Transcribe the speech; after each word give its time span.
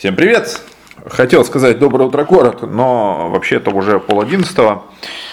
Всем 0.00 0.16
привет! 0.16 0.62
Хотел 1.04 1.44
сказать 1.44 1.78
доброе 1.78 2.04
утро, 2.04 2.24
город, 2.24 2.62
но 2.62 3.28
вообще 3.28 3.56
это 3.56 3.68
уже 3.68 4.00
пол 4.00 4.22
одиннадцатого. 4.22 4.84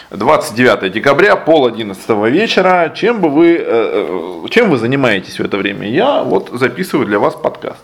29 0.09 0.91
декабря, 0.91 1.37
пол 1.37 1.67
одиннадцатого 1.67 2.25
вечера. 2.25 2.91
Чем, 2.93 3.21
бы 3.21 3.29
вы, 3.29 3.55
э, 3.55 3.63
э, 3.65 4.49
чем 4.49 4.69
вы 4.69 4.77
занимаетесь 4.77 5.39
в 5.39 5.41
это 5.41 5.55
время? 5.55 5.87
Я 5.87 6.21
вот 6.21 6.49
записываю 6.51 7.07
для 7.07 7.17
вас 7.17 7.35
подкаст. 7.35 7.79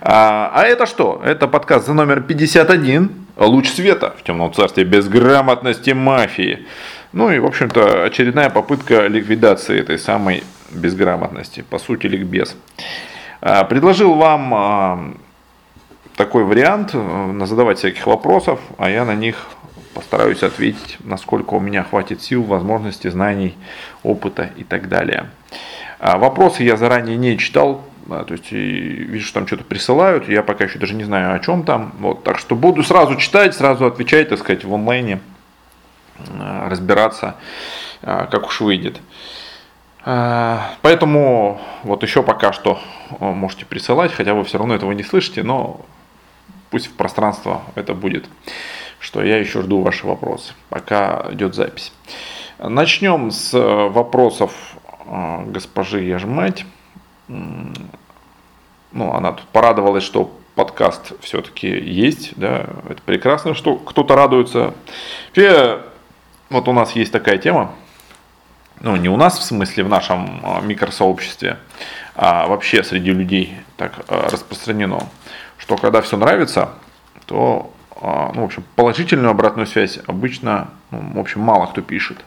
А, 0.00 0.50
а 0.54 0.62
это 0.62 0.86
что? 0.86 1.20
Это 1.22 1.48
подкаст 1.48 1.86
за 1.86 1.92
номер 1.92 2.22
51. 2.22 3.10
Луч 3.36 3.68
света 3.68 4.14
в 4.18 4.22
темном 4.22 4.54
царстве 4.54 4.84
безграмотности 4.84 5.90
мафии. 5.90 6.66
Ну 7.12 7.30
и, 7.30 7.38
в 7.38 7.44
общем-то, 7.44 8.04
очередная 8.04 8.48
попытка 8.48 9.06
ликвидации 9.06 9.80
этой 9.80 9.98
самой 9.98 10.44
безграмотности. 10.70 11.62
По 11.68 11.78
сути, 11.78 12.06
ликбез. 12.06 12.56
А, 13.42 13.64
предложил 13.64 14.14
вам 14.14 14.54
а, 14.54 15.14
такой 16.16 16.44
вариант, 16.44 16.90
э, 16.94 17.40
задавать 17.44 17.78
всяких 17.78 18.06
вопросов, 18.06 18.60
а 18.78 18.88
я 18.88 19.04
на 19.04 19.14
них 19.14 19.46
постараюсь 19.94 20.42
ответить, 20.42 20.98
насколько 21.00 21.54
у 21.54 21.60
меня 21.60 21.84
хватит 21.84 22.22
сил, 22.22 22.42
возможностей, 22.42 23.10
знаний, 23.10 23.56
опыта 24.02 24.50
и 24.56 24.64
так 24.64 24.88
далее. 24.88 25.30
А 25.98 26.18
вопросы 26.18 26.62
я 26.64 26.76
заранее 26.76 27.16
не 27.16 27.38
читал, 27.38 27.84
то 28.08 28.26
есть 28.30 28.50
вижу, 28.50 29.24
что 29.24 29.40
там 29.40 29.46
что-то 29.46 29.64
присылают, 29.64 30.28
я 30.28 30.42
пока 30.42 30.64
еще 30.64 30.78
даже 30.78 30.94
не 30.94 31.04
знаю 31.04 31.34
о 31.34 31.38
чем 31.38 31.62
там. 31.62 31.92
Вот, 32.00 32.24
так 32.24 32.38
что 32.38 32.54
буду 32.54 32.82
сразу 32.82 33.16
читать, 33.16 33.54
сразу 33.54 33.86
отвечать, 33.86 34.28
так 34.28 34.38
сказать, 34.40 34.64
в 34.64 34.74
онлайне, 34.74 35.20
э, 36.18 36.68
разбираться, 36.68 37.36
э, 38.02 38.26
как 38.30 38.46
уж 38.48 38.60
выйдет. 38.60 39.00
Поэтому 40.82 41.62
вот 41.82 42.02
еще 42.02 42.22
пока 42.22 42.52
что 42.52 42.78
можете 43.20 43.64
присылать, 43.64 44.12
хотя 44.12 44.34
вы 44.34 44.44
все 44.44 44.58
равно 44.58 44.74
этого 44.74 44.92
не 44.92 45.02
слышите, 45.02 45.42
но 45.42 45.80
пусть 46.70 46.86
в 46.86 46.92
пространство 46.92 47.62
это 47.74 47.94
будет, 47.94 48.28
что 48.98 49.22
я 49.22 49.38
еще 49.38 49.62
жду 49.62 49.80
ваши 49.80 50.06
вопросы, 50.06 50.54
пока 50.68 51.26
идет 51.30 51.54
запись. 51.54 51.92
Начнем 52.58 53.30
с 53.30 53.52
э, 53.54 53.88
вопросов 53.88 54.52
э, 55.06 55.44
госпожи 55.46 56.02
Яжмать. 56.02 56.64
Ну, 57.28 59.12
она 59.12 59.32
тут 59.32 59.46
порадовалась, 59.48 60.04
что 60.04 60.36
подкаст 60.54 61.12
все-таки 61.20 61.68
есть, 61.68 62.32
да, 62.36 62.66
это 62.88 63.02
прекрасно, 63.04 63.54
что 63.54 63.76
кто-то 63.76 64.14
радуется. 64.14 64.74
Вообще, 65.28 65.80
вот 66.48 66.68
у 66.68 66.72
нас 66.72 66.92
есть 66.92 67.12
такая 67.12 67.38
тема, 67.38 67.72
ну, 68.80 68.94
не 68.96 69.08
у 69.08 69.16
нас, 69.16 69.38
в 69.38 69.42
смысле, 69.42 69.84
в 69.84 69.88
нашем 69.88 70.40
э, 70.44 70.62
микросообществе, 70.62 71.58
а 72.14 72.46
вообще 72.46 72.84
среди 72.84 73.12
людей 73.12 73.54
так 73.76 73.92
распространено– 74.08 75.08
что 75.58 75.76
когда 75.76 76.00
все 76.00 76.16
нравится, 76.16 76.70
то, 77.26 77.72
а, 78.00 78.32
ну, 78.34 78.42
в 78.42 78.44
общем, 78.44 78.64
положительную 78.76 79.30
обратную 79.30 79.66
связь 79.66 79.98
обычно, 80.06 80.68
ну, 80.90 81.12
в 81.14 81.18
общем, 81.18 81.40
мало 81.40 81.66
кто 81.66 81.80
пишет. 81.80 82.18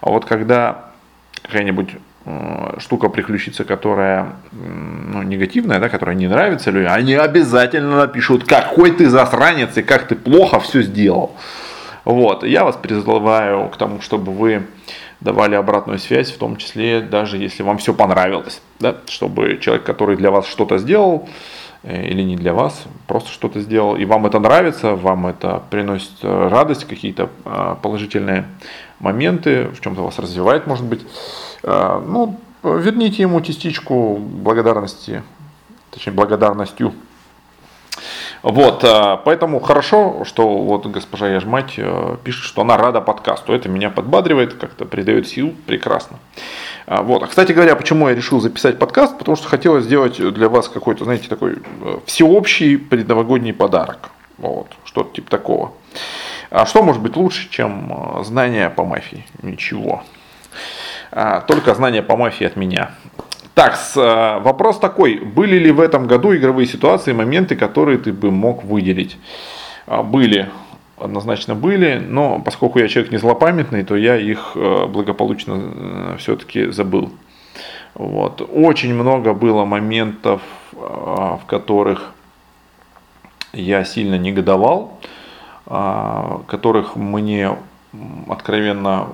А 0.00 0.10
вот 0.10 0.24
когда 0.24 0.90
какая-нибудь 1.42 1.90
э, 2.24 2.76
штука 2.78 3.08
приключится, 3.08 3.64
которая 3.64 4.34
ну, 4.52 5.22
негативная, 5.22 5.80
да, 5.80 5.88
которая 5.88 6.16
не 6.16 6.28
нравится 6.28 6.70
людям, 6.70 6.92
они 6.92 7.14
обязательно 7.14 7.96
напишут, 7.96 8.44
какой 8.44 8.92
ты 8.92 9.08
засранец 9.08 9.76
и 9.76 9.82
как 9.82 10.06
ты 10.06 10.14
плохо 10.14 10.60
все 10.60 10.82
сделал. 10.82 11.36
Вот, 12.04 12.44
я 12.44 12.64
вас 12.64 12.76
призываю 12.76 13.68
к 13.68 13.76
тому, 13.76 14.00
чтобы 14.00 14.32
вы 14.32 14.66
давали 15.20 15.54
обратную 15.54 15.98
связь, 15.98 16.32
в 16.32 16.38
том 16.38 16.56
числе 16.56 17.00
даже 17.00 17.36
если 17.36 17.62
вам 17.62 17.78
все 17.78 17.92
понравилось, 17.92 18.62
да, 18.78 18.96
чтобы 19.06 19.58
человек, 19.60 19.84
который 19.84 20.16
для 20.16 20.30
вас 20.30 20.46
что-то 20.46 20.78
сделал, 20.78 21.28
или 21.82 22.22
не 22.22 22.36
для 22.36 22.52
вас, 22.52 22.84
просто 23.06 23.30
что-то 23.30 23.60
сделал, 23.60 23.96
и 23.96 24.04
вам 24.04 24.26
это 24.26 24.38
нравится, 24.38 24.94
вам 24.94 25.26
это 25.26 25.62
приносит 25.70 26.12
э, 26.22 26.48
радость, 26.48 26.84
какие-то 26.84 27.30
э, 27.44 27.76
положительные 27.80 28.44
моменты, 28.98 29.68
в 29.68 29.80
чем-то 29.80 30.02
вас 30.02 30.18
развивает, 30.18 30.66
может 30.66 30.84
быть, 30.84 31.00
ну, 31.62 32.38
верните 32.62 33.22
ему 33.22 33.40
частичку 33.40 34.16
благодарности, 34.16 35.22
точнее, 35.90 36.12
благодарностью. 36.12 36.92
Вот, 38.42 38.84
поэтому 39.24 39.60
хорошо, 39.60 40.24
что 40.24 40.58
вот 40.58 40.86
госпожа 40.86 41.28
Яжмать 41.28 41.78
пишет, 42.24 42.44
что 42.44 42.60
она 42.60 42.76
рада 42.76 43.00
подкасту. 43.00 43.54
Это 43.54 43.70
меня 43.70 43.88
подбадривает, 43.88 44.54
как-то 44.54 44.84
придает 44.84 45.28
сил, 45.28 45.54
прекрасно. 45.66 46.18
А, 46.90 47.02
вот. 47.02 47.22
А, 47.22 47.28
кстати 47.28 47.52
говоря, 47.52 47.76
почему 47.76 48.08
я 48.08 48.16
решил 48.16 48.40
записать 48.40 48.80
подкаст? 48.80 49.16
Потому 49.16 49.36
что 49.36 49.46
хотелось 49.46 49.84
сделать 49.84 50.18
для 50.34 50.48
вас 50.48 50.68
какой-то, 50.68 51.04
знаете, 51.04 51.28
такой 51.28 51.58
э, 51.82 51.98
всеобщий 52.04 52.78
предновогодний 52.78 53.52
подарок. 53.52 54.10
Вот. 54.38 54.66
Что-то 54.84 55.14
типа 55.14 55.30
такого. 55.30 55.72
А 56.50 56.66
что 56.66 56.82
может 56.82 57.00
быть 57.00 57.14
лучше, 57.14 57.48
чем 57.48 57.92
э, 57.92 58.24
знания 58.24 58.70
по 58.70 58.84
мафии? 58.84 59.24
Ничего. 59.40 60.02
А, 61.12 61.42
только 61.42 61.76
знания 61.76 62.02
по 62.02 62.16
мафии 62.16 62.44
от 62.44 62.56
меня. 62.56 62.90
Так, 63.54 63.78
э, 63.94 64.40
вопрос 64.40 64.80
такой. 64.80 65.20
Были 65.20 65.58
ли 65.58 65.70
в 65.70 65.78
этом 65.78 66.08
году 66.08 66.34
игровые 66.34 66.66
ситуации, 66.66 67.12
моменты, 67.12 67.54
которые 67.54 67.98
ты 67.98 68.12
бы 68.12 68.32
мог 68.32 68.64
выделить? 68.64 69.16
Были 69.86 70.50
однозначно 71.00 71.54
были, 71.54 71.98
но 71.98 72.40
поскольку 72.40 72.78
я 72.78 72.88
человек 72.88 73.12
не 73.12 73.18
злопамятный, 73.18 73.84
то 73.84 73.96
я 73.96 74.16
их 74.16 74.52
э, 74.54 74.86
благополучно 74.86 75.60
э, 75.60 76.16
все-таки 76.18 76.70
забыл. 76.70 77.10
Вот. 77.94 78.48
Очень 78.52 78.94
много 78.94 79.34
было 79.34 79.64
моментов, 79.64 80.42
э, 80.72 80.76
в 80.76 81.40
которых 81.46 82.12
я 83.52 83.84
сильно 83.84 84.16
негодовал, 84.16 85.00
которых 85.66 86.94
мне 86.94 87.56
откровенно 88.28 89.08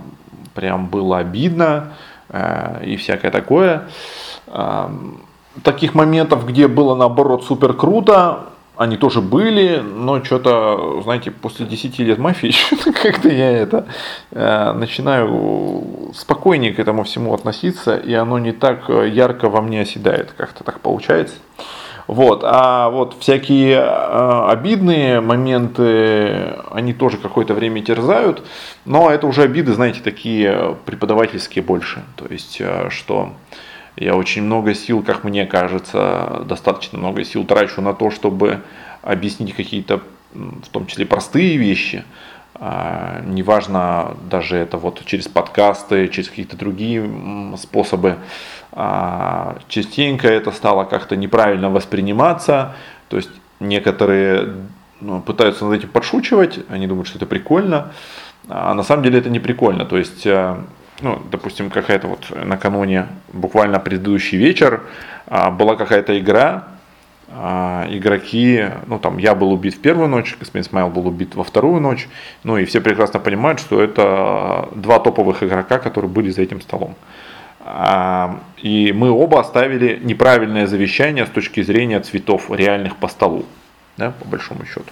прям 0.53 0.89
было 0.89 1.19
обидно 1.19 1.95
и 2.85 2.97
всякое 2.99 3.31
такое. 3.31 3.89
Таких 5.63 5.95
моментов, 5.95 6.47
где 6.47 6.69
было 6.69 6.95
наоборот 6.95 7.45
супер 7.45 7.73
круто, 7.73 8.51
они 8.76 8.97
тоже 8.97 9.20
были, 9.20 9.78
но 9.78 10.22
что-то, 10.25 11.00
знаете, 11.03 11.31
после 11.31 11.66
10 11.66 11.98
лет 12.00 12.19
мафии, 12.19 12.54
как-то 13.03 13.28
я 13.28 13.50
это 13.50 13.87
э, 14.31 14.72
начинаю 14.72 16.12
спокойнее 16.14 16.72
к 16.72 16.78
этому 16.78 17.04
всему 17.04 17.34
относиться, 17.34 17.97
и 17.97 18.12
оно 18.14 18.38
не 18.38 18.53
так 18.53 18.88
ярко 18.88 19.48
во 19.48 19.60
мне 19.60 19.81
оседает, 19.81 20.32
как-то 20.37 20.64
так 20.64 20.81
получается. 20.81 21.37
Вот, 22.06 22.42
а 22.44 22.88
вот 22.91 23.16
всякие 23.19 23.78
э, 23.78 24.47
обидные 24.48 25.20
моменты, 25.20 26.54
они 26.70 26.93
тоже 26.93 27.16
какое-то 27.16 27.53
время 27.54 27.82
терзают, 27.82 28.44
но 28.84 29.10
это 29.10 29.26
уже 29.26 29.43
обиды, 29.43 29.75
знаете, 29.75 30.00
такие 30.04 30.76
преподавательские 30.84 31.64
больше. 31.64 32.04
То 32.14 32.26
есть, 32.31 32.58
э, 32.60 32.91
что 32.91 33.32
я 33.97 34.15
очень 34.15 34.43
много 34.43 34.75
сил, 34.75 35.03
как 35.03 35.25
мне 35.25 35.47
кажется, 35.47 36.43
достаточно 36.47 36.99
много 36.99 37.25
сил 37.25 37.45
трачу 37.45 37.81
на 37.81 37.95
то, 37.95 38.11
чтобы 38.11 38.61
объяснить 39.03 39.55
какие-то, 39.55 40.03
в 40.33 40.69
том 40.71 40.87
числе 40.87 41.07
простые 41.07 41.57
вещи. 41.57 42.05
А, 42.59 43.23
неважно, 43.25 44.17
даже 44.31 44.56
это 44.56 44.77
вот 44.77 45.05
через 45.05 45.29
подкасты, 45.29 46.09
через 46.09 46.29
какие-то 46.29 46.56
другие 46.56 47.09
способы. 47.56 48.17
А, 48.73 49.59
частенько 49.69 50.29
это 50.29 50.51
стало 50.53 50.85
как-то 50.85 51.17
неправильно 51.17 51.71
восприниматься. 51.71 52.75
То 53.09 53.17
есть 53.17 53.31
некоторые 53.61 54.55
ну, 55.01 55.21
пытаются 55.21 55.65
над 55.65 55.79
этим 55.79 55.89
подшучивать, 55.89 56.61
они 56.69 56.87
думают, 56.87 57.09
что 57.09 57.19
это 57.19 57.27
прикольно. 57.27 57.93
А 58.49 58.75
на 58.75 58.83
самом 58.83 59.03
деле 59.03 59.19
это 59.19 59.31
не 59.31 59.41
прикольно. 59.41 59.85
То 59.85 59.97
есть 59.99 60.27
э, 60.27 60.56
ну, 61.01 61.23
допустим, 61.31 61.71
какая-то 61.71 62.09
вот 62.09 62.31
накануне, 62.45 63.07
буквально 63.33 63.79
предыдущий 63.79 64.39
вечер, 64.39 64.83
а, 65.27 65.51
была 65.51 65.77
какая-то 65.77 66.19
игра, 66.19 66.69
а, 67.29 67.87
игроки, 67.91 68.67
ну 68.87 68.99
там 68.99 69.19
я 69.19 69.35
был 69.35 69.53
убит 69.53 69.75
в 69.75 69.81
первую 69.81 70.09
ночь, 70.09 70.37
господин 70.38 70.65
Смайл 70.65 70.88
был 70.88 71.06
убит 71.06 71.35
во 71.35 71.44
вторую 71.44 71.81
ночь, 71.81 72.09
ну 72.44 72.56
и 72.56 72.65
все 72.65 72.81
прекрасно 72.81 73.20
понимают, 73.20 73.61
что 73.61 73.82
это 73.82 74.69
два 74.75 74.99
топовых 74.99 75.43
игрока, 75.43 75.79
которые 75.79 76.11
были 76.11 76.31
за 76.31 76.43
этим 76.43 76.61
столом. 76.61 76.94
А, 77.61 78.41
и 78.62 78.93
мы 78.93 79.11
оба 79.11 79.41
оставили 79.41 80.00
неправильное 80.03 80.67
завещание 80.67 81.26
с 81.26 81.31
точки 81.31 81.62
зрения 81.62 82.00
цветов 82.00 82.50
реальных 82.50 82.97
по 82.97 83.09
столу, 83.09 83.44
да, 83.97 84.12
по 84.12 84.25
большому 84.25 84.65
счету. 84.65 84.91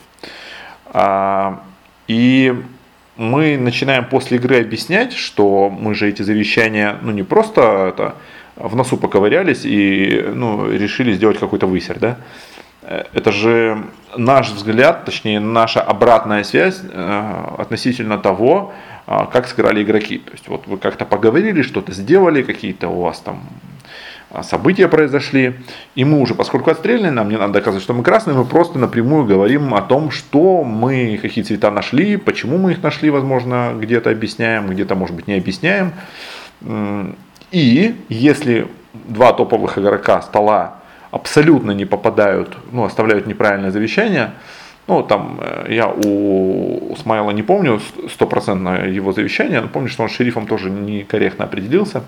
И 2.07 2.55
мы 3.17 3.57
начинаем 3.57 4.05
после 4.07 4.39
игры 4.39 4.61
объяснять, 4.61 5.13
что 5.13 5.71
мы 5.71 5.95
же 5.95 6.09
эти 6.09 6.23
завещания, 6.23 6.97
ну 7.03 7.13
не 7.13 7.23
просто 7.23 7.93
это 7.95 8.15
в 8.57 8.77
носу 8.77 8.97
поковырялись 8.97 9.65
и 9.65 10.25
ну, 10.35 10.71
решили 10.71 11.13
сделать 11.13 11.39
какой-то 11.39 11.67
высер, 11.67 11.99
да? 11.99 12.19
Это 12.83 13.33
же 13.33 13.83
наш 14.15 14.51
взгляд, 14.51 15.07
точнее 15.07 15.41
наша 15.41 15.81
обратная 15.81 16.45
связь 16.45 16.83
э, 16.83 17.45
относительно 17.57 18.19
того, 18.19 18.75
э, 19.07 19.21
как 19.33 19.47
сыграли 19.49 19.83
игроки. 19.83 20.19
То 20.19 20.33
есть 20.33 20.49
вот 20.49 20.67
вы 20.67 20.77
как-то 20.77 21.07
поговорили, 21.07 21.63
что-то 21.63 21.93
сделали, 21.93 22.43
какие-то 22.43 22.89
у 22.89 23.01
вас 23.01 23.21
там 23.21 23.41
события 24.43 24.89
произошли, 24.89 25.55
и 25.95 26.05
мы 26.05 26.21
уже, 26.21 26.35
поскольку 26.35 26.71
отстреляны, 26.71 27.11
нам 27.11 27.29
не 27.29 27.37
надо 27.37 27.55
доказывать, 27.55 27.83
что 27.83 27.95
мы 27.95 28.03
красные, 28.03 28.37
мы 28.37 28.45
просто 28.45 28.79
напрямую 28.79 29.27
говорим 29.27 29.75
о 29.75 29.83
том, 29.83 30.11
что 30.11 30.65
мы, 30.65 31.19
какие 31.21 31.45
цвета 31.45 31.71
нашли, 31.71 32.17
почему 32.17 32.59
мы 32.59 32.73
их 32.73 32.83
нашли, 32.83 33.11
возможно, 33.11 33.73
где-то 33.79 34.11
объясняем, 34.11 34.67
где-то, 34.67 34.95
может 34.95 35.15
быть, 35.15 35.27
не 35.27 35.35
объясняем. 35.35 35.93
И 37.51 37.95
если 38.09 38.67
два 38.93 39.33
топовых 39.33 39.79
игрока 39.79 40.23
стола 40.23 40.77
абсолютно 41.11 41.71
не 41.71 41.85
попадают, 41.85 42.57
ну, 42.73 42.85
оставляют 42.85 43.27
неправильное 43.27 43.71
завещание, 43.71 44.33
ну, 44.87 45.03
там, 45.03 45.39
э, 45.41 45.67
я 45.71 45.89
у 45.89 46.95
Смайла 46.97 47.31
не 47.31 47.43
помню 47.43 47.81
стопроцентно 48.11 48.87
его 48.87 49.13
завещание, 49.13 49.61
но 49.61 49.69
помню, 49.69 49.89
что 49.89 50.03
он 50.03 50.11
шерифом 50.11 50.47
тоже 50.47 50.71
некорректно 50.71 51.45
определился. 51.45 52.03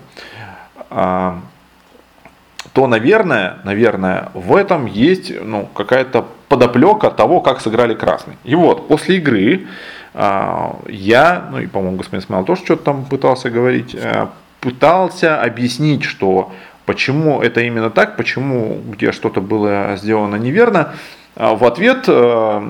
То, 2.77 2.85
наверное, 2.85 3.57
наверное, 3.63 4.29
в 4.35 4.55
этом 4.55 4.85
есть 4.85 5.33
ну, 5.43 5.67
какая-то 5.73 6.27
подоплека 6.47 7.09
того, 7.09 7.41
как 7.41 7.59
сыграли 7.59 7.95
красный. 7.95 8.35
И 8.43 8.53
вот, 8.53 8.87
после 8.87 9.17
игры 9.17 9.65
а, 10.13 10.75
я, 10.87 11.47
ну 11.49 11.59
и, 11.59 11.65
по-моему, 11.65 11.97
господин 11.97 12.21
Смайл 12.21 12.45
тоже 12.45 12.61
что-то 12.63 12.83
там 12.83 13.05
пытался 13.05 13.49
говорить, 13.49 13.95
а, 13.95 14.29
пытался 14.59 15.41
объяснить, 15.41 16.03
что 16.03 16.51
почему 16.85 17.41
это 17.41 17.61
именно 17.61 17.89
так, 17.89 18.15
почему 18.15 18.79
где 18.91 19.11
что-то 19.11 19.41
было 19.41 19.95
сделано 19.97 20.35
неверно. 20.35 20.93
А 21.35 21.55
в 21.55 21.65
ответ 21.65 22.05
э, 22.07 22.61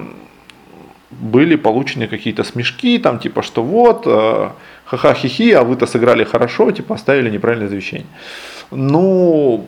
были 1.11 1.57
получены 1.57 2.07
какие-то 2.07 2.45
смешки, 2.45 2.97
там 2.97 3.19
типа, 3.19 3.41
что 3.43 3.61
вот, 3.61 4.03
э, 4.05 4.49
ха-ха, 4.85 5.13
хихи, 5.13 5.51
а 5.51 5.63
вы-то 5.63 5.85
сыграли 5.85 6.23
хорошо, 6.23 6.71
типа, 6.71 6.95
оставили 6.95 7.29
неправильное 7.29 7.67
завещание. 7.67 8.07
Ну, 8.71 9.67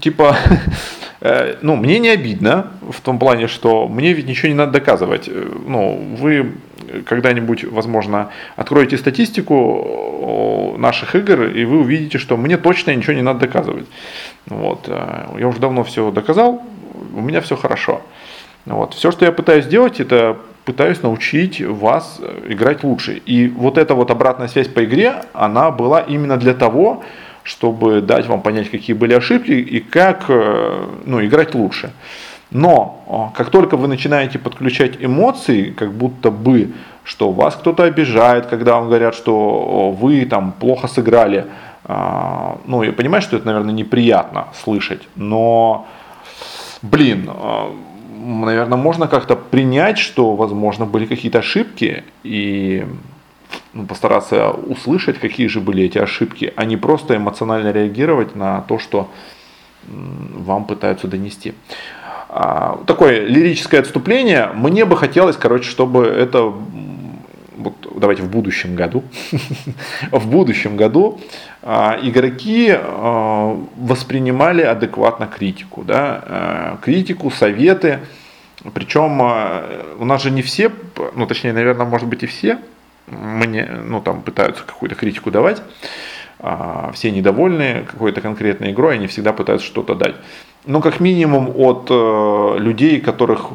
типа, 0.00 0.36
э, 1.20 1.56
ну, 1.62 1.76
мне 1.76 1.98
не 1.98 2.08
обидно 2.08 2.72
в 2.90 3.00
том 3.00 3.18
плане, 3.18 3.48
что 3.48 3.88
мне 3.88 4.12
ведь 4.12 4.26
ничего 4.26 4.48
не 4.48 4.54
надо 4.54 4.72
доказывать. 4.72 5.28
Ну, 5.66 6.16
вы 6.18 6.52
когда-нибудь, 7.04 7.64
возможно, 7.64 8.30
откроете 8.56 8.96
статистику 8.96 10.76
наших 10.78 11.14
игр, 11.16 11.44
и 11.44 11.64
вы 11.64 11.80
увидите, 11.80 12.18
что 12.18 12.36
мне 12.36 12.56
точно 12.56 12.94
ничего 12.94 13.14
не 13.14 13.22
надо 13.22 13.40
доказывать. 13.40 13.86
Вот. 14.46 14.88
Я 14.88 15.48
уже 15.48 15.58
давно 15.58 15.82
все 15.82 16.10
доказал, 16.10 16.62
у 17.14 17.20
меня 17.20 17.40
все 17.40 17.56
хорошо. 17.56 18.02
Вот. 18.66 18.94
Все, 18.94 19.10
что 19.10 19.24
я 19.24 19.32
пытаюсь 19.32 19.64
сделать, 19.64 20.00
это 20.00 20.36
пытаюсь 20.64 21.02
научить 21.02 21.60
вас 21.60 22.20
играть 22.48 22.82
лучше. 22.84 23.22
И 23.24 23.48
вот 23.48 23.78
эта 23.78 23.94
вот 23.94 24.10
обратная 24.10 24.48
связь 24.48 24.68
по 24.68 24.84
игре, 24.84 25.22
она 25.32 25.70
была 25.70 26.00
именно 26.00 26.36
для 26.36 26.54
того, 26.54 26.96
чтобы 26.96 27.06
дать 28.00 28.26
вам 28.26 28.42
понять, 28.42 28.70
какие 28.70 28.94
были 28.96 29.14
ошибки 29.14 29.52
и 29.52 29.80
как 29.80 30.24
э, 30.28 30.86
ну, 31.04 31.24
играть 31.24 31.54
лучше. 31.54 31.92
Но 32.50 33.32
как 33.36 33.50
только 33.50 33.76
вы 33.76 33.88
начинаете 33.88 34.38
подключать 34.38 34.92
эмоции, 35.00 35.70
как 35.70 35.92
будто 35.92 36.30
бы, 36.30 36.72
что 37.04 37.32
вас 37.32 37.56
кто-то 37.56 37.82
обижает, 37.82 38.46
когда 38.46 38.76
вам 38.76 38.86
говорят, 38.86 39.14
что 39.14 39.90
вы 39.90 40.24
там 40.26 40.52
плохо 40.52 40.86
сыграли, 40.86 41.46
а, 41.84 42.58
ну, 42.66 42.82
я 42.82 42.92
понимаю, 42.92 43.22
что 43.22 43.36
это, 43.36 43.46
наверное, 43.46 43.74
неприятно 43.74 44.46
слышать, 44.64 45.02
но, 45.16 45.86
блин, 46.82 47.30
наверное, 48.26 48.78
можно 48.78 49.08
как-то 49.08 49.36
принять, 49.36 49.98
что, 49.98 50.34
возможно, 50.34 50.86
были 50.86 51.06
какие-то 51.06 51.38
ошибки 51.38 52.04
и 52.24 52.86
ну, 53.76 53.84
постараться 53.84 54.50
услышать, 54.52 55.18
какие 55.18 55.48
же 55.48 55.60
были 55.60 55.84
эти 55.84 55.98
ошибки, 55.98 56.50
а 56.56 56.64
не 56.64 56.78
просто 56.78 57.16
эмоционально 57.16 57.72
реагировать 57.72 58.34
на 58.34 58.62
то, 58.62 58.78
что 58.78 59.10
вам 59.86 60.64
пытаются 60.64 61.08
донести. 61.08 61.52
А, 62.30 62.80
такое 62.86 63.26
лирическое 63.26 63.80
отступление. 63.80 64.50
Мне 64.54 64.86
бы 64.86 64.96
хотелось, 64.96 65.36
короче, 65.36 65.68
чтобы 65.68 66.06
это 66.06 66.54
вот 67.58 67.74
давайте 67.94 68.22
в 68.22 68.30
будущем 68.30 68.76
году, 68.76 69.04
в 70.10 70.26
будущем 70.26 70.78
году 70.78 71.20
а, 71.62 71.98
игроки 72.02 72.74
а, 72.74 73.62
воспринимали 73.76 74.62
адекватно 74.62 75.26
критику, 75.26 75.84
да, 75.84 76.78
критику, 76.82 77.30
советы, 77.30 77.98
причем 78.72 79.20
у 80.00 80.04
нас 80.06 80.22
же 80.22 80.30
не 80.30 80.40
все, 80.40 80.72
ну 81.14 81.26
точнее, 81.26 81.52
наверное, 81.52 81.84
может 81.84 82.08
быть 82.08 82.22
и 82.22 82.26
все, 82.26 82.58
мне, 83.06 83.68
ну 83.84 84.00
там 84.00 84.22
пытаются 84.22 84.64
какую-то 84.64 84.94
критику 84.94 85.30
давать, 85.30 85.62
все 86.92 87.10
недовольны 87.10 87.86
какой-то 87.90 88.20
конкретной 88.20 88.72
игрой, 88.72 88.94
они 88.94 89.06
всегда 89.06 89.32
пытаются 89.32 89.66
что-то 89.66 89.94
дать 89.94 90.16
ну, 90.66 90.80
как 90.80 91.00
минимум 91.00 91.52
от 91.56 91.86
э, 91.90 92.56
людей, 92.58 93.00
которых 93.00 93.46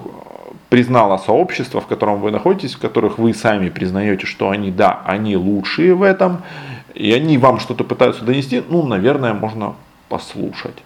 признало 0.70 1.18
сообщество, 1.18 1.82
в 1.82 1.88
котором 1.88 2.22
вы 2.22 2.32
находитесь, 2.32 2.76
в 2.76 2.80
которых 2.80 3.18
вы 3.18 3.34
сами 3.34 3.70
признаете, 3.70 4.26
что 4.26 4.50
они, 4.50 4.72
да, 4.72 5.02
они 5.06 5.36
лучшие 5.36 5.94
в 5.94 6.04
этом, 6.04 6.42
и 6.96 7.12
они 7.12 7.38
вам 7.38 7.60
что-то 7.60 7.84
пытаются 7.84 8.24
донести, 8.24 8.64
ну, 8.70 8.86
наверное, 8.86 9.34
можно 9.34 9.76
послушать. 10.08 10.84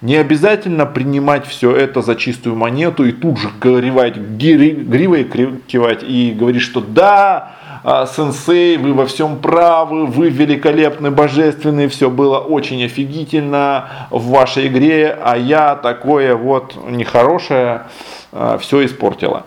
Не 0.00 0.16
обязательно 0.16 0.86
принимать 0.86 1.46
все 1.46 1.74
это 1.76 2.02
за 2.02 2.16
чистую 2.16 2.56
монету 2.56 3.04
и 3.04 3.12
тут 3.12 3.38
же 3.38 3.50
горевать, 3.60 4.16
гривой 4.16 5.24
кивать 5.66 6.02
и 6.02 6.34
говорить, 6.36 6.62
что 6.62 6.80
да, 6.80 7.36
а, 7.36 7.59
сенсей, 7.84 8.76
вы 8.76 8.92
во 8.92 9.06
всем 9.06 9.38
правы, 9.38 10.06
вы 10.06 10.28
великолепны, 10.28 11.10
божественны, 11.10 11.88
все 11.88 12.10
было 12.10 12.38
очень 12.38 12.84
офигительно 12.84 14.08
в 14.10 14.28
вашей 14.28 14.66
игре, 14.66 15.16
а 15.22 15.36
я 15.36 15.76
такое 15.76 16.34
вот 16.34 16.76
нехорошее 16.88 17.82
а, 18.32 18.58
все 18.58 18.84
испортила. 18.84 19.46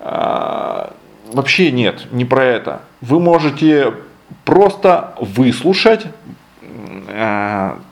А, 0.00 0.92
вообще 1.32 1.70
нет, 1.70 2.06
не 2.12 2.24
про 2.24 2.44
это. 2.44 2.82
Вы 3.00 3.20
можете 3.20 3.94
просто 4.44 5.14
выслушать. 5.20 6.06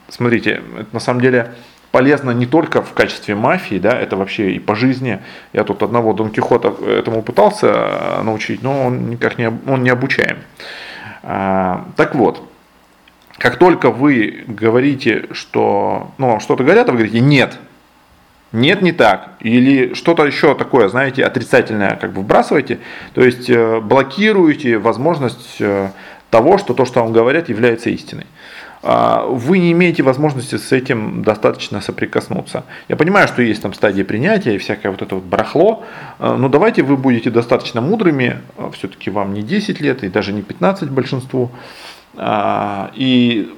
Смотрите, 0.07 0.61
это 0.77 0.87
на 0.93 0.99
самом 0.99 1.21
деле 1.21 1.53
полезно 1.91 2.31
не 2.31 2.45
только 2.45 2.81
в 2.81 2.93
качестве 2.93 3.35
мафии, 3.35 3.79
да, 3.79 3.91
это 3.91 4.15
вообще 4.15 4.51
и 4.51 4.59
по 4.59 4.75
жизни. 4.75 5.19
Я 5.53 5.63
тут 5.63 5.83
одного 5.83 6.13
Дон 6.13 6.29
Кихота 6.29 6.73
этому 6.85 7.21
пытался 7.21 7.67
э, 7.67 8.21
научить, 8.23 8.61
но 8.61 8.85
он 8.85 9.09
никак 9.09 9.37
не, 9.37 9.51
он 9.67 9.83
не 9.83 9.89
обучаем. 9.89 10.37
А, 11.23 11.85
так 11.95 12.15
вот, 12.15 12.43
как 13.37 13.57
только 13.57 13.89
вы 13.89 14.43
говорите, 14.47 15.27
что, 15.31 16.11
ну, 16.17 16.39
что-то 16.39 16.63
говорят, 16.63 16.89
а 16.89 16.91
вы 16.91 16.99
говорите 16.99 17.21
нет, 17.21 17.57
нет, 18.51 18.81
не 18.81 18.91
так, 18.91 19.33
или 19.39 19.93
что-то 19.93 20.25
еще 20.25 20.55
такое, 20.55 20.89
знаете, 20.89 21.23
отрицательное 21.23 21.95
как 21.95 22.13
бы 22.13 22.21
вбрасываете, 22.21 22.79
то 23.13 23.23
есть 23.23 23.49
э, 23.49 23.79
блокируете 23.79 24.77
возможность 24.77 25.57
э, 25.59 25.89
того, 26.29 26.57
что 26.57 26.73
то, 26.73 26.85
что 26.85 27.01
вам 27.01 27.13
говорят, 27.13 27.49
является 27.49 27.89
истиной. 27.89 28.25
А, 28.81 29.25
вы 29.25 29.59
не 29.59 29.71
имеете 29.73 30.03
возможности 30.03 30.55
с 30.55 30.71
этим 30.71 31.21
достаточно 31.21 31.81
соприкоснуться. 31.81 32.63
Я 32.87 32.95
понимаю, 32.95 33.27
что 33.27 33.41
есть 33.41 33.61
там 33.61 33.73
стадии 33.73 34.03
принятия 34.03 34.55
и 34.55 34.57
всякое 34.57 34.91
вот 34.91 35.01
это 35.01 35.15
вот 35.15 35.23
барахло, 35.25 35.83
а, 36.17 36.37
но 36.37 36.47
давайте 36.47 36.83
вы 36.83 36.95
будете 36.95 37.29
достаточно 37.29 37.81
мудрыми, 37.81 38.39
а, 38.57 38.71
все-таки 38.71 39.09
вам 39.09 39.33
не 39.33 39.41
10 39.41 39.81
лет 39.81 40.03
и 40.03 40.09
даже 40.09 40.31
не 40.31 40.41
15 40.41 40.89
большинству, 40.89 41.51
и 42.21 43.53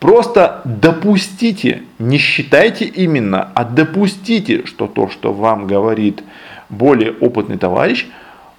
просто 0.00 0.60
допустите, 0.64 1.82
не 1.98 2.18
считайте 2.18 2.84
именно, 2.84 3.50
а 3.54 3.64
допустите, 3.64 4.66
что 4.66 4.86
то, 4.88 5.08
что 5.08 5.32
вам 5.32 5.66
говорит 5.66 6.22
более 6.68 7.12
опытный 7.12 7.58
товарищ, 7.58 8.06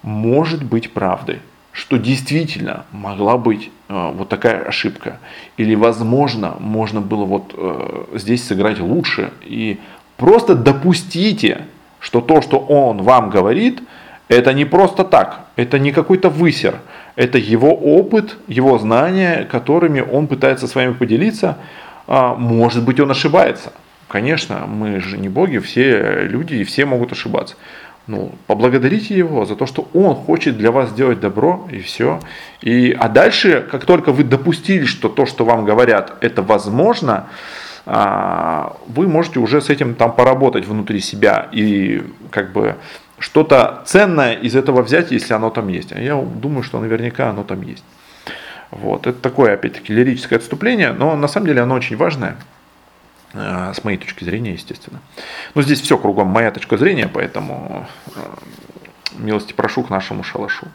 может 0.01 0.63
быть 0.63 0.91
правдой 0.93 1.39
что 1.73 1.97
действительно 1.97 2.85
могла 2.91 3.37
быть 3.37 3.71
э, 3.89 4.11
вот 4.13 4.29
такая 4.29 4.61
ошибка. 4.61 5.17
Или, 5.57 5.73
возможно, 5.73 6.55
можно 6.59 7.01
было 7.01 7.25
вот 7.25 7.53
э, 7.57 8.03
здесь 8.13 8.45
сыграть 8.45 8.79
лучше. 8.79 9.31
И 9.41 9.79
просто 10.15 10.53
допустите, 10.53 11.65
что 11.99 12.21
то, 12.21 12.41
что 12.41 12.59
он 12.59 13.01
вам 13.01 13.31
говорит, 13.31 13.81
это 14.27 14.53
не 14.53 14.65
просто 14.65 15.03
так, 15.03 15.47
это 15.55 15.79
не 15.79 15.91
какой-то 15.91 16.29
высер, 16.29 16.79
это 17.15 17.39
его 17.39 17.73
опыт, 17.73 18.37
его 18.47 18.77
знания, 18.77 19.47
которыми 19.51 20.01
он 20.01 20.27
пытается 20.27 20.67
с 20.67 20.75
вами 20.75 20.93
поделиться. 20.93 21.57
А, 22.07 22.35
может 22.35 22.85
быть, 22.85 22.99
он 22.99 23.09
ошибается. 23.09 23.73
Конечно, 24.07 24.67
мы 24.67 24.99
же 24.99 25.17
не 25.17 25.27
боги, 25.27 25.57
все 25.57 26.27
люди 26.27 26.55
и 26.55 26.63
все 26.63 26.85
могут 26.85 27.11
ошибаться 27.11 27.55
ну, 28.07 28.33
поблагодарите 28.47 29.17
его 29.17 29.45
за 29.45 29.55
то, 29.55 29.65
что 29.65 29.87
он 29.93 30.15
хочет 30.15 30.57
для 30.57 30.71
вас 30.71 30.89
сделать 30.89 31.19
добро, 31.19 31.67
и 31.71 31.79
все. 31.79 32.19
И, 32.61 32.91
а 32.91 33.07
дальше, 33.07 33.65
как 33.71 33.85
только 33.85 34.11
вы 34.11 34.23
допустили, 34.23 34.85
что 34.85 35.09
то, 35.09 35.25
что 35.25 35.45
вам 35.45 35.63
говорят, 35.63 36.13
это 36.21 36.41
возможно, 36.41 37.27
а, 37.85 38.75
вы 38.87 39.07
можете 39.07 39.39
уже 39.39 39.61
с 39.61 39.69
этим 39.69 39.95
там 39.95 40.13
поработать 40.13 40.65
внутри 40.65 40.99
себя 40.99 41.47
и 41.51 42.03
как 42.29 42.51
бы 42.51 42.75
что-то 43.19 43.83
ценное 43.85 44.33
из 44.33 44.55
этого 44.55 44.81
взять, 44.81 45.11
если 45.11 45.33
оно 45.33 45.49
там 45.49 45.69
есть. 45.69 45.93
А 45.93 45.99
я 45.99 46.15
думаю, 46.15 46.63
что 46.63 46.79
наверняка 46.79 47.29
оно 47.29 47.43
там 47.43 47.61
есть. 47.61 47.83
Вот. 48.71 49.07
Это 49.07 49.19
такое, 49.19 49.53
опять-таки, 49.53 49.93
лирическое 49.93 50.39
отступление, 50.39 50.91
но 50.91 51.15
на 51.15 51.27
самом 51.27 51.47
деле 51.47 51.61
оно 51.61 51.75
очень 51.75 51.95
важное. 51.95 52.35
С 53.33 53.83
моей 53.83 53.97
точки 53.97 54.23
зрения, 54.23 54.53
естественно. 54.53 54.99
Но 55.55 55.63
здесь 55.63 55.81
все 55.81 55.97
кругом 55.97 56.27
моя 56.27 56.51
точка 56.51 56.77
зрения, 56.77 57.09
поэтому 57.11 57.87
милости 59.17 59.53
прошу 59.53 59.83
к 59.83 59.89
нашему 59.89 60.23
шалашу. 60.23 60.67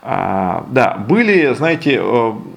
А, 0.00 0.66
да, 0.70 0.94
были, 0.94 1.52
знаете, 1.54 2.02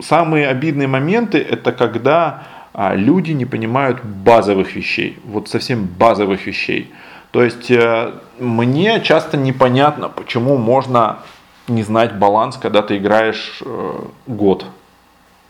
самые 0.01 0.47
обидные 0.47 0.87
моменты, 0.87 1.39
это 1.39 1.71
когда 1.71 2.43
а, 2.73 2.93
люди 2.93 3.31
не 3.31 3.45
понимают 3.45 4.03
базовых 4.03 4.75
вещей, 4.75 5.17
вот 5.25 5.49
совсем 5.49 5.85
базовых 5.85 6.45
вещей. 6.45 6.91
То 7.31 7.43
есть 7.43 7.71
э, 7.71 8.13
мне 8.39 9.01
часто 9.01 9.37
непонятно, 9.37 10.09
почему 10.09 10.57
можно 10.57 11.19
не 11.67 11.83
знать 11.83 12.15
баланс, 12.15 12.57
когда 12.57 12.81
ты 12.81 12.97
играешь 12.97 13.61
э, 13.65 13.99
год 14.27 14.65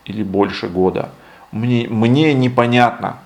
или 0.04 0.22
больше 0.22 0.68
года. 0.68 1.10
Мне, 1.52 1.86
мне 1.88 2.34
непонятно. 2.34 3.18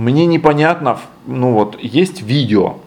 Мне 0.00 0.24
непонятно, 0.24 0.98
ну 1.26 1.52
вот, 1.52 1.78
есть 1.78 2.22
видео, 2.22 2.78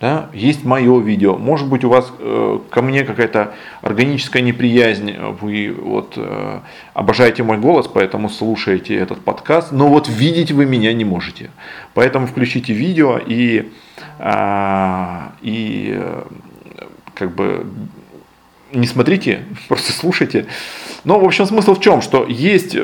да, 0.00 0.30
есть 0.32 0.64
мое 0.64 1.00
видео, 1.00 1.36
может 1.36 1.66
быть 1.66 1.82
у 1.82 1.88
вас 1.88 2.12
э, 2.16 2.60
ко 2.70 2.80
мне 2.80 3.02
какая-то 3.02 3.54
органическая 3.82 4.40
неприязнь, 4.40 5.16
вы 5.40 5.76
вот 5.76 6.12
э, 6.14 6.60
обожаете 6.94 7.42
мой 7.42 7.58
голос, 7.58 7.88
поэтому 7.88 8.28
слушаете 8.28 8.94
этот 8.94 9.20
подкаст, 9.20 9.72
но 9.72 9.88
вот 9.88 10.08
видеть 10.08 10.52
вы 10.52 10.64
меня 10.64 10.92
не 10.92 11.04
можете. 11.04 11.50
Поэтому 11.92 12.28
включите 12.28 12.72
видео 12.72 13.18
и, 13.18 13.72
э, 14.20 15.20
и 15.42 15.98
э, 15.98 16.22
как 17.14 17.34
бы 17.34 17.66
не 18.72 18.86
смотрите, 18.86 19.44
просто 19.68 19.92
слушайте. 19.92 20.46
Но, 21.04 21.18
в 21.18 21.24
общем, 21.24 21.46
смысл 21.46 21.74
в 21.74 21.80
чем? 21.80 22.02
Что 22.02 22.26
есть 22.26 22.74
э, 22.74 22.80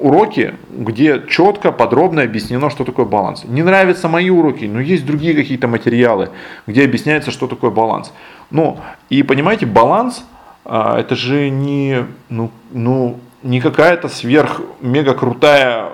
уроки, 0.00 0.54
где 0.70 1.24
четко, 1.28 1.72
подробно 1.72 2.22
объяснено, 2.22 2.70
что 2.70 2.84
такое 2.84 3.04
баланс. 3.04 3.44
Не 3.44 3.62
нравятся 3.62 4.08
мои 4.08 4.30
уроки, 4.30 4.64
но 4.64 4.80
есть 4.80 5.04
другие 5.04 5.34
какие-то 5.34 5.66
материалы, 5.66 6.30
где 6.66 6.84
объясняется, 6.84 7.30
что 7.30 7.46
такое 7.48 7.70
баланс. 7.70 8.12
Ну, 8.50 8.78
и 9.10 9.22
понимаете, 9.22 9.66
баланс 9.66 10.24
э, 10.64 10.94
это 10.98 11.16
же 11.16 11.50
не, 11.50 12.04
ну, 12.28 12.50
ну, 12.70 13.18
не 13.42 13.60
какая-то 13.60 14.08
сверх 14.08 14.60
мега 14.80 15.14
крутая, 15.14 15.90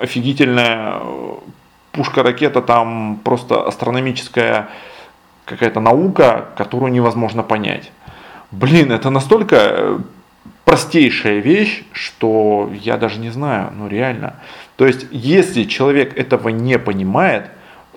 офигительная 0.00 1.00
пушка-ракета, 1.92 2.60
там 2.60 3.20
просто 3.22 3.62
астрономическая 3.66 4.68
какая-то 5.44 5.80
наука, 5.80 6.46
которую 6.56 6.92
невозможно 6.92 7.42
понять. 7.42 7.90
Блин, 8.54 8.92
это 8.92 9.10
настолько 9.10 9.56
э, 9.56 9.98
простейшая 10.64 11.40
вещь, 11.40 11.82
что 11.92 12.70
я 12.72 12.96
даже 12.96 13.18
не 13.18 13.30
знаю, 13.30 13.72
ну 13.76 13.88
реально. 13.88 14.34
То 14.76 14.86
есть, 14.86 15.06
если 15.10 15.64
человек 15.64 16.16
этого 16.16 16.50
не 16.50 16.78
понимает, 16.78 17.50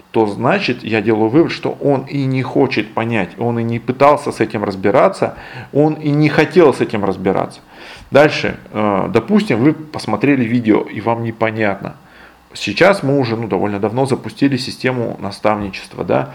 то 0.10 0.26
значит, 0.26 0.84
я 0.84 1.02
делаю 1.02 1.30
вывод, 1.30 1.52
что 1.52 1.78
он 1.80 2.06
и 2.06 2.26
не 2.26 2.42
хочет 2.42 2.94
понять, 2.96 3.30
он 3.38 3.60
и 3.60 3.64
не 3.64 3.78
пытался 3.78 4.32
с 4.32 4.40
этим 4.40 4.64
разбираться, 4.64 5.36
он 5.74 5.94
и 5.94 6.10
не 6.10 6.30
хотел 6.30 6.74
с 6.74 6.82
этим 6.82 7.06
разбираться. 7.06 7.60
Дальше, 8.10 8.58
э, 8.72 9.10
допустим, 9.14 9.60
вы 9.60 9.74
посмотрели 9.74 10.44
видео 10.44 10.82
и 10.82 11.02
вам 11.02 11.24
непонятно– 11.24 11.98
Сейчас 12.54 13.04
мы 13.04 13.20
уже 13.20 13.36
ну, 13.36 13.48
довольно 13.48 13.80
давно 13.80 14.06
запустили 14.06 14.58
систему 14.58 15.18
наставничества. 15.20 16.04
Да? 16.04 16.34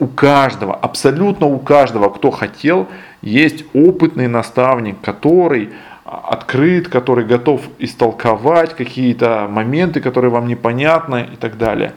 У 0.00 0.06
каждого, 0.06 0.74
абсолютно 0.74 1.46
у 1.46 1.58
каждого, 1.58 2.10
кто 2.10 2.30
хотел, 2.30 2.88
есть 3.22 3.64
опытный 3.72 4.26
наставник, 4.26 5.00
который 5.00 5.70
а, 6.04 6.28
открыт, 6.30 6.88
который 6.88 7.24
готов 7.24 7.62
истолковать 7.78 8.74
какие-то 8.74 9.46
моменты, 9.48 10.00
которые 10.00 10.30
вам 10.30 10.48
непонятны 10.48 11.28
и 11.32 11.36
так 11.36 11.56
далее. 11.56 11.94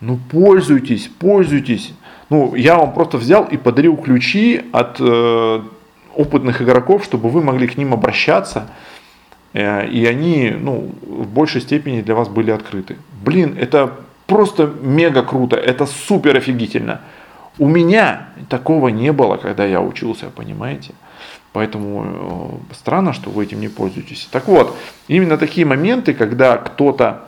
Ну 0.00 0.18
пользуйтесь, 0.30 1.08
пользуйтесь. 1.18 1.94
Ну, 2.28 2.54
я 2.56 2.76
вам 2.76 2.92
просто 2.92 3.18
взял 3.18 3.44
и 3.44 3.56
подарил 3.56 3.96
ключи 3.96 4.64
от 4.72 4.96
э, 4.98 5.62
опытных 6.14 6.60
игроков, 6.60 7.04
чтобы 7.04 7.28
вы 7.28 7.40
могли 7.42 7.68
к 7.68 7.76
ним 7.76 7.94
обращаться 7.94 8.68
и 9.56 10.04
они 10.06 10.50
ну, 10.50 10.92
в 11.02 11.28
большей 11.28 11.60
степени 11.60 12.02
для 12.02 12.14
вас 12.14 12.28
были 12.28 12.50
открыты. 12.50 12.96
Блин, 13.24 13.56
это 13.58 13.92
просто 14.26 14.72
мега 14.80 15.22
круто, 15.22 15.56
это 15.56 15.86
супер 15.86 16.36
офигительно. 16.36 17.00
У 17.58 17.68
меня 17.68 18.28
такого 18.48 18.88
не 18.88 19.12
было, 19.12 19.36
когда 19.36 19.64
я 19.64 19.80
учился, 19.80 20.26
понимаете? 20.26 20.92
Поэтому 21.52 22.60
э, 22.70 22.74
странно, 22.74 23.14
что 23.14 23.30
вы 23.30 23.44
этим 23.44 23.60
не 23.60 23.68
пользуетесь. 23.68 24.28
Так 24.30 24.46
вот, 24.46 24.76
именно 25.08 25.38
такие 25.38 25.66
моменты, 25.66 26.12
когда 26.12 26.58
кто-то 26.58 27.24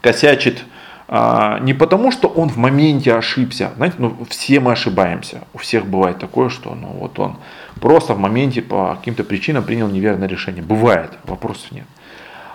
косячит 0.00 0.64
а, 1.10 1.58
не 1.60 1.72
потому, 1.72 2.12
что 2.12 2.28
он 2.28 2.50
в 2.50 2.58
моменте 2.58 3.14
ошибся. 3.14 3.72
Знаете, 3.76 3.96
ну, 3.98 4.16
все 4.28 4.60
мы 4.60 4.72
ошибаемся. 4.72 5.40
У 5.54 5.58
всех 5.58 5.86
бывает 5.86 6.18
такое, 6.18 6.50
что 6.50 6.74
ну, 6.74 6.88
вот 6.88 7.18
он 7.18 7.36
просто 7.78 8.14
в 8.14 8.18
моменте 8.18 8.62
по 8.62 8.96
каким-то 8.96 9.24
причинам 9.24 9.64
принял 9.64 9.88
неверное 9.88 10.28
решение. 10.28 10.62
Бывает, 10.62 11.10
вопросов 11.24 11.72
нет. 11.72 11.86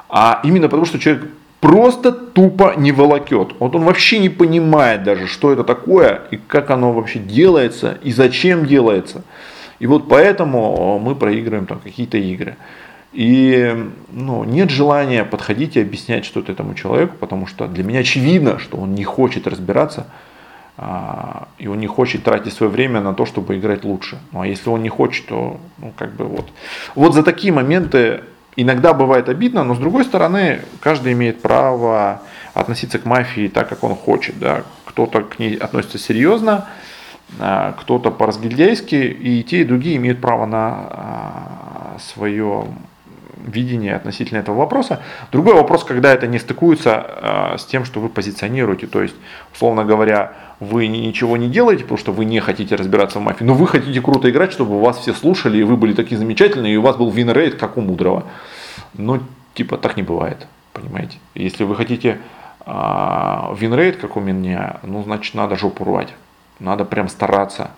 А 0.10 0.42
именно 0.44 0.68
потому, 0.68 0.86
что 0.86 1.00
человек 1.00 1.26
просто 1.60 2.12
тупо 2.12 2.74
не 2.78 2.92
волокет. 2.92 3.56
Вот 3.60 3.76
он 3.76 3.84
вообще 3.84 4.20
не 4.20 4.30
понимает 4.30 5.04
даже, 5.04 5.28
что 5.28 5.52
это 5.52 5.64
такое, 5.64 6.22
и 6.30 6.38
как 6.38 6.70
оно 6.70 6.92
вообще 6.92 7.20
делается, 7.20 7.98
и 8.04 8.12
зачем 8.12 8.66
делается. 8.66 9.24
И 9.80 9.88
вот 9.88 10.10
поэтому 10.10 11.00
мы 11.00 11.16
проигрываем 11.16 11.66
там 11.66 11.80
какие-то 11.80 12.18
игры. 12.18 12.58
И 13.14 13.76
ну, 14.12 14.44
нет 14.44 14.72
желания 14.72 15.24
подходить 15.24 15.78
и 15.78 15.82
объяснять 15.82 16.26
что-то 16.26 16.52
этому 16.52 16.74
человеку, 16.74 17.16
потому 17.20 17.48
что 17.48 17.68
для 17.68 17.84
меня 17.84 18.00
очевидно, 18.00 18.60
что 18.60 18.78
он 18.78 18.94
не 18.94 19.04
хочет 19.04 19.48
разбираться, 19.48 20.08
и 21.60 21.68
он 21.68 21.80
не 21.80 21.86
хочет 21.86 22.24
тратить 22.24 22.54
свое 22.54 22.72
время 22.72 23.00
на 23.00 23.14
то, 23.14 23.28
чтобы 23.28 23.58
играть 23.58 23.84
лучше. 23.84 24.18
Ну 24.32 24.42
а 24.42 24.48
если 24.48 24.70
он 24.70 24.82
не 24.82 24.90
хочет, 24.90 25.28
то 25.28 25.60
ну, 25.78 25.94
как 25.96 26.14
бы 26.14 26.26
вот. 26.26 26.50
Вот 26.96 27.14
за 27.14 27.22
такие 27.22 27.54
моменты 27.54 28.22
иногда 28.56 28.94
бывает 28.94 29.30
обидно, 29.30 29.64
но 29.64 29.76
с 29.76 29.80
другой 29.80 30.06
стороны, 30.06 30.62
каждый 30.80 31.14
имеет 31.14 31.42
право 31.42 32.22
относиться 32.54 33.00
к 33.00 33.06
мафии 33.06 33.48
так, 33.48 33.70
как 33.70 33.84
он 33.84 33.96
хочет. 33.96 34.40
Да? 34.40 34.64
Кто-то 34.86 35.22
к 35.22 35.40
ней 35.40 35.56
относится 35.56 35.98
серьезно, 35.98 36.68
а, 37.40 37.74
кто-то 37.74 38.12
по-разгильдяйски, 38.12 38.96
и 38.96 39.44
те, 39.44 39.62
и 39.62 39.64
другие 39.64 39.98
имеют 39.98 40.22
право 40.22 40.46
на 40.46 40.88
а, 40.90 41.98
свое 42.00 42.66
видение 43.46 43.96
относительно 43.96 44.40
этого 44.40 44.58
вопроса. 44.58 45.02
Другой 45.32 45.56
вопрос, 45.56 45.84
когда 45.84 46.14
это 46.14 46.28
не 46.28 46.40
стыкуется 46.40 47.56
с 47.58 47.66
тем, 47.66 47.84
что 47.84 48.00
вы 48.00 48.08
позиционируете. 48.08 48.88
То 48.88 49.02
есть, 49.02 49.16
условно 49.54 49.84
говоря, 49.84 50.32
вы 50.60 50.88
ничего 50.88 51.38
не 51.38 51.50
делаете, 51.50 51.84
потому 51.84 51.98
что 51.98 52.12
вы 52.12 52.26
не 52.26 52.40
хотите 52.40 52.76
разбираться 52.76 53.20
в 53.20 53.22
мафии, 53.22 53.44
но 53.44 53.54
вы 53.54 53.68
хотите 53.68 54.02
круто 54.02 54.30
играть, 54.30 54.52
чтобы 54.52 54.80
вас 54.80 54.98
все 54.98 55.14
слушали, 55.14 55.58
и 55.58 55.64
вы 55.64 55.78
были 55.78 55.94
такие 55.94 56.18
замечательные, 56.18 56.74
и 56.74 56.78
у 56.78 56.82
вас 56.82 56.96
был 56.96 57.10
вин-рейт, 57.10 57.56
как 57.56 57.78
у 57.78 57.82
Мудрого. 57.82 58.26
Но, 58.94 59.20
типа, 59.54 59.78
так 59.78 59.98
не 59.98 60.04
бывает, 60.04 60.48
понимаете. 60.74 61.18
Если 61.36 61.64
вы 61.64 61.76
хотите 61.76 62.20
э, 62.66 63.56
вин-рейт, 63.58 63.98
как 63.98 64.16
у 64.18 64.20
меня, 64.20 64.80
ну, 64.84 65.04
значит, 65.04 65.36
надо 65.36 65.56
жопу 65.56 65.84
рвать. 65.84 66.14
Надо 66.60 66.86
прям 66.86 67.10
стараться. 67.10 67.72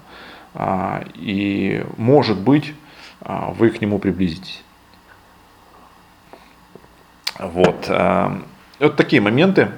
Э, 0.53 1.03
и, 1.15 1.86
может 1.98 2.38
быть, 2.38 2.74
э, 3.22 3.53
вы 3.58 3.70
к 3.70 3.82
нему 3.82 4.00
приблизитесь. 4.00 4.63
Вот. 7.39 7.86
Э, 7.89 8.32
вот 8.79 8.96
такие 8.96 9.22
моменты. 9.22 9.72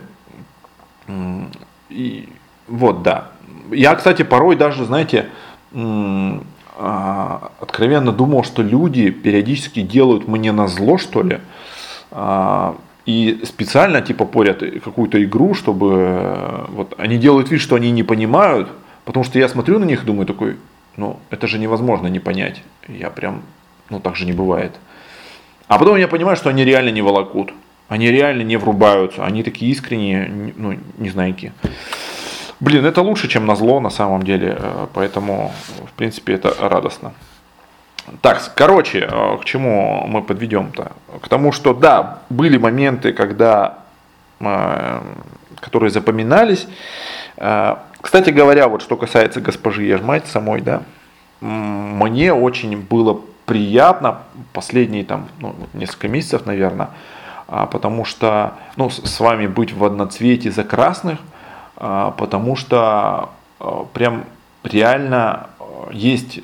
И 1.89 2.29
вот, 2.67 3.03
да. 3.03 3.31
Я, 3.71 3.95
кстати, 3.95 4.23
порой 4.23 4.55
даже, 4.55 4.85
знаете, 4.85 5.27
а, 5.73 7.51
откровенно 7.59 8.11
думал, 8.11 8.43
что 8.43 8.61
люди 8.61 9.09
периодически 9.09 9.81
делают 9.81 10.27
мне 10.27 10.51
на 10.51 10.67
зло, 10.67 10.97
что 10.97 11.23
ли, 11.23 11.39
а, 12.11 12.75
и 13.05 13.41
специально 13.43 14.01
типа 14.01 14.25
порят 14.25 14.59
какую-то 14.83 15.23
игру, 15.23 15.53
чтобы 15.53 16.65
вот 16.69 16.93
они 16.97 17.17
делают 17.17 17.49
вид, 17.49 17.61
что 17.61 17.75
они 17.75 17.89
не 17.91 18.03
понимают, 18.03 18.69
потому 19.05 19.23
что 19.23 19.39
я 19.39 19.47
смотрю 19.47 19.79
на 19.79 19.85
них 19.85 20.03
и 20.03 20.05
думаю 20.05 20.25
такой, 20.25 20.57
ну 20.97 21.19
это 21.29 21.47
же 21.47 21.57
невозможно 21.57 22.07
не 22.07 22.19
понять. 22.19 22.61
Я 22.87 23.09
прям, 23.09 23.43
ну 23.89 23.99
так 23.99 24.17
же 24.17 24.25
не 24.25 24.33
бывает. 24.33 24.73
А 25.67 25.79
потом 25.79 25.97
я 25.97 26.07
понимаю, 26.07 26.35
что 26.37 26.49
они 26.49 26.65
реально 26.65 26.89
не 26.89 27.01
волокут. 27.01 27.53
Они 27.87 28.11
реально 28.11 28.41
не 28.41 28.57
врубаются. 28.57 29.25
Они 29.25 29.43
такие 29.43 29.71
искренние, 29.71 30.53
ну, 30.57 30.77
не 30.97 31.09
знаете. 31.09 31.53
Блин, 32.59 32.85
это 32.85 33.01
лучше, 33.01 33.27
чем 33.27 33.45
на 33.45 33.55
зло 33.55 33.79
на 33.79 33.89
самом 33.89 34.23
деле. 34.23 34.57
Э, 34.59 34.87
поэтому, 34.93 35.51
в 35.85 35.91
принципе, 35.93 36.33
это 36.33 36.55
радостно. 36.59 37.13
Так, 38.21 38.41
короче, 38.55 39.07
э, 39.09 39.37
к 39.41 39.45
чему 39.45 40.05
мы 40.07 40.23
подведем-то? 40.23 40.91
К 41.21 41.27
тому, 41.27 41.51
что 41.51 41.73
да, 41.73 42.19
были 42.29 42.57
моменты, 42.57 43.13
когда, 43.13 43.79
э, 44.39 45.01
которые 45.59 45.89
запоминались. 45.89 46.67
Кстати 48.01 48.31
говоря, 48.31 48.67
вот 48.67 48.81
что 48.81 48.97
касается 48.97 49.41
госпожи 49.41 49.83
Ежмать 49.83 50.25
самой, 50.25 50.61
да, 50.61 50.81
мне 51.39 52.33
очень 52.33 52.77
было 52.77 53.21
приятно 53.45 54.19
последние 54.53 55.03
там 55.03 55.27
ну, 55.39 55.55
несколько 55.73 56.07
месяцев, 56.07 56.45
наверное, 56.45 56.89
а, 57.47 57.65
потому 57.65 58.05
что, 58.05 58.53
ну, 58.75 58.89
с 58.89 59.19
вами 59.19 59.47
быть 59.47 59.71
в 59.71 59.83
одноцвете 59.85 60.51
за 60.51 60.63
красных, 60.63 61.19
потому 61.77 62.55
что 62.55 63.29
а, 63.59 63.85
прям 63.93 64.25
реально 64.63 65.47
есть 65.91 66.41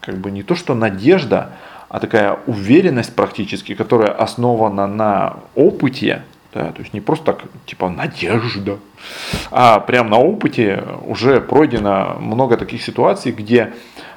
как 0.00 0.18
бы 0.18 0.30
не 0.30 0.42
то 0.42 0.54
что 0.54 0.74
надежда, 0.74 1.52
а 1.88 2.00
такая 2.00 2.38
уверенность 2.46 3.14
практически, 3.14 3.74
которая 3.74 4.10
основана 4.10 4.86
на 4.86 5.36
опыте, 5.54 6.22
да, 6.52 6.72
то 6.72 6.82
есть 6.82 6.92
не 6.92 7.00
просто 7.00 7.26
так, 7.26 7.42
типа, 7.66 7.88
надежда, 7.88 8.78
а 9.50 9.80
прям 9.80 10.10
на 10.10 10.18
опыте 10.18 10.84
уже 11.06 11.40
пройдено 11.40 12.16
много 12.20 12.56
таких 12.56 12.82
ситуаций, 12.82 13.32
где 13.32 13.72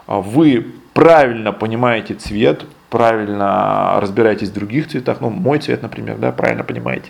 вы 0.08 0.74
правильно 0.94 1.52
понимаете 1.52 2.16
цвет, 2.16 2.66
правильно 2.90 4.00
разбираетесь 4.00 4.50
в 4.50 4.54
других 4.54 4.88
цветах, 4.88 5.22
ну, 5.22 5.30
мой 5.30 5.60
цвет, 5.60 5.82
например, 5.82 6.18
да, 6.18 6.32
правильно 6.32 6.64
понимаете, 6.64 7.10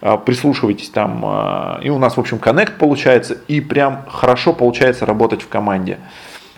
а, 0.00 0.16
прислушивайтесь 0.16 0.90
там, 0.90 1.22
а, 1.24 1.80
и 1.82 1.90
у 1.90 1.98
нас, 1.98 2.16
в 2.16 2.20
общем, 2.20 2.38
коннект 2.38 2.78
получается, 2.78 3.36
и 3.48 3.60
прям 3.60 4.04
хорошо 4.08 4.52
получается 4.52 5.06
работать 5.06 5.42
в 5.42 5.48
команде. 5.48 5.98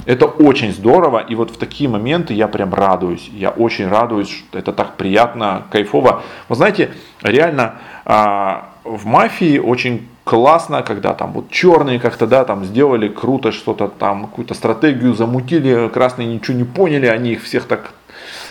Это 0.06 0.26
очень 0.26 0.72
здорово, 0.72 1.18
и 1.18 1.34
вот 1.34 1.50
в 1.50 1.58
такие 1.58 1.90
моменты 1.90 2.32
я 2.32 2.48
прям 2.48 2.72
радуюсь, 2.72 3.28
я 3.32 3.50
очень 3.50 3.88
радуюсь, 3.88 4.30
что 4.30 4.58
это 4.58 4.72
так 4.72 4.96
приятно, 4.96 5.64
кайфово. 5.70 6.22
Вы 6.48 6.54
знаете, 6.54 6.90
реально 7.22 7.74
а, 8.04 8.70
в 8.84 9.06
мафии 9.06 9.58
очень 9.58 10.08
классно, 10.24 10.82
когда 10.82 11.14
там 11.14 11.32
вот 11.32 11.50
черные 11.50 11.98
как-то, 11.98 12.26
да, 12.26 12.44
там 12.44 12.64
сделали 12.64 13.08
круто 13.08 13.50
что-то 13.50 13.88
там, 13.88 14.26
какую-то 14.26 14.54
стратегию 14.54 15.14
замутили, 15.14 15.88
красные 15.88 16.28
ничего 16.28 16.56
не 16.56 16.64
поняли, 16.64 17.06
они 17.06 17.32
их 17.32 17.42
всех 17.42 17.64
так 17.64 17.92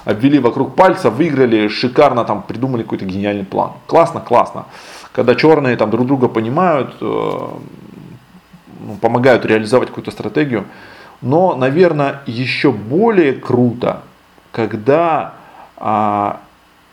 обвели 0.07 0.39
вокруг 0.39 0.75
пальца, 0.75 1.09
выиграли, 1.09 1.67
шикарно 1.67 2.23
там 2.23 2.41
придумали 2.41 2.83
какой-то 2.83 3.05
гениальный 3.05 3.43
план. 3.43 3.71
Классно, 3.87 4.21
классно. 4.21 4.65
Когда 5.11 5.35
черные 5.35 5.75
там 5.75 5.89
друг 5.89 6.07
друга 6.07 6.29
понимают, 6.29 6.95
э, 7.01 7.05
ну, 8.79 8.95
помогают 9.01 9.45
реализовать 9.45 9.89
какую-то 9.89 10.11
стратегию. 10.11 10.65
Но, 11.21 11.55
наверное, 11.55 12.21
еще 12.25 12.71
более 12.71 13.33
круто, 13.33 14.01
когда 14.51 15.33
а, 15.75 16.39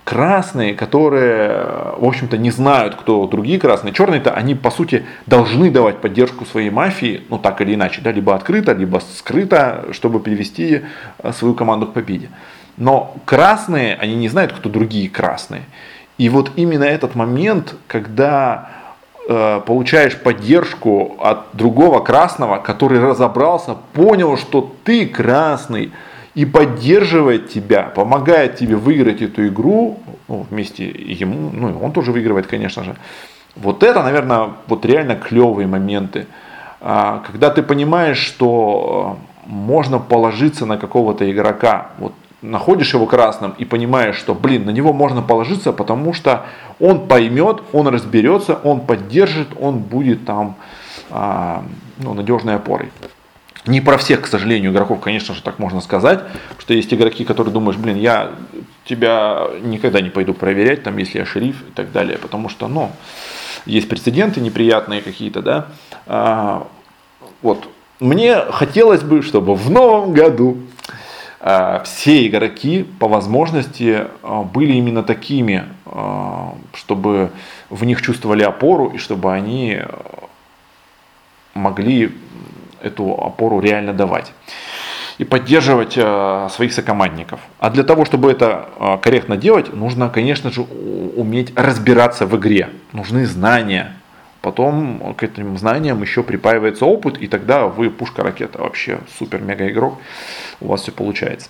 красные, 0.05 0.75
которые, 0.75 1.67
в 1.99 2.05
общем-то, 2.05 2.37
не 2.37 2.51
знают, 2.51 2.95
кто 2.95 3.27
другие 3.27 3.59
красные. 3.59 3.93
Черные-то, 3.93 4.33
они, 4.33 4.55
по 4.55 4.71
сути, 4.71 5.05
должны 5.27 5.71
давать 5.71 6.01
поддержку 6.01 6.45
своей 6.45 6.71
мафии, 6.71 7.23
ну, 7.31 7.39
так 7.39 7.61
или 7.61 7.75
иначе, 7.75 8.01
да, 8.03 8.13
либо 8.13 8.35
открыто, 8.35 8.73
либо 8.73 8.99
скрыто, 8.99 9.87
чтобы 9.93 10.21
привести 10.21 10.83
э, 11.19 11.33
свою 11.33 11.55
команду 11.55 11.87
к 11.87 11.93
победе. 11.93 12.29
Но 12.77 13.15
красные, 13.25 13.95
они 13.97 14.15
не 14.15 14.29
знают, 14.29 14.53
кто 14.53 14.69
другие 14.69 15.09
красные. 15.09 15.63
И 16.19 16.29
вот 16.29 16.53
именно 16.57 16.85
этот 16.85 17.15
момент, 17.15 17.75
когда 17.87 18.69
э, 19.29 19.61
получаешь 19.67 20.17
поддержку 20.17 21.17
от 21.21 21.47
другого 21.53 22.01
красного, 22.01 22.59
который 22.59 23.01
разобрался, 23.01 23.77
понял, 23.93 24.37
что 24.37 24.75
ты 24.85 25.07
красный, 25.07 25.93
и 26.35 26.45
поддерживает 26.45 27.49
тебя, 27.49 27.85
помогает 27.85 28.57
тебе 28.57 28.77
выиграть 28.77 29.23
эту 29.23 29.47
игру, 29.47 30.01
ну, 30.27 30.47
вместе 30.51 30.85
ему, 30.87 31.51
ну, 31.53 31.79
он 31.81 31.93
тоже 31.93 32.13
выигрывает, 32.13 32.47
конечно 32.47 32.83
же. 32.83 32.97
Вот 33.55 33.85
это, 33.85 34.03
наверное, 34.03 34.51
вот 34.67 34.85
реально 34.85 35.15
клевые 35.15 35.69
моменты, 35.69 36.27
а, 36.81 37.23
когда 37.27 37.51
ты 37.51 37.63
понимаешь, 37.63 38.19
что 38.19 39.17
э, 39.17 39.49
можно 39.49 39.99
положиться 40.01 40.67
на 40.67 40.77
какого-то 40.77 41.31
игрока, 41.31 41.89
вот 41.99 42.15
находишь 42.45 42.93
его 42.93 43.07
красным 43.07 43.55
и 43.59 43.65
понимаешь, 43.65 44.17
что, 44.17 44.35
блин, 44.35 44.67
на 44.67 44.71
него 44.71 44.93
можно 44.93 45.23
положиться, 45.23 45.73
потому 45.73 46.13
что 46.13 46.45
он 46.79 47.07
поймет, 47.09 47.63
он 47.73 47.89
разберется, 47.89 48.59
он 48.63 48.81
поддержит, 48.81 49.49
он 49.59 49.79
будет 49.79 50.27
там 50.27 50.57
а, 51.11 51.65
ну, 51.99 52.15
надежной 52.15 52.57
опорой. 52.57 52.91
Не 53.67 53.81
про 53.81 53.97
всех, 53.97 54.21
к 54.21 54.27
сожалению, 54.27 54.73
игроков, 54.73 55.01
конечно 55.01 55.35
же, 55.35 55.43
так 55.43 55.59
можно 55.59 55.81
сказать, 55.81 56.21
что 56.59 56.75
есть 56.75 56.93
игроки, 56.93 57.25
которые 57.25 57.53
думаешь, 57.53 57.79
блин, 57.79 57.97
я 57.97 58.33
тебя 58.85 59.47
никогда 59.63 60.03
не 60.03 60.11
пойду 60.11 60.35
проверять, 60.35 60.83
там, 60.83 60.99
если 60.99 61.19
я 61.19 61.25
шериф 61.25 61.63
и 61.63 61.73
так 61.73 61.91
далее, 61.93 62.19
потому 62.19 62.51
что, 62.51 62.69
ну, 62.69 62.91
есть 63.65 63.89
прецеденты 63.89 64.43
неприятные 64.43 65.01
какие-то, 65.01 65.41
да. 65.41 65.69
А, 66.07 66.67
вот, 67.41 67.67
мне 68.01 68.39
хотелось 68.51 69.03
бы, 69.03 69.23
чтобы 69.23 69.55
в 69.55 69.71
новом 69.71 70.13
году 70.13 70.59
все 71.85 72.27
игроки 72.27 72.85
по 72.99 73.07
возможности 73.07 74.07
а, 74.23 74.45
были 74.45 74.73
именно 74.73 75.03
такими, 75.03 75.65
а, 75.85 76.55
чтобы 76.73 77.33
в 77.69 77.85
них 77.85 78.01
чувствовали 78.01 78.43
опору 78.43 78.89
и 78.89 78.97
чтобы 78.97 79.31
они 79.31 79.83
могли 81.53 82.17
эту 82.81 83.13
опору 83.13 83.61
реально 83.61 83.93
давать 83.93 84.33
и 85.19 85.25
поддерживать 85.25 85.93
своих 85.93 86.73
сокомандников. 86.73 87.39
А 87.61 87.71
для 87.71 87.85
того, 87.85 88.05
чтобы 88.05 88.33
это 88.33 88.99
корректно 89.01 89.37
делать, 89.37 89.73
нужно, 89.73 90.09
конечно 90.09 90.51
же, 90.51 90.63
уметь 90.63 91.57
разбираться 91.57 92.27
в 92.27 92.37
игре. 92.37 92.71
Нужны 92.93 93.25
знания. 93.25 93.95
Потом 94.45 95.15
к 95.15 95.23
этим 95.23 95.57
знаниям 95.57 96.03
еще 96.03 96.23
припаивается 96.23 96.85
опыт, 96.85 97.17
и 97.17 97.29
тогда 97.29 97.67
вы 97.67 97.89
пушка-ракета, 97.89 98.59
вообще 98.59 99.01
супер-мега 99.19 99.71
игрок, 99.71 99.99
у 100.61 100.69
вас 100.69 100.83
все 100.83 100.93
получается. 100.93 101.49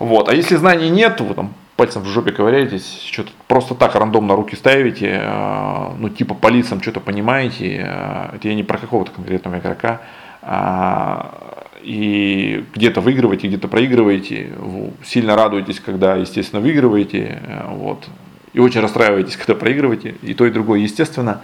Вот. 0.00 0.28
А 0.28 0.34
если 0.34 0.56
знаний 0.56 0.90
нет, 0.90 1.20
вы 1.20 1.32
там 1.32 1.54
пальцем 1.76 2.02
в 2.02 2.08
жопе 2.08 2.32
ковыряетесь, 2.32 3.06
что-то 3.08 3.30
просто 3.46 3.76
так 3.76 3.94
рандомно 3.94 4.34
руки 4.34 4.56
ставите, 4.56 5.20
э, 5.22 5.90
ну 5.96 6.08
типа 6.08 6.34
по 6.34 6.48
лицам 6.48 6.82
что-то 6.82 6.98
понимаете, 6.98 7.88
это 8.34 8.48
я 8.48 8.56
не 8.56 8.64
про 8.64 8.78
какого-то 8.78 9.12
конкретного 9.12 9.58
игрока, 9.58 10.00
а, 10.42 11.62
и 11.82 12.64
где-то 12.74 13.00
выигрываете, 13.00 13.46
где-то 13.46 13.68
проигрываете, 13.68 14.52
сильно 15.04 15.36
радуетесь, 15.36 15.78
когда, 15.78 16.16
естественно, 16.16 16.60
выигрываете, 16.60 17.40
э, 17.46 17.68
вот, 17.68 18.08
и 18.52 18.58
очень 18.58 18.80
расстраиваетесь, 18.80 19.36
когда 19.36 19.54
проигрываете, 19.54 20.14
и 20.22 20.34
то, 20.34 20.46
и 20.46 20.50
другое, 20.50 20.80
естественно. 20.80 21.40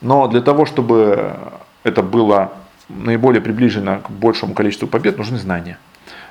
Но 0.00 0.28
для 0.28 0.40
того, 0.40 0.66
чтобы 0.66 1.36
это 1.84 2.02
было 2.02 2.52
наиболее 2.88 3.40
приближено 3.40 4.00
к 4.00 4.10
большему 4.10 4.54
количеству 4.54 4.88
побед, 4.88 5.18
нужны 5.18 5.38
знания. 5.38 5.78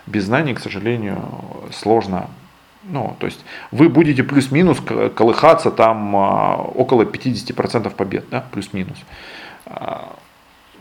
Без 0.05 0.25
знаний, 0.25 0.53
к 0.53 0.59
сожалению, 0.59 1.21
сложно. 1.71 2.27
Ну, 2.83 3.15
то 3.19 3.25
есть 3.25 3.43
вы 3.71 3.89
будете 3.89 4.23
плюс-минус 4.23 4.79
колыхаться 5.15 5.71
там 5.71 6.15
а, 6.15 6.55
около 6.55 7.03
50% 7.03 7.89
побед, 7.93 8.25
да, 8.31 8.45
плюс-минус. 8.51 8.97
А, 9.65 10.15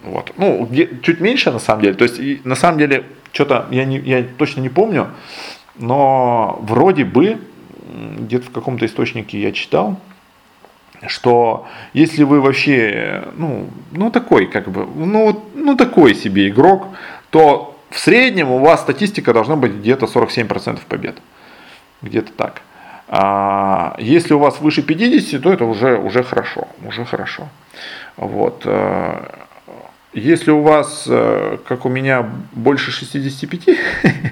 вот. 0.04 0.32
Ну, 0.36 0.68
чуть 1.02 1.20
меньше 1.20 1.50
на 1.50 1.58
самом 1.58 1.82
деле. 1.82 1.94
То 1.94 2.04
есть, 2.04 2.18
и, 2.20 2.40
на 2.44 2.54
самом 2.54 2.78
деле, 2.78 3.04
что-то 3.32 3.66
я, 3.70 3.84
не, 3.84 3.98
я 3.98 4.22
точно 4.22 4.60
не 4.60 4.68
помню, 4.68 5.08
но 5.74 6.58
вроде 6.62 7.04
бы, 7.04 7.38
где-то 8.18 8.46
в 8.46 8.52
каком-то 8.52 8.86
источнике 8.86 9.40
я 9.40 9.50
читал, 9.50 9.98
что 11.06 11.66
если 11.92 12.22
вы 12.24 12.40
вообще, 12.40 13.24
ну, 13.36 13.68
ну 13.92 14.10
такой, 14.10 14.46
как 14.46 14.68
бы, 14.68 14.86
ну, 14.86 15.44
ну 15.54 15.76
такой 15.76 16.14
себе 16.14 16.48
игрок, 16.48 16.88
то 17.30 17.78
в 17.90 17.98
среднем 17.98 18.50
у 18.50 18.58
вас 18.58 18.80
статистика 18.80 19.32
должна 19.32 19.56
быть 19.56 19.72
где-то 19.72 20.06
47% 20.06 20.80
побед. 20.88 21.16
Где-то 22.02 22.32
так. 22.32 22.62
А 23.08 23.94
если 23.98 24.34
у 24.34 24.38
вас 24.38 24.60
выше 24.60 24.82
50, 24.82 25.42
то 25.42 25.52
это 25.52 25.64
уже, 25.64 25.96
уже 25.96 26.22
хорошо. 26.22 26.68
Уже 26.86 27.04
хорошо. 27.04 27.48
Вот. 28.16 28.62
Э, 28.64 29.28
если 30.12 30.50
у 30.50 30.62
вас, 30.62 31.04
э, 31.06 31.58
как 31.66 31.84
у 31.84 31.88
меня, 31.88 32.28
больше 32.52 32.90
65, 32.90 33.78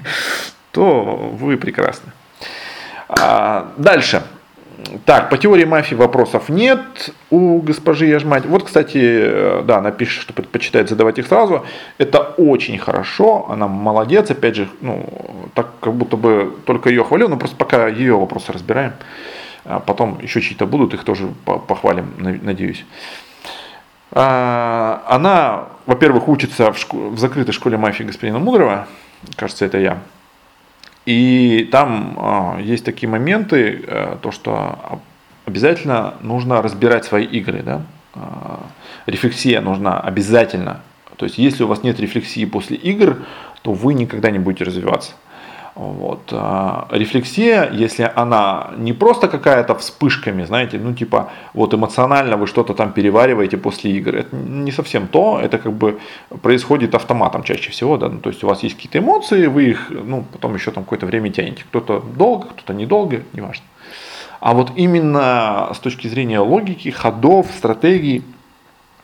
то 0.71 1.03
вы 1.39 1.57
прекрасны. 1.57 2.11
А, 3.07 3.71
дальше. 3.77 4.23
Так, 5.05 5.29
по 5.29 5.37
теории 5.37 5.65
мафии 5.65 5.95
вопросов 5.95 6.49
нет 6.49 7.09
у 7.29 7.59
госпожи 7.61 8.05
Яжмать. 8.05 8.45
Вот, 8.45 8.63
кстати, 8.63 8.99
э, 9.01 9.63
да, 9.65 9.77
она 9.77 9.91
пишет, 9.91 10.21
что 10.21 10.33
предпочитает 10.33 10.89
задавать 10.89 11.17
их 11.17 11.27
сразу. 11.27 11.65
Это 11.97 12.19
очень 12.37 12.77
хорошо, 12.77 13.47
она 13.49 13.67
молодец, 13.67 14.29
опять 14.31 14.55
же, 14.55 14.69
ну, 14.81 15.05
так 15.53 15.67
как 15.79 15.93
будто 15.93 16.17
бы 16.17 16.55
только 16.65 16.89
ее 16.89 17.03
хвалю, 17.03 17.27
но 17.27 17.37
просто 17.37 17.55
пока 17.55 17.87
ее 17.87 18.17
вопросы 18.17 18.51
разбираем. 18.51 18.93
А 19.65 19.79
потом 19.79 20.19
еще 20.21 20.41
чьи-то 20.41 20.67
будут, 20.67 20.93
их 20.93 21.03
тоже 21.03 21.27
похвалим, 21.45 22.13
надеюсь. 22.17 22.85
А, 24.11 25.03
она, 25.07 25.65
во-первых, 25.85 26.27
учится 26.27 26.71
в, 26.71 26.77
школ- 26.77 27.09
в 27.09 27.19
закрытой 27.19 27.51
школе 27.51 27.77
мафии 27.77 28.03
господина 28.03 28.39
Мудрого, 28.39 28.87
кажется, 29.35 29.65
это 29.65 29.79
я. 29.79 29.99
И 31.05 31.67
там 31.71 32.17
а, 32.17 32.59
есть 32.59 32.83
такие 32.83 33.07
моменты, 33.07 33.83
а, 33.87 34.17
то, 34.21 34.31
что 34.31 35.01
обязательно 35.45 36.15
нужно 36.21 36.61
разбирать 36.61 37.05
свои 37.05 37.25
игры, 37.25 37.61
да? 37.61 37.83
А, 38.13 38.59
рефлексия 39.05 39.61
нужна 39.61 39.99
обязательно. 39.99 40.81
То 41.17 41.25
есть, 41.25 41.37
если 41.37 41.63
у 41.63 41.67
вас 41.67 41.83
нет 41.83 41.99
рефлексии 41.99 42.45
после 42.45 42.77
игр, 42.77 43.19
то 43.61 43.73
вы 43.73 43.93
никогда 43.93 44.31
не 44.31 44.39
будете 44.39 44.65
развиваться. 44.65 45.13
Вот. 45.75 46.31
А 46.31 46.87
рефлексия, 46.89 47.69
если 47.69 48.09
она 48.15 48.71
не 48.77 48.93
просто 48.93 49.27
какая-то 49.27 49.75
вспышками, 49.75 50.45
знаете, 50.45 50.79
ну 50.79 50.93
типа 50.93 51.29
вот 51.53 51.73
эмоционально 51.73 52.37
вы 52.37 52.47
что-то 52.47 52.73
там 52.73 52.93
перевариваете 52.93 53.57
после 53.57 53.91
игр, 53.91 54.15
это 54.15 54.33
не 54.33 54.71
совсем 54.71 55.07
то, 55.07 55.37
это 55.41 55.57
как 55.57 55.73
бы 55.73 55.99
происходит 56.41 56.95
автоматом 56.95 57.43
чаще 57.43 57.71
всего, 57.71 57.97
да, 57.97 58.07
ну, 58.07 58.19
то 58.19 58.29
есть 58.29 58.43
у 58.43 58.47
вас 58.47 58.63
есть 58.63 58.75
какие-то 58.75 58.99
эмоции, 58.99 59.47
вы 59.47 59.63
их, 59.71 59.89
ну, 59.89 60.23
потом 60.31 60.55
еще 60.55 60.71
там 60.71 60.83
какое-то 60.85 61.07
время 61.07 61.29
тянете, 61.29 61.65
кто-то 61.65 61.99
долго, 61.99 62.47
кто-то 62.47 62.73
недолго, 62.73 63.23
неважно. 63.33 63.65
А 64.39 64.53
вот 64.53 64.71
именно 64.77 65.71
с 65.73 65.79
точки 65.79 66.07
зрения 66.07 66.39
логики, 66.39 66.89
ходов, 66.89 67.47
стратегий, 67.57 68.23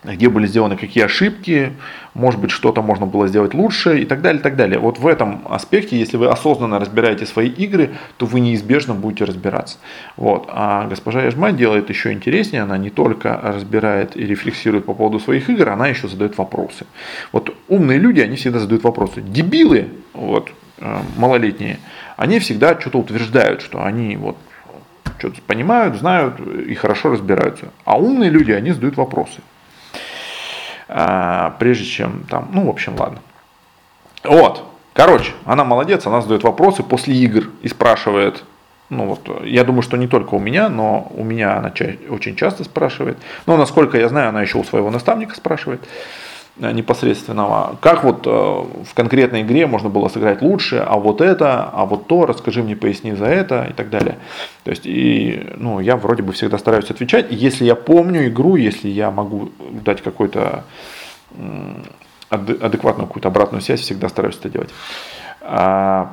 где 0.03 0.29
были 0.29 0.47
сделаны 0.47 0.77
какие 0.77 1.03
ошибки, 1.03 1.73
может 2.13 2.39
быть, 2.39 2.49
что-то 2.49 2.81
можно 2.81 3.05
было 3.05 3.27
сделать 3.27 3.53
лучше 3.53 3.99
и 3.99 4.05
так 4.05 4.21
далее, 4.21 4.39
и 4.39 4.43
так 4.43 4.55
далее. 4.55 4.79
Вот 4.79 4.97
в 4.97 5.05
этом 5.05 5.43
аспекте, 5.47 5.97
если 5.97 6.17
вы 6.17 6.27
осознанно 6.27 6.79
разбираете 6.79 7.25
свои 7.25 7.49
игры, 7.49 7.91
то 8.17 8.25
вы 8.25 8.39
неизбежно 8.39 8.95
будете 8.95 9.25
разбираться. 9.25 9.77
Вот. 10.17 10.45
А 10.49 10.87
госпожа 10.87 11.21
Яжма 11.23 11.51
делает 11.51 11.89
еще 11.89 12.11
интереснее, 12.11 12.63
она 12.63 12.77
не 12.77 12.89
только 12.89 13.39
разбирает 13.43 14.17
и 14.17 14.25
рефлексирует 14.25 14.85
по 14.85 14.93
поводу 14.93 15.19
своих 15.19 15.49
игр, 15.49 15.69
она 15.69 15.87
еще 15.87 16.07
задает 16.07 16.37
вопросы. 16.37 16.85
Вот 17.31 17.55
умные 17.67 17.99
люди, 17.99 18.21
они 18.21 18.37
всегда 18.37 18.59
задают 18.59 18.83
вопросы. 18.83 19.21
Дебилы, 19.21 19.89
вот, 20.13 20.51
э, 20.79 20.99
малолетние, 21.17 21.79
они 22.17 22.39
всегда 22.39 22.79
что-то 22.79 22.97
утверждают, 22.97 23.61
что 23.61 23.83
они 23.83 24.17
вот 24.17 24.37
что-то 25.19 25.39
понимают, 25.43 25.95
знают 25.97 26.39
и 26.39 26.73
хорошо 26.73 27.11
разбираются. 27.11 27.67
А 27.85 27.99
умные 27.99 28.31
люди, 28.31 28.51
они 28.51 28.71
задают 28.71 28.97
вопросы. 28.97 29.41
А, 30.93 31.55
прежде 31.57 31.85
чем 31.85 32.23
там, 32.29 32.49
ну, 32.51 32.65
в 32.65 32.69
общем, 32.69 32.95
ладно. 32.99 33.19
Вот, 34.25 34.65
короче, 34.93 35.31
она 35.45 35.63
молодец, 35.63 36.05
она 36.05 36.21
задает 36.21 36.43
вопросы 36.43 36.83
после 36.83 37.15
игр 37.15 37.45
и 37.61 37.69
спрашивает, 37.69 38.43
ну 38.89 39.05
вот, 39.05 39.45
я 39.45 39.63
думаю, 39.63 39.83
что 39.83 39.95
не 39.95 40.07
только 40.07 40.35
у 40.35 40.39
меня, 40.39 40.67
но 40.67 41.07
у 41.15 41.23
меня 41.23 41.55
она 41.57 41.71
ча- 41.71 41.95
очень 42.09 42.35
часто 42.35 42.65
спрашивает. 42.65 43.17
Но 43.45 43.55
насколько 43.55 43.97
я 43.97 44.09
знаю, 44.09 44.29
она 44.29 44.41
еще 44.41 44.57
у 44.57 44.65
своего 44.65 44.91
наставника 44.91 45.33
спрашивает. 45.33 45.81
Э, 46.61 46.71
непосредственного, 46.73 47.77
как 47.81 48.03
вот 48.03 48.27
э, 48.27 48.29
в 48.29 48.93
конкретной 48.93 49.41
игре 49.41 49.65
можно 49.65 49.89
было 49.89 50.09
сыграть 50.09 50.43
лучше, 50.43 50.77
а 50.77 50.97
вот 50.97 51.19
это, 51.19 51.63
а 51.73 51.85
вот 51.85 52.05
то, 52.05 52.27
расскажи 52.27 52.61
мне, 52.61 52.75
поясни 52.75 53.13
за 53.13 53.25
это 53.25 53.65
и 53.71 53.73
так 53.73 53.89
далее. 53.89 54.19
То 54.63 54.69
есть, 54.69 54.85
и, 54.85 55.53
ну, 55.55 55.79
я 55.79 55.95
вроде 55.95 56.21
бы 56.21 56.33
всегда 56.33 56.59
стараюсь 56.59 56.91
отвечать, 56.91 57.27
если 57.31 57.65
я 57.65 57.73
помню 57.73 58.27
игру, 58.27 58.57
если 58.57 58.89
я 58.89 59.09
могу 59.09 59.49
дать 59.71 60.03
какой-то 60.03 60.63
адекватную 62.29 63.07
какую-то 63.07 63.29
обратную 63.29 63.61
связь, 63.61 63.79
всегда 63.79 64.07
стараюсь 64.07 64.37
это 64.37 64.49
делать. 64.49 64.69
А, 65.41 66.11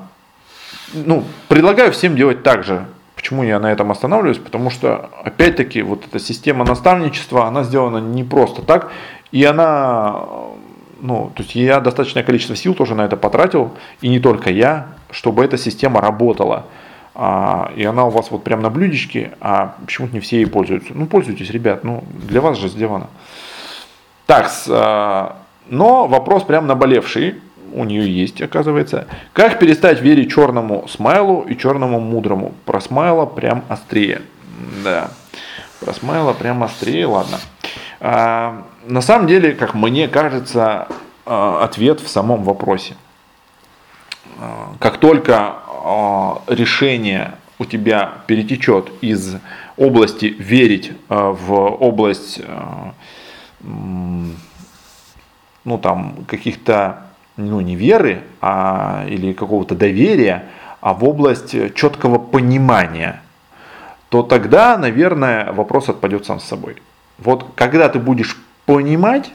ну, 0.94 1.24
предлагаю 1.48 1.92
всем 1.92 2.16
делать 2.16 2.42
так 2.42 2.64
же. 2.64 2.86
Почему 3.18 3.42
я 3.42 3.58
на 3.58 3.72
этом 3.72 3.90
останавливаюсь? 3.90 4.38
Потому 4.38 4.70
что, 4.70 5.10
опять-таки, 5.24 5.82
вот 5.82 6.04
эта 6.06 6.20
система 6.20 6.64
наставничества, 6.64 7.46
она 7.46 7.64
сделана 7.64 7.98
не 7.98 8.22
просто 8.22 8.62
так. 8.62 8.92
И 9.32 9.44
она, 9.44 10.24
ну, 11.00 11.30
то 11.34 11.42
есть 11.42 11.54
я 11.54 11.80
достаточное 11.80 12.22
количество 12.22 12.56
сил 12.56 12.74
тоже 12.74 12.94
на 12.94 13.04
это 13.04 13.16
потратил, 13.16 13.72
и 14.00 14.08
не 14.08 14.20
только 14.20 14.50
я, 14.50 14.88
чтобы 15.10 15.44
эта 15.44 15.58
система 15.58 16.00
работала. 16.00 16.64
А, 17.14 17.72
и 17.74 17.84
она 17.84 18.04
у 18.04 18.10
вас 18.10 18.30
вот 18.30 18.44
прям 18.44 18.62
на 18.62 18.70
блюдечке, 18.70 19.32
а 19.40 19.74
почему-то 19.84 20.14
не 20.14 20.20
все 20.20 20.36
ей 20.36 20.46
пользуются. 20.46 20.92
Ну, 20.94 21.06
пользуйтесь, 21.06 21.50
ребят, 21.50 21.82
ну, 21.82 22.04
для 22.28 22.40
вас 22.40 22.56
же 22.58 22.68
сделано. 22.68 23.08
Так, 24.26 24.50
а, 24.68 25.36
но 25.68 26.06
вопрос 26.06 26.44
прям 26.44 26.66
наболевший, 26.66 27.40
у 27.72 27.84
нее 27.84 28.08
есть, 28.08 28.40
оказывается. 28.40 29.06
Как 29.32 29.58
перестать 29.58 30.00
верить 30.00 30.32
черному 30.32 30.86
смайлу 30.88 31.42
и 31.42 31.56
черному 31.56 32.00
мудрому? 32.00 32.54
Про 32.64 32.80
смайла 32.80 33.26
прям 33.26 33.64
острее. 33.68 34.22
Да, 34.84 35.10
про 35.80 35.92
смайла 35.92 36.32
прям 36.32 36.62
острее, 36.62 37.06
ладно. 37.06 37.38
А, 38.00 38.64
на 38.86 39.00
самом 39.00 39.26
деле, 39.26 39.52
как 39.52 39.74
мне 39.74 40.08
кажется, 40.08 40.88
а, 41.26 41.64
ответ 41.64 42.00
в 42.00 42.08
самом 42.08 42.42
вопросе. 42.42 42.96
А, 44.40 44.74
как 44.78 44.98
только 44.98 45.56
решение 46.48 47.34
у 47.58 47.64
тебя 47.64 48.12
перетечет 48.26 48.90
из 49.00 49.36
области 49.76 50.26
верить 50.26 50.92
в 51.08 51.52
область 51.52 52.40
ну 55.64 55.78
там 55.78 56.24
каких-то 56.26 57.04
ну 57.36 57.60
не 57.60 57.76
веры, 57.76 58.22
а 58.40 59.04
или 59.08 59.32
какого-то 59.32 59.74
доверия, 59.74 60.46
а 60.80 60.92
в 60.92 61.04
область 61.04 61.74
четкого 61.74 62.18
понимания, 62.18 63.22
то 64.08 64.22
тогда, 64.22 64.76
наверное, 64.76 65.52
вопрос 65.52 65.88
отпадет 65.88 66.26
сам 66.26 66.40
с 66.40 66.44
собой. 66.44 66.76
Вот 67.18 67.46
когда 67.54 67.88
ты 67.88 67.98
будешь 67.98 68.36
понимать, 68.66 69.32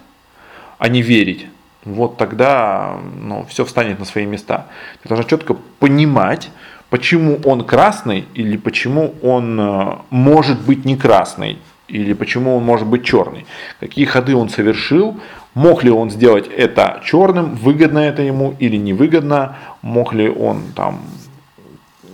а 0.77 0.87
не 0.87 1.01
верить, 1.01 1.47
вот 1.85 2.17
тогда 2.17 2.97
ну, 3.19 3.45
все 3.49 3.65
встанет 3.65 3.99
на 3.99 4.05
свои 4.05 4.25
места. 4.25 4.67
Ты 5.01 5.09
должна 5.09 5.25
четко 5.25 5.55
понимать, 5.79 6.49
почему 6.89 7.39
он 7.43 7.65
красный 7.65 8.25
или 8.33 8.57
почему 8.57 9.13
он 9.21 9.59
э, 9.59 9.95
может 10.09 10.61
быть 10.61 10.85
не 10.85 10.95
красный 10.95 11.59
или 11.87 12.13
почему 12.13 12.55
он 12.55 12.63
может 12.63 12.87
быть 12.87 13.03
черный. 13.03 13.45
Какие 13.79 14.05
ходы 14.05 14.35
он 14.35 14.49
совершил, 14.49 15.19
мог 15.53 15.83
ли 15.83 15.91
он 15.91 16.09
сделать 16.09 16.47
это 16.47 17.01
черным, 17.03 17.55
выгодно 17.55 17.99
это 17.99 18.21
ему 18.21 18.55
или 18.59 18.77
невыгодно, 18.77 19.57
мог 19.81 20.13
ли 20.13 20.29
он 20.29 20.63
там 20.75 21.01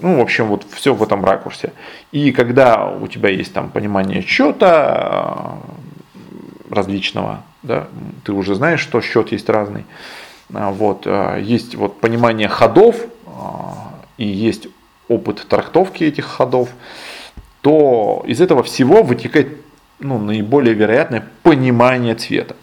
ну, 0.01 0.17
в 0.17 0.21
общем, 0.21 0.47
вот 0.47 0.65
все 0.71 0.93
в 0.93 1.03
этом 1.03 1.23
ракурсе. 1.25 1.73
И 2.11 2.31
когда 2.31 2.89
у 2.89 3.07
тебя 3.07 3.29
есть 3.29 3.53
там 3.53 3.69
понимание 3.69 4.21
счета, 4.21 5.57
различного, 6.69 7.43
да, 7.63 7.87
ты 8.23 8.31
уже 8.31 8.55
знаешь, 8.55 8.79
что 8.79 9.01
счет 9.01 9.31
есть 9.31 9.49
разный. 9.49 9.85
А, 10.53 10.71
вот, 10.71 11.03
а, 11.05 11.37
есть 11.37 11.75
вот 11.75 11.99
понимание 11.99 12.47
ходов 12.47 12.95
а, 13.25 13.91
и 14.17 14.25
есть 14.25 14.67
опыт 15.07 15.45
трактовки 15.47 16.03
этих 16.03 16.25
ходов, 16.25 16.69
то 17.61 18.23
из 18.27 18.39
этого 18.41 18.63
всего 18.63 19.03
вытекает 19.03 19.57
ну, 19.99 20.17
наиболее 20.17 20.73
вероятное 20.73 21.27
понимание 21.43 22.15
цвета. 22.15 22.55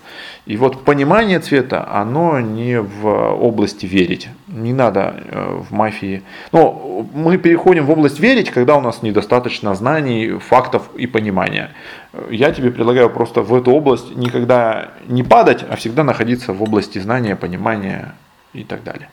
И 0.47 0.57
вот 0.57 0.85
понимание 0.85 1.41
цвета, 1.41 1.87
оно 1.91 2.39
не 2.39 2.81
в 2.81 3.07
области 3.07 3.85
верить. 3.85 4.29
Не 4.47 4.73
надо 4.73 5.17
э, 5.17 5.63
в 5.69 5.73
мафии. 5.73 6.23
Но 6.53 7.05
мы 7.13 7.37
переходим 7.37 7.85
в 7.85 7.91
область 7.91 8.21
верить, 8.21 8.51
когда 8.51 8.77
у 8.77 8.81
нас 8.81 9.03
недостаточно 9.03 9.75
знаний, 9.75 10.39
фактов 10.39 10.89
и 10.95 11.09
понимания. 11.09 11.71
Я 12.31 12.53
тебе 12.53 12.71
предлагаю 12.71 13.11
просто 13.11 13.43
в 13.43 13.53
эту 13.55 13.73
область 13.73 14.15
никогда 14.17 14.91
не 15.09 15.25
падать, 15.25 15.65
а 15.69 15.75
всегда 15.75 16.05
находиться 16.05 16.53
в 16.53 16.63
области 16.63 17.01
знания, 17.01 17.35
понимания 17.35 18.15
и 18.53 18.63
так 18.63 18.85
далее. 18.85 19.09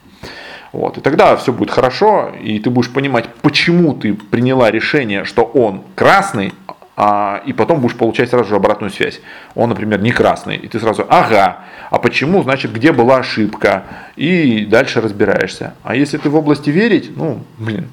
Вот. 0.71 0.97
И 0.97 1.01
тогда 1.01 1.35
все 1.35 1.51
будет 1.51 1.71
хорошо, 1.71 2.31
и 2.43 2.59
ты 2.59 2.69
будешь 2.69 2.91
понимать, 2.91 3.25
почему 3.41 3.93
ты 3.93 4.13
приняла 4.13 4.71
решение, 4.71 5.23
что 5.23 5.43
он 5.43 5.81
красный, 5.95 6.53
а, 6.95 7.41
и 7.45 7.53
потом 7.53 7.81
будешь 7.81 7.95
получать 7.95 8.29
сразу 8.29 8.49
же 8.49 8.55
обратную 8.55 8.91
связь. 8.91 9.21
Он, 9.55 9.69
например, 9.69 10.01
не 10.01 10.11
красный, 10.11 10.57
и 10.57 10.67
ты 10.67 10.79
сразу, 10.79 11.05
ага, 11.09 11.59
а 11.89 11.99
почему, 11.99 12.43
значит, 12.43 12.71
где 12.71 12.91
была 12.91 13.17
ошибка, 13.17 13.83
и 14.15 14.65
дальше 14.65 15.01
разбираешься. 15.01 15.73
А 15.83 15.95
если 15.95 16.17
ты 16.17 16.29
в 16.29 16.35
области 16.35 16.69
верить, 16.69 17.15
ну, 17.15 17.43
блин, 17.57 17.89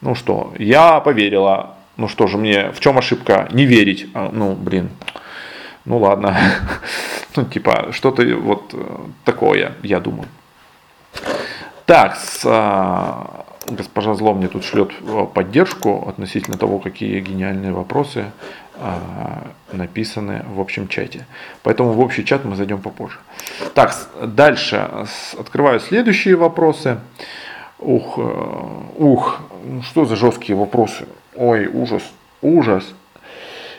ну 0.00 0.14
что, 0.14 0.52
я 0.58 1.00
поверила, 1.00 1.74
ну 1.96 2.08
что 2.08 2.26
же 2.26 2.38
мне, 2.38 2.70
в 2.70 2.80
чем 2.80 2.98
ошибка? 2.98 3.48
Не 3.52 3.64
верить, 3.64 4.06
а, 4.14 4.30
ну, 4.32 4.54
блин, 4.54 4.90
ну 5.84 5.98
ладно, 5.98 6.36
ну, 7.36 7.44
типа, 7.44 7.88
что-то 7.90 8.24
вот 8.36 8.70
э, 8.72 8.96
такое, 9.24 9.72
я 9.82 10.00
думаю. 10.00 10.28
Так, 11.86 12.16
с, 12.16 12.42
а, 12.46 13.43
госпожа 13.66 14.14
Зло 14.14 14.34
мне 14.34 14.48
тут 14.48 14.64
шлет 14.64 14.92
э, 15.00 15.26
поддержку 15.32 16.08
относительно 16.08 16.56
того, 16.56 16.78
какие 16.78 17.20
гениальные 17.20 17.72
вопросы 17.72 18.26
а, 18.76 19.46
написаны 19.72 20.44
в 20.48 20.60
общем 20.60 20.88
чате. 20.88 21.26
Поэтому 21.62 21.92
в 21.92 22.00
общий 22.00 22.24
чат 22.24 22.44
мы 22.44 22.56
зайдем 22.56 22.80
попозже. 22.80 23.18
Так, 23.74 23.94
дальше 24.20 24.88
открываю 25.38 25.78
следующие 25.78 26.34
вопросы. 26.34 26.98
Ух, 27.78 28.18
э, 28.18 28.22
ух, 28.96 29.40
что 29.82 30.04
за 30.06 30.16
жесткие 30.16 30.56
вопросы? 30.56 31.06
Ой, 31.36 31.66
ужас, 31.66 32.02
ужас. 32.42 32.84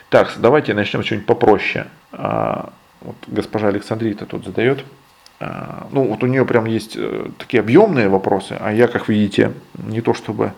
Так, 0.10 0.34
давайте 0.38 0.74
начнем 0.74 1.04
с 1.04 1.06
чего-нибудь 1.08 1.28
попроще. 1.28 1.88
А, 2.12 2.70
вот 3.02 3.16
госпожа 3.28 3.68
Александрита 3.68 4.26
тут 4.26 4.46
задает 4.46 4.84
ну, 5.40 6.08
вот 6.08 6.24
у 6.24 6.28
нее 6.28 6.46
прям 6.46 6.66
есть 6.66 6.96
э, 6.96 7.30
такие 7.38 7.60
объемные 7.60 8.08
вопросы, 8.08 8.56
а 8.60 8.72
я, 8.72 8.88
как 8.88 9.10
видите, 9.10 9.54
не 9.74 10.02
то 10.02 10.14
чтобы 10.14 10.54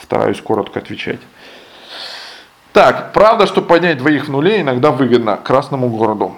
стараюсь 0.00 0.40
коротко 0.40 0.78
отвечать. 0.78 1.20
Так, 2.72 3.12
правда, 3.12 3.46
что 3.46 3.62
поднять 3.62 3.98
двоих 3.98 4.26
в 4.26 4.30
нуле 4.30 4.60
иногда 4.60 4.90
выгодно 4.90 5.36
красному 5.36 5.88
городу? 5.88 6.36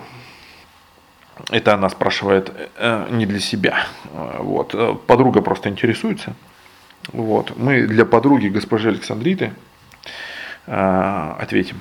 Это 1.50 1.74
она 1.74 1.88
спрашивает 1.88 2.52
э, 2.76 3.07
не 3.11 3.26
для 3.26 3.40
себя. 3.40 3.87
Вот. 4.12 4.74
Э, 4.74 4.94
подруга 5.07 5.42
просто 5.42 5.68
интересуется. 5.68 6.35
Вот. 7.12 7.57
Мы 7.57 7.87
для 7.87 8.04
подруги 8.04 8.48
госпожи 8.48 8.88
Александриты 8.88 9.52
э, 10.66 11.35
ответим. 11.38 11.81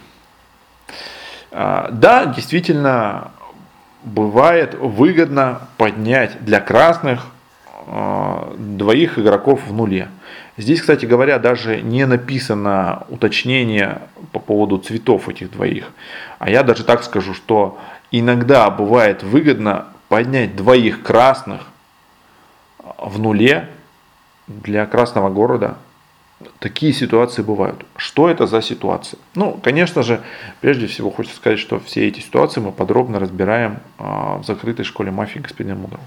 Э, 1.52 1.90
да, 1.92 2.26
действительно, 2.26 3.32
бывает 4.04 4.76
выгодно 4.76 5.62
поднять 5.78 6.44
для 6.44 6.60
красных 6.60 7.28
э, 7.86 8.56
двоих 8.58 9.20
игроков 9.20 9.62
в 9.68 9.74
нуле. 9.74 10.10
Здесь, 10.58 10.82
кстати 10.82 11.06
говоря, 11.06 11.38
даже 11.38 11.82
не 11.82 12.06
написано 12.06 13.04
уточнение 13.10 14.02
по 14.32 14.40
поводу 14.40 14.80
цветов 14.80 15.30
этих 15.30 15.52
двоих. 15.52 15.92
А 16.40 16.50
я 16.50 16.64
даже 16.64 16.84
так 16.84 17.04
скажу, 17.04 17.34
что 17.34 17.78
иногда 18.12 18.70
бывает 18.70 19.22
выгодно 19.22 19.86
поднять 20.10 20.56
двоих 20.56 21.04
красных 21.04 21.68
в 22.98 23.20
нуле 23.20 23.70
для 24.48 24.86
красного 24.86 25.30
города. 25.30 25.78
Такие 26.60 26.94
ситуации 26.94 27.42
бывают. 27.42 27.84
Что 27.96 28.30
это 28.30 28.46
за 28.46 28.62
ситуации? 28.62 29.18
Ну, 29.34 29.60
конечно 29.64 30.04
же, 30.04 30.22
прежде 30.62 30.86
всего 30.86 31.10
хочется 31.10 31.38
сказать, 31.38 31.58
что 31.58 31.80
все 31.80 32.08
эти 32.08 32.20
ситуации 32.20 32.62
мы 32.62 32.72
подробно 32.72 33.20
разбираем 33.20 33.80
а, 33.98 34.38
в 34.38 34.46
закрытой 34.46 34.84
школе 34.84 35.10
мафии 35.10 35.40
господина 35.40 35.76
Мудрого. 35.76 36.04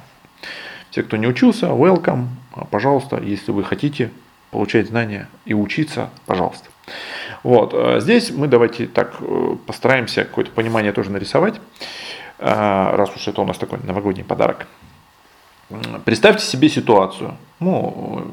Те, 0.92 1.02
кто 1.02 1.16
не 1.16 1.26
учился, 1.26 1.66
welcome, 1.66 2.26
пожалуйста, 2.70 3.20
если 3.20 3.50
вы 3.50 3.64
хотите 3.64 4.10
получать 4.52 4.88
знания 4.88 5.28
и 5.46 5.54
учиться, 5.54 6.10
пожалуйста. 6.26 6.68
Вот. 7.42 7.72
Э, 7.74 8.00
здесь 8.00 8.30
мы 8.30 8.48
давайте 8.48 8.86
так 8.86 9.16
э, 9.20 9.56
постараемся 9.66 10.24
какое-то 10.24 10.50
понимание 10.50 10.92
тоже 10.92 11.10
нарисовать, 11.10 11.60
раз 12.38 13.14
уж 13.14 13.28
это 13.28 13.42
у 13.42 13.44
нас 13.44 13.58
такой 13.58 13.78
новогодний 13.82 14.24
подарок. 14.24 14.66
Представьте 16.04 16.44
себе 16.44 16.68
ситуацию. 16.68 17.36
Ну, 17.60 18.26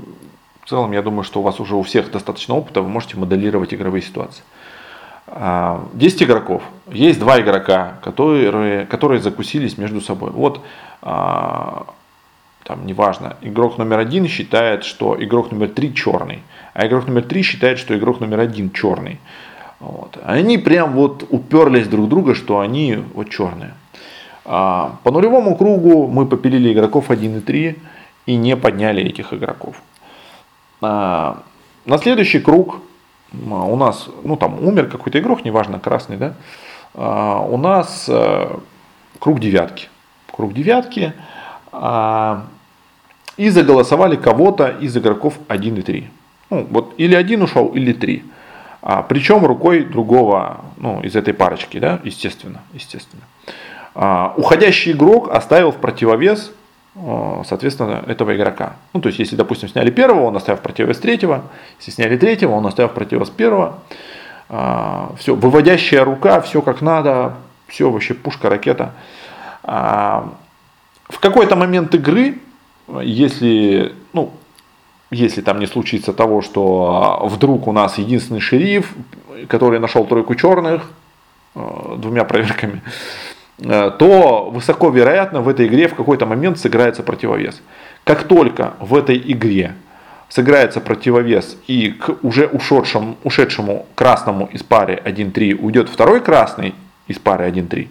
в 0.68 0.70
целом, 0.70 0.92
я 0.92 1.02
думаю, 1.02 1.24
что 1.24 1.40
у 1.40 1.44
вас 1.44 1.62
уже 1.62 1.76
у 1.76 1.82
всех 1.82 2.12
достаточно 2.12 2.54
опыта, 2.54 2.82
вы 2.82 2.90
можете 2.90 3.16
моделировать 3.16 3.74
игровые 3.74 4.02
ситуации. 4.02 4.44
10 5.94 6.24
игроков. 6.24 6.62
Есть 6.92 7.20
два 7.20 7.40
игрока, 7.40 7.94
которые, 8.04 8.86
которые 8.86 9.22
закусились 9.22 9.78
между 9.78 10.02
собой. 10.02 10.32
Вот 10.32 10.62
там 11.00 11.86
неважно, 12.84 13.38
игрок 13.40 13.78
номер 13.78 14.00
один 14.00 14.28
считает, 14.28 14.84
что 14.84 15.16
игрок 15.18 15.52
номер 15.52 15.70
три 15.70 15.96
черный, 15.96 16.44
а 16.74 16.86
игрок 16.86 17.08
номер 17.08 17.24
три 17.24 17.44
считает, 17.44 17.80
что 17.80 17.98
игрок 17.98 18.20
номер 18.20 18.42
один 18.42 18.70
черный. 18.72 19.20
Вот. 19.80 20.20
Они 20.26 20.58
прям 20.58 20.92
вот 20.96 21.24
уперлись 21.30 21.88
друг 21.88 22.10
друга, 22.10 22.36
что 22.36 22.60
они 22.60 23.00
вот 23.14 23.30
черные. 23.30 23.74
А, 24.44 24.98
по 25.04 25.12
нулевому 25.12 25.56
кругу 25.56 26.08
мы 26.08 26.26
попилили 26.26 26.74
игроков 26.74 27.10
1 27.10 27.38
и 27.38 27.40
3 27.40 27.78
и 28.26 28.36
не 28.36 28.58
подняли 28.58 29.02
этих 29.02 29.32
игроков. 29.32 29.82
А, 30.82 31.44
на 31.86 31.98
следующий 31.98 32.40
круг 32.40 32.82
а, 33.34 33.64
у 33.66 33.76
нас, 33.76 34.10
ну 34.24 34.38
там 34.38 34.64
умер 34.66 34.88
какой-то 34.90 35.20
игрок, 35.20 35.46
неважно, 35.46 35.80
красный, 35.80 36.18
да, 36.18 36.34
а, 36.94 37.40
у 37.40 37.58
нас 37.58 38.08
а, 38.10 38.60
круг 39.20 39.40
девятки. 39.40 39.90
Круг 40.32 40.54
девятки. 40.54 41.14
И 43.38 43.50
заголосовали 43.50 44.16
кого-то 44.16 44.68
из 44.68 44.96
игроков 44.98 45.36
1 45.48 45.76
и 45.78 45.82
3. 45.82 46.10
Ну, 46.50 46.68
вот 46.70 46.94
или 46.98 47.14
один 47.16 47.42
ушел, 47.44 47.68
или 47.68 47.94
три. 47.94 48.24
А, 48.82 49.04
причем 49.04 49.46
рукой 49.46 49.84
другого, 49.84 50.62
ну, 50.78 51.02
из 51.02 51.16
этой 51.16 51.34
парочки, 51.34 51.78
да, 51.78 52.00
естественно, 52.04 52.62
естественно. 52.74 53.24
А, 53.94 54.34
уходящий 54.38 54.94
игрок 54.94 55.30
оставил 55.30 55.72
в 55.72 55.78
противовес, 55.78 56.52
соответственно, 57.46 58.04
этого 58.08 58.36
игрока. 58.36 58.74
Ну, 58.94 59.02
то 59.02 59.08
есть, 59.08 59.20
если, 59.20 59.36
допустим, 59.36 59.70
сняли 59.70 59.92
первого, 59.92 60.26
он 60.26 60.36
оставил 60.36 60.60
противовес 60.60 61.00
третьего. 61.00 61.44
Если 61.80 61.92
сняли 61.92 62.18
третьего, 62.18 62.54
он 62.54 62.66
оставил 62.66 62.90
противовес 62.90 63.30
первого. 63.30 63.80
А, 64.50 65.12
все, 65.20 65.36
выводящая 65.36 66.04
рука, 66.04 66.42
все 66.42 66.62
как 66.62 66.82
надо, 66.82 67.36
все 67.68 67.90
вообще 67.90 68.14
пушка, 68.14 68.50
ракета. 68.50 68.94
А, 69.64 70.34
в 71.10 71.20
какой-то 71.20 71.56
момент 71.56 71.94
игры 71.94 72.40
если, 73.02 73.94
ну, 74.14 74.32
если 75.12 75.42
там 75.42 75.60
не 75.60 75.68
случится 75.68 76.14
того, 76.14 76.42
что 76.42 77.22
вдруг 77.24 77.68
у 77.68 77.72
нас 77.72 77.98
единственный 77.98 78.40
шериф, 78.40 78.94
который 79.48 79.80
нашел 79.80 80.06
тройку 80.06 80.36
черных 80.36 80.90
э, 81.56 81.96
двумя 81.98 82.24
проверками, 82.24 82.82
э, 82.86 82.90
то 83.58 84.50
высоко 84.52 84.90
вероятно 84.90 85.42
в 85.42 85.50
этой 85.50 85.68
игре 85.68 85.88
в 85.88 85.96
какой-то 85.96 86.26
момент 86.26 86.60
сыграется 86.60 87.04
противовес. 87.04 87.62
Как 88.04 88.24
только 88.24 88.74
в 88.80 88.96
этой 88.96 89.18
игре 89.18 89.76
сыграется 90.30 90.80
противовес 90.82 91.58
и 91.68 91.92
к 91.92 92.18
уже 92.22 92.48
ушедшему, 92.48 93.18
ушедшему 93.24 93.88
красному 93.96 94.48
из 94.52 94.64
пары 94.64 95.02
1-3 95.04 95.56
уйдет 95.56 95.90
второй 95.90 96.22
красный 96.22 96.76
из 97.08 97.18
пары 97.18 97.50
1-3, 97.50 97.88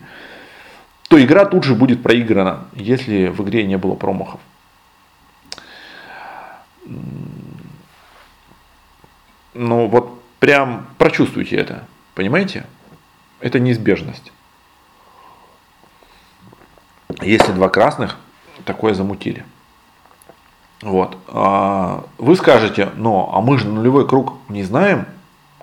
то 1.09 1.23
игра 1.23 1.45
тут 1.45 1.65
же 1.65 1.75
будет 1.75 2.03
проиграна, 2.03 2.65
если 2.75 3.29
в 3.29 3.43
игре 3.43 3.65
не 3.65 3.77
было 3.77 3.95
промахов 3.95 4.41
ну 9.57 9.87
вот 9.87 10.23
прям 10.39 10.87
прочувствуйте 10.99 11.57
это, 11.57 11.85
понимаете? 12.15 12.67
Это 13.41 13.59
неизбежность. 13.59 14.33
Если 17.23 17.53
два 17.53 17.69
красных 17.69 18.17
такое 18.65 18.95
замутили. 18.95 19.45
Вот. 20.83 21.17
А 21.29 22.05
вы 22.19 22.37
скажете, 22.37 22.91
но 22.97 23.31
а 23.33 23.41
мы 23.41 23.59
же 23.59 23.69
нулевой 23.69 24.07
круг 24.07 24.35
не 24.49 24.63
знаем, 24.63 25.07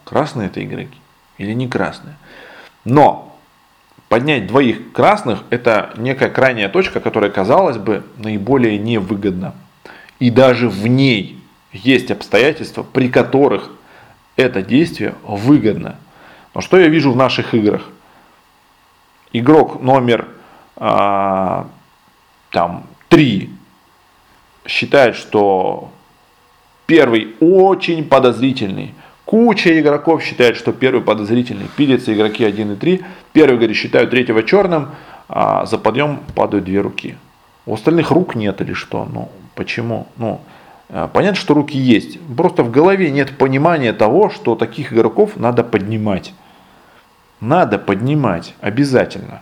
красные 0.04 0.48
это 0.48 0.64
игроки 0.64 0.98
или 1.38 1.54
не 1.54 1.68
красные. 1.68 2.16
Но 2.86 3.38
поднять 4.10 4.48
двоих 4.48 4.92
красных 4.92 5.44
это 5.50 5.94
некая 5.98 6.30
крайняя 6.30 6.70
точка, 6.70 7.00
которая, 7.00 7.30
казалось 7.30 7.78
бы, 7.78 8.04
наиболее 8.18 8.78
невыгодна. 8.78 9.54
И 10.20 10.30
даже 10.30 10.70
в 10.70 10.88
ней 10.88 11.44
есть 11.72 12.12
обстоятельства, 12.12 12.84
при 12.84 13.10
которых 13.10 13.70
это 14.36 14.62
действие 14.62 15.16
выгодно. 15.24 15.98
Но 16.54 16.62
что 16.62 16.80
я 16.80 16.88
вижу 16.88 17.12
в 17.12 17.16
наших 17.16 17.54
играх? 17.54 17.90
Игрок 19.32 19.82
номер 19.82 20.28
а, 20.76 21.68
там, 22.52 22.86
3 23.10 23.50
считает, 24.66 25.16
что 25.16 25.92
первый 26.86 27.36
очень 27.40 28.04
подозрительный. 28.04 28.94
Куча 29.26 29.80
игроков 29.80 30.22
считает, 30.22 30.58
что 30.58 30.74
первый 30.74 31.02
подозрительный. 31.02 31.68
Пилятся 31.76 32.14
игроки 32.14 32.44
1 32.44 32.74
и 32.74 32.76
3. 32.76 33.04
Первый, 33.32 33.58
говорит, 33.58 33.78
считают 33.78 34.12
третьего 34.12 34.44
черным, 34.44 34.90
а 35.30 35.66
за 35.66 35.78
подъем 35.78 36.20
падают 36.36 36.66
две 36.66 36.82
руки. 36.82 37.18
У 37.66 37.74
остальных 37.74 38.12
рук 38.12 38.36
нет 38.36 38.62
или 38.62 38.74
что? 38.74 39.06
Ну, 39.12 39.30
почему? 39.56 40.08
Ну, 40.18 40.42
а, 40.90 41.08
понятно, 41.08 41.40
что 41.40 41.54
руки 41.54 41.78
есть. 41.78 42.20
Просто 42.36 42.64
в 42.64 42.72
голове 42.72 43.10
нет 43.10 43.38
понимания 43.38 43.94
того, 43.94 44.30
что 44.30 44.56
таких 44.56 44.94
игроков 44.94 45.38
надо 45.38 45.64
поднимать. 45.64 46.34
Надо 47.40 47.80
поднимать 47.80 48.54
обязательно. 48.62 49.42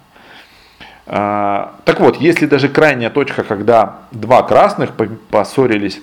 А, 1.13 1.73
так 1.83 1.99
вот, 1.99 2.21
если 2.21 2.45
даже 2.45 2.69
крайняя 2.69 3.09
точка, 3.09 3.43
когда 3.43 3.99
два 4.11 4.43
красных 4.43 4.91
поссорились 5.29 5.99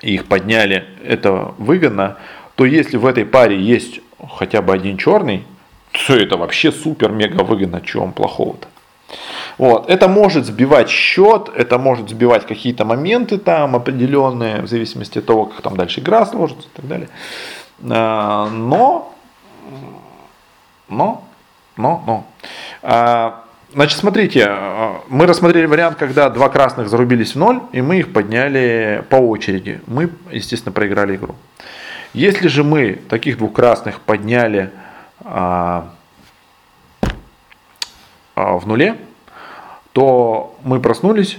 и 0.00 0.14
их 0.14 0.24
подняли, 0.24 0.86
это 1.04 1.52
выгодно, 1.58 2.16
то 2.54 2.64
если 2.64 2.96
в 2.96 3.04
этой 3.04 3.26
паре 3.26 3.60
есть 3.60 4.00
хотя 4.38 4.62
бы 4.62 4.72
один 4.72 4.96
черный, 4.96 5.44
то 5.92 6.16
это 6.16 6.38
вообще 6.38 6.72
супер-мега 6.72 7.42
выгодно, 7.42 7.82
чего 7.82 8.06
плохого-то. 8.06 8.66
Вот. 9.58 9.90
Это 9.90 10.08
может 10.08 10.46
сбивать 10.46 10.88
счет, 10.88 11.50
это 11.54 11.76
может 11.76 12.08
сбивать 12.08 12.46
какие-то 12.46 12.86
моменты 12.86 13.36
там 13.36 13.76
определенные, 13.76 14.62
в 14.62 14.68
зависимости 14.68 15.18
от 15.18 15.26
того, 15.26 15.44
как 15.44 15.60
там 15.60 15.76
дальше 15.76 16.00
игра 16.00 16.24
сложится 16.24 16.66
и 16.66 16.76
так 16.76 16.88
далее. 16.88 17.08
А, 17.90 18.48
но, 18.48 19.12
но, 20.88 21.22
но, 21.76 22.24
но. 22.82 23.43
А, 23.74 23.76
значит, 23.76 23.98
смотрите, 23.98 24.50
мы 25.08 25.26
рассмотрели 25.26 25.66
вариант, 25.66 25.96
когда 25.98 26.30
два 26.30 26.48
красных 26.48 26.88
зарубились 26.88 27.34
в 27.34 27.38
ноль, 27.38 27.60
и 27.72 27.82
мы 27.82 27.98
их 27.98 28.12
подняли 28.12 29.04
по 29.10 29.16
очереди. 29.16 29.80
Мы, 29.86 30.10
естественно, 30.30 30.72
проиграли 30.72 31.16
игру. 31.16 31.34
Если 32.12 32.46
же 32.46 32.62
мы 32.62 33.00
таких 33.08 33.38
двух 33.38 33.52
красных 33.52 34.00
подняли 34.00 34.70
а, 35.24 35.90
а, 38.36 38.56
в 38.58 38.66
нуле, 38.66 38.96
то 39.92 40.56
мы 40.62 40.80
проснулись, 40.80 41.38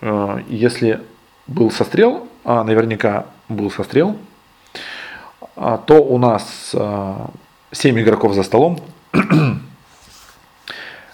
э, 0.00 0.40
если 0.48 1.00
был 1.46 1.70
сострел, 1.70 2.28
а 2.44 2.64
наверняка 2.64 3.26
был 3.48 3.70
сострел, 3.70 4.16
а, 5.56 5.78
то 5.78 6.02
у 6.02 6.18
нас 6.18 6.74
7 7.72 8.00
игроков 8.00 8.34
за 8.34 8.42
столом. 8.42 8.80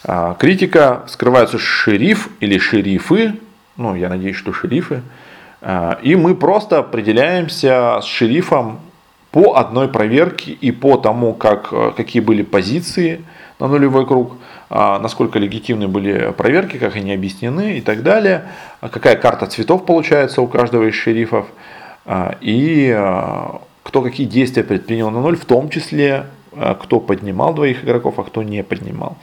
А, 0.04 0.34
критика, 0.34 1.02
скрываются 1.06 1.58
шериф 1.58 2.28
или 2.40 2.58
шерифы, 2.58 3.34
ну 3.76 3.94
я 3.94 4.08
надеюсь, 4.08 4.36
что 4.36 4.52
шерифы, 4.52 5.02
А, 5.64 6.00
и 6.02 6.16
мы 6.16 6.34
просто 6.34 6.78
определяемся 6.78 8.00
с 8.02 8.04
шерифом 8.04 8.80
по 9.30 9.54
одной 9.54 9.86
проверке 9.86 10.50
и 10.50 10.72
по 10.72 10.96
тому, 10.96 11.34
как, 11.34 11.68
э, 11.72 11.92
какие 11.96 12.20
были 12.20 12.42
позиции 12.42 13.24
на 13.60 13.68
нулевой 13.68 14.04
круг, 14.04 14.32
а, 14.70 14.98
насколько 14.98 15.38
легитимны 15.38 15.86
были 15.86 16.32
проверки, 16.36 16.78
как 16.78 16.96
они 16.96 17.14
объяснены 17.14 17.78
и 17.78 17.80
так 17.80 18.02
далее, 18.02 18.48
какая 18.80 19.14
карта 19.14 19.46
цветов 19.46 19.86
получается 19.86 20.42
у 20.42 20.48
каждого 20.48 20.88
из 20.88 20.94
шерифов, 20.94 21.46
и 22.40 22.90
кто 23.84 24.02
какие 24.02 24.26
действия 24.26 24.64
предпринял 24.64 25.10
на 25.10 25.20
ноль, 25.20 25.36
в 25.36 25.44
том 25.44 25.70
числе 25.70 26.26
кто 26.80 26.98
поднимал 26.98 27.54
двоих 27.54 27.84
игроков, 27.84 28.18
а 28.18 28.24
кто 28.24 28.42
не 28.42 28.64
поднимал. 28.64 29.16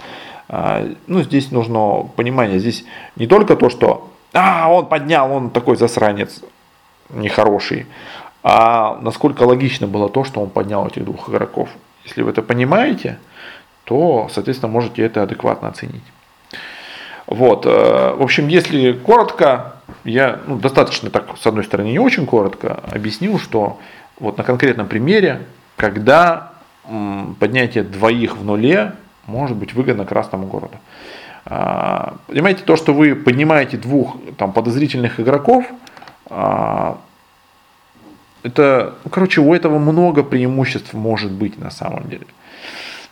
Ну, 0.50 1.22
здесь 1.22 1.52
нужно 1.52 2.10
понимание, 2.16 2.60
здесь 2.60 2.84
не 3.16 3.28
только 3.28 3.56
то, 3.56 3.70
что 3.70 4.10
а, 4.34 4.72
он 4.72 4.88
поднял, 4.88 5.32
он 5.32 5.52
такой 5.52 5.78
засранец 5.78 6.42
нехороший. 7.10 7.86
А 8.42 8.98
насколько 9.02 9.44
логично 9.44 9.88
было 9.88 10.10
то, 10.10 10.24
что 10.24 10.42
он 10.42 10.50
поднял 10.50 10.88
этих 10.88 11.06
двух 11.06 11.30
игроков. 11.30 11.70
Если 12.06 12.22
вы 12.22 12.32
это 12.32 12.42
понимаете, 12.42 13.20
то, 13.84 14.30
соответственно, 14.32 14.72
можете 14.72 15.04
это 15.04 15.24
адекватно 15.24 15.68
оценить. 15.68 16.04
Вот. 17.28 17.66
Э, 17.66 18.16
в 18.16 18.22
общем, 18.22 18.48
если 18.48 18.94
коротко, 18.94 19.76
я 20.04 20.40
ну, 20.48 20.58
достаточно 20.58 21.10
так, 21.10 21.38
с 21.38 21.46
одной 21.46 21.64
стороны, 21.64 21.90
не 21.90 22.00
очень 22.00 22.26
коротко 22.26 22.82
объяснил, 22.92 23.40
что 23.40 23.80
вот 24.20 24.38
на 24.38 24.44
конкретном 24.44 24.88
примере, 24.88 25.42
когда 25.76 26.54
поднятие 27.40 27.84
двоих 27.84 28.36
в 28.36 28.44
нуле 28.44 28.94
может 29.30 29.58
быть 29.58 29.74
выгодно 29.74 30.06
красному 30.06 30.48
городу. 30.48 30.78
А, 31.46 32.16
понимаете, 32.28 32.64
то, 32.64 32.76
что 32.76 32.94
вы 32.94 33.16
поднимаете 33.16 33.78
двух 33.78 34.18
там, 34.38 34.52
подозрительных 34.52 35.20
игроков, 35.20 35.66
а, 36.30 36.98
это, 38.44 38.96
ну, 39.04 39.10
короче, 39.10 39.42
у 39.42 39.54
этого 39.54 39.80
много 39.80 40.24
преимуществ 40.24 40.94
может 40.94 41.32
быть 41.32 41.58
на 41.58 41.72
самом 41.72 42.10
деле. 42.10 42.26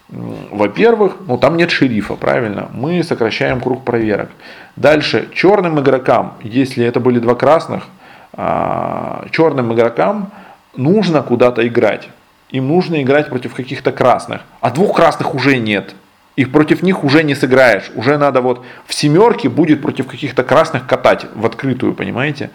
Во-первых, 0.10 1.18
ну 1.28 1.38
там 1.38 1.58
нет 1.58 1.70
шерифа, 1.70 2.16
правильно? 2.16 2.70
Мы 2.72 3.04
сокращаем 3.04 3.60
круг 3.60 3.84
проверок. 3.84 4.30
Дальше, 4.78 5.28
черным 5.34 5.82
игрокам, 5.82 6.36
если 6.42 6.86
это 6.86 7.02
были 7.02 7.20
два 7.20 7.36
красных, 7.36 7.88
а, 8.34 9.26
черным 9.32 9.74
игрокам 9.74 10.32
нужно 10.76 11.24
куда-то 11.24 11.68
играть. 11.68 12.08
Им 12.52 12.70
нужно 12.70 13.02
играть 13.02 13.28
против 13.28 13.54
каких-то 13.54 13.92
красных. 13.92 14.42
А 14.62 14.72
двух 14.72 14.96
красных 14.96 15.36
уже 15.36 15.58
нет 15.58 15.94
и 16.38 16.46
против 16.46 16.84
них 16.84 17.04
уже 17.04 17.24
не 17.24 17.36
сыграешь. 17.36 17.92
Уже 17.96 18.18
надо 18.18 18.42
вот 18.42 18.64
в 18.86 18.94
семерке 18.94 19.50
будет 19.50 19.82
против 19.82 20.08
каких-то 20.08 20.44
красных 20.44 20.88
катать 20.88 21.26
в 21.34 21.46
открытую, 21.46 21.94
понимаете? 21.94 22.52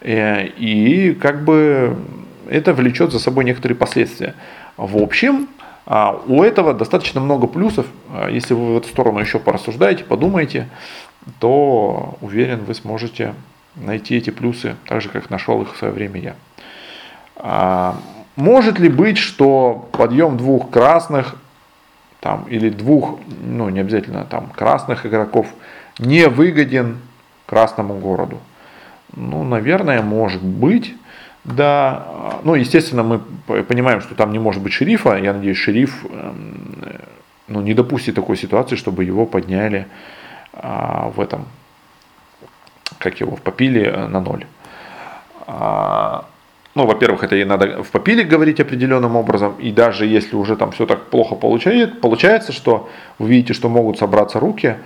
Э, 0.00 0.46
и 0.46 1.14
как 1.14 1.42
бы 1.44 1.96
это 2.48 2.74
влечет 2.74 3.10
за 3.12 3.18
собой 3.18 3.44
некоторые 3.44 3.76
последствия. 3.76 4.34
В 4.76 4.98
общем, 4.98 5.48
а, 5.86 6.20
у 6.26 6.42
этого 6.42 6.74
достаточно 6.74 7.20
много 7.20 7.46
плюсов. 7.46 7.86
А, 8.12 8.28
если 8.28 8.52
вы 8.52 8.74
в 8.74 8.76
эту 8.76 8.88
сторону 8.88 9.20
еще 9.20 9.38
порассуждаете, 9.38 10.04
подумаете, 10.04 10.68
то 11.40 12.18
уверен, 12.20 12.64
вы 12.64 12.74
сможете 12.74 13.34
найти 13.74 14.16
эти 14.16 14.30
плюсы, 14.30 14.76
так 14.86 15.00
же, 15.00 15.08
как 15.08 15.30
нашел 15.30 15.62
их 15.62 15.74
в 15.74 15.78
свое 15.78 15.94
время 15.94 16.20
я. 16.20 16.34
А, 17.36 17.96
может 18.36 18.78
ли 18.78 18.90
быть, 18.90 19.16
что 19.16 19.88
подъем 19.92 20.36
двух 20.36 20.70
красных 20.70 21.36
там, 22.24 22.46
или 22.48 22.70
двух, 22.70 23.20
ну 23.42 23.68
не 23.68 23.80
обязательно 23.80 24.24
там, 24.24 24.46
красных 24.46 25.04
игроков 25.04 25.46
не 25.98 26.26
выгоден 26.26 26.96
красному 27.44 27.98
городу. 27.98 28.40
Ну, 29.14 29.44
наверное, 29.44 30.00
может 30.00 30.42
быть. 30.42 30.94
Да, 31.44 32.40
ну, 32.42 32.54
естественно, 32.54 33.02
мы 33.02 33.18
понимаем, 33.64 34.00
что 34.00 34.14
там 34.14 34.32
не 34.32 34.38
может 34.38 34.62
быть 34.62 34.72
шерифа. 34.72 35.18
Я 35.18 35.34
надеюсь, 35.34 35.58
шериф 35.58 36.06
эм, 36.06 36.98
ну, 37.46 37.60
не 37.60 37.74
допустит 37.74 38.14
такой 38.14 38.38
ситуации, 38.38 38.76
чтобы 38.76 39.04
его 39.04 39.26
подняли 39.26 39.86
а, 40.54 41.12
в 41.14 41.20
этом, 41.20 41.44
как 42.96 43.20
его, 43.20 43.36
в 43.36 43.42
попиле 43.42 43.84
э, 43.84 44.06
на 44.06 44.20
ноль. 44.20 44.46
А, 45.46 46.24
ну, 46.74 46.86
во-первых, 46.86 47.22
это 47.22 47.36
и 47.36 47.44
надо 47.44 47.82
в 47.82 47.90
попиле 47.90 48.24
говорить 48.24 48.60
определенным 48.60 49.14
образом, 49.16 49.54
и 49.60 49.70
даже 49.70 50.06
если 50.06 50.34
уже 50.34 50.56
там 50.56 50.72
все 50.72 50.86
так 50.86 51.06
плохо 51.06 51.36
получает, 51.36 52.00
получается, 52.00 52.52
что 52.52 52.88
вы 53.18 53.28
видите, 53.28 53.54
что 53.54 53.68
могут 53.68 53.98
собраться 53.98 54.40
руки, 54.40 54.76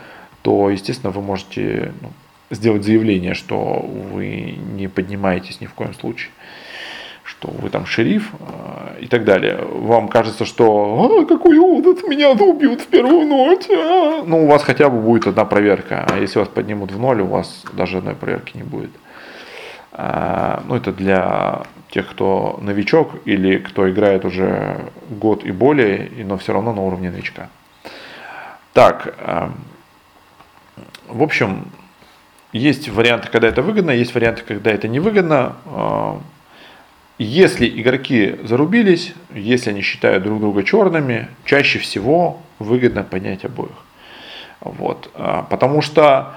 то, 0.42 0.70
естественно, 0.70 1.12
вы 1.12 1.22
можете 1.22 1.92
ну, 2.02 2.10
сделать 2.50 2.84
заявление, 2.84 3.34
что 3.34 3.84
вы 4.12 4.58
не 4.74 4.88
поднимаетесь 4.88 5.60
ни 5.60 5.66
в 5.66 5.72
коем 5.72 5.94
случае, 5.94 6.30
что 7.24 7.48
вы 7.48 7.70
там 7.70 7.86
шериф 7.86 8.32
э, 8.38 9.00
и 9.00 9.06
так 9.06 9.24
далее. 9.24 9.58
Вам 9.62 10.08
кажется, 10.08 10.44
что 10.44 11.22
а, 11.22 11.26
какой 11.26 11.58
опыт, 11.58 12.06
меня 12.06 12.30
убьют 12.30 12.82
в 12.82 12.86
первую 12.86 13.26
ночь. 13.26 13.66
А. 13.70 14.22
Ну, 14.26 14.44
у 14.44 14.46
вас 14.46 14.62
хотя 14.62 14.90
бы 14.90 15.00
будет 15.00 15.26
одна 15.26 15.46
проверка, 15.46 16.06
а 16.10 16.18
если 16.18 16.38
вас 16.38 16.48
поднимут 16.48 16.92
в 16.92 16.98
ноль, 16.98 17.22
у 17.22 17.26
вас 17.26 17.64
даже 17.72 17.98
одной 17.98 18.14
проверки 18.14 18.56
не 18.56 18.62
будет. 18.62 18.90
А, 19.92 20.62
ну, 20.66 20.76
это 20.76 20.92
для 20.92 21.62
тех, 21.90 22.08
кто 22.08 22.58
новичок 22.62 23.14
или 23.24 23.58
кто 23.58 23.90
играет 23.90 24.24
уже 24.24 24.80
год 25.08 25.44
и 25.44 25.52
более, 25.52 26.10
но 26.24 26.36
все 26.36 26.52
равно 26.52 26.72
на 26.72 26.82
уровне 26.82 27.10
новичка. 27.10 27.48
Так, 28.72 29.14
а, 29.18 29.52
в 31.08 31.22
общем, 31.22 31.66
есть 32.52 32.88
варианты, 32.88 33.28
когда 33.28 33.48
это 33.48 33.62
выгодно, 33.62 33.90
есть 33.90 34.14
варианты, 34.14 34.42
когда 34.46 34.70
это 34.70 34.86
невыгодно. 34.88 35.56
А, 35.66 36.20
если 37.18 37.68
игроки 37.68 38.36
зарубились, 38.44 39.14
если 39.34 39.70
они 39.70 39.82
считают 39.82 40.22
друг 40.22 40.40
друга 40.40 40.62
черными, 40.62 41.28
чаще 41.44 41.80
всего 41.80 42.40
выгодно 42.60 43.02
поднять 43.02 43.44
обоих. 43.44 43.72
Вот. 44.60 45.10
Потому 45.50 45.82
что 45.82 46.34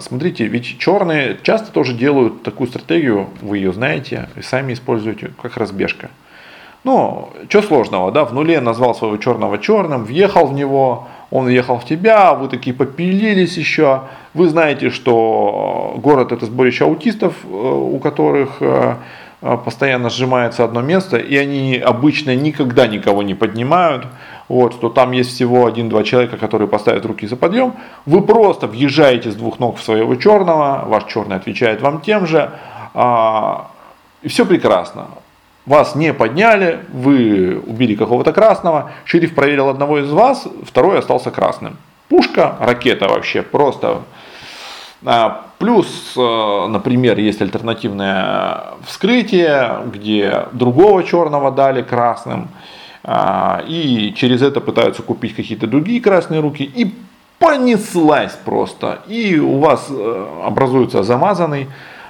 смотрите, 0.00 0.46
ведь 0.46 0.78
черные 0.78 1.38
часто 1.42 1.72
тоже 1.72 1.92
делают 1.92 2.42
такую 2.42 2.68
стратегию, 2.68 3.28
вы 3.42 3.58
ее 3.58 3.72
знаете, 3.72 4.28
и 4.36 4.42
сами 4.42 4.72
используете, 4.72 5.32
как 5.42 5.56
разбежка. 5.56 6.10
Ну, 6.86 7.30
что 7.48 7.62
сложного, 7.62 8.12
да, 8.12 8.24
в 8.24 8.32
нуле 8.32 8.60
назвал 8.60 8.94
своего 8.94 9.16
черного 9.16 9.58
черным, 9.58 10.04
въехал 10.04 10.46
в 10.46 10.54
него, 10.54 11.08
он 11.32 11.46
въехал 11.46 11.80
в 11.80 11.84
тебя, 11.84 12.32
вы 12.34 12.46
такие 12.46 12.74
попилились 12.74 13.56
еще. 13.56 14.02
Вы 14.34 14.48
знаете, 14.48 14.90
что 14.90 15.94
город 15.96 16.30
это 16.30 16.46
сборище 16.46 16.84
аутистов, 16.84 17.34
э, 17.42 17.48
у 17.48 17.98
которых 17.98 18.58
э, 18.60 18.94
э, 19.42 19.58
постоянно 19.64 20.10
сжимается 20.10 20.62
одно 20.62 20.80
место, 20.80 21.16
и 21.16 21.36
они 21.36 21.76
обычно 21.76 22.36
никогда 22.36 22.86
никого 22.86 23.24
не 23.24 23.34
поднимают 23.34 24.06
вот, 24.48 24.74
что 24.74 24.88
там 24.88 25.12
есть 25.12 25.34
всего 25.34 25.66
один-два 25.66 26.02
человека, 26.04 26.36
которые 26.36 26.68
поставят 26.68 27.04
руки 27.04 27.26
за 27.26 27.36
подъем, 27.36 27.74
вы 28.04 28.22
просто 28.22 28.66
въезжаете 28.66 29.30
с 29.30 29.34
двух 29.34 29.58
ног 29.58 29.78
в 29.78 29.82
своего 29.82 30.14
черного, 30.16 30.84
ваш 30.86 31.04
черный 31.04 31.36
отвечает 31.36 31.80
вам 31.80 32.00
тем 32.00 32.26
же, 32.26 32.50
а, 32.94 33.70
и 34.22 34.28
все 34.28 34.44
прекрасно. 34.46 35.08
Вас 35.66 35.96
не 35.96 36.14
подняли, 36.14 36.80
вы 36.92 37.60
убили 37.66 37.96
какого-то 37.96 38.32
красного, 38.32 38.92
шериф 39.04 39.34
проверил 39.34 39.68
одного 39.68 39.98
из 39.98 40.10
вас, 40.10 40.46
второй 40.64 40.98
остался 40.98 41.30
красным. 41.30 41.76
Пушка, 42.08 42.56
ракета 42.60 43.08
вообще, 43.08 43.42
просто 43.42 44.02
а, 45.04 45.46
Плюс, 45.58 46.12
э, 46.16 46.66
например, 46.68 47.18
есть 47.18 47.40
альтернативное 47.40 48.74
вскрытие, 48.84 49.78
где 49.86 50.46
другого 50.52 51.02
черного 51.02 51.50
дали 51.50 51.82
красным. 51.82 52.48
А, 53.08 53.62
и 53.68 54.12
через 54.16 54.42
это 54.42 54.60
пытаются 54.60 55.02
купить 55.02 55.36
какие-то 55.36 55.68
другие 55.68 56.00
красные 56.00 56.40
руки, 56.40 56.64
и 56.64 56.92
понеслась 57.38 58.36
просто. 58.44 58.98
И 59.06 59.38
у 59.38 59.58
вас 59.58 59.86
э, 59.88 60.42
образуется 60.44 61.04
замазанный 61.04 61.68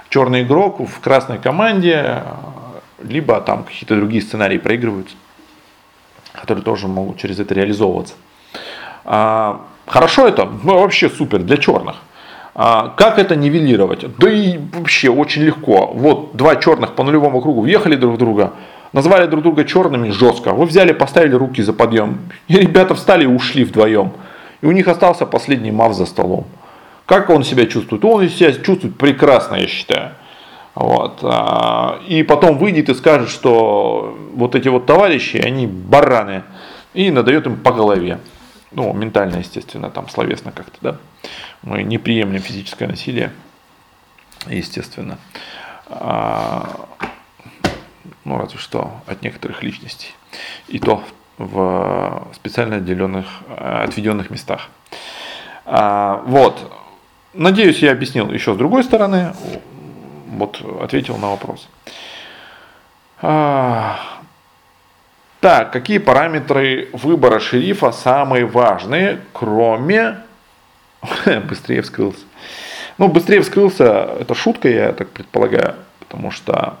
черный 0.09 0.41
игрок 0.41 0.79
в 0.79 0.99
красной 0.99 1.37
команде, 1.37 2.23
либо 3.03 3.39
там 3.41 3.63
какие-то 3.63 3.95
другие 3.95 4.23
сценарии 4.23 4.57
проигрываются, 4.57 5.15
которые 6.33 6.63
тоже 6.63 6.87
могут 6.87 7.17
через 7.17 7.39
это 7.39 7.53
реализовываться. 7.53 8.15
А, 9.05 9.61
хорошо 9.85 10.27
это? 10.27 10.45
Ну, 10.63 10.79
вообще 10.79 11.09
супер 11.09 11.43
для 11.43 11.57
черных. 11.57 11.97
А, 12.55 12.95
как 12.97 13.19
это 13.19 13.35
нивелировать? 13.35 14.17
Да 14.17 14.31
и 14.31 14.57
вообще 14.73 15.09
очень 15.09 15.43
легко. 15.43 15.91
Вот 15.93 16.35
два 16.35 16.55
черных 16.55 16.95
по 16.95 17.03
нулевому 17.03 17.39
кругу 17.39 17.61
въехали 17.61 17.95
друг 17.95 18.15
в 18.15 18.17
друга, 18.17 18.53
назвали 18.93 19.27
друг 19.27 19.43
друга 19.43 19.63
черными 19.63 20.09
жестко. 20.09 20.53
Вы 20.53 20.65
взяли, 20.65 20.93
поставили 20.93 21.35
руки 21.35 21.61
за 21.61 21.73
подъем. 21.73 22.19
И 22.47 22.57
ребята 22.57 22.95
встали 22.95 23.23
и 23.23 23.27
ушли 23.27 23.63
вдвоем. 23.63 24.13
И 24.61 24.65
у 24.65 24.71
них 24.71 24.87
остался 24.87 25.25
последний 25.25 25.71
мав 25.71 25.93
за 25.93 26.05
столом. 26.05 26.45
Как 27.05 27.29
он 27.29 27.43
себя 27.43 27.65
чувствует? 27.65 28.03
Он 28.03 28.27
себя 28.29 28.51
чувствует 28.51 28.97
прекрасно, 28.97 29.55
я 29.55 29.67
считаю. 29.67 30.11
Вот. 30.75 31.19
А, 31.23 31.99
и 32.07 32.21
потом 32.23 32.57
выйдет 32.57 32.89
и 32.89 32.93
скажет, 32.93 33.29
что 33.29 34.17
вот 34.33 34.55
эти 34.55 34.67
вот 34.67 34.85
товарищи, 34.85 35.37
они 35.37 35.67
бараны. 35.67 36.43
И 36.93 37.09
надает 37.11 37.45
им 37.45 37.57
по 37.57 37.71
голове. 37.71 38.19
Ну, 38.71 38.91
ментально, 38.93 39.37
естественно, 39.37 39.89
там 39.89 40.09
словесно 40.09 40.51
как-то, 40.51 40.77
да. 40.81 40.97
Мы 41.63 41.83
не 41.83 41.97
приемлем 41.97 42.41
физическое 42.41 42.87
насилие, 42.87 43.31
естественно. 44.47 45.17
Ну 48.27 48.37
разве 48.37 48.59
что 48.59 48.91
от 49.07 49.21
некоторых 49.21 49.63
личностей. 49.63 50.13
И 50.67 50.79
то 50.79 51.03
в 51.37 52.27
специально 52.33 52.77
отделенных, 52.77 53.25
отведенных 53.47 54.29
местах. 54.29 54.69
Вот. 55.65 56.71
Надеюсь, 57.33 57.79
я 57.79 57.91
объяснил 57.91 58.31
еще 58.31 58.53
с 58.53 58.57
другой 58.57 58.83
стороны. 58.83 59.33
Вот 60.27 60.61
ответил 60.81 61.17
на 61.17 61.29
вопрос. 61.29 61.67
Так, 65.39 65.71
какие 65.71 65.99
параметры 65.99 66.89
выбора 66.93 67.39
шерифа 67.39 67.91
самые 67.91 68.45
важные, 68.45 69.19
кроме... 69.33 70.17
быстрее 71.47 71.83
вскрылся. 71.83 72.25
Ну, 72.97 73.07
быстрее 73.07 73.41
вскрылся, 73.41 74.09
это 74.19 74.33
шутка, 74.33 74.67
я 74.67 74.91
так 74.91 75.09
предполагаю, 75.11 75.75
потому 75.99 76.31
что, 76.31 76.53
а, 76.53 76.77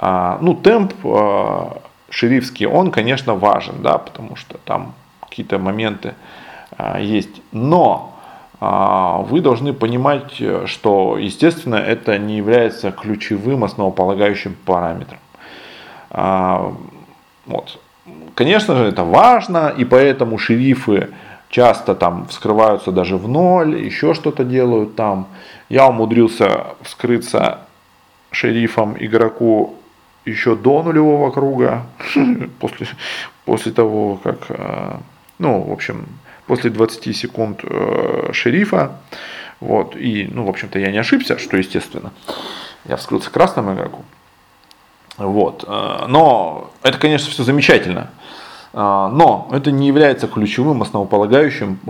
ну, 0.00 0.54
темп 0.54 0.94
а, 1.04 1.82
шерифский, 2.10 2.66
он, 2.66 2.90
конечно, 2.90 3.34
важен, 3.34 3.82
да, 3.82 3.98
потому 3.98 4.36
что 4.36 4.58
там 4.58 4.94
какие-то 5.20 5.58
моменты 5.58 6.14
а, 6.76 7.00
есть. 7.00 7.40
Но 7.52 8.14
а, 8.60 9.18
вы 9.18 9.40
должны 9.40 9.72
понимать, 9.72 10.42
что, 10.66 11.18
естественно, 11.18 11.76
это 11.76 12.18
не 12.18 12.36
является 12.36 12.90
ключевым 12.90 13.64
основополагающим 13.64 14.56
параметром. 14.64 15.18
А, 16.10 16.72
вот. 17.46 17.78
Конечно 18.34 18.76
же, 18.76 18.84
это 18.84 19.04
важно, 19.04 19.72
и 19.76 19.84
поэтому 19.84 20.38
шерифы 20.38 21.10
часто 21.48 21.94
там 21.94 22.26
вскрываются 22.28 22.90
даже 22.90 23.16
в 23.16 23.28
ноль, 23.28 23.84
еще 23.84 24.14
что-то 24.14 24.44
делают 24.44 24.96
там. 24.96 25.26
Я 25.68 25.88
умудрился 25.88 26.66
вскрыться 26.82 27.60
шерифом 28.30 28.96
игроку 28.98 29.74
еще 30.24 30.54
до 30.54 30.82
нулевого 30.82 31.30
круга, 31.30 31.86
после, 32.60 32.86
после 33.44 33.72
того, 33.72 34.16
как, 34.16 34.46
э, 34.48 34.96
ну, 35.38 35.62
в 35.62 35.72
общем, 35.72 36.06
после 36.46 36.70
20 36.70 37.16
секунд 37.16 37.60
э, 37.62 38.30
шерифа, 38.32 38.98
вот, 39.60 39.96
и, 39.96 40.28
ну, 40.32 40.44
в 40.44 40.48
общем-то, 40.48 40.78
я 40.78 40.90
не 40.90 40.98
ошибся, 40.98 41.38
что 41.38 41.56
естественно, 41.56 42.12
я 42.86 42.96
вскрылся 42.96 43.30
красным 43.30 43.74
игроку, 43.74 44.04
вот. 45.16 45.64
Э, 45.66 46.06
но 46.08 46.70
это, 46.82 46.98
конечно, 46.98 47.30
все 47.30 47.42
замечательно. 47.42 48.10
Но 48.72 49.48
это 49.50 49.72
не 49.72 49.88
является 49.88 50.28
ключевым, 50.28 50.82
основополагающим, 50.82 51.80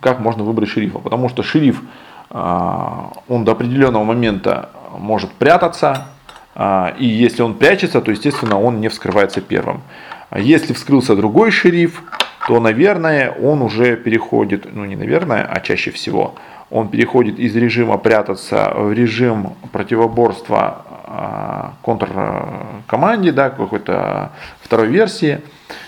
как 0.00 0.18
можно 0.18 0.42
выбрать 0.42 0.68
шерифа. 0.68 0.98
Потому 0.98 1.28
что 1.28 1.44
шериф, 1.44 1.80
он 2.28 3.44
до 3.44 3.52
определенного 3.52 4.02
момента 4.02 4.70
может 4.98 5.30
прятаться. 5.30 6.08
И 6.56 7.06
если 7.06 7.42
он 7.42 7.54
прячется, 7.54 8.00
то, 8.00 8.12
естественно, 8.12 8.60
он 8.60 8.80
не 8.80 8.88
вскрывается 8.88 9.40
первым. 9.40 9.82
А 10.30 10.38
если 10.38 10.72
вскрылся 10.72 11.16
другой 11.16 11.50
шериф, 11.50 12.02
то, 12.46 12.60
наверное, 12.60 13.30
он 13.30 13.62
уже 13.62 13.96
переходит, 13.96 14.66
ну 14.72 14.84
не 14.84 14.96
наверное, 14.96 15.44
а 15.44 15.60
чаще 15.60 15.90
всего, 15.90 16.34
он 16.70 16.88
переходит 16.88 17.38
из 17.38 17.54
режима 17.56 17.98
прятаться 17.98 18.72
в 18.74 18.92
режим 18.92 19.54
противоборства 19.72 20.84
а, 21.06 21.74
контркоманде, 21.82 23.32
да, 23.32 23.50
какой-то 23.50 24.32
второй 24.60 24.88
версии. 24.88 25.40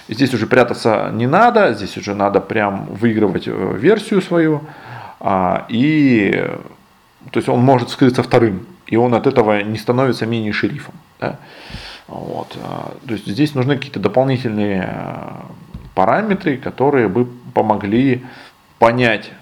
Здесь 0.09 0.33
уже 0.33 0.47
прятаться 0.47 1.11
не 1.13 1.27
надо, 1.27 1.75
здесь 1.75 1.97
уже 1.97 2.15
надо 2.15 2.41
прям 2.41 2.87
выигрывать 2.87 3.49
э, 3.49 3.77
версию 3.77 4.23
свою. 4.23 4.63
А, 5.19 5.67
и 5.69 6.49
то 7.33 7.39
есть 7.39 7.49
он 7.49 7.61
может 7.61 7.91
скрыться 7.91 8.23
вторым, 8.23 8.67
и 8.87 8.97
он 8.97 9.15
от 9.15 9.27
этого 9.27 9.63
не 9.63 9.79
становится 9.79 10.27
менее 10.27 10.53
шерифом. 10.53 10.95
Да? 11.21 11.39
Вот. 12.09 12.57
А, 12.63 12.93
то 13.07 13.15
есть 13.15 13.27
здесь 13.27 13.55
нужны 13.55 13.77
какие-то 13.77 14.01
дополнительные 14.01 14.89
параметры, 15.95 16.57
которые 16.57 17.09
бы 17.09 17.27
помогли 17.55 18.25
понять 18.79 19.33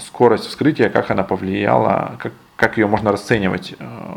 скорость 0.00 0.46
вскрытия, 0.46 0.88
как 0.88 1.10
она 1.10 1.24
повлияла, 1.24 2.16
как, 2.18 2.32
как 2.54 2.78
ее 2.78 2.86
можно 2.86 3.10
расценивать, 3.10 3.74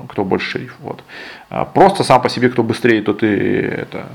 кто 0.10 0.24
больше 0.24 0.52
шериф. 0.52 0.76
Вот. 0.80 1.04
А 1.50 1.66
просто 1.66 2.04
сам 2.04 2.22
по 2.22 2.30
себе, 2.30 2.50
кто 2.50 2.62
быстрее, 2.62 3.02
тот 3.02 3.24
и 3.24 3.28
это 3.28 4.06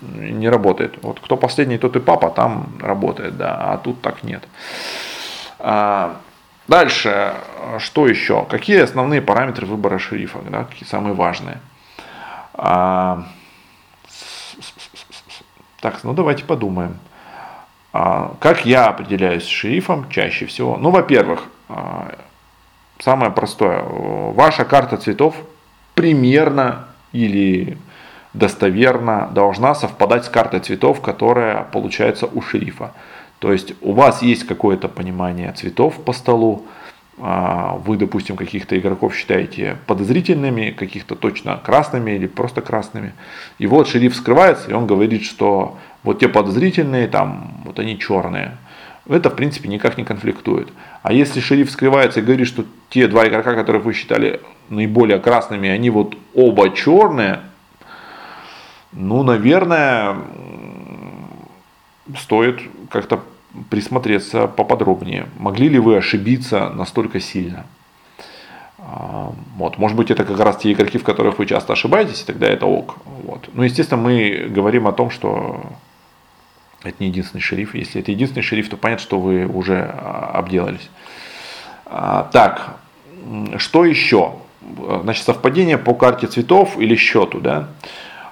не 0.00 0.48
работает. 0.48 0.98
Вот 1.02 1.20
кто 1.20 1.36
последний, 1.36 1.78
тот 1.78 1.96
и 1.96 2.00
папа, 2.00 2.30
там 2.30 2.72
работает, 2.80 3.36
да, 3.36 3.72
а 3.72 3.78
тут 3.78 4.00
так 4.00 4.22
нет. 4.22 4.42
А, 6.68 6.70
дальше, 6.70 7.34
что 7.78 8.06
еще? 8.06 8.46
Какие 8.46 8.80
основные 8.80 9.20
параметры 9.22 9.66
выбора 9.66 9.98
шерифа, 9.98 10.38
да, 10.48 10.64
какие 10.64 10.88
самые 10.88 11.14
важные? 11.14 11.60
А, 12.54 13.24
так, 15.80 16.02
ну 16.04 16.12
давайте 16.12 16.44
подумаем. 16.44 16.98
Как 17.92 18.64
я 18.64 18.86
определяюсь 18.86 19.44
с 19.44 19.48
шерифом 19.48 20.08
чаще 20.08 20.46
всего? 20.46 20.76
Ну, 20.76 20.90
во-первых, 20.90 21.44
Самое 23.02 23.32
простое. 23.32 23.82
Ваша 23.82 24.64
карта 24.64 24.96
цветов 24.96 25.34
примерно 25.94 26.86
или 27.10 27.76
достоверно 28.32 29.28
должна 29.32 29.74
совпадать 29.74 30.24
с 30.24 30.28
картой 30.28 30.60
цветов, 30.60 31.00
которая 31.00 31.64
получается 31.64 32.26
у 32.26 32.40
шерифа. 32.40 32.92
То 33.42 33.52
есть 33.52 33.74
у 33.80 33.90
вас 33.92 34.22
есть 34.22 34.44
какое-то 34.44 34.86
понимание 34.86 35.50
цветов 35.50 35.96
по 36.04 36.12
столу, 36.12 36.64
а, 37.18 37.76
вы, 37.84 37.96
допустим, 37.96 38.36
каких-то 38.36 38.78
игроков 38.78 39.16
считаете 39.16 39.78
подозрительными, 39.88 40.70
каких-то 40.70 41.16
точно 41.16 41.56
красными 41.56 42.12
или 42.12 42.28
просто 42.28 42.60
красными. 42.60 43.14
И 43.58 43.66
вот 43.66 43.88
шериф 43.88 44.14
скрывается, 44.14 44.70
и 44.70 44.74
он 44.74 44.86
говорит, 44.86 45.24
что 45.24 45.76
вот 46.04 46.20
те 46.20 46.28
подозрительные, 46.28 47.08
там, 47.08 47.62
вот 47.64 47.80
они 47.80 47.98
черные 47.98 48.58
это 49.08 49.28
в 49.28 49.34
принципе 49.34 49.68
никак 49.68 49.98
не 49.98 50.04
конфликтует. 50.04 50.68
А 51.02 51.12
если 51.12 51.40
шериф 51.40 51.68
скрывается 51.68 52.20
и 52.20 52.22
говорит, 52.22 52.46
что 52.46 52.64
те 52.90 53.08
два 53.08 53.26
игрока, 53.26 53.56
которых 53.56 53.82
вы 53.84 53.94
считали 53.94 54.40
наиболее 54.68 55.18
красными, 55.18 55.68
они 55.68 55.90
вот 55.90 56.16
оба 56.32 56.70
черные, 56.70 57.40
ну, 58.92 59.24
наверное, 59.24 60.16
стоит 62.16 62.60
как-то 62.88 63.22
присмотреться 63.70 64.46
поподробнее. 64.46 65.26
Могли 65.38 65.68
ли 65.68 65.78
вы 65.78 65.96
ошибиться 65.96 66.70
настолько 66.70 67.20
сильно? 67.20 67.66
А, 68.78 69.32
вот, 69.56 69.78
может 69.78 69.96
быть, 69.96 70.10
это 70.10 70.24
как 70.24 70.38
раз 70.40 70.56
те 70.56 70.72
игроки, 70.72 70.98
в 70.98 71.04
которых 71.04 71.38
вы 71.38 71.46
часто 71.46 71.72
ошибаетесь, 71.72 72.22
и 72.22 72.26
тогда 72.26 72.46
это 72.48 72.66
ок. 72.66 72.96
Вот. 73.24 73.48
Но, 73.52 73.64
естественно, 73.64 74.00
мы 74.00 74.48
говорим 74.48 74.86
о 74.88 74.92
том, 74.92 75.10
что 75.10 75.62
это 76.82 76.96
не 76.98 77.08
единственный 77.08 77.40
шериф. 77.40 77.74
Если 77.74 78.00
это 78.00 78.10
единственный 78.10 78.42
шериф, 78.42 78.68
то 78.68 78.76
понятно, 78.76 79.02
что 79.02 79.20
вы 79.20 79.46
уже 79.46 79.78
а, 79.82 80.32
обделались. 80.34 80.90
А, 81.86 82.28
так, 82.32 82.76
что 83.58 83.84
еще? 83.84 84.32
Значит, 85.02 85.24
совпадение 85.24 85.78
по 85.78 85.94
карте 85.94 86.26
цветов 86.26 86.78
или 86.78 86.96
счету, 86.96 87.40
да? 87.40 87.68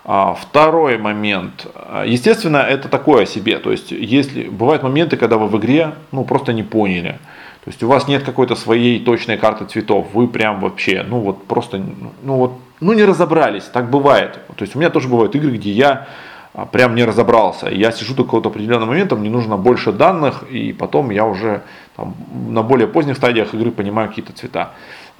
А, 0.05 0.35
второй 0.35 0.99
момент. 0.99 1.67
Естественно, 2.07 2.59
это 2.59 2.89
такое 2.89 3.27
себе. 3.27 3.59
То 3.59 3.71
есть, 3.71 3.91
если 3.93 4.45
бывают 4.45 4.83
моменты, 4.83 5.17
когда 5.17 5.37
вы 5.37 5.47
в 5.47 5.59
игре, 5.59 5.93
ну, 6.13 6.25
просто 6.25 6.53
не 6.53 6.63
поняли. 6.63 7.19
То 7.65 7.69
есть, 7.69 7.83
у 7.83 7.89
вас 7.89 8.09
нет 8.09 8.23
какой-то 8.23 8.57
своей 8.57 8.99
точной 9.01 9.37
карты 9.37 9.67
цветов. 9.67 10.09
Вы 10.15 10.27
прям 10.29 10.61
вообще, 10.61 11.05
ну, 11.07 11.21
вот 11.21 11.45
просто, 11.45 11.83
ну, 12.23 12.37
вот, 12.37 12.53
ну, 12.81 12.95
не 12.95 13.05
разобрались. 13.05 13.65
Так 13.65 13.91
бывает. 13.91 14.39
То 14.57 14.63
есть, 14.65 14.75
у 14.75 14.79
меня 14.79 14.91
тоже 14.91 15.09
бывают 15.09 15.35
игры, 15.35 15.51
где 15.51 15.71
я 15.71 16.07
а, 16.53 16.67
прям 16.67 16.95
не 16.95 17.05
разобрался. 17.05 17.69
Я 17.69 17.93
сижу 17.93 18.15
до 18.15 18.25
какого-то 18.25 18.49
определенного 18.49 18.89
момента, 18.91 19.17
мне 19.17 19.31
нужно 19.31 19.57
больше 19.57 19.93
данных, 19.93 20.45
и 20.51 20.73
потом 20.73 21.11
я 21.11 21.25
уже 21.25 21.63
там, 21.97 22.15
на 22.49 22.63
более 22.63 22.89
поздних 22.89 23.17
стадиях 23.17 23.55
игры 23.55 23.71
понимаю 23.71 24.09
какие-то 24.09 24.33
цвета. 24.33 24.73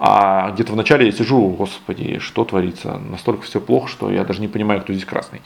А 0.03 0.53
где-то 0.53 0.73
в 0.73 0.77
начале 0.77 1.05
я 1.05 1.13
сижу, 1.13 1.47
господи, 1.51 2.21
что 2.21 2.47
творится, 2.47 2.97
настолько 2.97 3.43
все 3.43 3.61
плохо, 3.61 3.87
что 3.87 4.11
я 4.11 4.25
даже 4.25 4.41
не 4.41 4.49
понимаю, 4.49 4.81
кто 4.81 4.95
здесь 4.95 5.05
красный. 5.05 5.43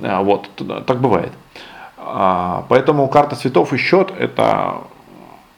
А, 0.00 0.22
вот, 0.22 0.48
так 0.86 0.98
бывает. 0.98 1.32
А, 1.98 2.64
поэтому 2.70 3.06
карта 3.08 3.36
цветов 3.36 3.74
и 3.74 3.76
счет 3.76 4.10
это 4.18 4.78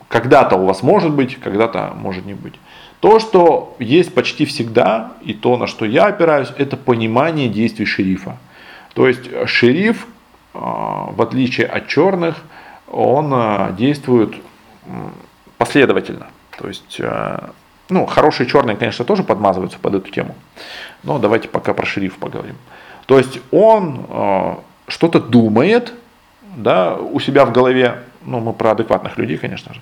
когда-то 0.08 0.56
у 0.56 0.66
вас 0.66 0.82
может 0.82 1.12
быть, 1.12 1.38
когда-то 1.38 1.92
может 1.94 2.26
не 2.26 2.34
быть. 2.34 2.54
То, 2.98 3.20
что 3.20 3.76
есть 3.78 4.12
почти 4.12 4.46
всегда, 4.46 5.12
и 5.22 5.32
то, 5.32 5.56
на 5.56 5.68
что 5.68 5.84
я 5.84 6.06
опираюсь, 6.06 6.52
это 6.58 6.76
понимание 6.76 7.48
действий 7.48 7.86
шерифа. 7.86 8.36
То 8.94 9.06
есть 9.06 9.30
шериф, 9.46 10.08
а, 10.54 11.12
в 11.12 11.22
отличие 11.22 11.68
от 11.68 11.86
черных, 11.86 12.34
он 12.90 13.76
действует 13.76 14.34
последовательно. 15.56 16.26
То 16.58 16.66
есть, 16.66 17.00
ну, 17.90 18.06
хорошие 18.06 18.46
черные, 18.46 18.76
конечно, 18.76 19.04
тоже 19.04 19.22
подмазываются 19.22 19.78
под 19.78 19.94
эту 19.94 20.10
тему. 20.10 20.34
Но 21.02 21.18
давайте 21.18 21.48
пока 21.48 21.74
про 21.74 21.86
шериф 21.86 22.18
поговорим. 22.18 22.56
То 23.06 23.18
есть 23.18 23.40
он 23.50 24.06
что-то 24.86 25.20
думает, 25.20 25.94
да, 26.56 26.96
у 26.96 27.20
себя 27.20 27.44
в 27.44 27.52
голове, 27.52 28.02
ну, 28.24 28.40
мы 28.40 28.52
про 28.52 28.72
адекватных 28.72 29.16
людей, 29.16 29.38
конечно 29.38 29.74
же, 29.74 29.80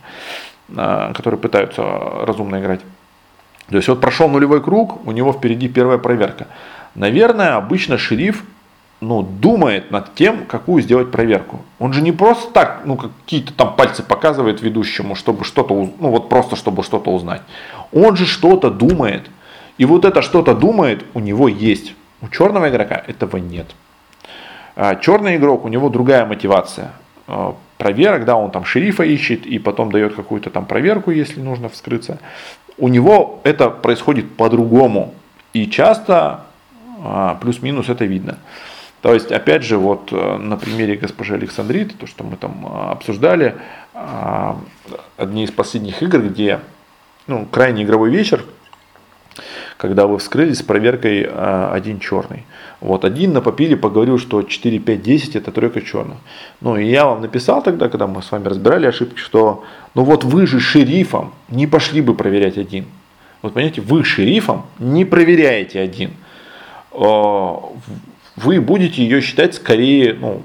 которые 1.14 1.40
пытаются 1.40 1.82
разумно 2.24 2.60
играть. 2.60 2.80
То 3.68 3.76
есть 3.76 3.88
вот 3.88 4.00
прошел 4.00 4.28
нулевой 4.28 4.62
круг, 4.62 5.06
у 5.06 5.10
него 5.10 5.32
впереди 5.32 5.68
первая 5.68 5.98
проверка. 5.98 6.46
Наверное, 6.94 7.56
обычно 7.56 7.98
шериф 7.98 8.44
ну, 9.00 9.22
думает 9.22 9.90
над 9.90 10.14
тем, 10.14 10.46
какую 10.46 10.82
сделать 10.82 11.10
проверку. 11.10 11.60
Он 11.78 11.92
же 11.92 12.02
не 12.02 12.12
просто 12.12 12.50
так, 12.52 12.82
ну, 12.84 12.96
какие-то 12.96 13.52
там 13.52 13.76
пальцы 13.76 14.02
показывает 14.02 14.62
ведущему, 14.62 15.14
чтобы 15.14 15.44
что-то, 15.44 15.74
ну, 15.74 16.10
вот 16.10 16.28
просто 16.28 16.56
чтобы 16.56 16.82
что-то 16.82 17.10
узнать. 17.10 17.42
Он 17.92 18.16
же 18.16 18.26
что-то 18.26 18.70
думает. 18.70 19.30
И 19.78 19.84
вот 19.84 20.04
это 20.04 20.22
что-то 20.22 20.54
думает 20.54 21.04
у 21.14 21.20
него 21.20 21.48
есть. 21.48 21.94
У 22.22 22.28
черного 22.28 22.70
игрока 22.70 23.02
этого 23.06 23.36
нет. 23.36 23.66
А 24.74 24.96
черный 24.96 25.36
игрок, 25.36 25.64
у 25.64 25.68
него 25.68 25.90
другая 25.90 26.24
мотивация. 26.24 26.92
А, 27.26 27.54
проверок, 27.76 28.24
да, 28.24 28.36
он 28.36 28.50
там 28.50 28.64
шерифа 28.64 29.02
ищет 29.02 29.46
и 29.46 29.58
потом 29.58 29.92
дает 29.92 30.14
какую-то 30.14 30.48
там 30.50 30.64
проверку, 30.64 31.10
если 31.10 31.40
нужно 31.40 31.68
вскрыться. 31.68 32.18
У 32.78 32.88
него 32.88 33.40
это 33.44 33.68
происходит 33.68 34.36
по-другому. 34.36 35.14
И 35.52 35.66
часто 35.66 36.44
а, 37.02 37.38
плюс-минус 37.40 37.88
это 37.90 38.06
видно. 38.06 38.38
То 39.06 39.14
есть, 39.14 39.30
опять 39.30 39.62
же, 39.62 39.78
вот 39.78 40.08
э, 40.10 40.36
на 40.36 40.56
примере 40.56 40.96
госпожи 40.96 41.34
Александриты, 41.34 41.94
то, 41.94 42.08
что 42.08 42.24
мы 42.24 42.36
там 42.36 42.66
а, 42.68 42.90
обсуждали, 42.90 43.54
а, 43.94 44.58
одни 45.16 45.44
из 45.44 45.52
последних 45.52 46.02
игр, 46.02 46.18
где 46.22 46.58
ну, 47.28 47.46
крайний 47.46 47.84
игровой 47.84 48.10
вечер, 48.10 48.42
когда 49.76 50.08
вы 50.08 50.18
вскрылись 50.18 50.58
с 50.58 50.62
проверкой 50.62 51.22
один 51.22 52.00
черный. 52.00 52.46
Вот 52.80 53.04
один 53.04 53.32
на 53.32 53.40
папире 53.40 53.76
поговорил, 53.76 54.18
что 54.18 54.42
4, 54.42 54.80
5, 54.80 55.02
10 55.02 55.36
это 55.36 55.52
тройка 55.52 55.82
черных. 55.82 56.16
Ну 56.60 56.76
и 56.76 56.88
я 56.88 57.06
вам 57.06 57.20
написал 57.20 57.62
тогда, 57.62 57.88
когда 57.88 58.08
мы 58.08 58.22
с 58.22 58.32
вами 58.32 58.48
разбирали 58.48 58.86
ошибки, 58.86 59.20
что 59.20 59.62
ну 59.94 60.02
вот 60.02 60.24
вы 60.24 60.48
же 60.48 60.58
шерифом 60.58 61.32
не 61.48 61.68
пошли 61.68 62.00
бы 62.00 62.14
проверять 62.14 62.58
один. 62.58 62.86
Вот 63.42 63.54
понимаете, 63.54 63.82
вы 63.82 64.02
шерифом 64.02 64.66
не 64.80 65.04
проверяете 65.04 65.78
один 65.78 66.10
вы 68.36 68.60
будете 68.60 69.02
ее 69.02 69.20
считать 69.20 69.54
скорее 69.54 70.14
ну, 70.14 70.42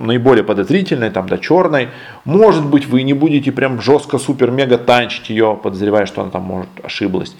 наиболее 0.00 0.44
подозрительной, 0.44 1.10
там, 1.10 1.28
до 1.28 1.38
черной. 1.38 1.88
Может 2.24 2.64
быть, 2.64 2.86
вы 2.86 3.02
не 3.02 3.12
будете 3.12 3.52
прям 3.52 3.80
жестко, 3.80 4.18
супер, 4.18 4.50
мега 4.50 4.78
танчить 4.78 5.30
ее, 5.30 5.58
подозревая, 5.62 6.06
что 6.06 6.22
она 6.22 6.30
там 6.30 6.42
может 6.42 6.68
ошиблась. 6.82 7.36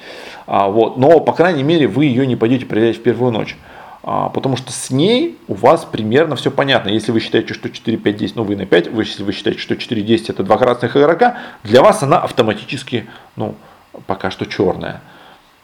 А, 0.47 0.68
вот. 0.68 0.97
Но, 0.97 1.20
по 1.20 1.33
крайней 1.33 1.62
мере, 1.62 1.89
вы 1.89 2.07
ее 2.07 2.27
не 2.27 2.37
пойдете 2.37 2.66
проверять 2.66 2.99
в 2.99 3.03
первую 3.03 3.33
ночь. 3.33 3.57
А, 4.05 4.29
потому 4.29 4.57
что 4.57 4.73
с 4.73 4.91
ней 4.91 5.39
у 5.49 5.55
вас 5.55 5.85
примерно 5.85 6.37
все 6.37 6.51
понятно. 6.51 6.89
Если 6.89 7.12
вы 7.12 7.20
считаете, 7.20 7.55
что 7.55 7.70
4, 7.70 7.97
5, 7.97 8.16
10, 8.16 8.37
ну 8.37 8.45
вы 8.45 8.57
на 8.57 8.66
5, 8.66 8.89
вы, 8.89 9.05
если 9.05 9.23
вы 9.23 9.33
считаете, 9.33 9.61
что 9.61 9.77
4, 9.77 10.03
10 10.03 10.31
это 10.31 10.43
два 10.43 10.59
красных 10.59 10.97
игрока, 10.97 11.39
для 11.62 11.83
вас 11.83 12.03
она 12.03 12.18
автоматически, 12.18 13.07
ну, 13.37 13.55
пока 14.07 14.31
что 14.31 14.45
черная. 14.45 15.01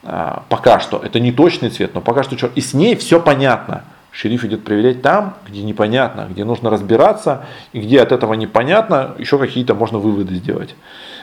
А, 0.04 0.44
пока 0.48 0.78
что. 0.78 0.98
Это 0.98 1.18
не 1.20 1.32
точный 1.32 1.70
цвет, 1.70 1.94
но 1.94 2.00
пока 2.00 2.22
что 2.22 2.36
черный. 2.36 2.54
И 2.54 2.61
с 2.61 2.74
ней 2.74 2.94
все 2.96 3.20
понятно 3.20 3.84
шериф 4.18 4.44
идет 4.44 4.64
проверять 4.64 5.00
там, 5.00 5.34
где 5.48 5.62
непонятно, 5.62 6.26
где 6.28 6.44
нужно 6.44 6.70
разбираться, 6.70 7.46
и 7.72 7.80
где 7.80 8.00
от 8.00 8.10
этого 8.10 8.34
непонятно, 8.34 9.14
еще 9.16 9.38
какие-то 9.38 9.74
можно 9.74 9.98
выводы 9.98 10.34
сделать. 10.34 10.74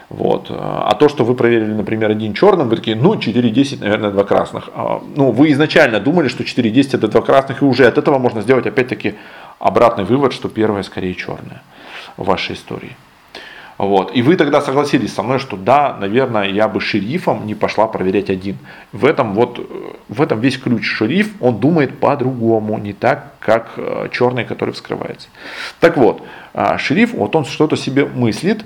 Вот. 0.09 0.47
А 0.49 0.95
то, 0.95 1.09
что 1.09 1.25
вы 1.25 1.35
проверили, 1.35 1.73
например, 1.73 2.11
один 2.11 2.33
черным, 2.33 2.69
вы 2.69 2.77
такие, 2.77 2.95
ну, 2.95 3.15
4-10, 3.15 3.79
наверное, 3.81 4.11
два 4.11 4.23
красных. 4.23 4.69
А, 4.73 5.01
ну, 5.15 5.31
вы 5.31 5.51
изначально 5.51 5.99
думали, 5.99 6.29
что 6.29 6.43
4-10 6.43 6.95
это 6.95 7.07
два 7.09 7.21
красных, 7.21 7.61
и 7.61 7.65
уже 7.65 7.85
от 7.85 7.97
этого 7.97 8.17
можно 8.17 8.41
сделать, 8.41 8.65
опять-таки, 8.65 9.15
обратный 9.59 10.05
вывод, 10.05 10.31
что 10.31 10.47
первое 10.47 10.83
скорее 10.83 11.15
черное 11.15 11.63
в 12.15 12.23
вашей 12.23 12.55
истории. 12.55 12.95
Вот. 13.77 14.15
И 14.15 14.21
вы 14.21 14.35
тогда 14.37 14.61
согласились 14.61 15.13
со 15.13 15.23
мной, 15.23 15.39
что 15.39 15.57
да, 15.57 15.97
наверное, 15.99 16.49
я 16.49 16.67
бы 16.67 16.79
шерифом 16.79 17.45
не 17.45 17.55
пошла 17.55 17.87
проверять 17.87 18.29
один. 18.29 18.57
В 18.91 19.05
этом, 19.05 19.33
вот, 19.33 19.59
в 20.07 20.21
этом 20.21 20.39
весь 20.39 20.57
ключ. 20.57 20.85
Шериф, 20.85 21.33
он 21.41 21.59
думает 21.59 21.99
по-другому, 21.99 22.77
не 22.77 22.93
так, 22.93 23.33
как 23.39 23.73
э, 23.77 24.07
черный, 24.11 24.45
который 24.45 24.73
вскрывается. 24.73 25.27
Так 25.79 25.97
вот, 25.97 26.21
а, 26.53 26.77
шериф, 26.77 27.13
вот 27.13 27.35
он 27.35 27.45
что-то 27.45 27.75
себе 27.75 28.05
мыслит, 28.05 28.65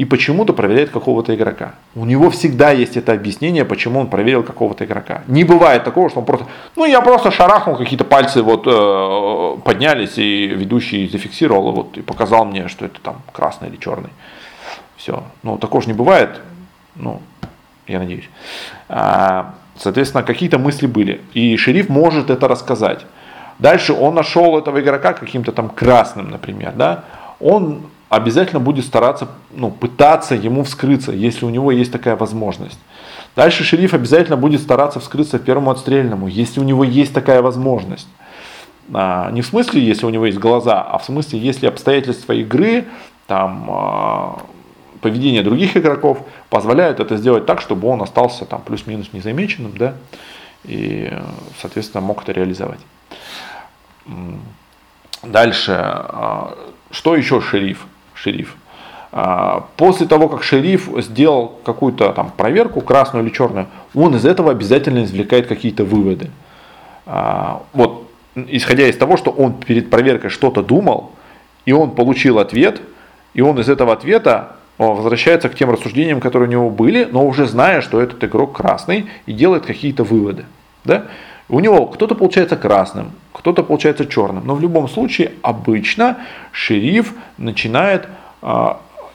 и 0.00 0.06
почему-то 0.06 0.54
проверяет 0.54 0.88
какого-то 0.88 1.34
игрока. 1.34 1.74
У 1.94 2.06
него 2.06 2.30
всегда 2.30 2.70
есть 2.70 2.96
это 2.96 3.12
объяснение, 3.12 3.66
почему 3.66 4.00
он 4.00 4.06
проверил 4.06 4.42
какого-то 4.42 4.86
игрока. 4.86 5.22
Не 5.26 5.44
бывает 5.44 5.84
такого, 5.84 6.08
что 6.08 6.20
он 6.20 6.24
просто, 6.24 6.46
ну 6.74 6.86
я 6.86 7.02
просто 7.02 7.30
шарахнул, 7.30 7.76
какие-то 7.76 8.04
пальцы 8.04 8.42
вот 8.42 8.62
э, 8.66 9.60
поднялись, 9.62 10.16
и 10.16 10.46
ведущий 10.46 11.06
зафиксировал 11.06 11.72
вот, 11.72 11.98
и 11.98 12.00
показал 12.00 12.46
мне, 12.46 12.68
что 12.68 12.86
это 12.86 12.98
там 13.02 13.20
красный 13.30 13.68
или 13.68 13.76
черный. 13.76 14.08
Все. 15.00 15.24
Ну, 15.42 15.56
такого 15.56 15.80
же 15.80 15.88
не 15.88 15.94
бывает. 15.94 16.42
Ну, 16.94 17.22
я 17.86 17.98
надеюсь. 17.98 18.28
А, 18.86 19.54
соответственно, 19.78 20.22
какие-то 20.22 20.58
мысли 20.58 20.86
были. 20.86 21.22
И 21.32 21.56
шериф 21.56 21.88
может 21.88 22.28
это 22.28 22.46
рассказать. 22.48 23.06
Дальше 23.58 23.94
он 23.94 24.14
нашел 24.14 24.58
этого 24.58 24.78
игрока 24.78 25.14
каким-то 25.14 25.52
там 25.52 25.70
красным, 25.70 26.30
например, 26.30 26.72
да, 26.76 27.04
он 27.40 27.82
обязательно 28.10 28.60
будет 28.60 28.84
стараться, 28.84 29.28
ну, 29.50 29.70
пытаться 29.70 30.34
ему 30.34 30.64
вскрыться, 30.64 31.12
если 31.12 31.46
у 31.46 31.50
него 31.50 31.72
есть 31.72 31.92
такая 31.92 32.16
возможность. 32.16 32.78
Дальше 33.36 33.64
шериф 33.64 33.94
обязательно 33.94 34.36
будет 34.36 34.60
стараться 34.60 35.00
вскрыться 35.00 35.38
первому 35.38 35.70
отстрельному, 35.70 36.26
если 36.26 36.60
у 36.60 36.64
него 36.64 36.84
есть 36.84 37.14
такая 37.14 37.40
возможность. 37.40 38.08
А, 38.92 39.30
не 39.30 39.40
в 39.40 39.46
смысле, 39.46 39.82
если 39.82 40.04
у 40.04 40.10
него 40.10 40.26
есть 40.26 40.38
глаза, 40.38 40.82
а 40.82 40.98
в 40.98 41.04
смысле, 41.04 41.38
если 41.38 41.66
обстоятельства 41.66 42.32
игры, 42.32 42.86
там, 43.26 43.66
а, 43.70 44.38
поведение 45.00 45.42
других 45.42 45.76
игроков 45.76 46.18
позволяет 46.48 47.00
это 47.00 47.16
сделать 47.16 47.46
так, 47.46 47.60
чтобы 47.60 47.88
он 47.88 48.02
остался 48.02 48.44
там 48.44 48.62
плюс-минус 48.62 49.12
незамеченным, 49.12 49.76
да, 49.76 49.94
и, 50.64 51.12
соответственно, 51.60 52.02
мог 52.02 52.22
это 52.22 52.32
реализовать. 52.32 52.80
Дальше, 55.22 55.72
а, 55.76 56.56
что 56.90 57.14
еще 57.14 57.40
шериф? 57.40 57.86
Шериф. 58.14 58.56
А, 59.12 59.66
после 59.76 60.06
того, 60.06 60.28
как 60.28 60.42
шериф 60.42 60.88
сделал 60.98 61.58
какую-то 61.64 62.12
там 62.12 62.30
проверку, 62.30 62.80
красную 62.80 63.24
или 63.24 63.32
черную, 63.32 63.66
он 63.94 64.16
из 64.16 64.24
этого 64.24 64.50
обязательно 64.50 65.04
извлекает 65.04 65.46
какие-то 65.46 65.84
выводы. 65.84 66.30
А, 67.06 67.62
вот, 67.72 68.08
исходя 68.34 68.86
из 68.86 68.96
того, 68.96 69.16
что 69.16 69.30
он 69.30 69.54
перед 69.54 69.90
проверкой 69.90 70.30
что-то 70.30 70.62
думал, 70.62 71.12
и 71.66 71.72
он 71.72 71.90
получил 71.90 72.38
ответ, 72.38 72.80
и 73.34 73.42
он 73.42 73.58
из 73.60 73.68
этого 73.68 73.92
ответа 73.92 74.56
возвращается 74.80 75.48
к 75.48 75.54
тем 75.54 75.70
рассуждениям, 75.70 76.20
которые 76.20 76.48
у 76.48 76.52
него 76.52 76.70
были, 76.70 77.04
но 77.04 77.26
уже 77.26 77.46
зная, 77.46 77.82
что 77.82 78.00
этот 78.00 78.24
игрок 78.24 78.56
красный 78.56 79.10
и 79.26 79.32
делает 79.32 79.66
какие-то 79.66 80.04
выводы. 80.04 80.46
Да? 80.84 81.04
У 81.48 81.60
него 81.60 81.86
кто-то 81.86 82.14
получается 82.14 82.56
красным, 82.56 83.12
кто-то 83.32 83.62
получается 83.62 84.06
черным. 84.06 84.46
Но 84.46 84.54
в 84.54 84.60
любом 84.60 84.88
случае 84.88 85.32
обычно 85.42 86.18
шериф 86.52 87.12
начинает 87.36 88.08
э, 88.40 88.66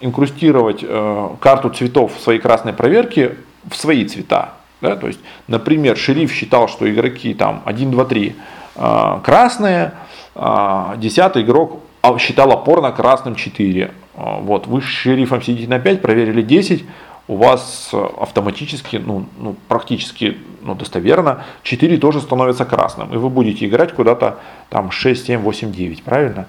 инкрустировать 0.01 0.83
э, 0.83 1.29
карту 1.39 1.69
цветов 1.69 2.15
в 2.15 2.21
своей 2.21 2.39
красной 2.39 2.73
проверке 2.73 3.37
в 3.67 3.75
свои 3.75 4.05
цвета. 4.05 4.53
Да? 4.81 4.95
То 4.95 5.07
есть, 5.07 5.19
например, 5.47 5.97
шериф 5.97 6.31
считал, 6.31 6.67
что 6.67 6.91
игроки 6.91 7.33
там 7.33 7.63
1, 7.65 7.89
2, 7.89 8.05
3 8.05 8.35
э, 8.75 9.19
красные, 9.23 9.93
э, 10.35 10.93
десятый 10.97 11.41
игрок 11.41 11.79
считал 12.19 12.51
опорно 12.51 12.91
красным 12.91 13.33
4, 13.33 13.85
а, 13.85 13.91
вот, 14.15 14.67
вы 14.67 14.81
с 14.81 14.85
шерифом 14.85 15.41
сидите 15.41 15.67
на 15.67 15.79
5, 15.79 16.01
проверили 16.01 16.41
10, 16.41 16.85
у 17.27 17.37
вас 17.37 17.91
автоматически, 17.93 18.97
ну, 18.97 19.25
ну 19.37 19.55
практически 19.67 20.37
ну, 20.65 20.75
достоверно, 20.75 21.43
4 21.63 21.97
тоже 21.97 22.21
становится 22.21 22.65
красным. 22.65 23.13
И 23.13 23.17
вы 23.17 23.29
будете 23.29 23.65
играть 23.67 23.93
куда-то 23.93 24.39
там 24.69 24.91
6, 24.91 25.25
7, 25.25 25.39
8, 25.39 25.71
9, 25.71 26.03
правильно? 26.03 26.47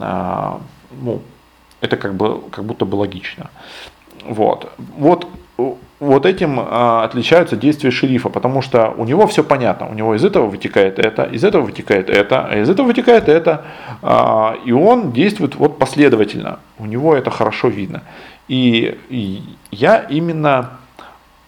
А, 0.00 0.60
ну, 1.02 1.22
это 1.80 1.96
как, 1.96 2.14
бы, 2.14 2.40
как 2.50 2.64
будто 2.64 2.84
бы 2.84 2.96
логично. 2.96 3.50
Вот. 4.24 4.72
Вот 4.78 5.28
вот 5.56 6.26
этим 6.26 6.60
а, 6.60 7.04
отличаются 7.04 7.56
действия 7.56 7.90
шерифа, 7.90 8.28
потому 8.28 8.60
что 8.60 8.94
у 8.96 9.04
него 9.04 9.26
все 9.26 9.42
понятно, 9.42 9.88
у 9.88 9.94
него 9.94 10.14
из 10.14 10.24
этого 10.24 10.46
вытекает 10.46 10.98
это, 10.98 11.24
из 11.24 11.44
этого 11.44 11.62
вытекает 11.62 12.10
это, 12.10 12.46
а 12.46 12.58
из 12.58 12.68
этого 12.68 12.86
вытекает 12.86 13.28
это, 13.28 13.64
а, 14.02 14.56
и 14.64 14.72
он 14.72 15.12
действует 15.12 15.54
вот 15.54 15.78
последовательно, 15.78 16.58
у 16.78 16.84
него 16.86 17.16
это 17.16 17.30
хорошо 17.30 17.68
видно. 17.68 18.02
И, 18.48 18.98
и 19.08 19.42
я 19.70 19.98
именно 19.98 20.72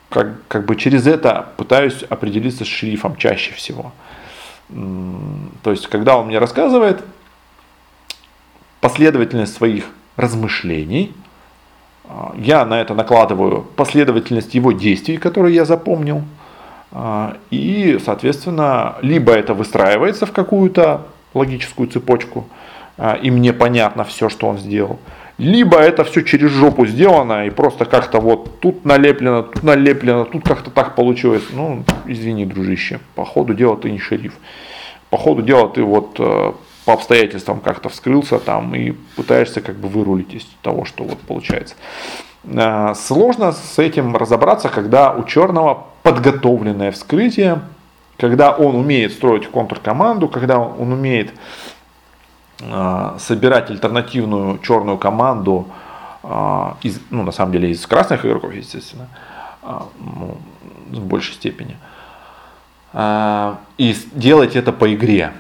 как, 0.08 0.46
как 0.48 0.64
бы 0.64 0.76
через 0.76 1.06
это 1.06 1.48
пытаюсь 1.56 2.02
определиться 2.08 2.64
с 2.64 2.68
шерифом 2.68 3.16
чаще 3.16 3.52
всего. 3.52 3.92
То 4.68 5.70
есть, 5.70 5.86
когда 5.86 6.16
он 6.16 6.26
мне 6.26 6.38
рассказывает 6.38 7.02
последовательность 8.80 9.54
своих 9.54 9.84
размышлений, 10.16 11.14
я 12.36 12.64
на 12.64 12.80
это 12.80 12.94
накладываю 12.94 13.66
последовательность 13.76 14.54
его 14.54 14.72
действий, 14.72 15.16
которые 15.16 15.54
я 15.54 15.64
запомнил. 15.64 16.22
А, 16.90 17.36
и, 17.50 17.98
соответственно, 18.04 18.96
либо 19.02 19.32
это 19.32 19.54
выстраивается 19.54 20.26
в 20.26 20.32
какую-то 20.32 21.02
логическую 21.34 21.88
цепочку, 21.88 22.48
а, 22.96 23.14
и 23.14 23.30
мне 23.30 23.52
понятно 23.52 24.04
все, 24.04 24.28
что 24.28 24.48
он 24.48 24.58
сделал, 24.58 24.98
либо 25.36 25.78
это 25.78 26.02
все 26.04 26.22
через 26.22 26.50
жопу 26.50 26.86
сделано 26.86 27.46
и 27.46 27.50
просто 27.50 27.84
как-то 27.84 28.20
вот 28.20 28.58
тут 28.60 28.84
налеплено, 28.84 29.42
тут 29.42 29.62
налеплено, 29.62 30.24
тут 30.24 30.44
как-то 30.44 30.70
так 30.70 30.96
получилось. 30.96 31.44
Ну, 31.52 31.84
извини, 32.06 32.44
дружище, 32.44 32.98
по 33.14 33.24
ходу 33.24 33.54
дела 33.54 33.76
ты 33.76 33.90
не 33.90 33.98
шериф. 33.98 34.34
По 35.10 35.16
ходу 35.16 35.42
дела 35.42 35.68
ты 35.68 35.82
вот 35.82 36.16
э, 36.18 36.52
по 36.88 36.94
обстоятельствам 36.94 37.60
как-то 37.60 37.90
вскрылся 37.90 38.38
там 38.38 38.74
и 38.74 38.92
пытаешься 39.14 39.60
как 39.60 39.76
бы 39.76 39.88
вырулить 39.88 40.32
из 40.32 40.46
того, 40.62 40.86
что 40.86 41.04
вот 41.04 41.18
получается. 41.18 41.74
Э, 42.44 42.94
сложно 42.94 43.52
с 43.52 43.78
этим 43.78 44.16
разобраться, 44.16 44.70
когда 44.70 45.12
у 45.12 45.24
черного 45.24 45.84
подготовленное 46.02 46.90
вскрытие, 46.90 47.60
когда 48.16 48.52
он 48.52 48.74
умеет 48.74 49.12
строить 49.12 49.46
контркоманду, 49.48 50.30
когда 50.30 50.60
он 50.60 50.90
умеет 50.90 51.34
э, 52.60 53.16
собирать 53.18 53.70
альтернативную 53.70 54.58
черную 54.60 54.96
команду 54.96 55.68
из, 56.82 57.00
ну, 57.10 57.22
на 57.22 57.32
самом 57.32 57.52
деле 57.52 57.70
из 57.70 57.86
красных 57.86 58.24
игроков, 58.24 58.54
естественно, 58.54 59.08
ну, 59.62 60.38
в 60.90 61.04
большей 61.04 61.34
степени. 61.34 61.76
И 63.76 63.96
делать 64.14 64.56
это 64.56 64.72
по 64.72 64.92
игре 64.92 65.32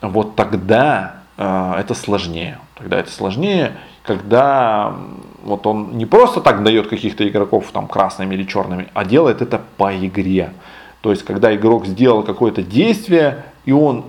вот 0.00 0.36
тогда 0.36 1.16
э, 1.36 1.74
это 1.78 1.94
сложнее. 1.94 2.58
Тогда 2.74 2.98
это 2.98 3.10
сложнее, 3.10 3.76
когда 4.02 4.94
вот 5.42 5.66
он 5.66 5.98
не 5.98 6.06
просто 6.06 6.40
так 6.40 6.62
дает 6.62 6.88
каких-то 6.88 7.28
игроков 7.28 7.70
там 7.72 7.86
красными 7.86 8.34
или 8.34 8.44
черными, 8.44 8.88
а 8.94 9.04
делает 9.04 9.42
это 9.42 9.60
по 9.76 9.94
игре. 9.96 10.52
То 11.00 11.10
есть, 11.10 11.24
когда 11.24 11.54
игрок 11.54 11.86
сделал 11.86 12.22
какое-то 12.22 12.62
действие, 12.62 13.44
и 13.64 13.72
он 13.72 14.04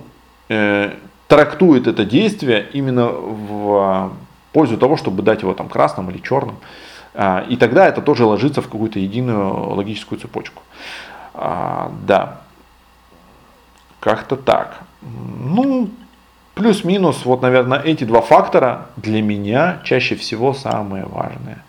э, 0.48 0.94
трактует 1.28 1.86
это 1.86 2.04
действие 2.04 2.68
именно 2.72 3.06
в 3.08 4.12
пользу 4.52 4.76
того, 4.76 4.96
чтобы 4.96 5.22
дать 5.22 5.42
его 5.42 5.54
там 5.54 5.68
красным 5.68 6.10
или 6.10 6.18
черным. 6.18 6.56
Э, 7.14 7.44
и 7.48 7.56
тогда 7.56 7.86
это 7.86 8.02
тоже 8.02 8.24
ложится 8.24 8.62
в 8.62 8.68
какую-то 8.68 8.98
единую 8.98 9.74
логическую 9.74 10.20
цепочку. 10.20 10.62
А, 11.34 11.92
да, 12.06 12.40
как-то 14.00 14.36
так. 14.36 14.80
Ну, 15.02 15.90
плюс-минус, 16.54 17.24
вот, 17.24 17.42
наверное, 17.42 17.80
эти 17.80 18.04
два 18.04 18.20
фактора 18.20 18.88
для 18.96 19.22
меня 19.22 19.80
чаще 19.84 20.14
всего 20.14 20.52
самые 20.52 21.06
важные. 21.06 21.62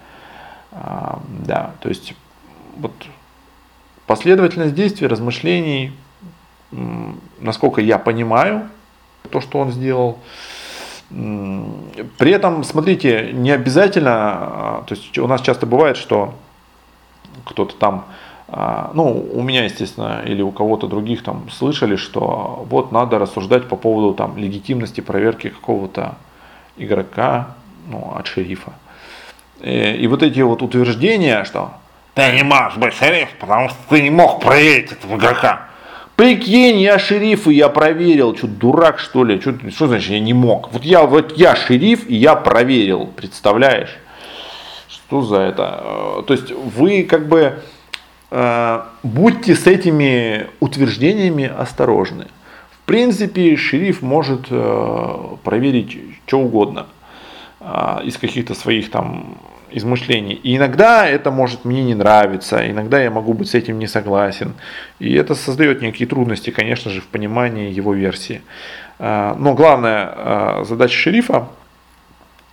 А, 0.72 1.22
да, 1.46 1.72
то 1.80 1.90
есть 1.90 2.14
вот 2.78 2.94
последовательность 4.06 4.76
действий, 4.76 5.08
размышлений, 5.08 5.94
насколько 7.40 7.82
я 7.82 7.98
понимаю 7.98 8.70
то, 9.30 9.42
что 9.42 9.60
он 9.60 9.72
сделал. 9.72 10.20
При 11.10 12.32
этом, 12.32 12.64
смотрите, 12.64 13.32
не 13.34 13.52
обязательно, 13.52 14.12
а, 14.14 14.84
то 14.88 14.96
есть 14.96 15.18
у 15.18 15.28
нас 15.28 15.42
часто 15.42 15.66
бывает, 15.66 15.98
что 15.98 16.34
кто-то 17.46 17.76
там 17.76 18.06
ну, 18.54 19.30
у 19.34 19.42
меня, 19.44 19.64
естественно, 19.64 20.24
или 20.26 20.42
у 20.42 20.52
кого-то 20.52 20.88
других 20.88 21.24
там 21.24 21.50
слышали, 21.50 21.96
что 21.96 22.66
вот 22.70 22.92
надо 22.92 23.18
рассуждать 23.18 23.70
по 23.70 23.78
поводу 23.78 24.14
там 24.14 24.38
легитимности 24.38 25.00
проверки 25.00 25.50
какого-то 25.50 26.16
игрока 26.78 27.56
ну, 27.88 28.14
от 28.16 28.28
шерифа. 28.28 28.74
И, 29.62 29.98
и 30.02 30.08
вот 30.08 30.22
эти 30.22 30.42
вот 30.42 30.62
утверждения, 30.62 31.46
что 31.46 31.72
ты 32.14 32.30
не 32.34 32.44
можешь 32.44 32.78
быть 32.78 32.94
шериф, 32.94 33.30
потому 33.40 33.70
что 33.70 33.78
ты 33.90 34.02
не 34.02 34.10
мог 34.10 34.42
проверить 34.42 34.92
этого 34.92 35.16
игрока. 35.16 35.68
Прикинь, 36.18 36.80
я 36.80 37.00
шериф, 37.00 37.48
и 37.48 37.54
я 37.54 37.70
проверил. 37.70 38.36
Что, 38.36 38.48
дурак, 38.48 39.00
что 39.00 39.24
ли? 39.24 39.40
Что, 39.40 39.54
что 39.72 39.88
значит, 39.88 40.12
я 40.12 40.20
не 40.20 40.34
мог? 40.34 40.72
Вот 40.74 40.84
я, 40.84 41.04
вот 41.04 41.38
я 41.38 41.56
шериф, 41.56 42.08
и 42.10 42.16
я 42.16 42.36
проверил. 42.36 43.08
Представляешь? 43.08 43.98
Что 44.90 45.22
за 45.22 45.38
это? 45.38 45.82
Э, 45.84 46.24
то 46.28 46.34
есть 46.34 46.52
вы 46.52 47.04
как 47.04 47.28
бы 47.28 47.64
будьте 48.32 49.56
с 49.56 49.68
этими 49.68 50.48
утверждениями 50.62 51.46
осторожны. 51.46 52.28
В 52.72 52.86
принципе, 52.86 53.58
шериф 53.58 54.02
может 54.02 54.48
э, 54.50 55.36
проверить 55.44 55.98
что 56.26 56.40
угодно 56.40 56.88
э, 57.60 58.00
из 58.06 58.18
каких-то 58.18 58.54
своих 58.54 58.90
там 58.90 59.38
измышлений. 59.70 60.34
И 60.34 60.56
иногда 60.56 61.08
это 61.08 61.30
может 61.30 61.66
мне 61.66 61.84
не 61.84 61.94
нравиться, 61.94 62.70
иногда 62.70 63.02
я 63.02 63.12
могу 63.12 63.34
быть 63.34 63.50
с 63.50 63.54
этим 63.54 63.80
не 63.80 63.88
согласен. 63.88 64.54
И 65.00 65.14
это 65.14 65.36
создает 65.36 65.82
некие 65.82 66.08
трудности, 66.08 66.52
конечно 66.52 66.90
же, 66.90 67.02
в 67.02 67.08
понимании 67.08 67.72
его 67.72 67.94
версии. 67.94 68.42
Но 69.00 69.54
главная 69.56 70.64
задача 70.66 70.96
шерифа, 70.98 71.48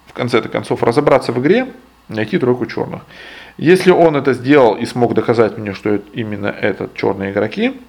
в 0.06 0.12
конце-то 0.12 0.48
концов, 0.48 0.82
разобраться 0.82 1.32
в 1.32 1.40
игре, 1.40 1.66
найти 2.08 2.38
тройку 2.38 2.66
черных. 2.66 3.02
Если 3.59 3.90
он 3.90 4.16
это 4.16 4.34
сделал 4.34 4.76
и 4.76 4.86
смог 4.86 5.14
доказать 5.14 5.59
мне, 5.59 5.74
что 5.74 5.90
это 5.90 6.09
именно 6.12 6.46
этот 6.46 6.94
черные 6.94 7.32
игроки, 7.32 7.80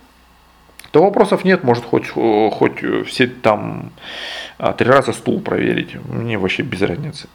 то 0.92 1.04
вопросов 1.04 1.46
нет, 1.46 1.64
может 1.64 1.86
хоть, 1.86 2.10
хоть 2.10 2.84
все 3.08 3.28
там 3.28 3.92
а, 4.58 4.74
три 4.74 4.90
раза 4.90 5.14
стул 5.14 5.40
проверить, 5.40 5.96
мне 6.06 6.40
вообще 6.40 6.64
без 6.64 6.82
разницы. 6.82 7.30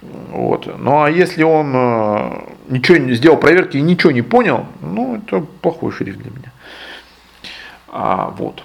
Вот. 0.00 0.74
Ну 0.78 1.02
а 1.02 1.10
если 1.10 1.42
он 1.42 1.72
э, 1.74 2.42
ничего 2.68 2.96
не 2.96 3.12
сделал 3.12 3.36
проверки 3.36 3.76
и 3.76 3.82
ничего 3.82 4.12
не 4.12 4.22
понял, 4.22 4.64
ну 4.80 5.16
это 5.16 5.40
плохой 5.60 5.92
шериф 5.92 6.16
для 6.16 6.30
меня. 6.30 6.52
А, 7.88 8.34
вот. 8.38 8.64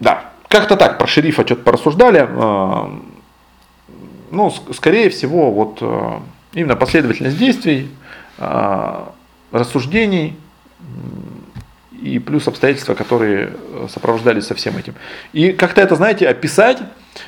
Да, 0.00 0.30
как-то 0.48 0.78
так 0.78 0.96
про 0.96 1.06
шерифа 1.06 1.44
что-то 1.44 1.62
порассуждали. 1.62 2.26
Ну, 4.30 4.50
скорее 4.72 5.10
всего, 5.10 5.50
вот 5.50 5.78
э, 5.82 6.18
Именно 6.54 6.76
последовательность 6.76 7.38
действий, 7.38 7.88
а, 8.38 9.12
рассуждений 9.50 10.36
и 12.02 12.18
плюс 12.18 12.48
обстоятельства, 12.48 12.94
которые 12.94 13.52
сопровождались 13.88 14.46
со 14.46 14.54
всем 14.54 14.76
этим. 14.76 14.94
И 15.32 15.52
как-то 15.52 15.80
это, 15.80 15.94
знаете, 15.94 16.28
описать, 16.28 16.78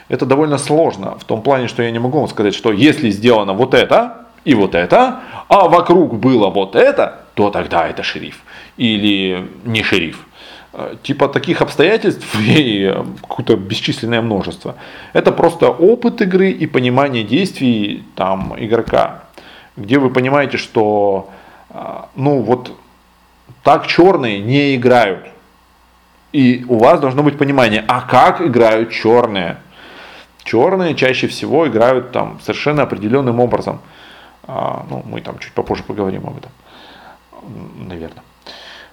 это 0.09 0.27
довольно 0.27 0.59
сложно, 0.59 1.16
в 1.18 1.25
том 1.25 1.43
плане, 1.43 1.68
что 1.68 1.83
я 1.83 1.91
не 1.91 1.99
могу 1.99 2.18
вам 2.18 2.29
сказать, 2.29 2.55
что 2.55 2.72
если 2.72 3.11
сделано 3.11 3.53
вот 3.53 3.75
это 3.75 4.27
и 4.45 4.55
вот 4.55 4.75
это, 4.75 5.20
а 5.49 5.68
вокруг 5.68 6.16
было 6.16 6.51
вот 6.51 6.75
это, 6.75 7.25
то 7.35 7.51
тогда 7.51 7.89
это 7.89 8.03
шериф 8.03 8.43
или 8.77 9.49
не 9.64 9.83
шериф. 9.83 10.27
Типа 11.03 11.29
таких 11.29 11.62
обстоятельств 11.62 12.35
и 12.41 12.93
какое-то 13.20 13.57
бесчисленное 13.57 14.20
множество. 14.20 14.75
Это 15.12 15.31
просто 15.33 15.68
опыт 15.68 16.20
игры 16.20 16.51
и 16.51 16.66
понимание 16.66 17.22
действий 17.22 18.05
там, 18.16 18.55
игрока, 18.59 19.25
где 19.77 19.99
вы 19.99 20.11
понимаете, 20.11 20.57
что 20.57 21.31
а, 21.70 22.09
ну 22.16 22.41
вот 22.43 22.72
так 23.62 23.87
черные 23.87 24.41
не 24.41 24.75
играют. 24.75 25.27
И 26.33 26.64
у 26.68 26.79
вас 26.79 26.99
должно 26.99 27.22
быть 27.22 27.39
понимание, 27.39 27.85
а 27.87 28.01
как 28.01 28.41
играют 28.41 28.91
черные? 28.91 29.59
Черные 30.43 30.95
чаще 30.95 31.29
всего 31.29 31.68
играют 31.68 32.11
там 32.11 32.41
совершенно 32.41 32.83
определенным 32.83 33.39
образом. 33.39 33.81
А, 34.43 34.85
ну, 34.91 35.03
мы 35.07 35.20
там 35.20 35.39
чуть 35.39 35.53
попозже 35.53 35.85
поговорим 35.85 36.27
об 36.27 36.37
этом, 36.39 36.51
наверное. 37.89 38.22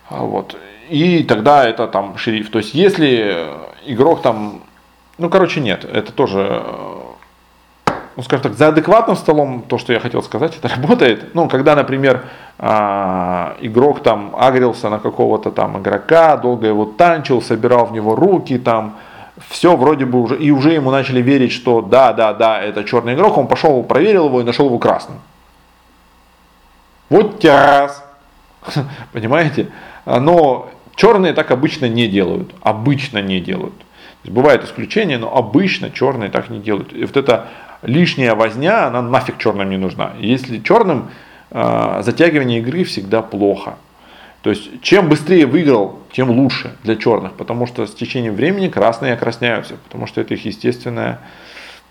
А, 0.10 0.24
вот. 0.24 0.56
И 0.92 1.24
тогда 1.24 1.64
это 1.64 1.88
там 1.88 2.18
шериф. 2.18 2.50
То 2.52 2.58
есть, 2.58 2.74
если 2.74 3.48
игрок 3.86 4.22
там, 4.22 4.60
ну, 5.18 5.30
короче, 5.30 5.62
нет, 5.62 5.86
это 5.86 6.12
тоже, 6.12 6.62
ну, 8.18 8.24
скажем 8.24 8.44
так, 8.44 8.54
за 8.56 8.68
адекватным 8.68 9.16
столом, 9.16 9.62
то, 9.62 9.78
что 9.78 9.94
я 9.94 10.02
хотел 10.02 10.22
сказать, 10.22 10.58
это 10.58 10.68
работает. 10.76 11.34
Ну, 11.34 11.48
когда, 11.48 11.78
например, 11.78 12.26
а, 12.60 13.56
игрок 13.62 14.04
там 14.04 14.36
агрился 14.38 14.90
на 14.90 15.00
какого-то 15.00 15.52
там 15.52 15.80
игрока, 15.80 16.36
долго 16.36 16.68
его 16.68 16.84
танчил, 16.84 17.42
собирал 17.42 17.86
в 17.86 17.94
него 17.94 18.14
руки, 18.14 18.58
там, 18.58 18.98
все 19.48 19.78
вроде 19.78 20.04
бы 20.04 20.20
уже, 20.22 20.36
и 20.36 20.52
уже 20.52 20.74
ему 20.74 20.92
начали 20.92 21.22
верить, 21.22 21.54
что 21.54 21.82
да, 21.82 22.12
да, 22.12 22.34
да, 22.34 22.62
это 22.62 22.84
черный 22.84 23.14
игрок, 23.14 23.38
он 23.38 23.48
пошел, 23.48 23.82
проверил 23.84 24.26
его 24.26 24.42
и 24.42 24.44
нашел 24.44 24.66
его 24.66 24.78
красным. 24.78 25.22
Вот 27.10 27.40
тяс. 27.40 28.04
Понимаете? 29.14 29.70
Но 30.06 30.70
черные 30.96 31.34
так 31.34 31.52
обычно 31.52 31.86
не 31.86 32.08
делают. 32.08 32.54
Обычно 32.62 33.22
не 33.22 33.40
делают. 33.40 33.74
бывают 34.24 34.64
исключения, 34.64 35.18
но 35.18 35.36
обычно 35.36 35.90
черные 35.90 36.30
так 36.30 36.50
не 36.50 36.60
делают. 36.60 36.94
И 36.94 37.06
вот 37.06 37.18
эта 37.18 37.48
лишняя 37.82 38.36
возня, 38.36 38.88
она 38.88 39.02
нафиг 39.02 39.38
черным 39.38 39.70
не 39.70 39.78
нужна. 39.78 40.14
Если 40.20 40.60
черным 40.60 41.10
э, 41.50 42.02
затягивание 42.04 42.60
игры 42.60 42.84
всегда 42.84 43.22
плохо. 43.22 43.76
То 44.42 44.50
есть, 44.50 44.82
чем 44.82 45.08
быстрее 45.08 45.46
выиграл, 45.46 46.00
тем 46.12 46.32
лучше 46.32 46.76
для 46.84 46.96
черных, 46.96 47.34
потому 47.34 47.68
что 47.68 47.86
с 47.86 47.94
течением 47.94 48.36
времени 48.36 48.70
красные 48.70 49.14
окрасняются, 49.14 49.76
потому 49.84 50.08
что 50.08 50.20
это 50.20 50.34
их 50.34 50.46
естественное 50.46 51.20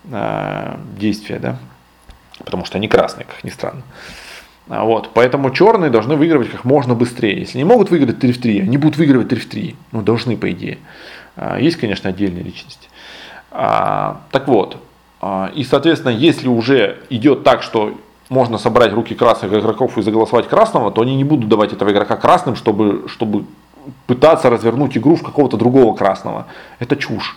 э, 0.04 0.76
действие, 0.98 1.38
да? 1.38 1.58
потому 2.44 2.64
что 2.64 2.78
они 2.78 2.88
красные, 2.88 3.26
как 3.26 3.44
ни 3.44 3.50
странно. 3.50 3.82
А, 4.70 4.84
вот, 4.84 5.10
поэтому 5.12 5.50
черные 5.50 5.90
должны 5.90 6.14
выигрывать 6.14 6.50
как 6.50 6.64
можно 6.64 6.94
быстрее. 6.94 7.40
Если 7.40 7.58
не 7.58 7.64
могут 7.64 7.90
выиграть 7.90 8.20
3 8.20 8.32
в 8.32 8.40
3, 8.40 8.60
они 8.60 8.78
будут 8.78 8.96
выигрывать 8.96 9.28
3 9.28 9.40
в 9.40 9.48
3. 9.48 9.76
Ну, 9.92 10.02
должны, 10.02 10.36
по 10.36 10.50
идее. 10.50 10.78
А, 11.36 11.58
есть, 11.58 11.76
конечно, 11.76 12.08
отдельные 12.08 12.44
личности. 12.44 12.88
А, 13.50 14.20
так 14.30 14.46
вот, 14.46 14.76
и, 15.54 15.64
соответственно, 15.64 16.12
если 16.12 16.48
уже 16.48 17.00
идет 17.10 17.42
так, 17.42 17.62
что 17.62 17.98
можно 18.30 18.56
собрать 18.56 18.92
руки 18.94 19.14
красных 19.14 19.52
игроков 19.52 19.98
и 19.98 20.02
заголосовать 20.02 20.48
красного, 20.48 20.90
то 20.90 21.02
они 21.02 21.14
не 21.14 21.24
будут 21.24 21.48
давать 21.48 21.74
этого 21.74 21.90
игрока 21.90 22.16
красным, 22.16 22.56
чтобы, 22.56 23.06
чтобы 23.08 23.44
пытаться 24.06 24.48
развернуть 24.48 24.96
игру 24.96 25.16
в 25.16 25.22
какого-то 25.22 25.58
другого 25.58 25.94
красного. 25.94 26.46
Это 26.78 26.96
чушь. 26.96 27.36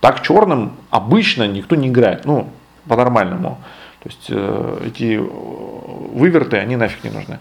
Так 0.00 0.22
черным 0.22 0.72
обычно 0.90 1.48
никто 1.48 1.74
не 1.74 1.88
играет. 1.88 2.24
Ну, 2.24 2.50
по-нормальному. 2.86 3.58
То 4.04 4.10
есть 4.10 4.26
э, 4.28 4.78
эти 4.86 5.18
выверты, 5.18 6.58
они 6.58 6.76
нафиг 6.76 7.02
не 7.04 7.10
нужны. 7.10 7.38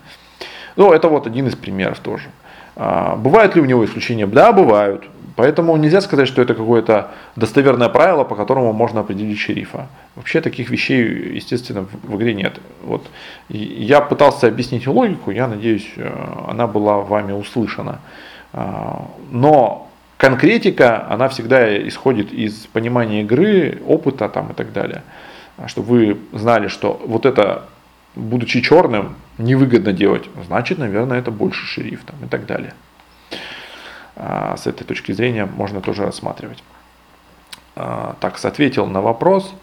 Ну, 0.75 0.91
это 0.91 1.09
вот 1.09 1.27
один 1.27 1.47
из 1.47 1.55
примеров 1.55 1.99
тоже. 1.99 2.29
А, 2.75 3.15
бывают 3.15 3.55
ли 3.55 3.61
у 3.61 3.65
него 3.65 3.83
исключения? 3.85 4.25
Да, 4.25 4.53
бывают. 4.53 5.03
Поэтому 5.35 5.75
нельзя 5.77 5.99
сказать, 5.99 6.27
что 6.27 6.41
это 6.41 6.53
какое-то 6.53 7.11
достоверное 7.35 7.89
правило, 7.89 8.23
по 8.23 8.35
которому 8.35 8.71
можно 8.71 9.01
определить 9.01 9.39
шерифа. 9.39 9.87
Вообще 10.15 10.41
таких 10.41 10.69
вещей, 10.69 11.33
естественно, 11.35 11.85
в 12.03 12.15
игре 12.15 12.33
нет. 12.33 12.59
Вот. 12.83 13.05
я 13.49 13.99
пытался 13.99 14.47
объяснить 14.47 14.87
логику, 14.87 15.31
я 15.31 15.47
надеюсь, 15.47 15.91
э, 15.97 16.09
она 16.47 16.67
была 16.67 16.99
вами 16.99 17.33
услышана. 17.33 17.99
А, 18.53 19.07
но 19.31 19.89
конкретика, 20.17 21.07
она 21.09 21.27
всегда 21.27 21.87
исходит 21.87 22.31
из 22.31 22.53
понимания 22.71 23.21
игры, 23.21 23.81
опыта 23.85 24.29
там, 24.29 24.51
и 24.51 24.53
так 24.53 24.71
далее. 24.71 25.03
А 25.57 25.67
чтобы 25.67 25.87
вы 25.87 26.17
знали, 26.31 26.67
что 26.67 26.99
вот 27.05 27.25
это, 27.25 27.65
будучи 28.15 28.61
черным, 28.61 29.15
невыгодно 29.37 29.93
делать, 29.93 30.29
значит, 30.45 30.77
наверное, 30.77 31.19
это 31.19 31.31
больше 31.31 31.65
шериф 31.65 32.03
там, 32.05 32.15
и 32.23 32.27
так 32.27 32.45
далее. 32.45 32.73
А, 34.15 34.57
с 34.57 34.67
этой 34.67 34.83
точки 34.83 35.11
зрения 35.11 35.45
можно 35.45 35.81
тоже 35.81 36.05
рассматривать. 36.05 36.63
А, 37.75 38.15
так, 38.19 38.43
ответил 38.43 38.85
на 38.85 39.01
вопрос, 39.01 39.53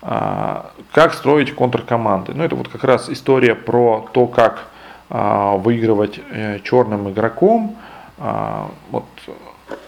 как 0.00 1.12
строить 1.14 1.52
контркоманды. 1.54 2.32
Ну, 2.32 2.44
это 2.44 2.54
вот 2.54 2.68
как 2.68 2.84
раз 2.84 3.10
история 3.10 3.56
про 3.56 4.08
то, 4.12 4.28
как 4.28 4.68
выигрывать 5.08 6.20
э, 6.30 6.60
черным 6.60 7.10
игроком. 7.10 7.76
Вот 8.16 9.06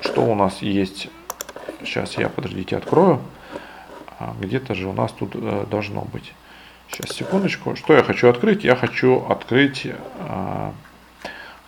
что 0.00 0.22
у 0.22 0.34
нас 0.34 0.62
есть. 0.62 1.08
Сейчас 1.84 2.18
я, 2.18 2.28
подождите, 2.28 2.76
открою. 2.76 3.20
Где-то 4.40 4.74
же 4.74 4.88
у 4.88 4.92
нас 4.92 5.12
тут 5.12 5.32
э, 5.34 5.66
должно 5.70 6.02
быть. 6.02 6.32
Сейчас, 6.90 7.16
секундочку. 7.16 7.76
Что 7.76 7.94
я 7.94 8.02
хочу 8.02 8.28
открыть? 8.28 8.64
Я 8.64 8.74
хочу 8.74 9.24
открыть 9.28 9.86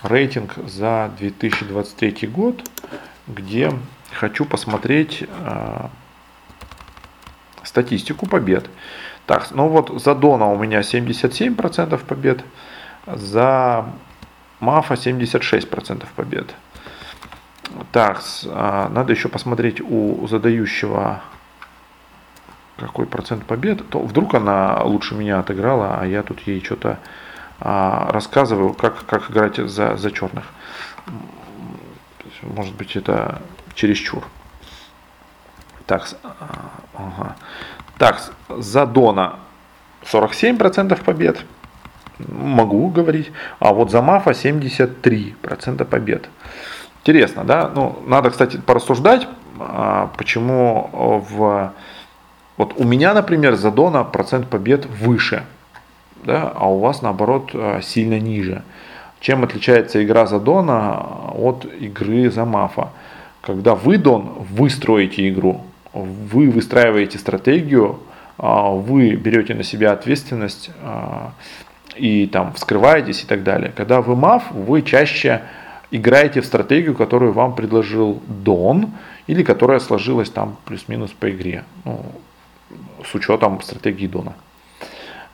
рейтинг 0.03 0.57
за 0.66 1.12
2023 1.18 2.26
год, 2.28 2.62
где 3.26 3.72
хочу 4.12 4.44
посмотреть 4.44 5.22
э, 5.22 5.86
статистику 7.62 8.26
побед. 8.26 8.68
Так, 9.26 9.50
ну 9.53 9.68
вот 9.68 10.03
за 10.03 10.14
Дона 10.14 10.46
у 10.46 10.59
меня 10.59 10.80
77% 10.80 12.05
побед, 12.05 12.44
за 13.07 13.86
Мафа 14.61 14.94
76% 14.94 16.05
побед. 16.16 16.55
Так, 17.92 18.20
э, 18.44 18.88
надо 18.90 19.12
еще 19.12 19.28
посмотреть 19.28 19.80
у 19.80 20.26
задающего 20.26 21.22
какой 22.77 23.07
процент 23.07 23.45
побед, 23.45 23.89
то 23.91 24.01
вдруг 24.01 24.35
она 24.35 24.83
лучше 24.83 25.14
меня 25.14 25.39
отыграла, 25.39 25.99
а 26.01 26.07
я 26.07 26.23
тут 26.23 26.41
ей 26.41 26.62
что-то 26.62 26.99
а, 27.61 28.11
рассказываю, 28.11 28.75
как, 28.75 29.05
как 29.07 29.31
играть 29.31 29.57
за, 29.57 29.97
за 29.97 30.11
черных. 30.11 30.45
Может 32.43 32.75
быть, 32.75 32.97
это 32.97 33.41
чересчур. 33.75 34.25
Так, 35.87 36.09
а, 36.23 36.70
ага. 36.95 37.37
так 37.99 38.33
за 38.49 38.87
Дона 38.87 39.37
47% 40.11 41.05
побед. 41.05 41.45
Могу 42.18 42.89
говорить. 42.89 43.33
А 43.59 43.73
вот 43.73 43.91
за 43.91 44.03
Мафа 44.03 44.31
73% 44.31 45.85
побед. 45.85 46.29
Интересно, 47.01 47.45
да? 47.45 47.70
Ну, 47.75 48.03
надо, 48.07 48.31
кстати, 48.31 48.59
порассуждать, 48.59 49.27
а, 49.59 50.11
почему 50.16 50.91
в... 51.29 51.73
Вот 52.57 52.74
у 52.76 52.84
меня, 52.84 53.14
например, 53.14 53.55
за 53.55 53.70
Дона 53.70 54.05
процент 54.05 54.48
побед 54.48 54.86
выше, 54.86 55.44
да, 56.24 56.53
а 56.55 56.70
у 56.70 56.78
вас 56.78 57.03
наоборот 57.03 57.50
э, 57.55 57.80
сильно 57.82 58.20
ниже. 58.20 58.62
Чем 59.20 59.44
отличается 59.44 60.03
игра 60.05 60.26
за 60.26 60.40
Дона 60.40 60.98
от 61.34 61.64
игры 61.64 62.30
за 62.30 62.44
Мафа? 62.44 62.90
Когда 63.40 63.74
вы, 63.74 63.96
Дон, 63.98 64.32
вы 64.50 64.68
строите 64.70 65.28
игру, 65.28 65.62
вы 65.92 66.50
выстраиваете 66.50 67.18
стратегию, 67.18 68.00
а, 68.38 68.70
вы 68.70 69.14
берете 69.14 69.55
на 69.55 69.62
себя 69.62 69.92
ответственность 69.92 70.70
и 71.96 72.26
там 72.26 72.53
вскрываетесь 72.55 73.22
и 73.22 73.26
так 73.26 73.42
далее. 73.42 73.72
Когда 73.74 74.00
вы 74.00 74.16
Маф, 74.16 74.50
вы 74.50 74.82
чаще 74.82 75.42
играете 75.90 76.40
в 76.40 76.46
стратегию, 76.46 76.94
которую 76.94 77.32
вам 77.32 77.55
предложил 77.55 78.20
Дон, 78.26 78.90
или 79.26 79.42
которая 79.42 79.78
сложилась 79.78 80.30
там 80.30 80.57
плюс-минус 80.64 81.11
по 81.12 81.30
игре, 81.30 81.64
ну, 81.84 82.00
с 83.05 83.14
учетом 83.14 83.61
стратегии 83.62 84.07
Дона. 84.07 84.34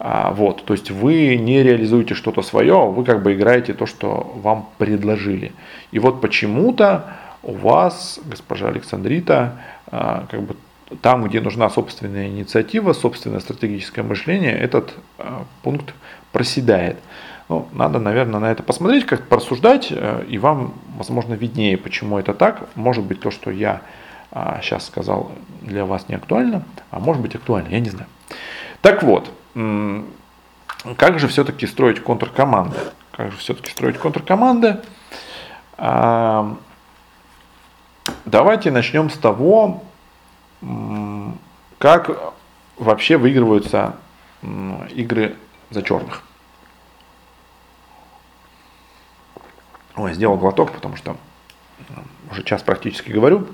А, 0.00 0.30
вот, 0.32 0.64
то 0.64 0.74
есть 0.74 0.90
вы 0.90 1.36
не 1.36 1.62
реализуете 1.62 2.14
что-то 2.14 2.42
свое, 2.42 2.88
вы 2.90 3.04
как 3.04 3.22
бы 3.22 3.34
играете 3.34 3.74
то, 3.74 3.86
что 3.86 4.32
вам 4.42 4.68
предложили. 4.78 5.52
И 5.90 5.98
вот 5.98 6.20
почему-то 6.20 7.16
у 7.42 7.52
вас, 7.52 8.20
госпожа 8.24 8.68
Александрита, 8.68 9.60
а, 9.90 10.26
как 10.30 10.42
бы 10.42 10.56
там, 11.02 11.24
где 11.24 11.40
нужна 11.40 11.68
собственная 11.68 12.28
инициатива, 12.28 12.92
собственное 12.92 13.40
стратегическое 13.40 14.02
мышление, 14.02 14.56
этот 14.56 14.94
а, 15.18 15.44
пункт 15.62 15.94
проседает. 16.32 16.96
Ну, 17.48 17.66
надо, 17.72 17.98
наверное, 17.98 18.40
на 18.40 18.52
это 18.52 18.62
посмотреть, 18.62 19.06
как 19.06 19.26
порассуждать, 19.26 19.88
э, 19.90 20.24
и 20.28 20.36
вам, 20.36 20.74
возможно, 20.98 21.32
виднее, 21.32 21.78
почему 21.78 22.18
это 22.18 22.34
так. 22.34 22.68
Может 22.74 23.04
быть, 23.04 23.20
то, 23.20 23.30
что 23.30 23.50
я 23.50 23.80
сейчас 24.62 24.86
сказал, 24.86 25.32
для 25.62 25.84
вас 25.84 26.08
не 26.08 26.14
актуально, 26.14 26.62
а 26.90 27.00
может 27.00 27.22
быть 27.22 27.34
актуально, 27.34 27.68
я 27.68 27.80
не 27.80 27.90
знаю. 27.90 28.08
Так 28.82 29.02
вот, 29.02 29.30
как 30.96 31.18
же 31.18 31.28
все-таки 31.28 31.66
строить 31.66 32.02
контркоманды? 32.02 32.76
Как 33.12 33.32
же 33.32 33.38
все-таки 33.38 33.70
строить 33.70 33.98
контркоманды? 33.98 34.80
А, 35.76 36.56
давайте 38.24 38.70
начнем 38.70 39.10
с 39.10 39.18
того, 39.18 39.82
как 41.78 42.34
вообще 42.76 43.16
выигрываются 43.16 43.96
игры 44.90 45.36
за 45.70 45.82
черных. 45.82 46.22
Ой, 49.96 50.14
сделал 50.14 50.36
глоток, 50.36 50.70
потому 50.72 50.96
что 50.96 51.16
уже 52.30 52.44
час 52.44 52.62
практически 52.62 53.10
говорю, 53.10 53.48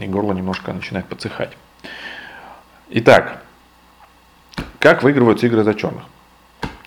и 0.00 0.06
горло 0.06 0.32
немножко 0.32 0.72
начинает 0.72 1.06
подсыхать. 1.06 1.56
Итак, 2.90 3.42
как 4.78 5.02
выигрываются 5.02 5.46
игры 5.46 5.64
за 5.64 5.74
черных? 5.74 6.04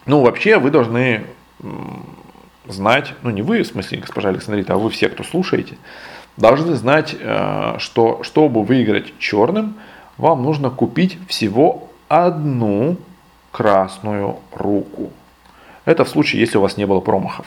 Ну, 0.06 0.22
вообще, 0.22 0.58
вы 0.58 0.72
должны 0.72 1.26
знать, 2.68 3.14
ну 3.22 3.30
не 3.30 3.42
вы, 3.42 3.64
в 3.64 3.68
смысле, 3.68 4.00
госпожа 4.00 4.30
Александрита, 4.30 4.74
а 4.74 4.78
вы 4.78 4.90
все, 4.90 5.10
кто 5.10 5.24
слушаете, 5.24 5.78
должны 6.38 6.76
знать, 6.76 7.16
э, 7.20 7.76
что 7.80 8.24
чтобы 8.24 8.64
выиграть 8.64 9.18
черным, 9.20 9.76
вам 10.18 10.44
нужно 10.44 10.70
купить 10.70 11.18
всего 11.28 11.90
одну 12.08 12.98
красную 13.52 14.38
руку. 14.54 15.12
Это 15.86 16.06
в 16.06 16.10
случае, 16.10 16.42
если 16.42 16.58
у 16.58 16.62
вас 16.62 16.78
не 16.78 16.86
было 16.86 17.00
промахов. 17.00 17.46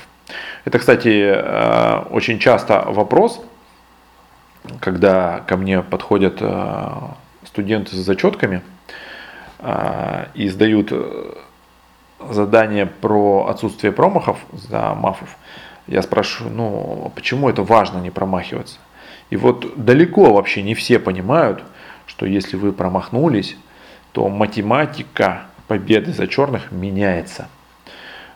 Это, 0.65 0.79
кстати, 0.79 1.33
э, 1.35 2.05
очень 2.11 2.39
часто 2.39 2.85
вопрос, 2.87 3.45
когда 4.81 5.41
ко 5.41 5.57
мне 5.57 5.83
подходят 5.83 6.39
э, 6.41 6.93
студенты 7.45 7.97
с 7.97 7.99
зачетками– 7.99 8.63
а, 9.65 10.27
и 10.35 10.49
сдают 10.49 10.89
э, 10.91 11.35
задание 12.31 12.85
про 12.87 13.47
отсутствие 13.47 13.93
промахов 13.93 14.39
за 14.51 14.93
мафов, 14.95 15.37
я 15.87 16.03
спрашиваю, 16.03 16.53
ну 16.53 17.13
почему 17.15 17.49
это 17.49 17.63
важно 17.63 17.99
не 17.99 18.11
промахиваться? 18.11 18.79
И 19.31 19.37
вот 19.37 19.73
далеко 19.77 20.33
вообще 20.33 20.63
не 20.63 20.75
все 20.75 20.99
понимают, 20.99 21.63
что 22.07 22.27
если 22.27 22.57
вы 22.57 22.73
промахнулись, 22.73 23.57
то 24.11 24.29
математика 24.29 25.43
победы 25.69 26.13
за 26.13 26.27
черных 26.27 26.73
меняется. 26.73 27.49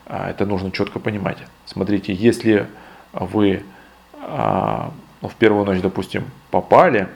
А, 0.05 0.29
это 0.29 0.45
нужно 0.45 0.71
четко 0.71 0.97
понимать. 0.99 1.39
Смотрите, 1.65 2.13
если 2.13 2.67
вы 3.11 3.63
а, 4.13 4.93
в 5.27 5.35
первую 5.35 5.65
ночь, 5.65 5.81
допустим, 5.81 6.25
попали, 6.51 7.07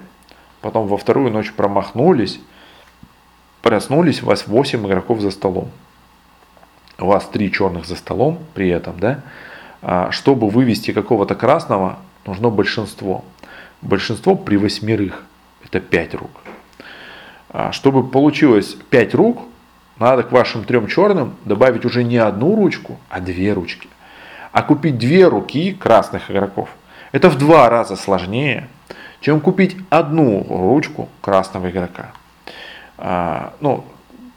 потом 0.61 0.87
во 0.87 0.97
вторую 0.97 1.31
ночь 1.31 1.51
промахнулись, 1.51 2.39
проснулись, 3.61 4.23
у 4.23 4.25
вас 4.25 4.47
8 4.47 4.85
игроков 4.85 5.21
за 5.21 5.31
столом. 5.31 5.69
У 6.99 7.05
вас 7.05 7.27
3 7.27 7.51
черных 7.51 7.85
за 7.85 7.95
столом 7.95 8.39
при 8.53 8.69
этом, 8.69 8.99
да? 8.99 9.21
А, 9.81 10.11
чтобы 10.11 10.49
вывести 10.49 10.91
какого-то 10.91 11.35
красного, 11.35 11.97
нужно 12.25 12.49
большинство. 12.49 13.23
Большинство 13.81 14.35
при 14.35 14.57
восьмерых, 14.57 15.23
это 15.63 15.79
5 15.79 16.15
рук. 16.15 16.31
А, 17.49 17.71
чтобы 17.71 18.07
получилось 18.07 18.77
5 18.89 19.15
рук, 19.15 19.41
надо 19.97 20.23
к 20.23 20.31
вашим 20.31 20.63
трем 20.63 20.87
черным 20.87 21.35
добавить 21.45 21.85
уже 21.85 22.03
не 22.03 22.17
одну 22.17 22.55
ручку, 22.55 22.99
а 23.09 23.19
две 23.19 23.53
ручки. 23.53 23.87
А 24.51 24.63
купить 24.63 24.97
две 24.97 25.27
руки 25.27 25.73
красных 25.73 26.31
игроков, 26.31 26.69
это 27.11 27.29
в 27.29 27.37
два 27.37 27.69
раза 27.69 27.95
сложнее, 27.95 28.67
чем 29.19 29.39
купить 29.39 29.75
одну 29.89 30.45
ручку 30.49 31.09
красного 31.21 31.69
игрока. 31.69 32.11
А, 32.97 33.53
ну, 33.59 33.83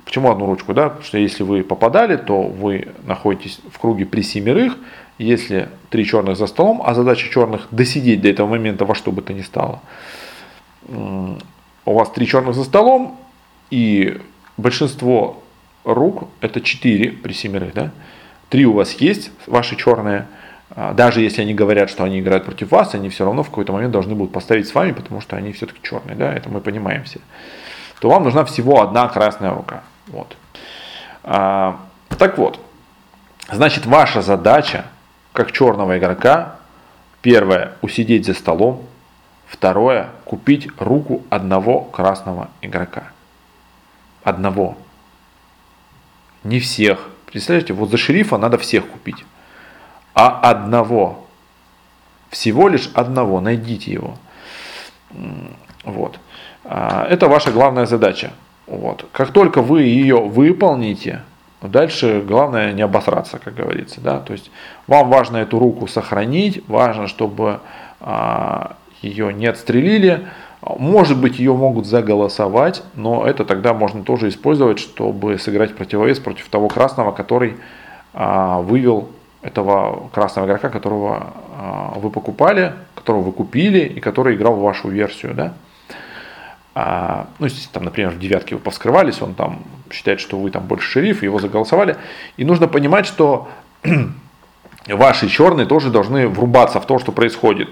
почему 0.05 0.31
одну 0.31 0.47
ручку, 0.47 0.75
да? 0.75 0.89
Потому 0.89 1.05
что 1.05 1.19
если 1.19 1.43
вы 1.43 1.63
попадали, 1.63 2.17
то 2.17 2.43
вы 2.43 2.89
находитесь 3.05 3.61
в 3.71 3.79
круге 3.79 4.07
при 4.07 4.23
семерых, 4.23 4.77
если 5.19 5.69
три 5.91 6.05
черных 6.05 6.37
за 6.37 6.47
столом, 6.47 6.83
а 6.85 6.95
задача 6.95 7.31
черных 7.31 7.69
досидеть 7.71 8.21
до 8.21 8.29
этого 8.29 8.49
момента 8.49 8.85
во 8.85 8.95
что 8.95 9.13
бы 9.13 9.23
то 9.23 9.33
ни 9.33 9.43
стало, 9.43 9.81
у 10.89 11.93
вас 11.93 12.11
три 12.11 12.27
черных 12.27 12.55
за 12.55 12.65
столом, 12.65 13.19
и 13.71 14.21
большинство 14.57 15.43
рук 15.85 16.29
это 16.41 16.61
4 16.61 17.11
при 17.13 17.33
семерых, 17.33 17.75
да? 17.75 17.91
Три 18.49 18.67
у 18.67 18.73
вас 18.73 18.93
есть, 18.95 19.31
ваши 19.47 19.77
черные, 19.77 20.27
даже 20.71 21.21
если 21.21 21.43
они 21.43 21.55
говорят, 21.55 21.91
что 21.91 22.05
они 22.05 22.21
играют 22.21 22.45
против 22.45 22.71
вас, 22.71 22.95
они 22.95 23.09
все 23.09 23.25
равно 23.25 23.43
в 23.43 23.51
какой-то 23.51 23.73
момент 23.73 23.93
должны 23.93 24.15
будут 24.15 24.33
поставить 24.33 24.67
с 24.67 24.75
вами, 24.75 24.93
потому 24.93 25.21
что 25.21 25.37
они 25.37 25.53
все-таки 25.53 25.81
черные, 25.83 26.17
да, 26.17 26.33
это 26.33 26.49
мы 26.49 26.61
понимаем 26.61 27.05
все. 27.05 27.21
То 28.01 28.11
вам 28.11 28.25
нужна 28.25 28.45
всего 28.45 28.83
одна 28.83 29.09
красная 29.09 29.51
рука. 29.51 29.83
Вот. 30.09 30.37
А, 31.23 31.81
так 32.19 32.39
вот, 32.39 32.61
значит, 33.51 33.87
ваша 33.87 34.21
задача, 34.21 34.87
как 35.33 35.53
черного 35.53 35.97
игрока, 35.99 36.57
первое, 37.23 37.73
усидеть 37.81 38.27
за 38.27 38.35
столом, 38.35 38.85
второе, 39.47 40.11
купить 40.25 40.69
руку 40.79 41.23
одного 41.31 41.81
красного 41.81 42.51
игрока. 42.61 43.05
Одного. 44.23 44.77
Не 46.43 46.61
всех. 46.61 47.09
Представляете, 47.27 47.73
вот 47.73 47.91
за 47.91 47.97
шерифа 47.97 48.39
надо 48.39 48.59
всех 48.59 48.87
купить. 48.87 49.25
А 50.15 50.41
одного. 50.41 51.27
Всего 52.31 52.69
лишь 52.69 52.91
одного. 52.95 53.41
Найдите 53.41 53.93
его. 53.93 54.15
Вот. 55.85 56.19
А, 56.65 57.07
это 57.09 57.29
ваша 57.29 57.51
главная 57.51 57.87
задача. 57.87 58.33
Вот. 58.67 59.07
Как 59.13 59.33
только 59.33 59.61
вы 59.61 59.83
ее 59.83 60.21
выполните, 60.21 61.23
дальше 61.61 62.25
главное 62.27 62.73
не 62.73 62.83
обосраться, 62.83 63.39
как 63.39 63.55
говорится. 63.55 64.01
Да? 64.01 64.21
То 64.21 64.33
есть 64.33 64.51
вам 64.87 65.11
важно 65.11 65.39
эту 65.39 65.59
руку 65.59 65.87
сохранить, 65.87 66.63
важно, 66.69 67.09
чтобы 67.09 67.61
а, 68.01 68.77
ее 69.03 69.33
не 69.33 69.47
отстрелили. 69.47 70.29
Может 70.63 71.21
быть, 71.21 71.39
ее 71.39 71.55
могут 71.55 71.87
заголосовать, 71.87 72.83
но 72.95 73.27
это 73.27 73.45
тогда 73.45 73.75
можно 73.75 74.03
тоже 74.03 74.29
использовать, 74.29 74.79
чтобы 74.79 75.39
сыграть 75.39 75.77
противовес 75.77 76.19
против 76.21 76.49
того 76.49 76.69
красного, 76.69 77.13
который 77.13 77.57
а, 78.15 78.61
вывел 78.61 79.11
этого 79.45 80.09
красного 80.09 80.47
игрока, 80.47 80.71
которого 80.71 81.35
а, 81.57 81.93
вы 81.97 82.11
покупали, 82.11 82.73
которого 82.95 83.23
вы 83.23 83.33
купили 83.33 83.81
и 83.81 84.01
который 84.01 84.35
играл 84.35 84.55
в 84.55 84.63
вашу 84.63 84.89
версию. 84.89 85.35
Да? 85.35 85.55
А, 86.75 87.27
ну, 87.39 87.47
если 87.47 87.69
там, 87.69 87.85
например, 87.85 88.11
в 88.11 88.19
девятке 88.19 88.55
вы 88.55 88.61
повскрывались, 88.61 89.21
он 89.21 89.35
там 89.35 89.63
считает, 89.93 90.21
что 90.21 90.39
вы 90.39 90.51
там 90.51 90.65
больше 90.65 90.91
шериф, 90.91 91.23
его 91.23 91.39
заголосовали. 91.39 91.97
И 92.39 92.45
нужно 92.45 92.69
понимать, 92.69 93.07
что 93.07 93.49
ваши 94.89 95.29
черные 95.29 95.67
тоже 95.67 95.91
должны 95.91 96.27
врубаться 96.27 96.81
в 96.81 96.87
то, 96.87 96.99
что 96.99 97.13
происходит. 97.13 97.69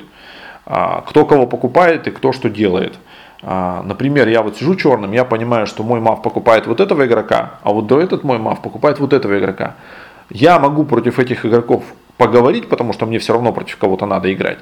А, 0.66 1.00
кто 1.00 1.24
кого 1.24 1.46
покупает 1.46 2.06
и 2.06 2.10
кто 2.10 2.32
что 2.32 2.50
делает. 2.50 2.98
А, 3.42 3.82
например, 3.82 4.28
я 4.28 4.42
вот 4.42 4.58
сижу 4.58 4.76
черным, 4.76 5.12
я 5.12 5.24
понимаю, 5.24 5.66
что 5.66 5.82
мой 5.82 6.00
мав 6.00 6.22
покупает 6.22 6.66
вот 6.66 6.80
этого 6.80 7.06
игрока, 7.06 7.54
а 7.62 7.72
вот 7.72 7.90
этот 7.90 8.22
мой 8.24 8.38
мав 8.38 8.60
покупает 8.62 9.00
вот 9.00 9.12
этого 9.12 9.38
игрока. 9.38 9.74
Я 10.30 10.58
могу 10.58 10.84
против 10.84 11.18
этих 11.18 11.44
игроков 11.46 11.84
поговорить, 12.16 12.68
потому 12.68 12.92
что 12.92 13.06
мне 13.06 13.18
все 13.18 13.32
равно 13.32 13.52
против 13.52 13.76
кого-то 13.76 14.06
надо 14.06 14.32
играть. 14.32 14.58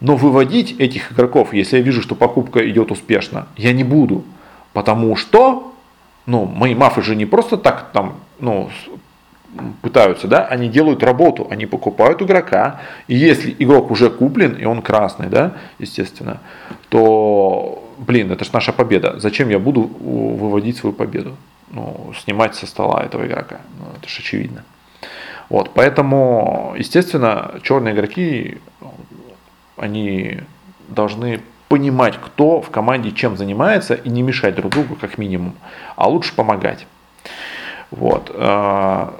Но 0.00 0.16
выводить 0.16 0.78
этих 0.80 1.12
игроков, 1.12 1.54
если 1.54 1.78
я 1.78 1.82
вижу, 1.82 2.02
что 2.02 2.14
покупка 2.14 2.68
идет 2.68 2.90
успешно, 2.90 3.46
я 3.56 3.72
не 3.72 3.84
буду. 3.84 4.24
Потому 4.72 5.16
что, 5.16 5.72
ну, 6.26 6.44
мои 6.44 6.74
мафы 6.74 7.02
же 7.02 7.14
не 7.14 7.26
просто 7.26 7.56
так 7.56 7.90
там, 7.92 8.16
ну, 8.40 8.68
пытаются, 9.82 10.26
да, 10.26 10.44
они 10.46 10.68
делают 10.68 11.02
работу, 11.02 11.46
они 11.50 11.66
покупают 11.66 12.20
игрока, 12.22 12.80
и 13.06 13.14
если 13.14 13.54
игрок 13.58 13.90
уже 13.90 14.10
куплен, 14.10 14.54
и 14.54 14.64
он 14.64 14.82
красный, 14.82 15.28
да, 15.28 15.52
естественно, 15.78 16.40
то, 16.88 17.84
блин, 17.98 18.32
это 18.32 18.44
же 18.44 18.50
наша 18.52 18.72
победа. 18.72 19.20
Зачем 19.20 19.48
я 19.48 19.58
буду 19.58 19.82
выводить 19.82 20.76
свою 20.76 20.92
победу? 20.92 21.36
Ну, 21.70 22.12
снимать 22.18 22.54
со 22.54 22.66
стола 22.66 23.04
этого 23.04 23.26
игрока. 23.26 23.60
Ну, 23.78 23.86
это 23.96 24.08
же 24.08 24.20
очевидно. 24.20 24.64
Вот, 25.48 25.72
поэтому, 25.74 26.74
естественно, 26.76 27.52
черные 27.62 27.94
игроки, 27.94 28.58
они 29.76 30.40
должны 30.88 31.40
понимать, 31.68 32.18
кто 32.20 32.60
в 32.60 32.70
команде 32.70 33.10
чем 33.12 33.36
занимается, 33.36 33.94
и 33.94 34.08
не 34.08 34.22
мешать 34.22 34.54
друг 34.54 34.72
другу, 34.72 34.96
как 34.96 35.18
минимум, 35.18 35.54
а 35.96 36.08
лучше 36.08 36.34
помогать. 36.34 36.86
Вот. 37.90 38.30
А, 38.34 39.14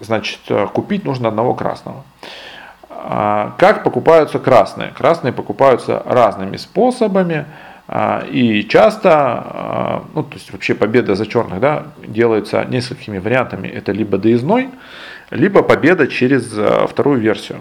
Значит, 0.00 0.40
э, 0.48 0.66
купить 0.72 1.04
нужно 1.04 1.28
одного 1.28 1.54
красного. 1.54 2.04
А, 2.88 3.54
как 3.58 3.82
покупаются 3.82 4.38
красные? 4.38 4.90
Красные 4.90 5.32
покупаются 5.32 6.02
разными 6.06 6.56
способами. 6.56 7.46
А, 7.88 8.24
и 8.30 8.62
часто, 8.68 9.10
а, 9.12 10.04
ну, 10.14 10.22
то 10.22 10.34
есть 10.34 10.52
вообще 10.52 10.74
победа 10.74 11.16
за 11.16 11.26
черных 11.26 11.58
да, 11.58 11.86
делается 12.06 12.64
несколькими 12.64 13.18
вариантами. 13.18 13.66
Это 13.66 13.90
либо 13.90 14.18
доездной, 14.18 14.68
либо 15.30 15.62
победа 15.62 16.06
через 16.06 16.56
э, 16.56 16.86
вторую 16.86 17.20
версию. 17.20 17.60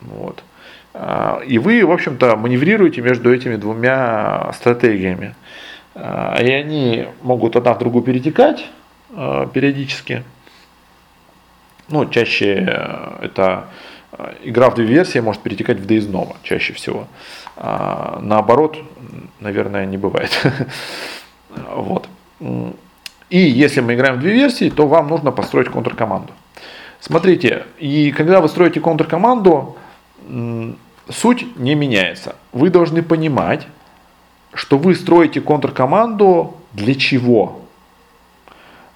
Вот. 0.00 0.42
И 1.46 1.58
вы, 1.58 1.86
в 1.86 1.92
общем-то, 1.92 2.34
маневрируете 2.34 3.00
между 3.00 3.32
этими 3.32 3.54
двумя 3.54 4.50
стратегиями. 4.54 5.36
И 5.94 6.00
они 6.52 7.06
могут 7.22 7.54
одна 7.54 7.74
в 7.74 7.78
другую 7.78 8.02
перетекать 8.02 8.66
э, 9.10 9.46
периодически 9.52 10.24
ну, 11.90 12.08
чаще 12.08 12.66
э, 12.68 13.24
это 13.26 13.66
игра 14.42 14.70
в 14.70 14.74
две 14.74 14.86
версии 14.86 15.18
может 15.18 15.42
перетекать 15.42 15.78
в 15.78 15.86
доездного, 15.86 16.36
чаще 16.42 16.72
всего. 16.72 17.06
А 17.56 18.18
наоборот, 18.22 18.78
наверное, 19.40 19.86
не 19.86 19.96
бывает. 19.96 20.30
вот. 21.74 22.08
И 23.28 23.38
если 23.38 23.80
мы 23.80 23.94
играем 23.94 24.16
в 24.16 24.20
две 24.20 24.32
версии, 24.32 24.70
то 24.70 24.86
вам 24.86 25.08
нужно 25.08 25.30
построить 25.32 25.68
контркоманду. 25.68 26.32
Смотрите, 27.00 27.64
и 27.78 28.12
когда 28.12 28.40
вы 28.40 28.48
строите 28.48 28.80
контркоманду, 28.80 29.76
суть 31.08 31.56
не 31.56 31.74
меняется. 31.74 32.36
Вы 32.52 32.70
должны 32.70 33.02
понимать, 33.02 33.66
что 34.52 34.78
вы 34.78 34.94
строите 34.94 35.40
контркоманду 35.40 36.54
для 36.72 36.94
чего? 36.94 37.60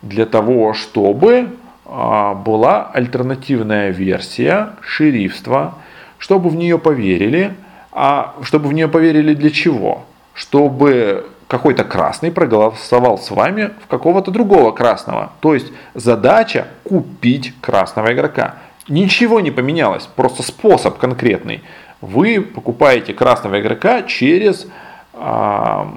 Для 0.03 0.27
того, 0.27 0.75
чтобы 0.75 1.49
а, 1.87 2.35
была 2.35 2.91
альтернативная 2.93 3.91
версия 3.91 4.71
шерифства, 4.83 5.79
чтобы 6.19 6.51
в 6.51 6.57
нее 6.57 6.79
поверили. 6.79 7.55
А 7.93 8.35
чтобы 8.43 8.69
в 8.69 8.73
нее 8.73 8.89
поверили 8.89 9.35
для 9.35 9.51
чего? 9.51 10.05
Чтобы 10.35 11.27
какой-то 11.55 11.85
красный 11.85 12.33
проголосовал 12.33 13.17
с 13.17 13.31
вами 13.31 13.71
в 13.85 13.87
какого-то 13.87 14.33
другого 14.33 14.73
красного. 14.73 15.31
То 15.39 15.55
есть 15.55 15.73
задача 15.95 16.67
купить 16.83 17.55
красного 17.61 18.13
игрока. 18.13 18.57
Ничего 18.89 19.39
не 19.39 19.53
поменялось, 19.53 20.09
просто 20.17 20.43
способ 20.43 20.99
конкретный. 20.99 21.63
Вы 22.01 22.41
покупаете 22.41 23.15
красного 23.15 23.61
игрока 23.61 24.03
через 24.03 24.67
а, 25.13 25.93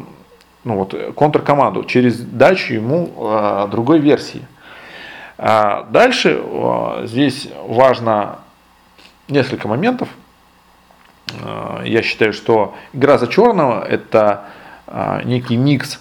ну 0.64 0.76
вот, 0.76 0.94
контркоманду, 1.16 1.86
через 1.86 2.20
дачу 2.20 2.76
ему 2.76 3.12
а, 3.18 3.66
другой 3.66 3.98
версии. 3.98 4.44
А 5.40 5.88
дальше 5.90 6.40
здесь 7.06 7.50
важно 7.68 8.42
несколько 9.28 9.68
моментов. 9.68 10.10
А, 11.44 11.82
я 11.84 12.04
считаю, 12.04 12.32
что 12.32 12.76
игра 12.94 13.18
за 13.18 13.26
черного 13.26 13.84
это 13.84 14.46
некий 15.26 15.58
микс 15.58 16.00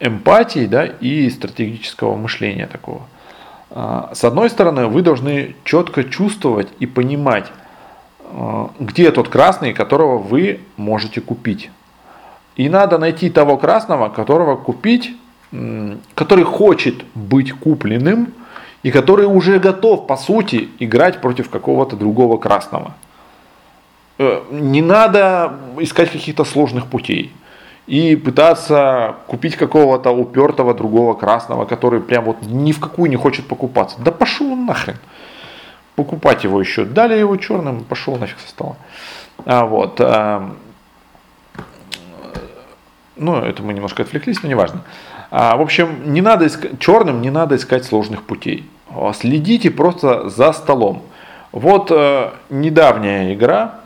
эмпатии 0.00 0.66
да, 0.66 0.84
и 0.86 1.30
стратегического 1.30 2.16
мышления 2.16 2.66
такого. 2.66 3.02
С 3.70 4.22
одной 4.22 4.50
стороны, 4.50 4.86
вы 4.86 5.02
должны 5.02 5.56
четко 5.64 6.04
чувствовать 6.04 6.68
и 6.78 6.86
понимать, 6.86 7.50
где 8.78 9.10
тот 9.10 9.28
красный, 9.28 9.72
которого 9.72 10.18
вы 10.18 10.60
можете 10.76 11.20
купить. 11.20 11.70
И 12.56 12.68
надо 12.68 12.98
найти 12.98 13.30
того 13.30 13.56
красного, 13.56 14.10
которого 14.10 14.56
купить, 14.56 15.16
который 16.14 16.44
хочет 16.44 17.02
быть 17.14 17.52
купленным, 17.52 18.34
и 18.82 18.90
который 18.90 19.26
уже 19.26 19.58
готов, 19.58 20.06
по 20.06 20.16
сути, 20.16 20.68
играть 20.78 21.20
против 21.20 21.48
какого-то 21.48 21.96
другого 21.96 22.36
красного. 22.36 22.94
Э, 24.18 24.42
не 24.50 24.82
надо 24.82 25.54
искать 25.78 26.10
каких-то 26.10 26.44
сложных 26.44 26.86
путей. 26.86 27.32
И 27.86 28.16
пытаться 28.16 29.16
купить 29.26 29.56
какого-то 29.56 30.10
упертого 30.10 30.74
другого 30.74 31.14
красного, 31.14 31.64
который 31.64 32.00
прям 32.00 32.24
вот 32.24 32.36
ни 32.42 32.72
в 32.72 32.80
какую 32.80 33.10
не 33.10 33.16
хочет 33.16 33.46
покупаться. 33.46 33.96
Да 34.00 34.12
пошел 34.12 34.52
он 34.52 34.66
нахрен. 34.66 34.96
Покупать 35.96 36.44
его 36.44 36.60
еще. 36.60 36.84
Дали 36.84 37.18
его 37.18 37.36
черным, 37.36 37.84
пошел 37.84 38.16
нафиг 38.16 38.38
со 38.38 38.48
стола. 38.48 38.76
А, 39.44 39.66
вот. 39.66 40.00
А, 40.00 40.54
ну, 43.16 43.36
это 43.36 43.62
мы 43.62 43.74
немножко 43.74 44.02
отвлеклись, 44.02 44.42
но 44.42 44.48
неважно. 44.48 44.82
А, 45.30 45.56
в 45.56 45.60
общем, 45.60 46.12
не 46.12 46.20
надо 46.20 46.46
искать, 46.46 46.78
черным 46.78 47.20
не 47.20 47.30
надо 47.30 47.56
искать 47.56 47.84
сложных 47.84 48.22
путей. 48.22 48.68
Следите 49.14 49.70
просто 49.70 50.28
за 50.28 50.52
столом. 50.52 51.02
Вот 51.50 51.90
э, 51.90 52.30
недавняя 52.50 53.32
игра, 53.34 53.81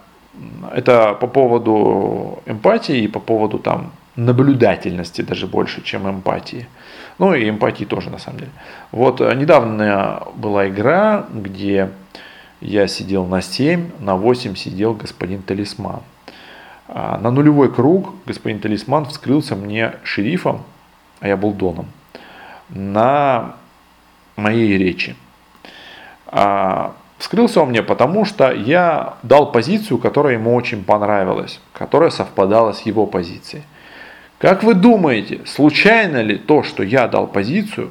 это 0.72 1.14
по 1.14 1.26
поводу 1.26 2.42
эмпатии 2.46 3.02
и 3.02 3.08
по 3.08 3.20
поводу 3.20 3.58
там 3.58 3.92
наблюдательности 4.16 5.22
даже 5.22 5.46
больше, 5.46 5.82
чем 5.82 6.08
эмпатии. 6.08 6.68
Ну 7.18 7.34
и 7.34 7.48
эмпатии 7.48 7.84
тоже 7.84 8.10
на 8.10 8.18
самом 8.18 8.40
деле. 8.40 8.52
Вот 8.92 9.20
э, 9.20 9.34
недавно 9.34 10.22
была 10.34 10.68
игра, 10.68 11.26
где 11.32 11.90
я 12.60 12.86
сидел 12.86 13.26
на 13.26 13.42
7, 13.42 13.90
на 14.00 14.16
8 14.16 14.54
сидел 14.54 14.94
господин 14.94 15.42
Талисман. 15.42 16.00
А, 16.88 17.18
на 17.18 17.30
нулевой 17.30 17.72
круг 17.72 18.14
господин 18.26 18.60
Талисман 18.60 19.06
вскрылся 19.06 19.56
мне 19.56 19.94
шерифом, 20.04 20.62
а 21.20 21.28
я 21.28 21.36
был 21.36 21.52
доном, 21.52 21.86
на 22.68 23.56
моей 24.36 24.76
речи. 24.78 25.16
Вскрылся 27.18 27.62
он 27.62 27.70
мне 27.70 27.82
потому, 27.82 28.24
что 28.24 28.52
я 28.52 29.14
дал 29.22 29.50
позицию, 29.50 29.98
которая 29.98 30.34
ему 30.34 30.54
очень 30.54 30.84
понравилась, 30.84 31.60
которая 31.72 32.10
совпадала 32.10 32.72
с 32.72 32.82
его 32.82 33.06
позицией. 33.06 33.62
Как 34.38 34.62
вы 34.62 34.74
думаете, 34.74 35.40
случайно 35.46 36.20
ли 36.20 36.36
то, 36.36 36.62
что 36.62 36.82
я 36.82 37.08
дал 37.08 37.26
позицию, 37.26 37.90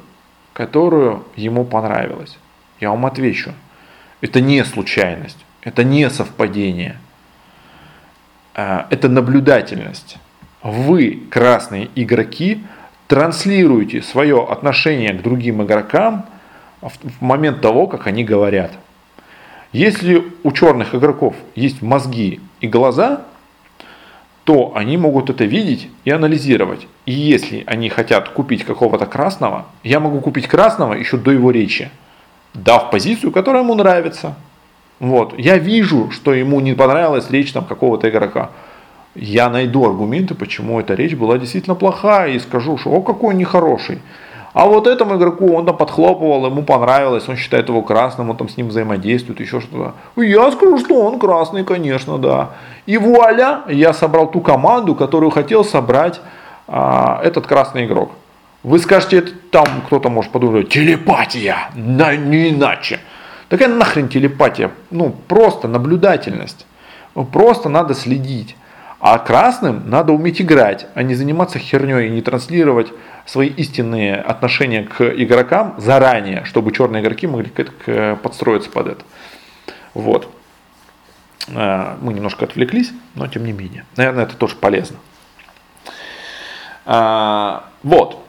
которую 0.52 1.24
ему 1.34 1.64
понравилась? 1.64 2.38
Я 2.78 2.90
вам 2.90 3.04
отвечу. 3.04 3.52
Это 4.20 4.40
не 4.40 4.64
случайность, 4.64 5.44
это 5.62 5.82
не 5.82 6.08
совпадение, 6.08 6.96
а, 8.54 8.86
это 8.90 9.08
наблюдательность. 9.08 10.18
Вы, 10.62 11.22
красные 11.30 11.90
игроки, 11.96 12.64
транслируете 13.08 14.02
свое 14.02 14.44
отношение 14.44 15.12
к 15.14 15.22
другим 15.22 15.62
игрокам 15.62 16.26
в 16.80 17.20
момент 17.20 17.60
того, 17.60 17.88
как 17.88 18.06
они 18.06 18.22
говорят– 18.22 18.70
если 19.72 20.24
у 20.42 20.52
черных 20.52 20.94
игроков 20.94 21.34
есть 21.54 21.82
мозги 21.82 22.40
и 22.60 22.68
глаза, 22.68 23.22
то 24.44 24.72
они 24.76 24.96
могут 24.96 25.28
это 25.28 25.44
видеть 25.44 25.88
и 26.04 26.10
анализировать. 26.10 26.86
И 27.04 27.12
если 27.12 27.64
они 27.66 27.88
хотят 27.88 28.28
купить 28.28 28.64
какого-то 28.64 29.04
красного, 29.06 29.66
я 29.82 29.98
могу 29.98 30.20
купить 30.20 30.46
красного 30.46 30.94
еще 30.94 31.16
до 31.16 31.32
его 31.32 31.50
речи, 31.50 31.90
дав 32.54 32.90
позицию, 32.92 33.32
которая 33.32 33.62
ему 33.62 33.74
нравится. 33.74 34.36
Вот. 35.00 35.36
Я 35.36 35.58
вижу, 35.58 36.10
что 36.12 36.32
ему 36.32 36.60
не 36.60 36.74
понравилась 36.74 37.28
речь 37.30 37.52
там 37.52 37.64
какого-то 37.64 38.08
игрока. 38.08 38.50
Я 39.16 39.48
найду 39.50 39.84
аргументы, 39.84 40.34
почему 40.34 40.78
эта 40.78 40.94
речь 40.94 41.14
была 41.14 41.38
действительно 41.38 41.74
плохая, 41.74 42.32
и 42.32 42.38
скажу, 42.38 42.78
что 42.78 42.90
о, 42.90 43.02
какой 43.02 43.34
нехороший. 43.34 43.98
А 44.56 44.64
вот 44.64 44.86
этому 44.86 45.18
игроку 45.18 45.54
он 45.54 45.66
там 45.66 45.76
подхлопывал, 45.76 46.46
ему 46.46 46.62
понравилось, 46.62 47.28
он 47.28 47.36
считает 47.36 47.68
его 47.68 47.82
красным, 47.82 48.30
он 48.30 48.38
там 48.38 48.48
с 48.48 48.56
ним 48.56 48.68
взаимодействует, 48.68 49.38
еще 49.38 49.60
что-то. 49.60 49.92
Я 50.16 50.50
скажу, 50.50 50.78
что 50.78 50.94
он 50.94 51.18
красный, 51.18 51.62
конечно, 51.62 52.16
да. 52.16 52.52
И 52.86 52.96
вуаля, 52.96 53.64
я 53.68 53.92
собрал 53.92 54.30
ту 54.30 54.40
команду, 54.40 54.94
которую 54.94 55.30
хотел 55.30 55.62
собрать 55.62 56.22
а, 56.68 57.20
этот 57.22 57.46
красный 57.46 57.84
игрок. 57.84 58.12
Вы 58.62 58.78
скажете, 58.78 59.20
там 59.50 59.66
кто-то 59.84 60.08
может 60.08 60.32
подумать, 60.32 60.70
телепатия, 60.70 61.68
да, 61.74 62.16
не 62.16 62.48
иначе. 62.48 63.00
Такая 63.50 63.68
нахрен 63.68 64.08
телепатия, 64.08 64.70
ну 64.90 65.14
просто 65.28 65.68
наблюдательность. 65.68 66.66
Просто 67.30 67.68
надо 67.68 67.92
следить. 67.92 68.56
А 69.08 69.20
красным 69.20 69.88
надо 69.88 70.12
уметь 70.12 70.42
играть, 70.42 70.88
а 70.96 71.04
не 71.04 71.14
заниматься 71.14 71.60
херней 71.60 72.08
и 72.08 72.10
не 72.10 72.22
транслировать 72.22 72.88
свои 73.24 73.46
истинные 73.46 74.16
отношения 74.16 74.82
к 74.82 75.00
игрокам 75.00 75.76
заранее, 75.78 76.44
чтобы 76.44 76.72
черные 76.72 77.04
игроки 77.04 77.28
могли 77.28 77.52
подстроиться 78.20 78.68
под 78.68 78.88
это. 78.88 79.04
Вот. 79.94 80.28
А, 81.54 81.96
мы 82.00 82.14
немножко 82.14 82.46
отвлеклись, 82.46 82.90
но 83.14 83.28
тем 83.28 83.44
не 83.44 83.52
менее. 83.52 83.84
Наверное, 83.94 84.24
это 84.24 84.34
тоже 84.34 84.56
полезно. 84.56 84.96
А, 86.84 87.66
вот. 87.84 88.26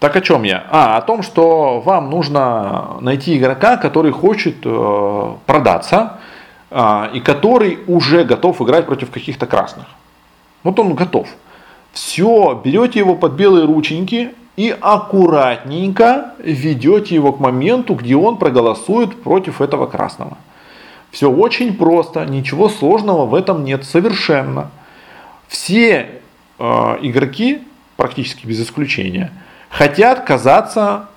Так 0.00 0.16
о 0.16 0.20
чем 0.22 0.42
я? 0.42 0.64
А, 0.70 0.96
о 0.96 1.02
том, 1.02 1.22
что 1.22 1.82
вам 1.82 2.08
нужно 2.08 2.96
найти 3.02 3.36
игрока, 3.36 3.76
который 3.76 4.12
хочет 4.12 4.56
э, 4.64 5.34
продаться 5.44 6.18
и 6.70 7.20
который 7.20 7.78
уже 7.86 8.24
готов 8.24 8.60
играть 8.62 8.86
против 8.86 9.10
каких-то 9.10 9.46
красных. 9.46 9.86
Вот 10.64 10.78
он 10.78 10.94
готов. 10.94 11.28
Все, 11.92 12.60
берете 12.64 12.98
его 12.98 13.14
под 13.14 13.32
белые 13.32 13.66
рученьки 13.66 14.34
и 14.56 14.76
аккуратненько 14.80 16.32
ведете 16.38 17.14
его 17.14 17.32
к 17.32 17.40
моменту, 17.40 17.94
где 17.94 18.16
он 18.16 18.38
проголосует 18.38 19.22
против 19.22 19.60
этого 19.60 19.86
красного. 19.86 20.36
Все 21.10 21.30
очень 21.30 21.76
просто, 21.76 22.24
ничего 22.24 22.68
сложного 22.68 23.26
в 23.26 23.34
этом 23.34 23.62
нет 23.64 23.84
совершенно. 23.84 24.70
Все 25.46 26.20
э, 26.58 26.64
игроки, 27.02 27.62
практически 27.96 28.46
без 28.46 28.60
исключения, 28.60 29.30
хотят 29.68 30.24
казаться 30.24 31.08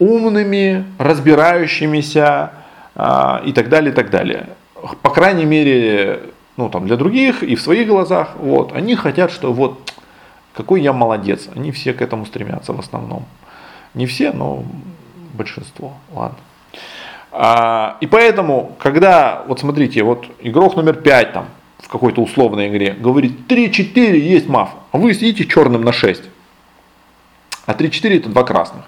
умными, 0.00 0.84
разбирающимися 0.98 2.50
э, 2.96 3.40
и 3.44 3.52
так 3.52 3.68
далее, 3.68 3.92
и 3.92 3.94
так 3.94 4.10
далее. 4.10 4.48
По 5.02 5.10
крайней 5.10 5.44
мере, 5.44 6.20
ну 6.56 6.68
там 6.68 6.86
для 6.86 6.96
других 6.96 7.42
и 7.42 7.54
в 7.54 7.60
своих 7.60 7.88
глазах, 7.88 8.36
вот, 8.36 8.72
они 8.72 8.94
хотят, 8.94 9.30
что 9.30 9.52
вот 9.52 9.92
какой 10.54 10.82
я 10.82 10.92
молодец. 10.92 11.48
Они 11.54 11.72
все 11.72 11.92
к 11.92 12.00
этому 12.00 12.26
стремятся 12.26 12.72
в 12.72 12.80
основном. 12.80 13.24
Не 13.92 14.06
все, 14.06 14.32
но 14.32 14.64
большинство. 15.32 15.92
Ладно. 16.12 16.38
А, 17.32 17.96
и 18.00 18.06
поэтому, 18.06 18.76
когда, 18.78 19.44
вот 19.48 19.60
смотрите, 19.60 20.02
вот 20.04 20.26
игрок 20.40 20.76
номер 20.76 20.94
5 20.94 21.32
там, 21.32 21.46
в 21.78 21.88
какой-то 21.88 22.22
условной 22.22 22.68
игре, 22.68 22.92
говорит 22.92 23.50
3-4 23.50 24.16
есть 24.16 24.48
маф, 24.48 24.70
а 24.92 24.98
вы 24.98 25.12
сидите 25.14 25.44
черным 25.44 25.82
на 25.82 25.92
6. 25.92 26.22
А 27.66 27.72
3-4 27.72 28.18
это 28.18 28.28
два 28.28 28.44
красных. 28.44 28.84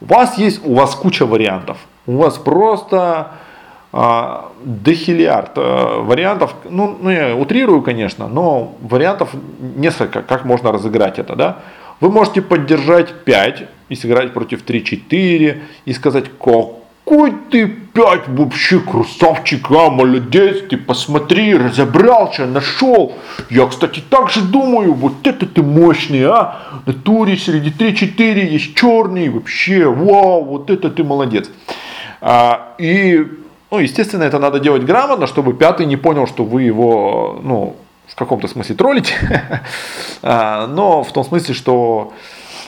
У 0.00 0.06
вас 0.06 0.38
есть, 0.38 0.64
у 0.64 0.74
вас 0.74 0.94
куча 0.94 1.26
вариантов. 1.26 1.76
У 2.06 2.16
вас 2.16 2.38
просто 2.38 3.32
дохилиард 3.92 5.52
а, 5.56 6.02
вариантов, 6.02 6.54
ну, 6.68 6.96
ну 7.00 7.10
я 7.10 7.34
утрирую, 7.34 7.82
конечно, 7.82 8.28
но 8.28 8.76
вариантов 8.82 9.30
несколько, 9.58 10.22
как 10.22 10.44
можно 10.44 10.70
разыграть 10.70 11.18
это, 11.18 11.34
да. 11.34 11.58
Вы 12.00 12.10
можете 12.10 12.40
поддержать 12.40 13.12
5 13.24 13.64
и 13.88 13.94
сыграть 13.94 14.32
против 14.32 14.64
3-4 14.64 15.60
и 15.84 15.92
сказать, 15.92 16.26
какой 16.38 17.32
ты 17.50 17.66
5 17.66 18.28
вообще 18.28 18.78
красавчик, 18.78 19.68
а, 19.72 19.90
молодец, 19.90 20.58
ты 20.70 20.76
посмотри, 20.76 21.56
разобрался, 21.56 22.46
нашел. 22.46 23.16
Я, 23.50 23.66
кстати, 23.66 24.00
так 24.08 24.30
же 24.30 24.42
думаю, 24.42 24.94
вот 24.94 25.26
это 25.26 25.46
ты 25.46 25.62
мощный, 25.64 26.24
а. 26.26 26.60
На 26.86 26.92
туре 26.92 27.36
среди 27.36 27.70
3-4 27.70 28.46
есть 28.46 28.76
черный, 28.76 29.28
вообще, 29.30 29.84
вау, 29.86 30.44
вот 30.44 30.70
это 30.70 30.90
ты 30.90 31.02
молодец. 31.02 31.50
А, 32.20 32.74
и 32.78 33.26
ну, 33.70 33.78
естественно, 33.78 34.24
это 34.24 34.38
надо 34.38 34.60
делать 34.60 34.84
грамотно, 34.84 35.26
чтобы 35.26 35.54
пятый 35.54 35.86
не 35.86 35.96
понял, 35.96 36.26
что 36.26 36.44
вы 36.44 36.62
его, 36.62 37.40
ну, 37.42 37.76
в 38.06 38.14
каком-то 38.16 38.48
смысле 38.48 38.74
троллите. 38.74 39.14
А, 40.22 40.66
но 40.66 41.02
в 41.02 41.10
том 41.14 41.24
смысле, 41.24 41.54
что 41.54 42.12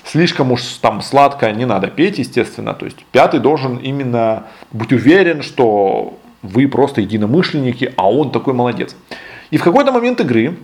слишком 0.05 0.53
уж 0.53 0.62
там 0.80 1.03
сладко 1.03 1.53
не 1.53 1.66
надо 1.66 1.88
петь, 1.88 2.16
естественно. 2.16 2.72
То 2.72 2.86
есть 2.86 3.05
пятый 3.12 3.40
должен 3.40 3.76
именно 3.76 4.44
быть 4.70 4.90
уверен, 4.90 5.42
что 5.42 6.18
вы 6.40 6.66
просто 6.66 7.03
единомышленники, 7.03 7.92
а 7.96 8.11
он 8.11 8.30
такой 8.30 8.55
молодец. 8.55 8.96
И 9.50 9.59
в 9.59 9.62
какой-то 9.62 9.92
момент 9.92 10.18
игры 10.20 10.57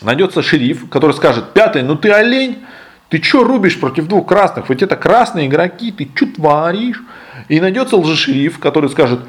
найдется 0.00 0.42
шериф, 0.42 0.88
который 0.88 1.12
скажет, 1.12 1.52
пятый, 1.52 1.82
ну 1.82 1.94
ты 1.94 2.10
олень, 2.10 2.64
ты 3.08 3.22
что 3.22 3.44
рубишь 3.44 3.78
против 3.78 4.08
двух 4.08 4.26
красных? 4.26 4.68
Ведь 4.68 4.82
это 4.82 4.96
красные 4.96 5.46
игроки, 5.46 5.92
ты 5.92 6.08
что 6.14 6.26
творишь? 6.26 7.02
И 7.48 7.60
найдется 7.60 7.96
лжешериф, 7.96 8.58
который 8.58 8.90
скажет, 8.90 9.20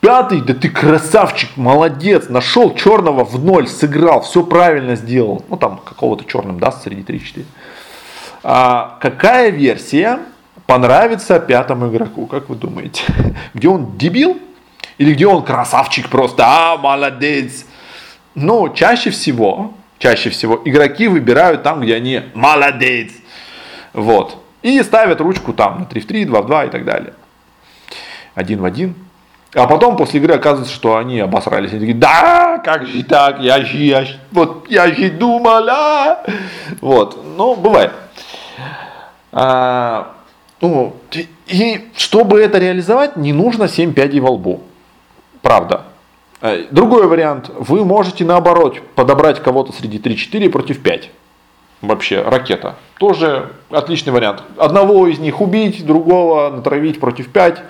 пятый, 0.00 0.40
да 0.40 0.54
ты 0.54 0.68
красавчик, 0.68 1.50
молодец, 1.56 2.28
нашел 2.28 2.74
черного 2.74 3.24
в 3.24 3.42
ноль, 3.44 3.66
сыграл, 3.66 4.20
все 4.22 4.44
правильно 4.44 4.94
сделал. 4.94 5.44
Ну 5.48 5.56
там 5.56 5.78
какого-то 5.78 6.24
черным 6.24 6.60
даст 6.60 6.84
среди 6.84 7.02
3-4. 7.02 7.44
А 8.44 8.98
какая 9.00 9.50
версия 9.50 10.20
понравится 10.66 11.40
пятому 11.40 11.88
игроку, 11.88 12.26
как 12.26 12.48
вы 12.48 12.54
думаете? 12.54 13.02
Где 13.54 13.68
он 13.68 13.96
дебил? 13.96 14.38
Или 14.98 15.12
где 15.12 15.26
он 15.26 15.42
красавчик 15.44 16.08
просто, 16.08 16.44
а, 16.46 16.78
молодец? 16.78 17.66
Ну, 18.34 18.72
чаще 18.72 19.10
всего 19.10 19.74
чаще 19.98 20.30
всего 20.30 20.60
игроки 20.64 21.08
выбирают 21.08 21.62
там, 21.62 21.80
где 21.80 21.94
они 21.94 22.22
молодец. 22.34 23.12
Вот. 23.92 24.42
И 24.62 24.82
ставят 24.82 25.20
ручку 25.20 25.52
там 25.52 25.80
на 25.80 25.84
3 25.86 26.00
в 26.00 26.06
3, 26.06 26.24
2 26.24 26.42
в 26.42 26.46
2 26.46 26.64
и 26.64 26.70
так 26.70 26.84
далее. 26.84 27.14
Один 28.34 28.60
в 28.60 28.64
один. 28.64 28.94
А 29.54 29.66
потом 29.66 29.96
после 29.96 30.20
игры 30.20 30.34
оказывается, 30.34 30.74
что 30.74 30.96
они 30.96 31.20
обосрались. 31.20 31.70
Они 31.70 31.80
такие, 31.80 31.96
да, 31.96 32.60
как 32.62 32.86
же 32.86 33.02
так, 33.04 33.40
я 33.40 33.64
же, 33.64 33.76
я, 33.78 34.04
вот, 34.30 34.66
я 34.68 34.88
же 34.88 35.10
думала. 35.10 36.22
Вот, 36.80 37.24
ну, 37.36 37.54
бывает. 37.56 37.92
А, 39.32 40.12
ну, 40.60 40.96
и 41.46 41.90
чтобы 41.96 42.42
это 42.42 42.58
реализовать, 42.58 43.16
не 43.16 43.32
нужно 43.32 43.68
7 43.68 43.94
пядей 43.94 44.20
во 44.20 44.30
лбу. 44.30 44.62
Правда. 45.40 45.84
Э, 46.40 46.64
другой 46.70 47.06
вариант. 47.06 47.50
Вы 47.58 47.84
можете 47.84 48.24
наоборот 48.24 48.80
подобрать 48.94 49.42
кого-то 49.42 49.72
среди 49.72 49.98
3-4 49.98 50.50
против 50.50 50.82
5. 50.82 51.10
Вообще, 51.82 52.22
ракета. 52.22 52.76
Тоже 52.98 53.52
отличный 53.70 54.12
вариант. 54.12 54.42
Одного 54.56 55.06
из 55.06 55.18
них 55.18 55.40
убить, 55.40 55.84
другого 55.84 56.50
натравить 56.50 57.00
против 57.00 57.28
5. 57.28 57.62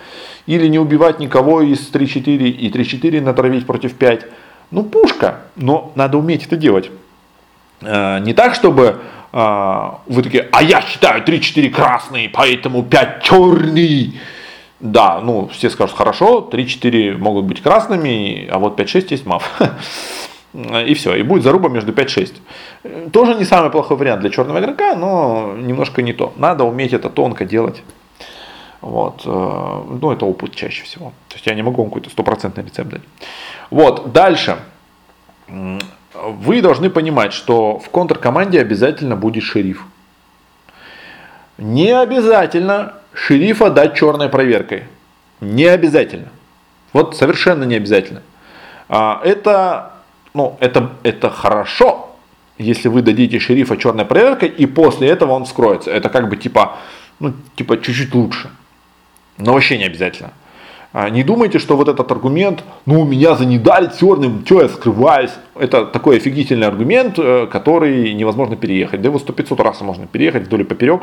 Или 0.47 0.69
не 0.69 0.79
убивать 0.79 1.19
никого 1.19 1.63
из 1.63 1.91
3-4 1.93 2.49
и 2.49 2.71
3-4 2.71 3.21
натравить 3.21 3.67
против 3.67 3.95
5. 3.95 4.27
Ну, 4.71 4.83
пушка. 4.83 5.43
Но 5.57 5.93
надо 5.95 6.19
уметь 6.19 6.47
это 6.47 6.57
делать. 6.57 6.91
Э, 7.83 8.19
не 8.21 8.33
так, 8.33 8.55
чтобы 8.55 8.99
э, 9.33 9.91
вы 10.07 10.23
такие, 10.23 10.49
а 10.51 10.63
я 10.63 10.81
считаю 10.81 11.23
3-4 11.23 11.71
красный, 11.71 12.29
поэтому 12.33 12.83
5 12.83 13.23
черный. 13.23 14.15
Да, 14.81 15.21
ну, 15.21 15.49
все 15.49 15.71
скажут, 15.71 15.97
хорошо, 15.97 16.49
3-4 16.53 17.17
могут 17.17 17.47
быть 17.47 17.63
красными, 17.63 18.47
а 18.51 18.59
вот 18.59 18.79
5-6 18.79 19.07
есть 19.11 19.27
мав. 19.27 19.51
И 20.87 20.95
все, 20.95 21.15
и 21.15 21.23
будет 21.23 21.43
заруба 21.43 21.69
между 21.69 21.93
5-6. 21.93 23.11
Тоже 23.11 23.35
не 23.35 23.45
самый 23.45 23.71
плохой 23.71 23.99
вариант 23.99 24.23
для 24.23 24.31
черного 24.31 24.59
игрока, 24.59 24.95
но 24.95 25.55
немножко 25.55 26.01
не 26.01 26.15
то. 26.15 26.33
Надо 26.37 26.65
уметь 26.65 26.95
это 26.95 27.11
тонко 27.11 27.45
делать. 27.45 27.83
Вот. 28.81 29.23
Э, 29.27 29.83
ну, 30.01 30.13
это 30.13 30.25
опыт 30.25 30.55
чаще 30.55 30.85
всего. 30.85 31.13
То 31.29 31.35
есть 31.35 31.47
я 31.47 31.55
не 31.55 31.63
могу 31.63 31.83
вам 31.83 31.91
какой-то 31.91 32.09
стопроцентный 32.09 32.65
рецепт 32.65 32.89
дать. 32.89 33.03
Вот, 33.71 34.13
дальше. 34.13 34.57
Вы 35.47 36.63
должны 36.63 36.89
понимать, 36.89 37.35
что 37.35 37.79
в 37.79 37.91
контркоманде 37.91 38.61
обязательно 38.61 39.15
будет 39.15 39.43
шериф. 39.43 39.85
Не 41.59 41.91
обязательно 41.91 42.95
шерифа 43.17 43.71
дать 43.71 43.97
черной 43.97 44.29
проверкой. 44.29 44.85
Не 45.41 45.65
обязательно. 45.65 46.29
Вот 46.93 47.17
совершенно 47.17 47.65
не 47.65 47.75
обязательно. 47.75 48.23
А, 48.89 49.21
это, 49.25 49.93
ну, 50.35 50.57
это, 50.61 50.93
это 51.03 51.31
хорошо, 51.31 52.15
если 52.59 52.89
вы 52.89 53.03
дадите 53.03 53.39
шерифа 53.39 53.77
черной 53.77 54.05
проверкой, 54.05 54.49
и 54.49 54.67
после 54.67 55.09
этого 55.09 55.33
он 55.33 55.45
вскроется. 55.45 55.91
Это 55.91 56.09
как 56.09 56.29
бы 56.29 56.37
типа, 56.37 56.77
ну, 57.19 57.35
типа 57.57 57.81
чуть-чуть 57.81 58.15
лучше. 58.15 58.51
Но 59.39 59.55
вообще 59.55 59.79
не 59.79 59.85
обязательно. 59.85 60.33
А, 60.99 61.11
не 61.11 61.23
думайте, 61.23 61.59
что 61.59 61.77
вот 61.77 61.89
этот 61.89 62.11
аргумент, 62.11 62.65
ну, 62.87 63.05
меня 63.05 63.35
занедали 63.35 63.91
черным, 64.01 64.47
что 64.47 64.63
я 64.63 64.69
скрываюсь. 64.71 65.33
Это 65.55 65.85
такой 65.85 66.17
офигительный 66.17 66.67
аргумент, 66.67 67.19
э, 67.19 67.47
который 67.53 68.15
невозможно 68.15 68.57
переехать. 68.57 69.03
Да 69.03 69.09
его 69.11 69.19
сто 69.19 69.35
500 69.35 69.61
раз 69.61 69.83
можно 69.83 70.07
переехать 70.07 70.45
вдоль 70.45 70.63
и 70.63 70.65
поперек. 70.65 71.03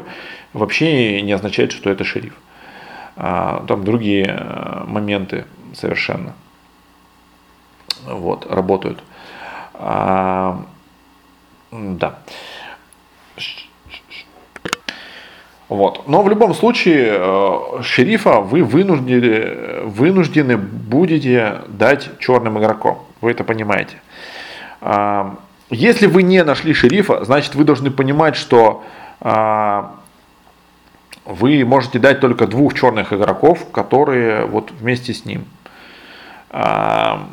Вообще 0.53 1.21
не 1.21 1.31
означает, 1.31 1.71
что 1.71 1.91
это 1.91 2.03
шериф. 2.03 2.33
А, 3.17 3.63
там 3.67 3.83
другие 3.83 4.25
э, 4.25 4.83
моменты 4.87 5.45
совершенно 5.75 6.33
вот, 8.07 8.47
работают. 8.49 9.03
А, 9.75 10.65
да. 11.71 12.17
Вот. 15.73 16.07
Но 16.07 16.21
в 16.21 16.29
любом 16.29 16.53
случае, 16.53 17.17
э, 17.17 17.81
шерифа 17.81 18.41
вы 18.41 18.63
вынуждены, 18.63 19.85
вынуждены 19.85 20.55
будете 20.55 21.61
дать 21.67 22.11
черным 22.19 22.59
игрокам. 22.59 22.99
Вы 23.21 23.31
это 23.31 23.43
понимаете. 23.43 23.95
А, 24.81 25.35
если 25.71 26.05
вы 26.05 26.21
не 26.21 26.43
нашли 26.43 26.75
шерифа, 26.75 27.25
значит 27.25 27.55
вы 27.55 27.63
должны 27.63 27.89
понимать, 27.89 28.35
что 28.35 28.83
а, 29.19 29.95
вы 31.25 31.65
можете 31.65 31.97
дать 31.97 32.19
только 32.19 32.45
двух 32.45 32.75
черных 32.75 33.11
игроков, 33.11 33.65
которые 33.71 34.45
вот 34.45 34.69
вместе 34.79 35.11
с 35.11 35.25
ним. 35.25 35.45
А, 36.51 37.29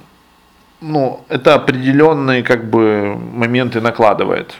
ну, 0.80 1.20
это 1.28 1.56
определенные 1.56 2.42
как 2.42 2.70
бы 2.70 3.18
моменты 3.34 3.82
накладывает. 3.82 4.54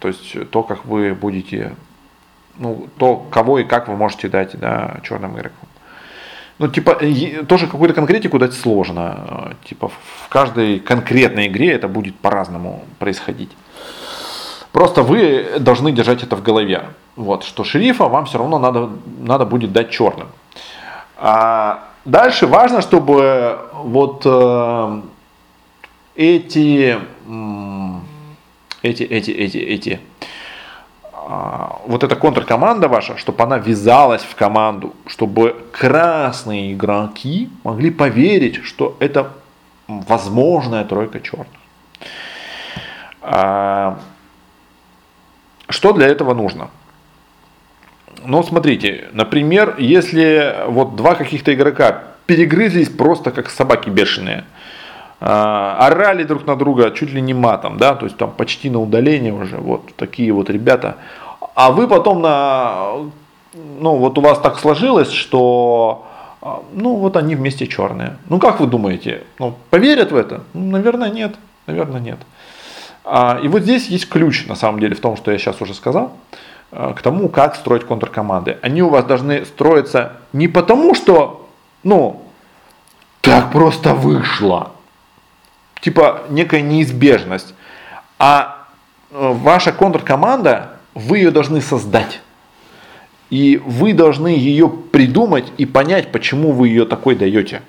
То 0.00 0.08
есть 0.08 0.50
то, 0.50 0.64
как 0.64 0.84
вы 0.84 1.14
будете 1.14 1.76
ну, 2.58 2.88
то, 2.98 3.16
кого 3.30 3.58
и 3.58 3.64
как 3.64 3.88
вы 3.88 3.96
можете 3.96 4.28
дать 4.28 4.58
да, 4.58 5.00
черным 5.02 5.36
игрокам. 5.36 5.68
Ну, 6.58 6.68
типа, 6.68 7.00
тоже 7.48 7.66
какую-то 7.66 7.94
конкретику 7.94 8.38
дать 8.38 8.52
сложно. 8.52 9.56
Типа, 9.64 9.88
в 9.88 10.28
каждой 10.28 10.78
конкретной 10.78 11.46
игре 11.46 11.72
это 11.72 11.88
будет 11.88 12.16
по-разному 12.16 12.84
происходить. 12.98 13.50
Просто 14.72 15.02
вы 15.02 15.58
должны 15.58 15.90
держать 15.90 16.22
это 16.22 16.36
в 16.36 16.42
голове. 16.42 16.84
Вот, 17.16 17.44
что 17.44 17.64
шерифа 17.64 18.08
вам 18.08 18.26
все 18.26 18.38
равно 18.38 18.58
надо, 18.58 18.90
надо 19.20 19.46
будет 19.46 19.72
дать 19.72 19.90
черным. 19.90 20.28
А 21.16 21.84
дальше 22.04 22.46
важно, 22.46 22.82
чтобы 22.82 23.58
вот 23.72 24.22
э, 24.24 25.00
эти, 26.14 26.98
эти, 28.82 29.02
эти, 29.02 29.30
эти, 29.30 29.58
эти 29.58 30.00
вот 31.86 32.02
эта 32.02 32.16
контркоманда 32.16 32.88
ваша, 32.88 33.16
чтобы 33.16 33.44
она 33.44 33.58
вязалась 33.58 34.22
в 34.22 34.34
команду, 34.34 34.94
чтобы 35.06 35.64
красные 35.70 36.72
игроки 36.72 37.48
могли 37.62 37.90
поверить, 37.90 38.64
что 38.64 38.96
это 38.98 39.30
возможная 39.86 40.84
тройка 40.84 41.20
черных. 41.20 41.46
А, 43.22 44.00
что 45.68 45.92
для 45.92 46.08
этого 46.08 46.34
нужно? 46.34 46.70
Ну, 48.24 48.42
смотрите, 48.42 49.08
например, 49.12 49.76
если 49.78 50.64
вот 50.66 50.96
два 50.96 51.14
каких-то 51.14 51.54
игрока 51.54 52.02
перегрызлись 52.26 52.88
просто 52.88 53.30
как 53.30 53.50
собаки 53.50 53.88
бешеные– 53.88 54.44
а, 54.54 54.59
орали 55.20 56.24
друг 56.24 56.46
на 56.46 56.56
друга 56.56 56.90
чуть 56.92 57.12
ли 57.12 57.20
не 57.20 57.34
матом, 57.34 57.76
да, 57.76 57.94
то 57.94 58.06
есть 58.06 58.16
там 58.16 58.30
почти 58.30 58.70
на 58.70 58.80
удаление 58.80 59.34
уже, 59.34 59.58
вот 59.58 59.94
такие 59.96 60.32
вот 60.32 60.48
ребята. 60.48 60.96
А 61.54 61.70
вы 61.70 61.86
потом 61.88 62.22
на, 62.22 62.92
ну 63.52 63.96
вот 63.96 64.16
у 64.16 64.20
вас 64.22 64.38
так 64.38 64.58
сложилось, 64.58 65.10
что, 65.10 66.06
а, 66.40 66.62
ну 66.72 66.96
вот 66.96 67.16
они 67.16 67.34
вместе 67.34 67.66
черные. 67.66 68.16
Ну 68.30 68.38
как 68.38 68.60
вы 68.60 68.66
думаете, 68.66 69.24
ну 69.38 69.54
поверят 69.68 70.10
в 70.10 70.16
это? 70.16 70.42
Ну, 70.54 70.70
наверное 70.70 71.10
нет, 71.10 71.34
наверное 71.66 72.00
нет. 72.00 72.18
А, 73.04 73.38
и 73.42 73.48
вот 73.48 73.62
здесь 73.62 73.88
есть 73.88 74.08
ключ 74.08 74.46
на 74.46 74.54
самом 74.54 74.80
деле 74.80 74.94
в 74.94 75.00
том, 75.00 75.16
что 75.16 75.30
я 75.32 75.38
сейчас 75.38 75.60
уже 75.60 75.74
сказал 75.74 76.12
к 76.70 77.02
тому, 77.02 77.28
как 77.28 77.56
строить 77.56 77.84
контркоманды. 77.84 78.56
Они 78.62 78.80
у 78.80 78.88
вас 78.88 79.04
должны 79.04 79.44
строиться 79.44 80.12
не 80.32 80.46
потому, 80.46 80.94
что, 80.94 81.48
ну, 81.82 82.22
так 83.22 83.50
просто 83.50 83.92
вышло, 83.92 84.70
типа 85.80 86.22
некая 86.30 86.60
неизбежность. 86.60 87.54
А 88.18 88.66
э, 89.10 89.32
ваша 89.32 89.72
контркоманда, 89.72 90.76
вы 90.94 91.18
ее 91.18 91.30
должны 91.30 91.60
создать. 91.60 92.20
И 93.30 93.62
вы 93.64 93.92
должны 93.92 94.28
ее 94.28 94.68
придумать 94.68 95.52
и 95.56 95.64
понять, 95.64 96.10
почему 96.10 96.52
вы 96.52 96.68
ее 96.68 96.84
такой 96.84 97.14
даете. 97.14 97.62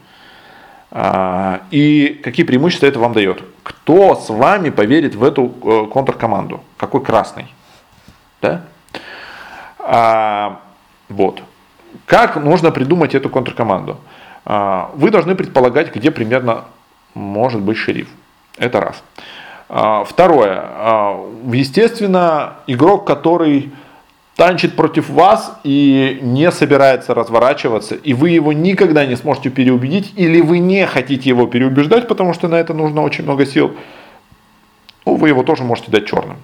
А, 0.90 1.62
и 1.72 2.20
какие 2.24 2.46
преимущества 2.46 2.88
это 2.88 3.00
вам 3.00 3.14
дает. 3.14 3.44
Кто 3.64 4.16
с 4.16 4.30
вами 4.30 4.72
поверит 4.72 5.16
в 5.16 5.24
эту 5.24 5.54
э, 5.64 5.86
контркоманду? 5.92 6.62
Какой 6.78 7.02
красный? 7.02 7.46
Да? 8.42 8.64
А, 9.80 10.62
вот. 11.08 11.42
Как 12.06 12.36
нужно 12.36 12.72
придумать 12.72 13.16
эту 13.16 13.30
контркоманду? 13.30 13.98
А, 14.44 14.92
вы 14.96 15.12
должны 15.12 15.36
предполагать, 15.36 15.96
где 15.96 16.12
примерно 16.12 16.66
может 17.14 17.62
быть 17.62 17.78
шериф. 17.78 18.10
Это 18.58 18.82
раз. 18.82 19.04
А, 19.70 20.04
второе. 20.04 20.62
А, 20.64 21.26
естественно, 21.52 22.56
игрок, 22.68 23.06
который 23.06 23.72
танчит 24.36 24.76
против 24.76 25.10
вас 25.10 25.60
и 25.64 26.20
не 26.22 26.52
собирается 26.52 27.14
разворачиваться, 27.14 27.96
и 27.96 28.14
вы 28.14 28.32
его 28.32 28.54
никогда 28.54 29.06
не 29.06 29.16
сможете 29.16 29.50
переубедить, 29.50 30.14
или 30.16 30.42
вы 30.42 30.60
не 30.60 30.86
хотите 30.88 31.30
его 31.30 31.48
переубеждать, 31.48 32.08
потому 32.08 32.34
что 32.34 32.48
на 32.48 32.56
это 32.56 32.74
нужно 32.74 33.02
очень 33.02 33.24
много 33.24 33.46
сил, 33.46 33.76
ну, 35.06 35.16
вы 35.16 35.30
его 35.30 35.44
тоже 35.44 35.64
можете 35.64 35.92
дать 35.92 36.08
черным. 36.08 36.38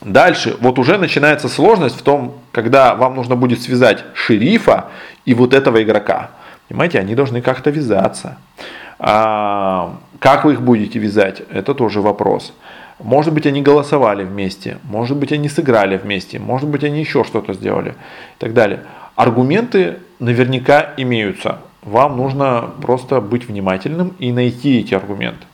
Дальше, 0.00 0.56
вот 0.60 0.78
уже 0.78 0.96
начинается 0.96 1.48
сложность 1.48 1.98
в 1.98 2.02
том, 2.02 2.34
когда 2.52 2.94
вам 2.94 3.16
нужно 3.16 3.34
будет 3.34 3.60
связать 3.60 4.04
шерифа 4.14 4.86
и 5.24 5.34
вот 5.34 5.52
этого 5.52 5.82
игрока. 5.82 6.30
Понимаете, 6.68 6.98
они 6.98 7.14
должны 7.14 7.40
как-то 7.40 7.70
вязаться. 7.70 8.38
А, 8.98 9.96
как 10.18 10.44
вы 10.44 10.54
их 10.54 10.62
будете 10.62 10.98
вязать, 10.98 11.42
это 11.50 11.74
тоже 11.74 12.00
вопрос. 12.00 12.52
Может 12.98 13.32
быть, 13.32 13.46
они 13.46 13.62
голосовали 13.62 14.24
вместе, 14.24 14.78
может 14.82 15.16
быть, 15.16 15.30
они 15.32 15.48
сыграли 15.48 15.96
вместе, 15.96 16.40
может 16.40 16.68
быть, 16.68 16.82
они 16.82 17.00
еще 17.00 17.22
что-то 17.22 17.54
сделали 17.54 17.90
и 17.90 18.38
так 18.38 18.54
далее. 18.54 18.82
Аргументы 19.14 19.98
наверняка 20.18 20.94
имеются. 20.96 21.60
Вам 21.82 22.16
нужно 22.16 22.70
просто 22.82 23.20
быть 23.20 23.46
внимательным 23.46 24.14
и 24.18 24.32
найти 24.32 24.80
эти 24.80 24.94
аргументы. 24.94 25.46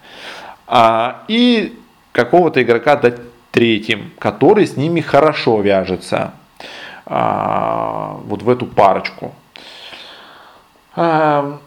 А, 0.66 1.22
и 1.28 1.78
какого-то 2.12 2.62
игрока 2.62 2.96
дать 2.96 3.20
третьим, 3.50 4.10
который 4.18 4.66
с 4.66 4.76
ними 4.76 5.00
хорошо 5.00 5.60
вяжется. 5.60 6.32
А, 7.06 8.18
вот 8.24 8.42
в 8.42 8.48
эту 8.48 8.66
парочку. 8.66 9.34
А, 10.96 11.58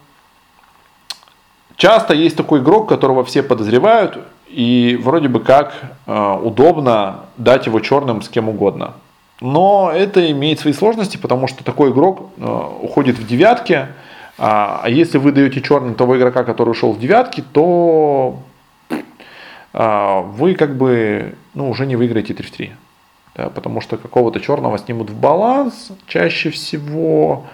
часто 1.75 2.13
есть 2.13 2.37
такой 2.37 2.59
игрок, 2.59 2.89
которого 2.89 3.23
все 3.23 3.43
подозревают, 3.43 4.19
и 4.47 4.99
вроде 5.01 5.27
бы 5.27 5.41
как 5.41 5.73
э, 6.05 6.39
удобно 6.41 7.25
дать 7.37 7.65
его 7.65 7.79
черным 7.81 8.21
с 8.21 8.29
кем 8.29 8.47
угодно. 8.47 8.93
Но 9.41 9.91
это 9.93 10.31
имеет 10.31 10.59
свои 10.59 10.73
сложности, 10.73 11.17
потому 11.17 11.47
что 11.47 11.63
такой 11.63 11.91
игрок 11.91 12.29
э, 12.37 12.69
уходит 12.81 13.17
в 13.17 13.27
девятки, 13.27 13.87
а, 14.37 14.81
а 14.83 14.89
если 14.89 15.17
вы 15.17 15.31
даете 15.31 15.61
черным 15.61 15.95
того 15.95 16.17
игрока, 16.17 16.43
который 16.43 16.69
ушел 16.69 16.93
в 16.93 16.99
девятки, 16.99 17.43
то 17.51 18.39
э, 19.73 20.21
вы 20.21 20.53
как 20.55 20.77
бы 20.77 21.35
ну, 21.53 21.69
уже 21.69 21.85
не 21.85 21.95
выиграете 21.95 22.33
3 22.33 22.47
в 22.47 22.51
3. 22.51 22.71
Да, 23.35 23.49
потому 23.49 23.81
что 23.81 23.97
какого-то 23.97 24.39
черного 24.39 24.77
снимут 24.79 25.09
в 25.09 25.19
баланс 25.19 25.91
чаще 26.07 26.49
всего. 26.49 27.45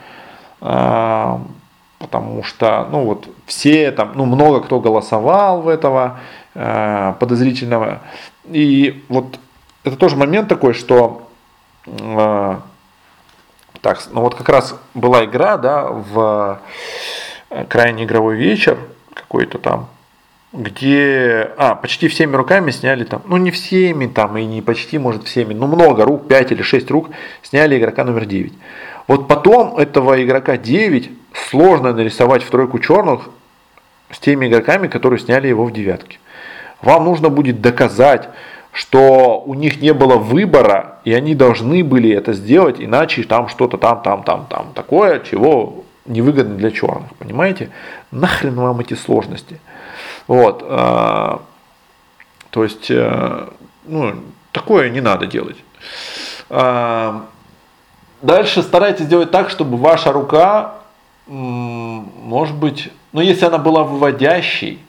Потому 2.04 2.44
что, 2.44 2.86
ну 2.92 3.06
вот, 3.06 3.30
все 3.46 3.90
там, 3.92 4.12
ну 4.16 4.26
много 4.26 4.60
кто 4.60 4.82
голосовал 4.82 5.62
в 5.62 5.70
этого 5.70 6.20
э, 6.54 7.14
подозрительного. 7.18 8.02
И 8.44 9.06
вот 9.08 9.40
это 9.86 9.96
тоже 9.96 10.18
момент 10.18 10.50
такой, 10.50 10.74
что 10.74 11.30
э, 11.86 12.56
так, 13.80 14.02
ну 14.12 14.20
вот 14.20 14.36
как 14.36 14.50
раз 14.50 14.76
была 14.94 15.24
игра, 15.24 15.58
да, 15.58 15.84
в 15.86 16.60
э, 17.50 17.64
крайний 17.70 18.04
игровой 18.04 18.36
вечер 18.36 18.78
какой-то 19.14 19.58
там, 19.58 19.88
где, 20.52 21.52
а, 21.58 21.74
почти 21.76 22.10
всеми 22.10 22.36
руками 22.36 22.72
сняли 22.72 23.06
там, 23.06 23.22
ну 23.26 23.38
не 23.38 23.50
всеми 23.50 24.08
там 24.08 24.38
и 24.38 24.44
не 24.44 24.62
почти, 24.62 24.98
может 24.98 25.24
всеми, 25.24 25.54
ну 25.54 25.68
много 25.68 26.04
рук, 26.04 26.28
5 26.28 26.52
или 26.52 26.64
6 26.64 26.92
рук 26.92 27.12
сняли 27.42 27.80
игрока 27.80 28.04
номер 28.04 28.26
9. 28.26 28.52
Вот 29.08 29.28
потом 29.28 29.78
этого 29.78 30.24
игрока 30.24 30.58
9 30.58 31.12
сложно 31.50 31.94
нарисовать 31.94 32.44
в 32.44 32.50
тройку 32.50 32.80
черных 32.80 33.30
с 34.12 34.20
теми 34.20 34.48
игроками, 34.48 34.88
которые 34.88 35.20
сняли 35.20 35.48
его 35.48 35.66
в 35.66 35.74
девятке. 35.74 36.20
Вам 36.82 37.06
нужно 37.06 37.30
будет 37.30 37.62
доказать, 37.62 38.30
что 38.72 39.42
у 39.46 39.54
них 39.54 39.82
не 39.82 39.94
было 39.94 40.18
выбора, 40.18 41.00
и 41.06 41.14
они 41.14 41.36
должны 41.36 41.84
были 41.84 42.12
это 42.12 42.34
сделать, 42.34 42.78
иначе 42.80 43.24
там 43.24 43.48
что-то 43.48 43.78
там, 43.78 44.02
там, 44.02 44.24
там, 44.24 44.48
там, 44.50 44.74
такое, 44.74 45.20
чего 45.20 45.84
невыгодно 46.06 46.56
для 46.56 46.72
черных, 46.72 47.14
понимаете? 47.16 47.70
Нахрен 48.12 48.56
вам 48.56 48.80
эти 48.80 48.96
сложности. 48.96 49.60
Вот, 50.28 50.66
э, 50.68 51.38
то 52.50 52.64
есть, 52.64 52.90
э, 52.90 53.48
ну, 53.86 54.16
такое 54.52 54.90
не 54.90 55.02
надо 55.02 55.28
делать. 55.28 55.58
Дальше 58.24 58.64
старайтесь 58.64 59.06
сделать 59.06 59.30
так, 59.30 59.52
чтобы 59.52 59.78
ваша 59.78 60.12
рука 60.12 60.80
может 61.28 62.56
быть, 62.56 62.90
ну 63.14 63.22
если 63.22 63.46
она 63.46 63.58
была 63.58 63.84
выводящей, 63.84 64.80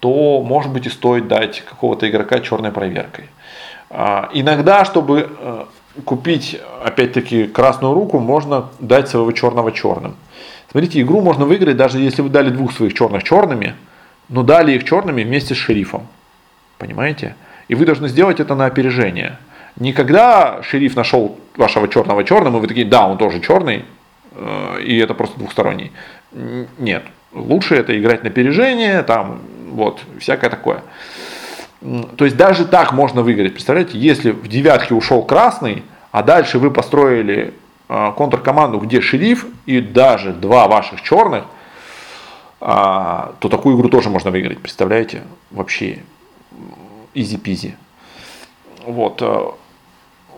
то 0.00 0.42
может 0.42 0.72
быть 0.72 0.86
и 0.86 0.90
стоит 0.90 1.28
дать 1.28 1.62
какого-то 1.64 2.08
игрока 2.08 2.40
черной 2.40 2.72
проверкой. 2.72 3.26
А, 3.90 4.30
иногда, 4.32 4.84
чтобы 4.84 5.30
э, 5.38 5.64
купить, 6.04 6.60
опять-таки, 6.84 7.46
красную 7.46 7.94
руку, 7.94 8.18
можно 8.18 8.68
дать 8.78 9.08
своего 9.08 9.30
черного 9.32 9.70
черным. 9.72 10.16
Смотрите, 10.70 11.00
игру 11.02 11.20
можно 11.20 11.44
выиграть, 11.44 11.76
даже 11.76 11.98
если 11.98 12.22
вы 12.22 12.30
дали 12.30 12.50
двух 12.50 12.72
своих 12.72 12.94
черных 12.94 13.22
черными, 13.22 13.74
но 14.28 14.42
дали 14.42 14.72
их 14.72 14.84
черными 14.84 15.22
вместе 15.22 15.54
с 15.54 15.58
шерифом. 15.58 16.06
Понимаете? 16.78 17.36
И 17.68 17.74
вы 17.74 17.84
должны 17.84 18.08
сделать 18.08 18.40
это 18.40 18.54
на 18.54 18.64
опережение. 18.64 19.38
Никогда 19.76 20.62
шериф 20.62 20.96
нашел 20.96 21.38
вашего 21.56 21.88
черного 21.88 22.24
черным, 22.24 22.56
и 22.56 22.60
вы 22.60 22.66
такие, 22.66 22.86
да, 22.86 23.06
он 23.06 23.18
тоже 23.18 23.40
черный, 23.40 23.84
Э, 24.34 24.80
и 24.82 24.98
это 24.98 25.14
просто 25.14 25.38
двухсторонний. 25.38 25.92
Нет, 26.78 27.04
лучше 27.32 27.74
это 27.74 27.98
играть 27.98 28.22
на 28.22 28.30
опережение, 28.30 29.02
там, 29.02 29.40
вот, 29.70 30.00
всякое 30.18 30.50
такое. 30.50 30.82
То 32.16 32.24
есть 32.24 32.36
даже 32.36 32.64
так 32.64 32.92
можно 32.92 33.22
выиграть. 33.22 33.54
Представляете, 33.54 33.98
если 33.98 34.30
в 34.30 34.46
девятке 34.48 34.94
ушел 34.94 35.22
красный, 35.24 35.82
а 36.12 36.22
дальше 36.22 36.58
вы 36.58 36.70
построили 36.70 37.54
э, 37.88 38.12
контркоманду, 38.16 38.78
где 38.78 39.00
шериф 39.00 39.46
и 39.66 39.80
даже 39.80 40.32
два 40.32 40.68
ваших 40.68 41.02
черных, 41.02 41.44
а, 42.64 43.34
то 43.40 43.48
такую 43.48 43.76
игру 43.76 43.88
тоже 43.88 44.08
можно 44.08 44.30
выиграть. 44.30 44.60
Представляете? 44.60 45.22
Вообще 45.50 45.98
изи-пизи. 47.12 47.74
Вот. 48.86 49.20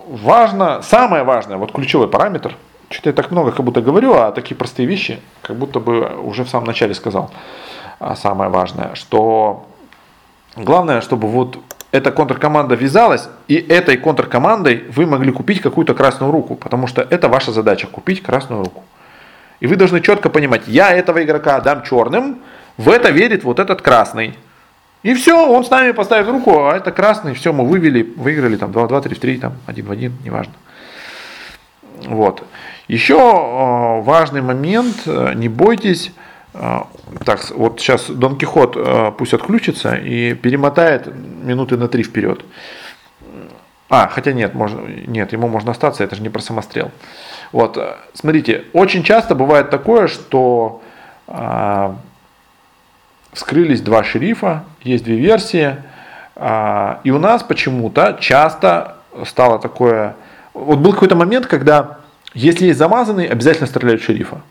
Важно, 0.07 0.83
самое 0.83 1.25
важное, 1.25 1.57
вот 1.57 1.73
ключевой 1.73 2.09
параметр– 2.09 2.57
что-то 2.95 3.11
я 3.11 3.13
так 3.13 3.31
много 3.31 3.51
как 3.51 3.65
будто 3.65 3.81
говорю, 3.81 4.15
а 4.15 4.31
такие 4.33 4.55
простые 4.55 4.87
вещи, 4.87 5.21
как 5.43 5.57
будто 5.57 5.81
бы 5.81 6.17
уже 6.23 6.45
в 6.45 6.49
самом 6.49 6.67
начале 6.67 6.95
сказал. 6.95 7.31
А 7.99 8.15
самое 8.15 8.51
важное, 8.51 8.95
что 8.95 9.67
главное, 10.57 11.01
чтобы 11.01 11.29
вот 11.29 11.59
эта 11.91 12.13
контркоманда 12.13 12.75
вязалась, 12.75 13.29
и 13.49 13.55
этой 13.57 13.97
контркомандой 13.97 14.85
вы 14.95 15.07
могли 15.07 15.33
купить 15.33 15.61
какую-то 15.61 15.95
красную 15.95 16.31
руку, 16.33 16.55
потому 16.55 16.87
что 16.87 17.03
это 17.03 17.29
ваша 17.29 17.53
задача, 17.53 17.87
купить 17.87 18.23
красную 18.23 18.63
руку. 18.63 18.85
И 19.61 19.67
вы 19.67 19.77
должны 19.77 20.01
четко 20.01 20.29
понимать, 20.29 20.63
я 20.67 20.93
этого 20.93 21.23
игрока 21.23 21.61
дам 21.61 21.83
черным, 21.83 22.41
в 22.77 22.89
это 22.89 23.11
верит 23.11 23.45
вот 23.45 23.59
этот 23.59 23.83
красный. 23.83 24.35
И 25.05 25.13
все, 25.13 25.47
он 25.47 25.65
с 25.67 25.71
нами 25.71 25.93
поставит 25.93 26.27
руку, 26.29 26.65
а 26.65 26.75
это 26.75 26.91
красный, 26.91 27.35
все, 27.35 27.53
мы 27.53 27.67
вывели, 27.67 28.03
выиграли 28.17 28.57
там 28.57 28.71
2-2, 28.71 29.05
3-3, 29.05 29.39
там 29.39 29.53
1 29.67 29.85
в 29.85 29.91
1, 29.91 30.13
неважно. 30.25 30.55
Вот. 32.07 32.43
Еще 32.89 33.15
э, 33.15 34.01
важный 34.03 34.41
момент, 34.41 34.97
э, 35.05 35.35
не 35.35 35.51
бойтесь, 35.51 36.11
э, 36.55 36.79
так, 37.27 37.51
вот 37.51 37.81
сейчас 37.81 38.09
Дон 38.09 38.39
Кихот 38.39 39.17
пусть 39.19 39.35
отключится 39.35 39.95
и 39.95 40.33
перемотает 40.33 41.07
минуты 41.15 41.77
на 41.77 41.89
три 41.89 42.03
вперед. 42.03 42.43
А, 43.91 44.09
хотя 44.09 44.33
нет, 44.33 44.55
можно, 44.55 44.81
нет, 45.07 45.35
ему 45.35 45.49
можно 45.49 45.73
остаться, 45.73 46.03
это 46.03 46.17
же 46.17 46.23
не 46.23 46.31
про 46.31 46.41
самострел. 46.41 46.91
Вот, 47.53 47.79
смотрите, 48.15 48.65
очень 48.73 49.03
часто 49.03 49.35
бывает 49.35 49.69
такое, 49.69 50.07
что 50.09 50.83
а, 51.29 51.97
скрылись 53.35 53.83
два 53.83 54.03
шерифа, 54.03 54.65
есть 54.85 55.05
две 55.05 55.17
версии, 55.17 55.77
а, 56.37 57.01
и 57.05 57.11
у 57.11 57.19
нас 57.19 57.43
почему-то 57.43 58.17
часто 58.21 58.97
стало 59.25 59.59
такое... 59.59 60.15
Вот 60.53 60.79
был 60.79 60.93
какой-то 60.93 61.17
момент, 61.17 61.47
когда 61.47 61.99
если 62.35 62.67
есть 62.67 62.79
замазанный, 62.79 63.27
обязательно 63.27 63.69
стреляют 63.69 64.03
шерифа. 64.03 64.43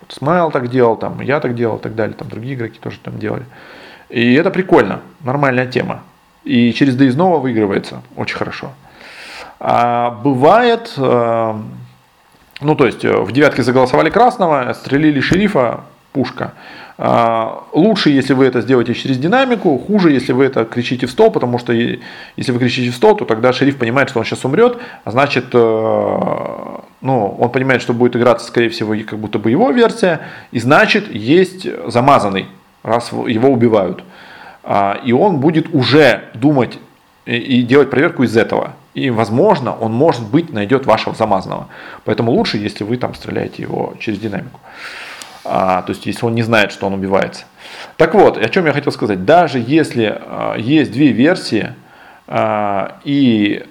Вот 0.00 0.12
Смайл 0.12 0.50
так 0.52 0.68
делал, 0.70 0.96
там, 0.96 1.20
я 1.20 1.40
так 1.40 1.56
делал, 1.56 1.76
и 1.76 1.80
так 1.80 1.96
далее, 1.96 2.16
там 2.16 2.28
другие 2.28 2.54
игроки 2.54 2.78
тоже 2.78 2.98
там 3.02 3.18
делали. 3.18 3.44
И 4.08 4.34
это 4.34 4.50
прикольно, 4.50 5.00
нормальная 5.20 5.66
тема. 5.66 6.02
И 6.44 6.72
через 6.72 6.94
доездного 6.94 7.38
выигрывается 7.38 8.02
очень 8.16 8.36
хорошо. 8.36 8.72
А 9.58 10.10
бывает, 10.10 10.92
э, 10.96 11.54
ну 12.60 12.74
то 12.76 12.86
есть 12.86 13.04
в 13.04 13.32
девятке 13.32 13.62
заголосовали 13.62 14.10
красного, 14.10 14.72
стрелили 14.72 15.20
шерифа, 15.20 15.84
пушка. 16.12 16.52
А, 17.04 17.64
лучше, 17.72 18.10
если 18.10 18.32
вы 18.32 18.44
это 18.44 18.60
сделаете 18.60 18.94
через 18.94 19.18
динамику, 19.18 19.76
хуже, 19.76 20.12
если 20.12 20.32
вы 20.32 20.44
это 20.44 20.64
кричите 20.64 21.08
в 21.08 21.10
стол, 21.10 21.32
потому 21.32 21.58
что 21.58 21.72
если 21.72 22.52
вы 22.52 22.60
кричите 22.60 22.92
в 22.92 22.94
стол, 22.94 23.16
то 23.16 23.24
тогда 23.24 23.52
шериф 23.52 23.76
понимает, 23.76 24.08
что 24.08 24.20
он 24.20 24.24
сейчас 24.24 24.44
умрет, 24.44 24.78
а 25.02 25.10
значит, 25.10 25.46
э, 25.52 25.58
ну, 27.00 27.36
он 27.40 27.50
понимает, 27.50 27.82
что 27.82 27.92
будет 27.92 28.14
играться, 28.14 28.46
скорее 28.46 28.68
всего, 28.68 28.94
как 29.04 29.18
будто 29.18 29.40
бы 29.40 29.50
его 29.50 29.72
версия, 29.72 30.20
и 30.52 30.60
значит, 30.60 31.12
есть 31.12 31.66
замазанный, 31.90 32.46
раз 32.84 33.10
его 33.10 33.48
убивают. 33.48 34.04
А, 34.62 35.00
и 35.04 35.12
он 35.12 35.38
будет 35.38 35.74
уже 35.74 36.26
думать 36.34 36.78
и 37.26 37.62
делать 37.62 37.90
проверку 37.90 38.22
из 38.22 38.36
этого. 38.36 38.74
И, 38.94 39.10
возможно, 39.10 39.74
он, 39.74 39.92
может 39.92 40.22
быть, 40.22 40.52
найдет 40.52 40.86
вашего 40.86 41.16
замазанного. 41.16 41.66
Поэтому 42.04 42.30
лучше, 42.30 42.58
если 42.58 42.84
вы 42.84 42.96
там 42.96 43.16
стреляете 43.16 43.62
его 43.62 43.94
через 43.98 44.20
динамику 44.20 44.60
а, 45.44 45.82
то 45.82 45.90
есть 45.90 46.06
если 46.06 46.24
он 46.24 46.34
не 46.34 46.42
знает, 46.42 46.72
что 46.72 46.86
он 46.86 46.94
убивается. 46.94 47.44
Так 47.96 48.14
вот, 48.14 48.36
о 48.36 48.48
чем 48.48 48.66
я 48.66 48.72
хотел 48.72 48.92
сказать. 48.92 49.24
Даже 49.24 49.58
если 49.58 50.16
а, 50.18 50.56
есть 50.56 50.92
две 50.92 51.08
версии, 51.08 51.74
а, 52.26 52.98
и 53.04 53.66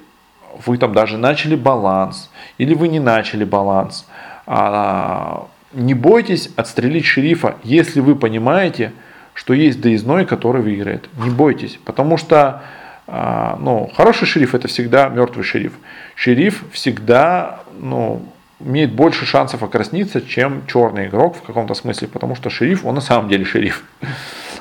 вы 0.65 0.77
там 0.77 0.93
даже 0.93 1.17
начали 1.17 1.55
баланс, 1.55 2.29
или 2.57 2.73
вы 2.73 2.87
не 2.87 2.99
начали 2.99 3.43
баланс, 3.43 4.07
а, 4.45 5.47
не 5.73 5.93
бойтесь 5.93 6.49
отстрелить 6.55 7.05
шерифа, 7.05 7.55
если 7.63 8.01
вы 8.01 8.15
понимаете, 8.15 8.91
что 9.33 9.53
есть 9.53 9.79
доездной, 9.81 10.25
который 10.25 10.61
выиграет. 10.61 11.09
Не 11.23 11.29
бойтесь, 11.29 11.79
потому 11.85 12.17
что 12.17 12.61
а, 13.07 13.57
ну, 13.59 13.89
хороший 13.95 14.25
шериф 14.25 14.55
это 14.55 14.67
всегда 14.67 15.09
мертвый 15.09 15.43
шериф. 15.43 15.73
Шериф 16.15 16.63
всегда 16.71 17.61
ну, 17.79 18.25
имеет 18.65 18.93
больше 18.93 19.25
шансов 19.25 19.63
окрасниться, 19.63 20.21
чем 20.21 20.65
черный 20.67 21.07
игрок 21.07 21.35
в 21.35 21.41
каком-то 21.41 21.73
смысле, 21.73 22.07
потому 22.07 22.35
что 22.35 22.49
шериф, 22.49 22.85
он 22.85 22.95
на 22.95 23.01
самом 23.01 23.29
деле 23.29 23.45
шериф. 23.45 23.83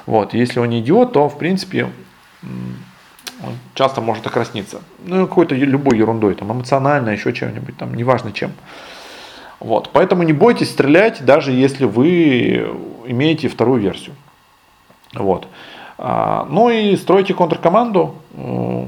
Вот, 0.06 0.32
если 0.32 0.59
он 0.59 0.70
не 0.70 0.81
идиот, 0.81 1.12
то 1.12 1.28
в 1.28 1.39
принципе 1.39 1.86
он 2.43 3.55
часто 3.74 4.01
может 4.01 4.27
окрасниться. 4.27 4.81
Ну, 5.05 5.27
какой-то 5.27 5.55
любой 5.55 5.98
ерундой, 5.98 6.35
там, 6.35 6.51
эмоционально, 6.52 7.10
еще 7.10 7.32
чем-нибудь, 7.32 7.77
там, 7.77 7.94
неважно 7.94 8.32
чем. 8.32 8.52
Вот, 9.60 9.90
поэтому 9.93 10.22
не 10.22 10.32
бойтесь 10.32 10.70
стрелять, 10.70 11.24
даже 11.24 11.52
если 11.52 11.85
вы 11.85 12.66
имеете 13.06 13.48
вторую 13.48 13.81
версию. 13.81 14.14
Вот. 15.14 15.47
А, 15.98 16.47
ну 16.51 16.70
и 16.70 16.97
стройте 16.97 17.35
контркоманду, 17.35 18.14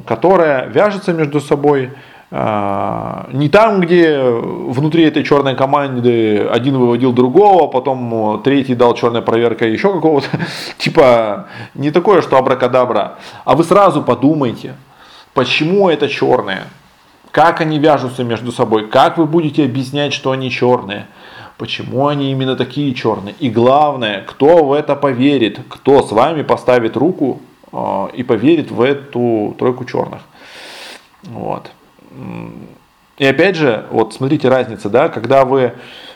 которая 0.06 0.66
вяжется 0.68 1.12
между 1.12 1.40
собой, 1.40 1.90
не 2.32 3.50
там, 3.50 3.82
где 3.82 4.22
внутри 4.22 5.04
этой 5.04 5.22
черной 5.22 5.54
команды 5.54 6.38
один 6.38 6.78
выводил 6.78 7.12
другого, 7.12 7.66
потом 7.66 8.40
третий 8.42 8.74
дал 8.74 8.94
черная 8.94 9.20
проверка 9.20 9.66
еще 9.66 9.92
какого-то, 9.92 10.28
типа 10.78 11.48
не 11.74 11.90
такое, 11.90 12.22
что 12.22 12.38
абракадабра, 12.38 13.18
а 13.44 13.54
вы 13.54 13.64
сразу 13.64 14.02
подумайте, 14.02 14.76
почему 15.34 15.90
это 15.90 16.09
черные, 16.09 16.62
как 17.32 17.60
они 17.60 17.78
вяжутся 17.78 18.24
между 18.24 18.50
собой, 18.50 18.88
как 18.88 19.18
вы 19.18 19.26
будете 19.26 19.64
объяснять, 19.64 20.14
что 20.14 20.30
они 20.30 20.50
черные, 20.50 21.09
почему 21.59 22.06
они 22.06 22.32
именно 22.32 22.56
такие 22.56 22.94
черные, 22.94 23.34
и 23.40 23.50
главное, 23.50 24.22
кто 24.26 24.64
в 24.64 24.72
это 24.72 24.96
поверит, 24.96 25.60
кто 25.68 26.02
с 26.02 26.10
вами 26.10 26.40
поставит 26.40 26.96
руку 26.96 27.42
а, 27.72 28.09
и 28.14 28.22
поверит 28.22 28.70
в 28.70 28.80
эту 28.80 29.54
тройку 29.59 29.84
черных. 29.84 30.22
Вот. 31.24 31.70
И 33.18 33.26
опять 33.26 33.56
же, 33.56 33.86
вот 33.90 34.14
смотрите 34.14 34.48
разница, 34.48 34.89
да, 34.89 35.09
когда 35.09 35.44
вы, 35.44 35.74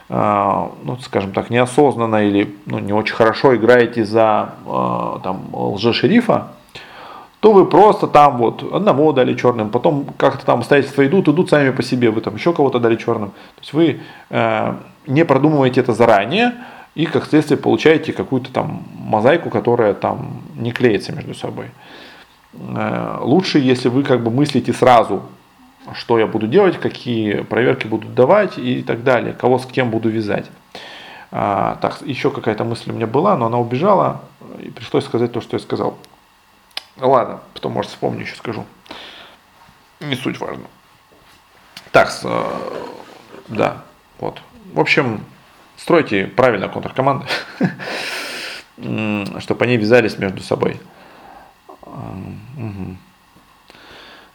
а, 0.09 0.73
ну, 0.82 0.97
скажем 0.98 1.32
так, 1.32 1.51
неосознанно 1.51 2.27
или 2.27 2.56
ну, 2.66 2.78
не 2.78 2.93
очень 2.93 3.14
хорошо 3.14 3.55
играете 3.55 4.05
за 4.05 4.55
а, 4.66 5.20
там, 5.23 5.48
лжешерифа, 5.52 6.48
то 7.40 7.52
вы 7.52 7.66
просто 7.66 8.06
там 8.06 8.39
вот 8.39 8.62
одного 8.73 9.12
дали 9.12 9.35
черным, 9.35 9.70
потом 9.70 10.06
как-то 10.16 10.44
там 10.44 10.60
обстоятельства 10.60 11.06
идут, 11.06 11.28
идут 11.28 11.51
сами 11.51 11.70
по 11.70 11.82
себе, 11.82 12.10
вы 12.10 12.20
там 12.20 12.35
еще 12.35 12.52
кого-то 12.52 12.81
дали 12.81 12.97
черным. 12.97 13.31
То 13.31 13.60
есть 13.60 13.73
вы 13.73 14.01
э, 14.31 14.74
не 15.06 15.24
продумываете 15.24 15.81
это 15.81 15.93
заранее 15.93 16.55
и 16.97 17.06
как 17.06 17.27
следствие 17.27 17.59
получаете 17.59 18.12
какую-то 18.12 18.51
там 18.52 18.82
мозаику, 18.98 19.51
которая 19.51 19.94
там 19.94 20.43
не 20.56 20.73
клеится 20.73 21.12
между 21.12 21.35
собой. 21.35 21.66
Э, 22.55 23.18
лучше, 23.20 23.59
если 23.59 23.90
вы 23.90 24.02
как 24.02 24.24
бы 24.24 24.31
мыслите 24.31 24.73
сразу 24.73 25.23
что 25.95 26.19
я 26.19 26.27
буду 26.27 26.47
делать, 26.47 26.79
какие 26.79 27.43
проверки 27.43 27.87
буду 27.87 28.09
давать 28.09 28.59
и 28.59 28.83
так 28.83 29.05
далее, 29.05 29.33
кого 29.33 29.59
с 29.59 29.67
кем 29.67 29.91
буду 29.91 30.09
вязать. 30.09 30.47
А, 31.31 31.77
так, 31.81 32.03
еще 32.03 32.31
какая-то 32.31 32.65
мысль 32.65 32.91
у 32.91 32.95
меня 32.95 33.07
была, 33.07 33.37
но 33.37 33.47
она 33.47 33.59
убежала, 33.59 34.23
и 34.61 34.71
пришлось 34.71 35.05
сказать 35.05 35.33
то, 35.33 35.41
что 35.41 35.57
я 35.57 35.61
сказал. 35.61 35.99
Ладно, 36.99 37.41
потом, 37.53 37.73
может, 37.73 37.91
вспомню, 37.91 38.23
еще 38.23 38.37
скажу. 38.37 38.65
Не 40.01 40.15
суть 40.15 40.41
важно. 40.41 40.65
Так, 41.93 42.11
э, 42.25 42.45
да, 43.49 43.83
вот. 44.19 44.41
В 44.73 44.81
общем, 44.81 45.25
стройте 45.77 46.27
правильно 46.27 46.69
контркоманды, 46.69 47.27
чтобы 49.41 49.65
они 49.65 49.77
вязались 49.77 50.19
между 50.19 50.43
собой. 50.43 50.81
Угу. 51.83 52.97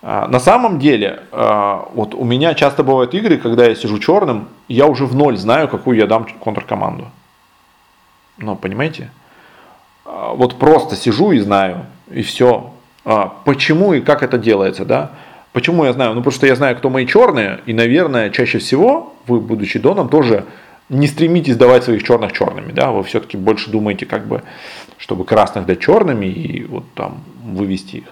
А, 0.04 0.28
на 0.28 0.40
самом 0.40 0.80
деле, 0.80 1.22
а, 1.32 1.90
вот 1.94 2.16
у 2.16 2.24
меня 2.26 2.54
часто 2.54 2.84
бывают 2.84 3.14
игры, 3.14 3.38
когда 3.38 3.66
я 3.66 3.76
сижу 3.76 4.00
черным, 4.00 4.50
я 4.68 4.88
уже 4.88 5.06
в 5.06 5.16
ноль 5.16 5.38
знаю, 5.38 5.68
какую 5.68 5.98
я 5.98 6.08
дам 6.08 6.26
контркоманду. 6.44 7.08
Ну, 8.38 8.56
понимаете? 8.56 9.12
А, 10.06 10.34
вот 10.34 10.58
просто 10.58 10.96
сижу 10.96 11.32
и 11.32 11.40
знаю, 11.40 11.86
и 12.10 12.22
все. 12.24 12.72
Почему 13.46 13.94
и 13.94 14.02
как 14.02 14.22
это 14.22 14.38
делается, 14.38 14.86
да? 14.86 15.12
Почему 15.54 15.86
я 15.86 15.94
знаю? 15.94 16.14
Ну, 16.14 16.22
потому 16.22 16.32
что 16.34 16.46
я 16.46 16.56
знаю, 16.56 16.78
кто 16.78 16.90
мои 16.90 17.08
черные, 17.08 17.60
и, 17.66 17.74
наверное, 17.74 18.30
чаще 18.30 18.60
всего 18.60 19.14
вы, 19.28 19.40
будучи 19.40 19.80
доном, 19.80 20.08
тоже 20.08 20.46
не 20.90 21.08
стремитесь 21.08 21.58
давать 21.58 21.84
своих 21.84 22.04
черных 22.04 22.32
черными, 22.32 22.72
да, 22.72 22.92
вы 22.92 23.04
все-таки 23.04 23.38
больше 23.38 23.72
думаете, 23.72 24.06
как 24.06 24.28
бы, 24.28 24.44
чтобы 24.98 25.26
красных 25.26 25.66
дать 25.66 25.80
черными 25.80 26.28
и 26.28 26.64
вот 26.66 26.84
там 26.94 27.24
вывести 27.44 27.98
их. 27.98 28.04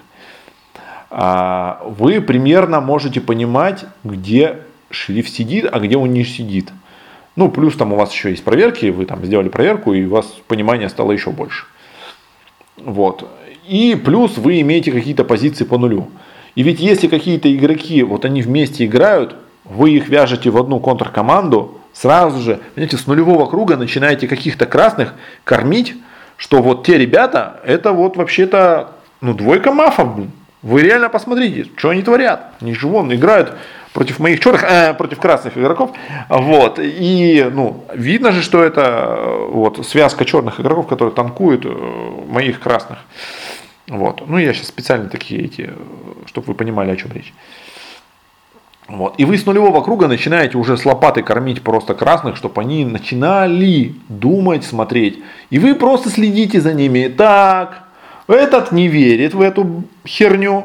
А, 1.10 1.82
вы 1.84 2.20
примерно 2.20 2.80
можете 2.80 3.20
понимать, 3.20 3.84
где 4.04 4.58
шрифт 4.90 5.32
сидит, 5.32 5.68
а 5.70 5.80
где 5.80 5.96
он 5.96 6.12
не 6.12 6.24
сидит. 6.24 6.70
Ну, 7.36 7.48
плюс 7.48 7.76
там 7.76 7.92
у 7.92 7.96
вас 7.96 8.12
еще 8.12 8.30
есть 8.30 8.44
проверки, 8.44 8.86
вы 8.86 9.06
там 9.06 9.24
сделали 9.24 9.48
проверку, 9.48 9.92
и 9.92 10.04
у 10.04 10.10
вас 10.10 10.26
понимание 10.46 10.88
стало 10.88 11.12
еще 11.12 11.30
больше. 11.30 11.64
Вот. 12.76 13.28
И 13.66 14.00
плюс 14.02 14.36
вы 14.36 14.60
имеете 14.60 14.92
какие-то 14.92 15.24
позиции 15.24 15.64
по 15.64 15.78
нулю. 15.78 16.10
И 16.54 16.62
ведь 16.62 16.80
если 16.80 17.08
какие-то 17.08 17.54
игроки, 17.54 18.02
вот 18.02 18.24
они 18.24 18.42
вместе 18.42 18.84
играют, 18.84 19.36
вы 19.64 19.92
их 19.92 20.08
вяжете 20.08 20.50
в 20.50 20.58
одну 20.58 20.80
контркоманду, 20.80 21.80
сразу 21.92 22.40
же, 22.40 22.60
понимаете, 22.74 22.96
с 22.96 23.06
нулевого 23.06 23.46
круга 23.46 23.76
начинаете 23.76 24.26
каких-то 24.26 24.66
красных 24.66 25.14
кормить, 25.44 25.94
что 26.36 26.62
вот 26.62 26.84
те 26.84 26.98
ребята, 26.98 27.60
это 27.64 27.92
вот 27.92 28.16
вообще-то, 28.16 28.92
ну, 29.20 29.34
двойка 29.34 29.72
мафов, 29.72 30.16
блин. 30.16 30.32
Вы 30.62 30.82
реально 30.82 31.08
посмотрите, 31.08 31.70
что 31.76 31.90
они 31.90 32.02
творят. 32.02 32.52
Вон 32.60 33.14
играют 33.14 33.56
против 33.92 34.18
моих 34.18 34.40
черных, 34.40 34.62
э, 34.62 34.94
против 34.94 35.18
красных 35.18 35.56
игроков. 35.56 35.92
Вот. 36.28 36.78
И 36.78 37.48
ну, 37.52 37.84
видно 37.94 38.32
же, 38.32 38.42
что 38.42 38.62
это 38.62 38.82
э, 38.82 39.48
вот, 39.50 39.86
связка 39.86 40.24
черных 40.24 40.60
игроков, 40.60 40.86
которые 40.86 41.14
танкуют 41.14 41.64
э, 41.64 41.68
моих 42.28 42.60
красных. 42.60 42.98
Вот. 43.88 44.22
Ну, 44.28 44.38
я 44.38 44.52
сейчас 44.52 44.68
специально 44.68 45.08
такие 45.08 45.44
эти, 45.44 45.70
чтобы 46.26 46.48
вы 46.48 46.54
понимали, 46.54 46.90
о 46.90 46.96
чем 46.96 47.10
речь. 47.12 47.32
Вот. 48.86 49.14
И 49.18 49.24
вы 49.24 49.38
с 49.38 49.46
нулевого 49.46 49.82
круга 49.82 50.08
начинаете 50.08 50.58
уже 50.58 50.76
с 50.76 50.84
лопатой 50.84 51.22
кормить 51.22 51.62
просто 51.62 51.94
красных, 51.94 52.36
чтобы 52.36 52.60
они 52.60 52.84
начинали 52.84 53.94
думать, 54.08 54.64
смотреть. 54.64 55.20
И 55.50 55.58
вы 55.58 55.74
просто 55.74 56.10
следите 56.10 56.60
за 56.60 56.74
ними. 56.74 57.08
Так, 57.08 57.84
этот 58.30 58.72
не 58.72 58.88
верит 58.88 59.34
в 59.34 59.40
эту 59.40 59.84
херню. 60.06 60.64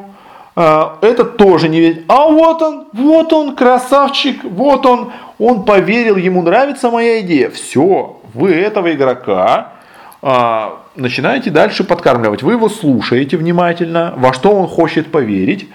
А, 0.55 0.97
этот 1.01 1.37
тоже 1.37 1.67
не 1.67 1.79
верит. 1.79 2.03
А 2.07 2.27
вот 2.27 2.61
он, 2.61 2.87
вот 2.93 3.33
он, 3.33 3.55
красавчик, 3.55 4.43
вот 4.43 4.85
он, 4.85 5.11
он 5.37 5.65
поверил, 5.65 6.15
ему 6.15 6.41
нравится 6.41 6.89
моя 6.89 7.19
идея. 7.21 7.49
Все, 7.49 8.21
вы 8.33 8.51
этого 8.51 8.93
игрока 8.93 9.73
а, 10.21 10.81
начинаете 10.95 11.51
дальше 11.51 11.83
подкармливать. 11.83 12.41
Вы 12.41 12.53
его 12.53 12.69
слушаете 12.69 13.37
внимательно, 13.37 14.13
во 14.15 14.31
что 14.33 14.51
он 14.51 14.67
хочет 14.67 15.11
поверить. 15.11 15.67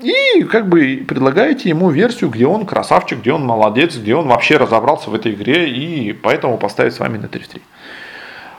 И 0.00 0.42
как 0.42 0.68
бы 0.68 1.04
предлагаете 1.06 1.68
ему 1.68 1.90
версию, 1.90 2.30
где 2.30 2.46
он 2.46 2.66
красавчик, 2.66 3.20
где 3.20 3.32
он 3.32 3.44
молодец, 3.44 3.96
где 3.96 4.14
он 4.14 4.26
вообще 4.26 4.56
разобрался 4.56 5.10
в 5.10 5.14
этой 5.14 5.32
игре 5.32 5.70
и 5.70 6.12
поэтому 6.12 6.58
поставит 6.58 6.94
с 6.94 6.98
вами 6.98 7.18
на 7.18 7.28
3 7.28 7.42
в 7.42 7.48
3. 7.48 7.62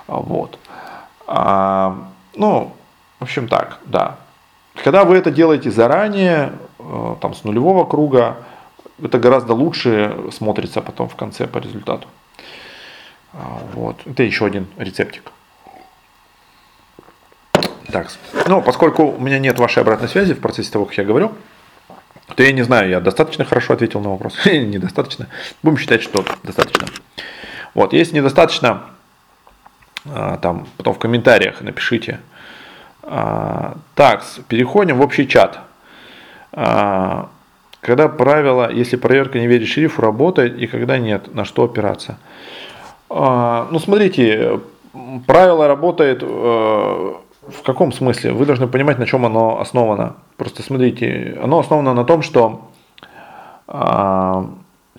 Вот. 0.07 0.57
А, 1.27 2.07
ну, 2.35 2.75
в 3.19 3.23
общем 3.23 3.47
так, 3.47 3.79
да. 3.85 4.17
Когда 4.83 5.05
вы 5.05 5.17
это 5.17 5.31
делаете 5.31 5.71
заранее, 5.71 6.53
э, 6.79 7.15
там 7.21 7.33
с 7.33 7.43
нулевого 7.43 7.85
круга, 7.85 8.37
это 9.01 9.19
гораздо 9.19 9.53
лучше 9.53 10.15
смотрится 10.31 10.81
потом 10.81 11.09
в 11.09 11.15
конце 11.15 11.47
по 11.47 11.57
результату. 11.57 12.07
А, 13.33 13.61
вот. 13.73 13.97
Это 14.05 14.23
еще 14.23 14.45
один 14.45 14.67
рецептик. 14.77 15.31
Так, 17.91 18.09
ну, 18.47 18.61
поскольку 18.61 19.05
у 19.11 19.19
меня 19.19 19.39
нет 19.39 19.59
вашей 19.59 19.81
обратной 19.81 20.09
связи 20.09 20.33
в 20.33 20.39
процессе 20.39 20.71
того, 20.71 20.85
как 20.85 20.97
я 20.97 21.03
говорю, 21.03 21.33
то 22.35 22.43
я 22.43 22.51
не 22.51 22.63
знаю, 22.63 22.89
я 22.89 22.99
достаточно 22.99 23.45
хорошо 23.45 23.73
ответил 23.73 24.01
на 24.01 24.09
вопрос 24.09 24.33
или 24.45 24.65
недостаточно. 24.65 25.27
Будем 25.63 25.77
считать, 25.77 26.01
что 26.01 26.25
достаточно. 26.43 26.87
Вот, 27.73 27.93
если 27.93 28.15
недостаточно, 28.15 28.83
там 30.41 30.67
потом 30.77 30.93
в 30.93 30.99
комментариях 30.99 31.61
напишите, 31.61 32.19
а, 33.07 33.75
так, 33.93 34.23
переходим 34.47 34.97
в 34.97 35.01
общий 35.01 35.27
чат. 35.27 35.59
А, 36.51 37.29
когда 37.81 38.07
правило, 38.07 38.71
если 38.71 38.95
проверка 38.95 39.39
не 39.39 39.47
верит 39.47 39.67
шерифу, 39.67 40.01
работает, 40.01 40.57
и 40.57 40.65
когда 40.65 40.97
нет, 40.97 41.33
на 41.33 41.45
что 41.45 41.63
опираться? 41.63 42.17
А, 43.09 43.67
ну, 43.69 43.77
смотрите, 43.77 44.59
правило 45.27 45.67
работает 45.67 46.23
э, 46.23 46.25
в 46.25 47.61
каком 47.63 47.91
смысле? 47.91 48.31
Вы 48.31 48.47
должны 48.47 48.67
понимать, 48.67 48.97
на 48.97 49.05
чем 49.05 49.23
оно 49.23 49.59
основано. 49.61 50.15
Просто 50.37 50.63
смотрите, 50.63 51.37
оно 51.41 51.59
основано 51.59 51.93
на 51.93 52.05
том, 52.05 52.23
что 52.23 52.71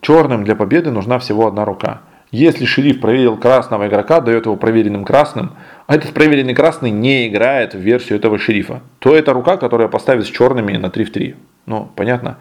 черным 0.01 0.45
для 0.45 0.57
победы 0.57 0.91
нужна 0.91 1.19
всего 1.19 1.47
одна 1.47 1.65
рука. 1.65 2.01
Если 2.37 2.67
шериф 2.67 3.01
проверил 3.01 3.39
красного 3.39 3.89
игрока, 3.89 4.21
дает 4.21 4.45
его 4.45 4.57
проверенным 4.57 5.07
красным, 5.07 5.53
а 5.87 5.95
этот 5.95 6.13
проверенный 6.13 6.55
красный 6.55 6.91
не 6.91 7.29
играет 7.29 7.73
в 7.73 7.79
версию 7.79 8.19
этого 8.19 8.39
шерифа, 8.39 8.83
то 8.99 9.17
это 9.17 9.33
рука, 9.33 9.57
которая 9.57 9.89
поставит 9.89 10.27
с 10.27 10.29
черными 10.29 10.77
на 10.77 10.91
3 10.91 11.05
в 11.07 11.13
3. 11.13 11.35
Ну, 11.65 11.89
понятно. 11.97 12.37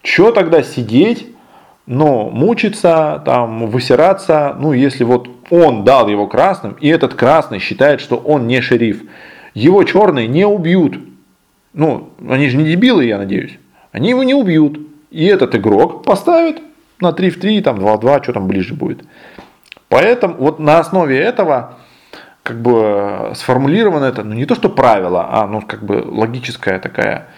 Че 0.00 0.32
тогда 0.32 0.62
сидеть, 0.62 1.26
но 1.84 2.30
мучиться, 2.30 3.20
там, 3.26 3.66
высираться, 3.66 4.56
ну, 4.58 4.72
если 4.72 5.04
вот 5.04 5.28
он 5.50 5.84
дал 5.84 6.08
его 6.08 6.28
красным, 6.28 6.74
и 6.80 6.88
этот 6.88 7.12
красный 7.12 7.58
считает, 7.58 8.00
что 8.00 8.16
он 8.16 8.46
не 8.46 8.62
шериф, 8.62 9.02
его 9.52 9.84
черные 9.84 10.28
не 10.28 10.46
убьют. 10.46 10.98
Ну, 11.74 12.08
они 12.26 12.48
же 12.48 12.56
не 12.56 12.64
дебилы, 12.64 13.04
я 13.04 13.18
надеюсь. 13.18 13.58
Они 13.92 14.08
его 14.08 14.22
не 14.22 14.32
убьют. 14.32 14.80
И 15.10 15.26
этот 15.26 15.54
игрок 15.54 16.04
поставит 16.04 16.62
на 17.00 17.12
3 17.12 17.30
в 17.30 17.40
3, 17.40 17.62
там 17.62 17.78
2 17.78 17.96
в 17.96 18.00
2, 18.00 18.22
что 18.22 18.32
там 18.32 18.46
ближе 18.46 18.74
будет. 18.74 19.04
Поэтому 19.88 20.34
вот 20.34 20.58
на 20.58 20.78
основе 20.78 21.18
этого 21.18 21.74
как 22.42 22.60
бы 22.60 23.32
сформулировано 23.34 24.04
это, 24.04 24.22
ну 24.22 24.34
не 24.34 24.46
то 24.46 24.54
что 24.54 24.68
правило, 24.68 25.26
а 25.30 25.46
ну 25.46 25.60
как 25.60 25.84
бы 25.84 26.04
логическая 26.06 26.78
такая, 26.78 27.28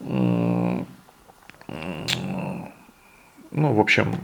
ну 0.00 0.86
в 3.50 3.80
общем, 3.80 4.14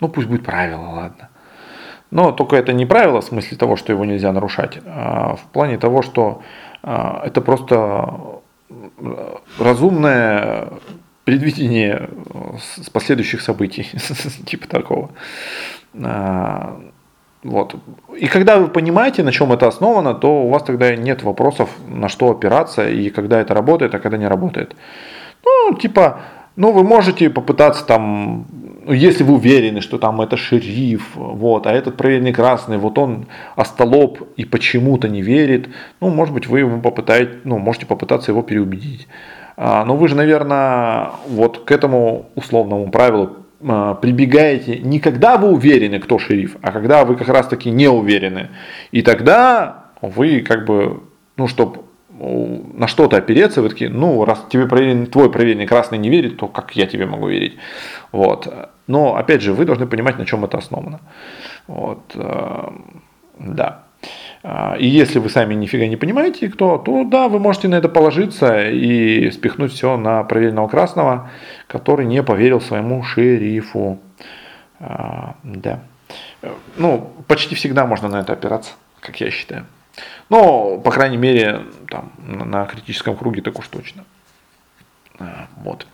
ну 0.00 0.08
пусть 0.08 0.28
будет 0.28 0.44
правило, 0.44 0.88
ладно. 0.90 1.28
Но 2.10 2.32
только 2.32 2.56
это 2.56 2.74
не 2.74 2.84
правило 2.84 3.22
в 3.22 3.24
смысле 3.24 3.56
того, 3.56 3.76
что 3.76 3.92
его 3.92 4.04
нельзя 4.04 4.32
нарушать, 4.32 4.78
а 4.84 5.36
в 5.36 5.44
плане 5.52 5.78
того, 5.78 6.02
что 6.02 6.42
а, 6.82 7.22
это 7.24 7.40
просто 7.40 8.42
разумное 9.58 10.68
предвидение 11.24 12.10
с 12.58 12.90
последующих 12.90 13.40
событий, 13.40 13.88
типа 14.46 14.68
такого. 14.68 15.10
А, 16.02 16.80
вот. 17.42 17.74
И 18.18 18.26
когда 18.26 18.58
вы 18.58 18.68
понимаете, 18.68 19.22
на 19.22 19.32
чем 19.32 19.52
это 19.52 19.66
основано, 19.66 20.14
то 20.14 20.42
у 20.44 20.48
вас 20.48 20.62
тогда 20.62 20.94
нет 20.94 21.22
вопросов, 21.22 21.70
на 21.88 22.08
что 22.08 22.30
опираться 22.30 22.88
и 22.88 23.10
когда 23.10 23.40
это 23.40 23.54
работает, 23.54 23.94
а 23.94 23.98
когда 23.98 24.16
не 24.16 24.28
работает. 24.28 24.76
Ну, 25.44 25.74
типа, 25.74 26.20
ну, 26.54 26.70
вы 26.70 26.84
можете 26.84 27.30
попытаться 27.30 27.84
там, 27.84 28.46
ну, 28.84 28.92
если 28.92 29.24
вы 29.24 29.34
уверены, 29.34 29.80
что 29.80 29.98
там 29.98 30.20
это 30.20 30.36
шериф, 30.36 31.10
вот, 31.14 31.66
а 31.66 31.72
этот 31.72 31.96
проверенный 31.96 32.32
красный, 32.32 32.78
вот 32.78 32.98
он 32.98 33.26
остолоп 33.56 34.20
и 34.36 34.44
почему-то 34.44 35.08
не 35.08 35.22
верит, 35.22 35.68
ну, 36.00 36.10
может 36.10 36.34
быть, 36.34 36.46
вы 36.46 36.60
ему 36.60 36.80
попытаете, 36.80 37.38
ну, 37.44 37.58
можете 37.58 37.86
попытаться 37.86 38.30
его 38.30 38.42
переубедить. 38.42 39.08
А, 39.56 39.84
но 39.84 39.96
вы 39.96 40.08
же, 40.08 40.14
наверное, 40.14 41.10
вот 41.28 41.64
к 41.64 41.70
этому 41.70 42.26
условному 42.34 42.90
правилу 42.90 43.36
а, 43.66 43.94
прибегаете 43.94 44.78
не 44.78 44.98
когда 44.98 45.36
вы 45.36 45.50
уверены, 45.50 45.98
кто 45.98 46.18
шериф, 46.18 46.56
а 46.62 46.72
когда 46.72 47.04
вы 47.04 47.16
как 47.16 47.28
раз 47.28 47.48
таки 47.48 47.70
не 47.70 47.88
уверены. 47.88 48.50
И 48.90 49.02
тогда 49.02 49.86
вы 50.00 50.40
как 50.40 50.66
бы, 50.66 51.00
ну, 51.36 51.46
чтобы 51.48 51.82
на 52.18 52.86
что-то 52.86 53.16
опереться, 53.16 53.62
вы 53.62 53.68
такие, 53.68 53.90
ну, 53.90 54.24
раз 54.24 54.44
тебе 54.48 54.66
проверен, 54.66 55.06
твой 55.06 55.30
проверенный 55.30 55.66
красный 55.66 55.98
не 55.98 56.08
верит, 56.08 56.36
то 56.36 56.46
как 56.46 56.76
я 56.76 56.86
тебе 56.86 57.06
могу 57.06 57.28
верить? 57.28 57.56
Вот. 58.12 58.52
Но, 58.86 59.16
опять 59.16 59.42
же, 59.42 59.52
вы 59.52 59.64
должны 59.64 59.86
понимать, 59.86 60.18
на 60.18 60.26
чем 60.26 60.44
это 60.44 60.58
основано. 60.58 61.00
Вот. 61.66 62.00
Э, 62.14 62.68
да. 63.38 63.81
А, 64.44 64.76
и 64.76 64.86
если 64.86 65.18
вы 65.18 65.30
сами 65.30 65.54
нифига 65.54 65.86
не 65.86 65.96
понимаете, 65.96 66.48
кто, 66.48 66.78
то 66.78 67.04
да, 67.04 67.28
вы 67.28 67.38
можете 67.38 67.68
на 67.68 67.76
это 67.76 67.88
положиться 67.88 68.68
и 68.68 69.30
спихнуть 69.30 69.72
все 69.72 69.96
на 69.96 70.24
проверенного 70.24 70.68
красного, 70.68 71.30
который 71.68 72.06
не 72.06 72.22
поверил 72.22 72.60
своему 72.60 73.02
шерифу. 73.04 74.00
А, 74.80 75.36
да. 75.44 75.80
Ну, 76.76 77.12
почти 77.28 77.54
всегда 77.54 77.86
можно 77.86 78.08
на 78.08 78.20
это 78.20 78.32
опираться, 78.32 78.72
как 79.00 79.20
я 79.20 79.30
считаю. 79.30 79.64
Но, 80.28 80.78
по 80.78 80.90
крайней 80.90 81.18
мере, 81.18 81.62
там, 81.88 82.12
на 82.18 82.64
критическом 82.64 83.16
круге 83.16 83.42
так 83.42 83.58
уж 83.58 83.68
точно. 83.68 84.04
А, 85.20 85.46
вот. 85.56 85.86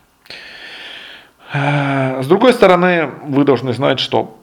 С 1.53 2.27
другой 2.27 2.53
стороны, 2.53 3.07
вы 3.25 3.45
должны 3.45 3.73
знать, 3.73 4.01
что 4.01 4.39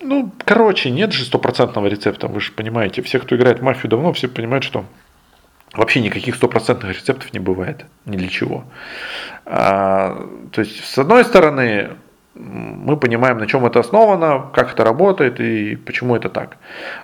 ну, 0.00 0.30
короче, 0.44 0.90
нет 0.90 1.12
же 1.12 1.24
стопроцентного 1.24 1.86
рецепта, 1.86 2.28
вы 2.28 2.40
же 2.40 2.52
понимаете. 2.52 3.02
Все, 3.02 3.18
кто 3.18 3.36
играет 3.36 3.60
в 3.60 3.62
мафию 3.62 3.90
давно, 3.90 4.12
все 4.12 4.28
понимают, 4.28 4.64
что 4.64 4.84
вообще 5.74 6.00
никаких 6.00 6.36
стопроцентных 6.36 6.96
рецептов 6.96 7.32
не 7.32 7.38
бывает. 7.38 7.84
Ни 8.04 8.16
для 8.16 8.28
чего. 8.28 8.64
А, 9.44 10.26
то 10.52 10.60
есть, 10.60 10.84
с 10.84 10.98
одной 10.98 11.24
стороны, 11.24 11.90
мы 12.34 12.96
понимаем, 12.96 13.38
на 13.38 13.46
чем 13.46 13.66
это 13.66 13.80
основано, 13.80 14.50
как 14.54 14.72
это 14.72 14.84
работает 14.84 15.40
и 15.40 15.76
почему 15.76 16.14
это 16.14 16.28
так. 16.28 16.58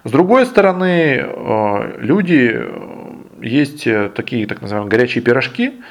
С 0.05 0.11
другой 0.11 0.47
стороны, 0.47 1.25
э, 1.27 1.99
люди, 1.99 2.65
есть 3.41 3.87
такие 4.15 4.47
так 4.47 4.63
называемые 4.63 4.91
горячие 4.91 5.25
пирожки, 5.25 5.83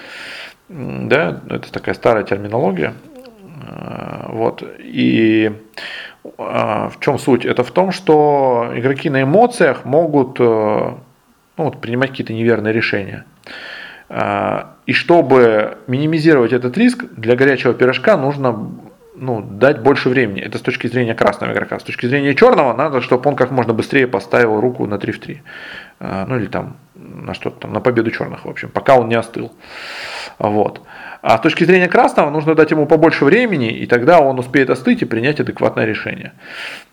да, 0.69 1.41
это 1.49 1.71
такая 1.73 1.93
старая 1.93 2.23
терминология, 2.23 2.93
э, 3.67 4.25
вот, 4.29 4.63
и 4.79 5.51
в 6.23 6.93
чем 6.99 7.19
суть? 7.19 7.45
Это 7.45 7.63
в 7.63 7.71
том, 7.71 7.91
что 7.91 8.71
игроки 8.75 9.09
на 9.09 9.23
эмоциях 9.23 9.83
могут 9.85 10.39
э, 10.39 10.43
ну, 10.43 11.63
вот, 11.63 11.81
принимать 11.81 12.11
какие-то 12.11 12.33
неверные 12.33 12.73
решения. 12.73 13.25
А, 14.09 14.75
и 14.85 14.93
чтобы 14.93 15.77
минимизировать 15.87 16.53
этот 16.53 16.77
риск, 16.77 17.05
для 17.17 17.35
горячего 17.35 17.73
пирожка 17.73 18.17
нужно 18.17 18.71
ну, 19.15 19.41
дать 19.41 19.81
больше 19.81 20.09
времени. 20.09 20.41
Это 20.41 20.57
с 20.57 20.61
точки 20.61 20.87
зрения 20.87 21.13
красного 21.13 21.51
игрока. 21.51 21.79
С 21.79 21.83
точки 21.83 22.07
зрения 22.07 22.35
черного 22.35 22.73
надо, 22.73 23.01
чтобы 23.01 23.29
он 23.29 23.35
как 23.35 23.51
можно 23.51 23.73
быстрее 23.73 24.07
поставил 24.07 24.59
руку 24.59 24.85
на 24.87 24.97
3 24.97 25.11
в 25.11 25.19
3. 25.19 25.41
А, 25.99 26.25
ну 26.27 26.37
или 26.37 26.47
там 26.47 26.77
на 26.95 27.33
что-то 27.33 27.61
там, 27.61 27.73
на 27.73 27.79
победу 27.79 28.11
черных, 28.11 28.45
в 28.45 28.49
общем, 28.49 28.69
пока 28.69 28.95
он 28.95 29.09
не 29.09 29.15
остыл. 29.15 29.51
Вот. 30.39 30.81
А 31.21 31.37
с 31.37 31.41
точки 31.41 31.63
зрения 31.63 31.87
красного 31.87 32.29
нужно 32.29 32.55
дать 32.55 32.71
ему 32.71 32.85
побольше 32.85 33.25
времени, 33.25 33.71
и 33.71 33.85
тогда 33.85 34.19
он 34.19 34.39
успеет 34.39 34.69
остыть 34.69 35.01
и 35.01 35.05
принять 35.05 35.39
адекватное 35.39 35.85
решение. 35.85 36.33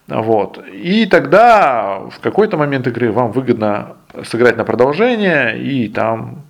Вот. 0.07 0.65
И 0.73 1.07
тогда 1.07 1.99
в 2.11 2.21
какой-то 2.21 2.57
момент 2.57 2.87
игры 2.87 3.13
вам 3.13 3.33
выгодно 3.33 3.97
сыграть 4.25 4.57
на 4.57 4.65
продолжение, 4.65 5.59
и 5.59 5.89
там 5.89 6.43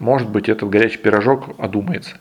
может 0.00 0.30
быть, 0.30 0.48
этот 0.48 0.70
горячий 0.70 0.96
пирожок 0.96 1.50
одумается. 1.58 2.16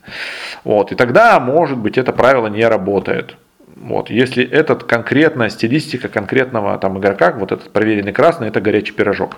Вот. 0.66 0.92
И 0.92 0.96
тогда, 0.96 1.40
может 1.40 1.78
быть, 1.78 1.98
это 1.98 2.12
правило 2.12 2.48
не 2.48 2.66
работает. 2.66 3.38
Вот. 3.80 4.10
Если 4.10 4.44
этот 4.44 4.84
конкретная 4.84 5.50
стилистика 5.50 6.10
конкретного 6.10 6.78
там, 6.78 7.00
игрока, 7.00 7.32
вот 7.32 7.54
этот 7.54 7.72
проверенный 7.72 8.12
красный, 8.12 8.50
это 8.50 8.60
горячий 8.60 8.92
пирожок. 8.92 9.38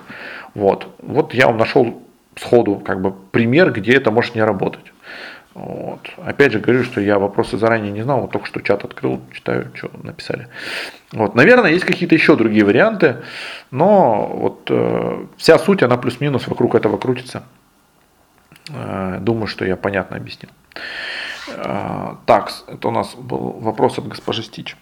Вот. 0.54 0.88
вот 0.98 1.32
я 1.32 1.46
вам 1.46 1.58
нашел 1.58 2.02
сходу 2.36 2.76
как 2.76 3.00
бы 3.00 3.12
пример, 3.12 3.72
где 3.72 3.92
это 3.92 4.10
может 4.10 4.34
не 4.34 4.42
работать. 4.42 4.92
Вот. 5.54 6.00
Опять 6.24 6.52
же 6.52 6.58
говорю, 6.58 6.82
что 6.82 7.00
я 7.00 7.18
вопросы 7.18 7.56
заранее 7.56 7.92
не 7.92 8.02
знал, 8.02 8.22
вот 8.22 8.32
только 8.32 8.46
что 8.46 8.60
чат 8.60 8.84
открыл, 8.84 9.20
читаю, 9.32 9.70
что 9.74 9.90
написали. 10.02 10.48
Вот. 11.12 11.36
Наверное, 11.36 11.70
есть 11.70 11.84
какие-то 11.84 12.14
еще 12.14 12.36
другие 12.36 12.64
варианты, 12.64 13.18
но 13.70 14.26
вот 14.26 14.66
э, 14.70 15.26
вся 15.36 15.58
суть, 15.58 15.82
она 15.82 15.98
плюс-минус 15.98 16.48
вокруг 16.48 16.74
этого 16.74 16.96
крутится. 16.96 17.44
Э, 18.70 19.18
думаю, 19.20 19.46
что 19.46 19.64
я 19.64 19.76
понятно 19.76 20.16
объяснил. 20.16 20.50
Э, 21.48 22.16
так, 22.26 22.52
это 22.66 22.88
у 22.88 22.90
нас 22.90 23.14
был 23.14 23.58
вопрос 23.60 23.98
от 23.98 24.08
госпожи 24.08 24.42
Стич. 24.42 24.76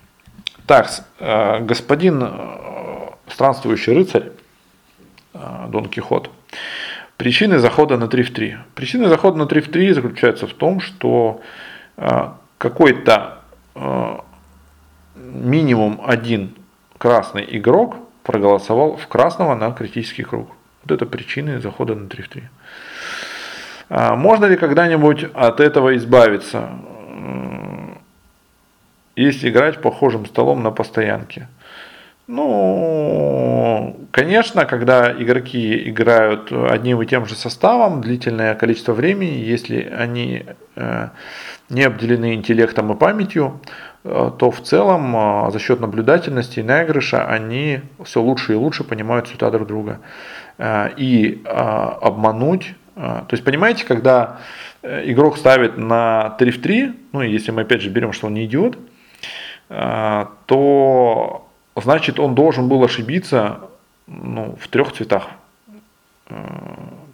Так, 0.71 0.89
э, 1.19 1.59
господин 1.65 2.23
э, 2.23 3.11
странствующий 3.27 3.93
рыцарь, 3.93 4.31
э, 5.35 5.67
Дон 5.69 5.89
Кихот, 5.89 6.31
Причины 7.17 7.59
захода 7.59 7.97
на 7.97 8.07
3 8.07 8.23
в 8.23 8.33
3. 8.33 8.57
Причины 8.75 9.09
захода 9.09 9.37
на 9.37 9.47
3 9.47 9.61
в 9.61 9.69
3 9.69 9.93
заключаются 9.93 10.47
в 10.47 10.55
том, 10.55 10.81
что 10.81 11.43
какой-то 12.57 13.41
минимум 15.15 16.01
один 16.03 16.55
красный 16.97 17.45
игрок 17.59 17.97
проголосовал 18.23 18.97
в 18.97 19.07
красного 19.07 19.55
на 19.55 19.73
критический 19.73 20.23
круг. 20.23 20.49
Вот 20.83 20.93
это 20.93 21.05
причины 21.05 21.61
захода 21.61 21.95
на 21.95 22.09
3 22.09 22.23
в 22.23 22.29
3. 22.31 22.43
А 23.91 24.15
можно 24.15 24.45
ли 24.45 24.57
когда-нибудь 24.57 25.27
от 25.35 25.59
этого 25.59 25.97
избавиться, 25.97 26.71
если 29.17 29.51
играть 29.51 29.83
похожим 29.83 30.27
столом 30.27 30.63
на 30.63 30.71
постоянке? 30.71 31.49
Ну, 32.29 33.97
конечно, 34.13 34.65
когда 34.65 35.11
игроки 35.11 35.91
играют 35.91 36.53
одним 36.53 37.03
и 37.03 37.07
тем 37.07 37.27
же 37.27 37.35
составом 37.35 38.01
длительное 38.01 38.55
количество 38.55 38.93
времени, 38.93 39.39
если 39.39 39.83
они 39.83 40.45
э, 40.77 41.09
не 41.69 41.83
обделены 41.83 42.35
интеллектом 42.35 42.93
и 42.93 42.97
памятью, 42.97 43.61
э, 44.05 44.31
то 44.39 44.53
в 44.53 44.63
целом 44.63 45.17
э, 45.17 45.51
за 45.51 45.59
счет 45.59 45.81
наблюдательности 45.81 46.61
и 46.61 46.63
наигрыша 46.63 47.27
они 47.27 47.81
все 48.05 48.23
лучше 48.23 48.53
и 48.53 48.57
лучше 48.57 48.85
понимают 48.85 49.27
сюда 49.27 49.51
друг 49.51 49.67
друга. 49.67 49.99
И 50.97 51.43
обмануть, 51.47 52.75
то 53.01 53.29
есть 53.31 53.45
понимаете, 53.45 53.85
когда 53.87 54.41
игрок 54.83 55.39
ставит 55.39 55.79
на 55.79 56.31
3 56.39 56.51
в 56.51 56.61
3, 56.61 56.93
ну 57.13 57.23
если 57.23 57.51
мы 57.51 57.63
опять 57.63 57.81
же 57.81 57.91
берем, 57.91 58.13
что 58.13 58.27
он 58.27 58.35
не 58.35 58.45
идиот, 58.45 58.79
то 59.69 61.49
значит 61.77 62.19
он 62.19 62.35
должен 62.35 62.69
был 62.69 62.85
ошибиться 62.85 63.61
ну, 64.07 64.57
в 64.61 64.69
трех 64.69 64.93
цветах. 64.93 65.29
Э, 66.29 66.35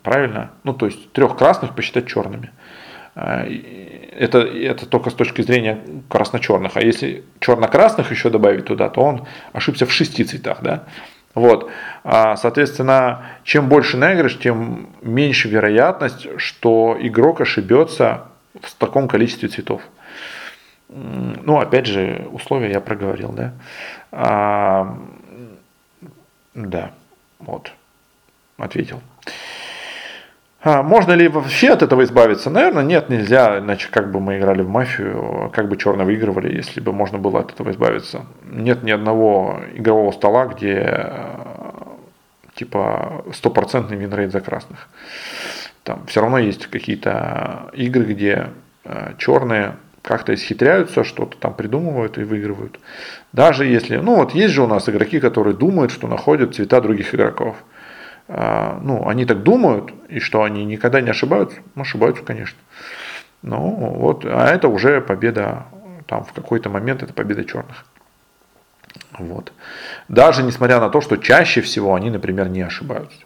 правильно? 0.02 0.50
Ну, 0.64 0.72
то 0.74 0.86
есть 0.86 1.12
трех 1.12 1.36
красных 1.36 1.74
посчитать 1.74 2.06
черными. 2.06 2.50
Э, 3.14 3.44
это, 4.18 4.38
это 4.38 4.86
только 4.86 5.10
с 5.10 5.14
точки 5.14 5.42
зрения 5.42 5.80
красно-черных. 6.08 6.76
А 6.76 6.80
если 6.80 7.24
черно-красных 7.40 8.10
еще 8.10 8.30
добавить 8.30 8.64
туда, 8.64 8.88
то 8.88 9.00
он 9.00 9.26
ошибся 9.52 9.86
в 9.86 9.92
шести 9.92 10.24
цветах. 10.24 10.62
Да? 10.62 10.84
Вот. 11.36 11.70
А, 12.02 12.34
соответственно, 12.36 13.26
чем 13.44 13.68
больше 13.68 13.98
наигрыш, 13.98 14.38
тем 14.38 14.88
меньше 15.02 15.48
вероятность, 15.48 16.26
что 16.38 16.96
игрок 16.98 17.42
ошибется 17.42 18.28
в 18.60 18.74
таком 18.74 19.06
количестве 19.06 19.50
цветов. 19.50 19.82
Ну, 20.88 21.60
опять 21.60 21.86
же, 21.86 22.26
условия 22.32 22.72
я 22.72 22.80
проговорил, 22.80 23.32
да. 23.32 23.52
А, 24.12 24.96
да, 26.54 26.92
вот, 27.38 27.70
ответил. 28.56 29.02
А, 30.66 30.82
можно 30.82 31.12
ли 31.12 31.28
вообще 31.28 31.68
от 31.68 31.82
этого 31.82 32.02
избавиться? 32.02 32.51
Наверное, 32.51 32.82
нет, 32.82 33.09
нельзя, 33.09 33.60
иначе 33.60 33.86
как 33.88 34.10
бы 34.10 34.18
мы 34.18 34.36
играли 34.36 34.62
в 34.62 34.68
мафию, 34.68 35.48
как 35.55 35.68
бы 35.68 35.76
черные 35.77 36.05
выигрывали, 36.05 36.52
если 36.56 36.80
бы 36.80 36.93
можно 36.93 37.18
было 37.18 37.38
от 37.38 37.52
этого 37.52 37.70
избавиться. 37.70 38.26
Нет 38.51 38.82
ни 38.82 38.90
одного 38.90 39.60
игрового 39.76 40.10
стола, 40.10 40.47
где 40.47 41.12
типа 42.56 43.24
стопроцентный 43.32 43.97
winrate 43.97 44.32
за 44.32 44.40
красных. 44.40 44.88
Там 45.84 46.05
все 46.09 46.20
равно 46.20 46.38
есть 46.38 46.66
какие-то 46.66 47.70
игры, 47.72 48.02
где 48.02 48.48
э, 48.82 49.12
черные 49.18 49.76
как-то 50.02 50.34
исхитряются, 50.34 51.05
что-то 51.05 51.36
там 51.38 51.55
придумывают 51.55 52.18
и 52.18 52.24
выигрывают. 52.24 52.80
Даже 53.32 53.66
если, 53.66 53.98
ну 53.98 54.16
вот 54.16 54.34
есть 54.34 54.55
же 54.55 54.62
у 54.62 54.66
нас 54.66 54.88
игроки, 54.88 55.20
которые 55.20 55.55
думают, 55.55 55.93
что 55.93 56.09
находят 56.09 56.56
цвета 56.56 56.80
других 56.80 57.14
игроков. 57.14 57.55
А, 58.28 58.78
ну, 58.82 59.09
они 59.09 59.24
так 59.24 59.43
думают, 59.43 59.93
и 60.09 60.19
что 60.19 60.43
они 60.43 60.65
никогда 60.65 61.01
не 61.01 61.11
ошибаются, 61.11 61.61
ну, 61.74 61.82
ошибаются, 61.82 62.23
конечно. 62.23 62.59
Ну, 63.43 63.59
вот, 63.98 64.24
а 64.24 64.48
это 64.48 64.69
уже 64.69 65.01
победа, 65.01 65.66
там, 66.07 66.24
в 66.24 66.32
какой-то 66.32 66.69
момент 66.69 67.03
это 67.03 67.12
победа 67.12 67.44
черных. 67.44 67.85
Вот. 69.19 69.53
Даже 70.09 70.43
несмотря 70.43 70.81
на 70.81 70.89
то, 70.89 71.01
что 71.01 71.16
чаще 71.16 71.61
всего 71.61 71.94
они, 71.94 72.11
например, 72.11 72.48
не 72.48 72.62
ошибаются. 72.62 73.19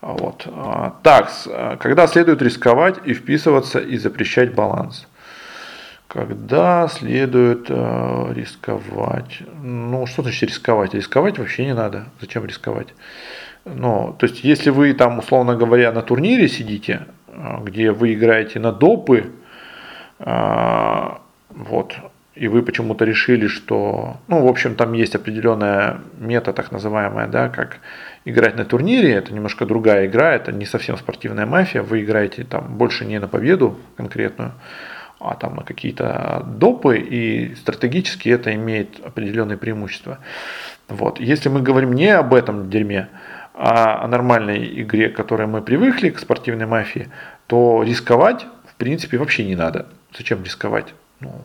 Вот. 0.00 0.46
А, 0.46 0.96
так, 1.02 1.30
когда 1.78 2.06
следует 2.08 2.42
рисковать 2.42 2.96
и 3.04 3.14
вписываться 3.14 3.78
и 3.78 3.96
запрещать 3.98 4.54
баланс? 4.54 5.06
Когда 6.08 6.88
следует 6.88 7.70
э, 7.70 8.32
рисковать? 8.34 9.38
Ну, 9.62 10.04
что 10.06 10.22
значит 10.22 10.50
рисковать? 10.50 10.92
Рисковать 10.92 11.38
вообще 11.38 11.64
не 11.64 11.74
надо. 11.74 12.04
Зачем 12.20 12.44
рисковать? 12.44 12.88
Ну, 13.64 14.16
то 14.18 14.26
есть, 14.26 14.42
если 14.44 14.70
вы 14.70 14.92
там, 14.92 15.18
условно 15.18 15.54
говоря, 15.56 15.92
на 15.92 16.02
турнире 16.02 16.48
сидите, 16.48 17.06
э, 17.28 17.58
где 17.64 17.92
вы 17.92 18.14
играете 18.14 18.58
на 18.58 18.72
допы, 18.72 19.30
э, 20.18 21.08
вот, 21.50 21.94
и 22.34 22.48
вы 22.48 22.62
почему-то 22.62 23.04
решили, 23.04 23.46
что, 23.46 24.16
ну, 24.26 24.44
в 24.44 24.48
общем, 24.48 24.74
там 24.74 24.94
есть 24.94 25.14
определенная 25.14 26.00
мета, 26.18 26.52
так 26.52 26.72
называемая, 26.72 27.28
да, 27.28 27.48
как 27.48 27.78
играть 28.24 28.56
на 28.56 28.64
турнире, 28.64 29.12
это 29.12 29.32
немножко 29.32 29.66
другая 29.66 30.06
игра, 30.06 30.34
это 30.34 30.50
не 30.50 30.64
совсем 30.64 30.96
спортивная 30.96 31.46
мафия, 31.46 31.82
вы 31.82 32.02
играете 32.02 32.44
там 32.44 32.78
больше 32.78 33.04
не 33.04 33.20
на 33.20 33.28
победу 33.28 33.78
конкретную, 33.96 34.52
а 35.20 35.34
там 35.34 35.56
на 35.56 35.62
какие-то 35.62 36.42
допы, 36.46 36.98
и 36.98 37.54
стратегически 37.54 38.30
это 38.30 38.52
имеет 38.54 38.98
определенные 39.04 39.58
преимущества. 39.58 40.18
Вот. 40.88 41.20
Если 41.20 41.48
мы 41.48 41.60
говорим 41.62 41.92
не 41.92 42.08
об 42.08 42.34
этом 42.34 42.70
дерьме, 42.70 43.08
а 43.41 43.41
о 43.54 44.06
нормальной 44.08 44.80
игре, 44.82 45.08
к 45.08 45.16
которой 45.16 45.46
мы 45.46 45.62
привыкли, 45.62 46.10
к 46.10 46.18
спортивной 46.18 46.66
мафии, 46.66 47.10
то 47.46 47.82
рисковать, 47.82 48.46
в 48.66 48.74
принципе, 48.76 49.18
вообще 49.18 49.44
не 49.44 49.56
надо. 49.56 49.86
Зачем 50.16 50.42
рисковать? 50.42 50.94
Ну, 51.20 51.42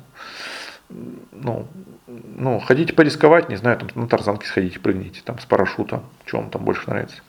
ну, 1.32 1.68
ну, 2.08 2.60
хотите 2.60 2.94
порисковать, 2.94 3.50
не 3.50 3.58
знаю, 3.58 3.78
там 3.78 3.90
на 3.96 4.08
тарзанке 4.08 4.48
сходите, 4.48 4.80
прыгните, 4.80 5.22
там 5.24 5.40
с 5.40 5.46
парашютом, 5.46 6.04
что 6.26 6.38
вам 6.38 6.50
там 6.50 6.64
больше 6.64 6.90
нравится. 6.90 7.22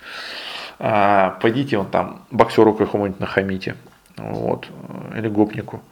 А, 0.78 1.36
пойдите 1.42 1.76
вон 1.76 1.90
там 1.90 2.22
боксеру 2.30 2.72
какому-нибудь 2.74 3.18
нахамите 3.18 3.74
вот, 4.16 4.68
или 5.16 5.28
гопнику. 5.28 5.82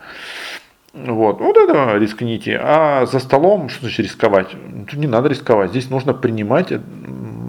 Вот, 0.93 1.41
вот 1.41 1.57
это 1.57 1.99
рискните. 1.99 2.59
А 2.63 3.05
за 3.05 3.19
столом, 3.19 3.69
что 3.69 3.83
значит 3.83 4.07
рисковать? 4.07 4.57
Тут 4.89 4.95
не 4.95 5.07
надо 5.07 5.29
рисковать. 5.29 5.71
Здесь 5.71 5.91
нужно 5.91 6.15
принимать 6.15 6.73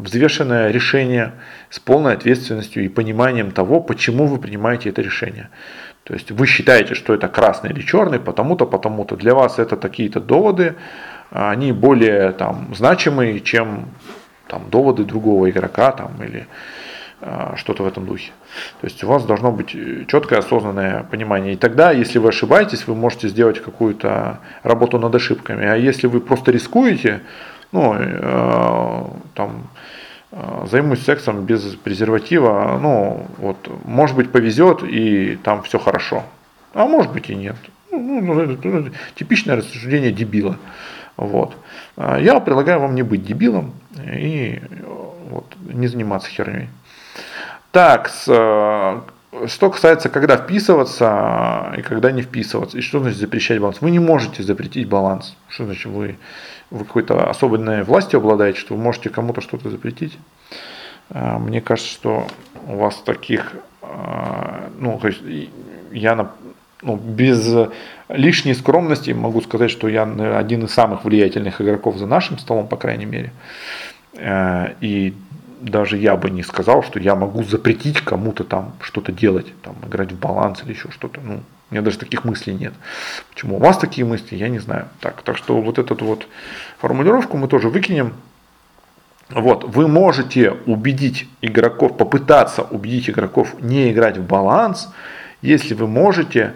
взвешенное 0.08 0.72
решение 0.72 1.34
с 1.70 1.80
полной 1.80 2.14
ответственностью 2.14 2.86
и 2.86 2.88
пониманием 2.88 3.52
того, 3.52 3.82
почему 3.82 4.26
вы 4.28 4.38
принимаете 4.38 4.90
это 4.90 5.02
решение. 5.02 5.50
То 6.04 6.14
есть 6.14 6.32
вы 6.32 6.48
считаете, 6.48 6.96
что 6.96 7.14
это 7.14 7.28
красный 7.28 7.72
или 7.72 7.82
черный, 7.82 8.20
потому-то, 8.20 8.66
потому-то. 8.66 9.18
Для 9.18 9.34
вас 9.34 9.60
это 9.60 9.76
такие-то 9.76 10.22
доводы, 10.22 10.76
они 11.30 11.74
более 11.74 12.32
там, 12.32 12.74
значимые, 12.74 13.42
чем 13.42 13.90
там, 14.48 14.70
доводы 14.70 15.04
другого 15.04 15.50
игрока 15.50 15.92
там, 15.92 16.12
или 16.24 16.48
а, 17.20 17.56
что-то 17.58 17.84
в 17.84 17.88
этом 17.88 18.06
духе. 18.06 18.32
То 18.80 18.88
есть 18.88 19.04
у 19.04 19.08
вас 19.08 19.26
должно 19.26 19.52
быть 19.52 19.76
четкое 20.08 20.40
осознанное 20.40 21.04
понимание. 21.04 21.54
И 21.54 21.58
тогда, 21.58 21.92
если 21.92 22.20
вы 22.20 22.30
ошибаетесь, 22.30 22.88
вы 22.88 22.96
можете 22.96 23.28
сделать 23.28 23.62
какую-то 23.62 24.40
работу 24.64 25.00
над 25.00 25.14
ошибками. 25.14 25.66
А 25.66 25.76
если 25.76 26.08
вы 26.08 26.22
просто 26.22 26.52
рискуете, 26.52 27.20
ну, 27.72 27.96
э, 27.98 29.04
там, 29.34 29.52
э, 29.52 29.97
займусь 30.66 31.04
сексом 31.04 31.46
без 31.46 31.64
презерватива, 31.76 32.78
ну, 32.82 33.26
вот, 33.38 33.58
может 33.86 34.16
быть, 34.16 34.32
повезет, 34.32 34.84
и 34.84 35.38
там 35.44 35.64
все 35.64 35.80
хорошо. 35.80 36.24
А 36.74 36.86
может 36.86 37.12
быть 37.14 37.30
и 37.30 37.36
нет. 37.36 37.56
Ну, 37.92 38.22
ну, 38.22 38.40
это, 38.40 38.68
ну, 38.68 38.80
это 38.80 38.92
типичное 39.16 39.56
рассуждение 39.56 40.12
дебила. 40.12 40.58
Вот. 41.16 41.56
А 41.96 42.20
я 42.20 42.40
предлагаю 42.40 42.80
вам 42.80 42.94
не 42.94 43.04
быть 43.04 43.26
дебилом 43.26 43.74
и 43.96 44.62
вот, 45.30 45.46
не 45.62 45.88
заниматься 45.88 46.30
херней. 46.30 46.70
Так, 47.72 48.10
с, 48.10 48.26
э, 48.28 49.02
что 49.48 49.70
касается, 49.70 50.10
когда 50.10 50.38
вписываться 50.38 51.74
и 51.78 51.82
когда 51.82 52.12
не 52.12 52.22
вписываться, 52.22 52.78
и 52.78 52.82
что 52.82 53.00
значит 53.00 53.20
запрещать 53.20 53.60
баланс. 53.60 53.82
Вы 53.82 53.92
не 53.92 54.00
можете 54.00 54.44
запретить 54.44 54.88
баланс. 54.88 55.36
Что 55.50 55.66
значит 55.66 55.86
вы, 55.86 56.18
вы 56.72 56.86
какой-то 56.86 57.30
особенной 57.30 57.84
властью 57.84 58.20
обладаете, 58.20 58.60
что 58.60 58.76
вы 58.76 58.82
можете 58.82 59.10
кому-то 59.10 59.42
что-то 59.42 59.70
запретить. 59.70 60.18
Э, 61.10 61.38
мне 61.38 61.62
кажется, 61.62 61.92
что 61.92 62.28
у 62.68 62.78
вас 62.78 62.96
таких, 62.98 63.54
э, 63.82 64.70
ну, 64.80 64.98
то 65.00 65.08
есть 65.08 65.22
я 65.92 66.32
ну, 66.82 66.96
без 66.96 67.70
лишней 68.08 68.56
скромности 68.56 69.12
могу 69.12 69.42
сказать, 69.42 69.72
что 69.72 69.90
я 69.90 70.04
один 70.38 70.66
из 70.66 70.72
самых 70.72 71.04
влиятельных 71.04 71.60
игроков 71.60 71.98
за 71.98 72.06
нашим 72.06 72.38
столом, 72.38 72.68
по 72.68 72.78
крайней 72.78 73.06
мере. 73.06 73.32
И 74.80 75.14
даже 75.60 75.98
я 75.98 76.16
бы 76.16 76.30
не 76.30 76.44
сказал, 76.44 76.84
что 76.84 77.00
я 77.00 77.16
могу 77.16 77.44
запретить 77.44 78.02
кому-то 78.02 78.44
там 78.44 78.74
что-то 78.82 79.12
делать, 79.12 79.54
там, 79.62 79.76
играть 79.86 80.12
в 80.12 80.20
баланс 80.20 80.64
или 80.64 80.74
еще 80.74 80.90
что-то. 80.92 81.22
Ну, 81.22 81.42
у 81.70 81.74
меня 81.74 81.82
даже 81.82 81.98
таких 81.98 82.24
мыслей 82.24 82.54
нет. 82.54 82.74
Почему 83.30 83.58
у 83.58 83.60
вас 83.60 83.78
такие 83.78 84.06
мысли, 84.06 84.36
я 84.36 84.50
не 84.50 84.60
знаю. 84.60 84.88
Так, 85.00 85.22
так 85.22 85.38
что 85.38 85.60
вот 85.62 85.80
эту 85.80 85.96
вот 86.06 86.28
формулировку 86.80 87.38
мы 87.38 87.48
тоже 87.48 87.70
выкинем. 87.70 88.14
Вот, 89.30 89.66
вы 89.66 89.88
можете 89.90 90.52
убедить 90.66 91.28
игроков, 91.42 91.98
попытаться 91.98 92.64
убедить 92.64 93.10
игроков 93.10 93.60
не 93.60 93.92
играть 93.92 94.18
в 94.18 94.26
баланс, 94.26 94.90
если 95.42 95.74
вы 95.74 95.86
можете 95.88 96.54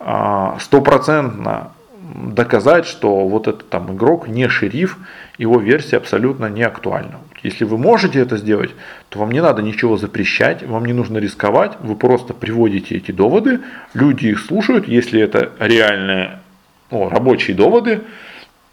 а, 0.00 0.58
стопроцентно 0.60 1.70
доказать, 2.14 2.86
что 2.86 3.28
вот 3.28 3.46
этот 3.46 3.68
там 3.68 3.94
игрок 3.94 4.26
не 4.26 4.48
шериф, 4.48 4.98
его 5.38 5.60
версия 5.60 5.98
абсолютно 5.98 6.46
не 6.46 6.62
актуальна. 6.62 7.20
Если 7.42 7.64
вы 7.64 7.78
можете 7.78 8.20
это 8.20 8.36
сделать, 8.36 8.70
то 9.08 9.20
вам 9.20 9.30
не 9.30 9.40
надо 9.40 9.62
ничего 9.62 9.96
запрещать, 9.96 10.62
вам 10.64 10.84
не 10.84 10.92
нужно 10.92 11.18
рисковать, 11.18 11.72
вы 11.80 11.94
просто 11.94 12.34
приводите 12.34 12.96
эти 12.96 13.12
доводы, 13.12 13.60
люди 13.94 14.26
их 14.26 14.40
слушают, 14.40 14.88
если 14.88 15.20
это 15.20 15.52
реальные 15.58 16.40
ну, 16.90 17.08
рабочие 17.08 17.56
доводы, 17.56 18.02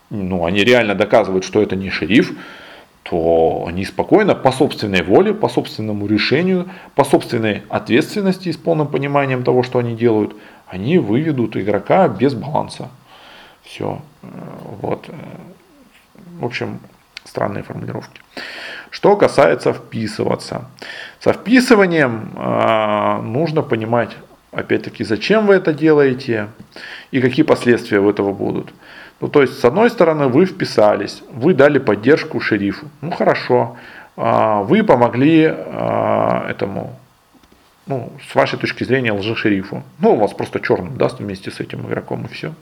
ну, 0.10 0.46
они 0.46 0.64
реально 0.64 0.96
доказывают, 0.96 1.44
что 1.44 1.62
это 1.62 1.76
не 1.76 1.90
шериф, 1.90 2.34
то 3.04 3.66
они 3.68 3.86
спокойно 3.86 4.34
по 4.34 4.52
собственной 4.52 5.04
воле, 5.04 5.34
по 5.34 5.48
собственному 5.48 6.08
решению, 6.08 6.68
по 6.96 7.04
собственной 7.04 7.62
ответственности 7.70 8.50
и 8.50 8.54
с 8.54 8.58
полным 8.58 8.88
пониманием 8.88 9.44
того, 9.44 9.62
что 9.62 9.78
они 9.78 9.96
делают, 9.96 10.36
они 10.66 10.98
выведут 10.98 11.56
игрока 11.56 12.08
без 12.08 12.34
баланса. 12.34 12.90
Все. 13.62 14.02
Э, 14.24 14.28
вот. 14.82 15.06
Э, 15.10 15.14
в 16.40 16.46
общем, 16.46 16.80
странные 17.26 17.64
формулировки. 17.64 18.22
Что 18.92 19.18
касается 19.18 19.74
вписываться. 19.74 20.66
Со 21.20 21.34
вписыванием 21.34 22.32
э, 22.36 23.22
нужно 23.22 23.62
понимать, 23.62 24.16
опять-таки, 24.52 25.04
зачем 25.04 25.48
вы 25.48 25.56
это 25.56 25.74
делаете 25.74 26.48
и 27.12 27.20
какие 27.20 27.44
последствия 27.44 28.00
у 28.00 28.10
этого 28.10 28.32
будут. 28.32 28.74
Ну, 29.22 29.28
то 29.28 29.42
есть, 29.42 29.60
с 29.60 29.66
одной 29.66 29.90
стороны, 29.90 30.28
вы 30.28 30.46
вписались, 30.46 31.24
вы 31.32 31.54
дали 31.54 31.80
поддержку 31.80 32.40
шерифу. 32.40 32.88
Ну, 33.02 33.12
хорошо. 33.12 33.78
А, 34.18 34.62
вы 34.62 34.84
помогли 34.84 35.46
а, 35.46 36.48
этому, 36.50 36.98
ну, 37.88 38.12
с 38.30 38.36
вашей 38.36 38.60
точки 38.60 38.84
зрения, 38.84 39.14
лжешерифу. 39.14 39.84
Ну, 40.00 40.14
он 40.14 40.20
вас 40.20 40.34
просто 40.34 40.60
черным 40.60 40.98
даст 40.98 41.20
вместе 41.20 41.52
с 41.52 41.60
этим 41.60 41.88
игроком 41.88 42.26
и 42.26 42.34
все. 42.34 42.54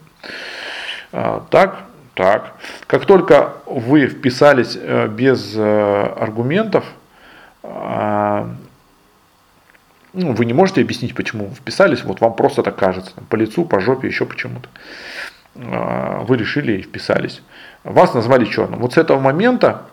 Так, 1.50 1.84
так. 2.14 2.54
Как 2.86 3.06
только 3.06 3.54
вы 3.66 4.06
вписались 4.06 4.76
э, 4.80 5.08
без 5.08 5.54
э, 5.56 6.14
аргументов, 6.18 6.84
ну, 10.12 10.32
вы 10.32 10.44
не 10.44 10.52
можете 10.52 10.82
объяснить, 10.82 11.14
почему 11.14 11.48
вписались, 11.48 12.04
вот 12.04 12.20
вам 12.20 12.34
просто 12.34 12.62
так 12.62 12.76
кажется, 12.76 13.14
по 13.30 13.36
лицу, 13.36 13.64
по 13.64 13.80
жопе, 13.80 14.06
еще 14.06 14.26
почему-то. 14.26 14.68
Вы 15.54 16.36
решили 16.36 16.72
и 16.72 16.82
вписались. 16.82 17.42
Вас 17.82 18.12
назвали 18.12 18.44
черным. 18.44 18.80
Вот 18.80 18.92
с 18.92 18.98
этого 18.98 19.18
момента 19.18 19.86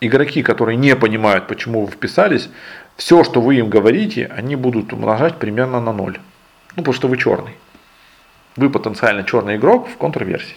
игроки, 0.00 0.42
которые 0.42 0.76
не 0.76 0.96
понимают, 0.96 1.46
почему 1.46 1.84
вы 1.84 1.92
вписались, 1.92 2.50
все, 2.96 3.24
что 3.24 3.40
вы 3.40 3.56
им 3.56 3.70
говорите, 3.70 4.30
они 4.36 4.56
будут 4.56 4.92
умножать 4.92 5.36
примерно 5.36 5.80
на 5.80 5.92
ноль. 5.92 6.18
Ну, 6.76 6.82
потому 6.82 6.94
что 6.94 7.08
вы 7.08 7.16
черный. 7.16 7.56
Вы 8.56 8.68
потенциально 8.68 9.22
черный 9.24 9.56
игрок 9.56 9.88
в 9.88 9.96
контрверсии. 9.96 10.56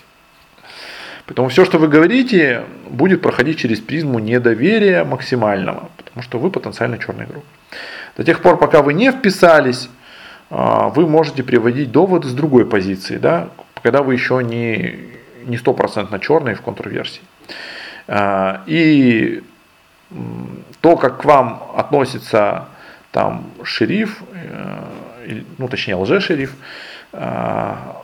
Поэтому 1.28 1.50
все, 1.50 1.66
что 1.66 1.78
вы 1.78 1.90
говорите, 1.90 2.64
будет 2.90 3.22
проходить 3.22 3.60
через 3.60 3.82
призму 3.82 4.20
недоверия 4.20 5.04
максимального, 5.04 5.90
потому 5.98 6.24
что 6.24 6.40
вы 6.40 6.50
потенциально 6.50 6.98
черный 6.98 7.26
игрок. 7.26 7.44
До 8.16 8.24
тех 8.24 8.42
пор, 8.42 8.58
пока 8.58 8.82
вы 8.82 8.94
не 8.94 9.12
вписались, 9.12 9.90
а, 10.50 10.88
вы 10.88 11.06
можете 11.06 11.44
приводить 11.44 11.92
доводы 11.92 12.30
с 12.30 12.34
другой 12.34 12.66
позиции, 12.66 13.18
да, 13.18 13.50
когда 13.84 14.04
вы 14.04 14.14
еще 14.14 14.42
не, 14.42 15.00
не 15.46 15.58
стопроцентно 15.58 16.18
черный 16.20 16.56
в 16.56 16.62
контрверсии. 16.62 17.22
А, 18.08 18.64
и 18.66 19.44
то, 20.80 20.96
как 20.96 21.22
к 21.22 21.26
вам 21.26 21.62
относится 21.76 22.70
там 23.12 23.52
шериф, 23.64 24.24
э, 24.32 25.42
ну 25.58 25.68
точнее 25.68 25.96
лже-шериф, 25.96 26.56
а, 27.12 28.04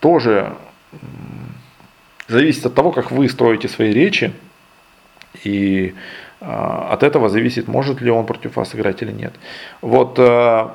тоже 0.00 0.54
зависит 2.28 2.66
от 2.66 2.74
того, 2.74 2.92
как 2.92 3.10
вы 3.10 3.28
строите 3.28 3.68
свои 3.68 3.92
речи, 3.92 4.32
и 5.44 5.94
а, 6.40 6.88
от 6.92 7.02
этого 7.02 7.28
зависит, 7.28 7.68
может 7.68 8.00
ли 8.00 8.10
он 8.10 8.26
против 8.26 8.56
вас 8.56 8.74
играть 8.74 9.02
или 9.02 9.12
нет. 9.12 9.34
Вот 9.80 10.18
э, 10.18 10.68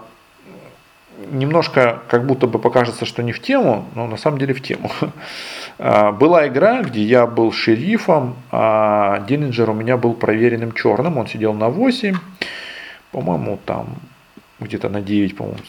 немножко 1.29 2.01
как 2.07 2.25
будто 2.25 2.47
бы 2.47 2.59
покажется, 2.59 3.05
что 3.05 3.23
не 3.23 3.31
в 3.31 3.41
тему, 3.41 3.85
но 3.95 4.07
на 4.07 4.17
самом 4.17 4.39
деле 4.39 4.53
в 4.53 4.61
тему. 4.61 4.91
А, 5.83 6.11
была 6.11 6.47
игра, 6.47 6.83
где 6.83 7.01
я 7.01 7.25
был 7.25 7.51
шерифом, 7.51 8.35
а 8.51 9.25
Диллинджер 9.27 9.67
у 9.67 9.73
меня 9.73 9.97
был 9.97 10.13
проверенным 10.13 10.73
черным, 10.73 11.17
он 11.17 11.25
сидел 11.25 11.53
на 11.53 11.69
8, 11.69 12.17
по-моему, 13.11 13.57
там 13.65 13.95
где-то 14.59 14.89
на 14.89 15.01
9, 15.01 15.35
по-моему. 15.35 15.59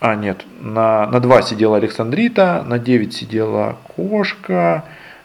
А, 0.00 0.14
нет, 0.14 0.46
на, 0.60 1.06
на 1.08 1.20
2 1.20 1.42
сидела 1.42 1.76
Александрита, 1.76 2.64
на 2.66 2.78
9 2.78 3.12
сидела 3.14 3.76
Кошка, 3.96 4.84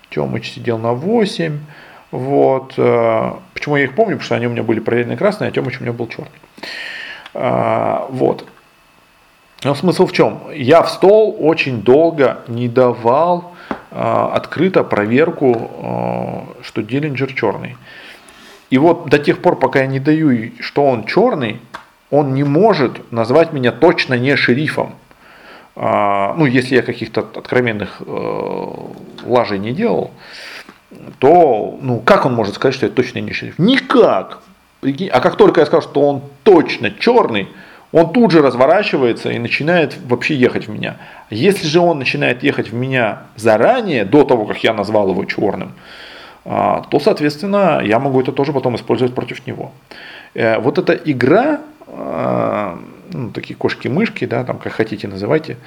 Тёмыч 0.09 0.53
сидел 0.53 0.77
на 0.77 0.93
8. 0.93 1.59
Вот. 2.11 2.73
Э, 2.77 3.33
почему 3.53 3.77
я 3.77 3.83
их 3.85 3.95
помню? 3.95 4.15
Потому 4.15 4.25
что 4.25 4.35
они 4.35 4.47
у 4.47 4.49
меня 4.49 4.63
были 4.63 4.79
проверенные 4.79 5.17
красные, 5.17 5.49
а 5.49 5.51
Тёмыч 5.51 5.79
у 5.79 5.83
меня 5.83 5.93
был 5.93 6.07
черный. 6.07 6.31
А, 7.33 8.07
вот. 8.09 8.45
Но 9.63 9.75
смысл 9.75 10.05
в 10.05 10.13
чем? 10.13 10.43
Я 10.53 10.83
в 10.83 10.89
стол 10.89 11.35
очень 11.39 11.81
долго 11.81 12.43
не 12.47 12.67
давал 12.67 13.53
э, 13.69 14.29
открыто 14.33 14.83
проверку, 14.83 15.71
э, 16.59 16.63
что 16.63 16.83
Диллинджер 16.83 17.33
черный. 17.33 17.75
И 18.69 18.77
вот 18.77 19.09
до 19.09 19.19
тех 19.19 19.41
пор, 19.41 19.57
пока 19.57 19.79
я 19.79 19.87
не 19.87 19.99
даю, 19.99 20.51
что 20.59 20.85
он 20.85 21.05
черный, 21.05 21.61
он 22.11 22.33
не 22.33 22.43
может 22.43 23.11
назвать 23.11 23.53
меня 23.53 23.71
точно 23.71 24.15
не 24.15 24.35
шерифом. 24.35 24.95
А, 25.75 26.33
ну, 26.37 26.45
если 26.45 26.75
я 26.75 26.81
каких-то 26.81 27.21
откровенных 27.21 28.01
э, 28.05 28.65
лажей 29.25 29.59
не 29.59 29.73
делал, 29.73 30.11
то, 31.19 31.77
ну, 31.81 31.99
как 31.99 32.25
он 32.25 32.33
может 32.33 32.55
сказать, 32.55 32.75
что 32.75 32.85
я 32.85 32.91
точно 32.91 33.19
не 33.19 33.33
шериф? 33.33 33.59
Никак! 33.59 34.39
А 35.11 35.19
как 35.19 35.35
только 35.35 35.61
я 35.61 35.65
скажу, 35.65 35.81
что 35.81 36.01
он 36.01 36.21
точно 36.43 36.91
черный, 36.91 37.49
он 37.91 38.11
тут 38.13 38.31
же 38.31 38.41
разворачивается 38.41 39.31
и 39.31 39.39
начинает 39.39 39.97
вообще 40.05 40.35
ехать 40.35 40.67
в 40.67 40.71
меня. 40.71 40.97
Если 41.29 41.67
же 41.67 41.79
он 41.79 41.99
начинает 41.99 42.43
ехать 42.43 42.69
в 42.69 42.73
меня 42.73 43.23
заранее, 43.35 44.05
до 44.05 44.23
того, 44.23 44.45
как 44.45 44.63
я 44.63 44.73
назвал 44.73 45.09
его 45.09 45.25
черным, 45.25 45.73
а, 46.45 46.85
то, 46.89 46.99
соответственно, 46.99 47.81
я 47.83 47.99
могу 47.99 48.21
это 48.21 48.31
тоже 48.31 48.53
потом 48.53 48.75
использовать 48.75 49.15
против 49.15 49.47
него. 49.47 49.71
Э, 50.35 50.59
вот 50.59 50.77
эта 50.77 50.93
игра, 50.93 51.61
а, 51.87 52.79
ну, 53.11 53.31
такие 53.31 53.55
кошки-мышки, 53.55 54.25
да, 54.25 54.43
там 54.43 54.57
как 54.57 54.73
хотите 54.73 55.07
называйте, 55.07 55.57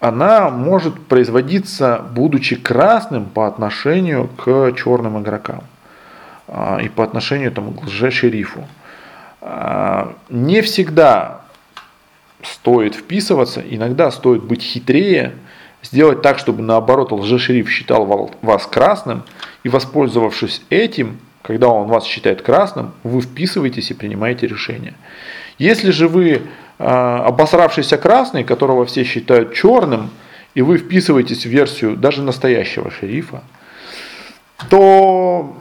она 0.00 0.50
может 0.50 1.06
производиться, 1.06 2.04
будучи 2.12 2.56
красным 2.56 3.26
по 3.26 3.46
отношению 3.46 4.28
к 4.28 4.72
черным 4.76 5.20
игрокам 5.20 5.64
а, 6.46 6.78
и 6.80 6.88
по 6.88 7.02
отношению 7.02 7.50
там, 7.52 7.74
к 7.74 7.84
лже-шерифу. 7.84 8.66
А, 9.40 10.14
не 10.28 10.60
всегда 10.62 11.42
стоит 12.42 12.94
вписываться, 12.94 13.60
иногда 13.60 14.10
стоит 14.10 14.44
быть 14.44 14.62
хитрее, 14.62 15.34
сделать 15.82 16.22
так, 16.22 16.38
чтобы 16.38 16.62
наоборот 16.62 17.12
лжешериф 17.12 17.68
считал 17.68 18.30
вас 18.42 18.66
красным, 18.66 19.24
и 19.64 19.68
воспользовавшись 19.68 20.62
этим, 20.70 21.18
когда 21.42 21.68
он 21.68 21.88
вас 21.88 22.04
считает 22.04 22.42
красным, 22.42 22.92
вы 23.02 23.20
вписываетесь 23.20 23.90
и 23.90 23.94
принимаете 23.94 24.46
решение. 24.46 24.94
Если 25.58 25.90
же 25.90 26.08
вы 26.08 26.42
а, 26.78 27.24
обосравшийся 27.26 27.98
красный, 27.98 28.44
которого 28.44 28.84
все 28.86 29.04
считают 29.04 29.54
черным, 29.54 30.10
и 30.54 30.62
вы 30.62 30.78
вписываетесь 30.78 31.44
в 31.44 31.48
версию 31.48 31.96
даже 31.96 32.22
настоящего 32.22 32.90
шерифа, 32.90 33.42
то 34.68 35.56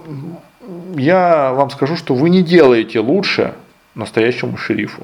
я 0.96 1.54
вам 1.54 1.70
скажу, 1.70 1.96
что 1.96 2.16
вы 2.16 2.30
не 2.30 2.42
делаете 2.42 3.00
лучше, 3.00 3.54
настоящему 3.96 4.58
шерифу. 4.58 5.04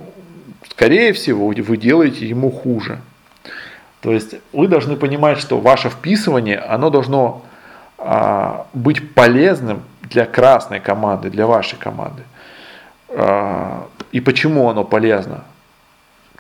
Скорее 0.70 1.14
всего, 1.14 1.48
вы 1.48 1.78
делаете 1.78 2.28
ему 2.28 2.52
хуже. 2.52 3.00
То 4.02 4.12
есть 4.12 4.36
вы 4.52 4.68
должны 4.68 4.96
понимать, 4.96 5.40
что 5.40 5.60
ваше 5.60 5.90
вписывание, 5.90 6.58
оно 6.58 6.90
должно 6.90 7.44
а, 7.98 8.68
быть 8.74 9.14
полезным 9.14 9.84
для 10.04 10.26
красной 10.26 10.80
команды, 10.80 11.30
для 11.30 11.48
вашей 11.48 11.78
команды. 11.78 12.24
А, 13.10 13.88
и 14.12 14.20
почему 14.20 14.70
оно 14.70 14.84
полезно? 14.84 15.44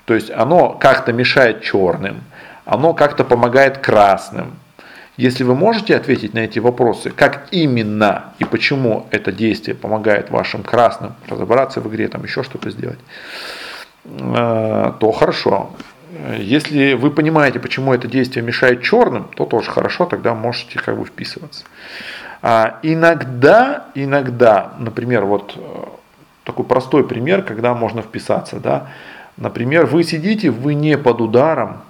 То 0.05 0.13
есть 0.13 0.29
оно 0.31 0.69
как-то 0.69 1.13
мешает 1.13 1.61
черным, 1.61 2.23
оно 2.65 2.93
как-то 2.93 3.23
помогает 3.23 3.77
красным, 3.77 4.53
если 5.15 5.43
вы 5.43 5.53
можете 5.53 5.95
ответить 5.95 6.33
на 6.33 6.39
эти 6.39 6.57
вопросы, 6.57 7.11
как 7.11 7.47
именно 7.51 8.33
и 8.39 8.45
почему 8.45 9.05
это 9.11 9.31
действие 9.31 9.75
помогает 9.75 10.31
вашим 10.31 10.63
красным 10.63 11.13
разобраться 11.27 11.81
в 11.81 11.87
игре, 11.87 12.07
там 12.07 12.23
еще 12.23 12.41
что-то 12.41 12.71
сделать, 12.71 12.99
э, 14.05 14.93
то 14.99 15.11
хорошо. 15.11 15.69
Если 16.37 16.93
вы 16.93 17.11
понимаете, 17.11 17.59
почему 17.59 17.93
это 17.93 18.07
действие 18.07 18.43
мешает 18.43 18.81
черным, 18.81 19.25
то 19.35 19.45
тоже 19.45 19.69
хорошо, 19.69 20.05
тогда 20.05 20.33
можете 20.33 20.79
как 20.79 20.97
бы 20.97 21.05
вписываться. 21.05 21.63
А 22.45 22.79
иногда, 22.83 23.85
иногда, 23.95 24.73
например, 24.77 25.23
вот 25.23 25.53
э, 25.55 25.61
такой 26.43 26.65
простой 26.65 27.07
пример, 27.07 27.41
когда 27.41 27.73
можно 27.73 28.01
вписаться, 28.01 28.59
да, 28.59 28.89
например, 29.37 29.85
вы 29.85 30.03
сидите, 30.03 30.51
вы 30.51 30.73
не 30.73 30.97
под 30.97 31.21
ударом, 31.21 31.83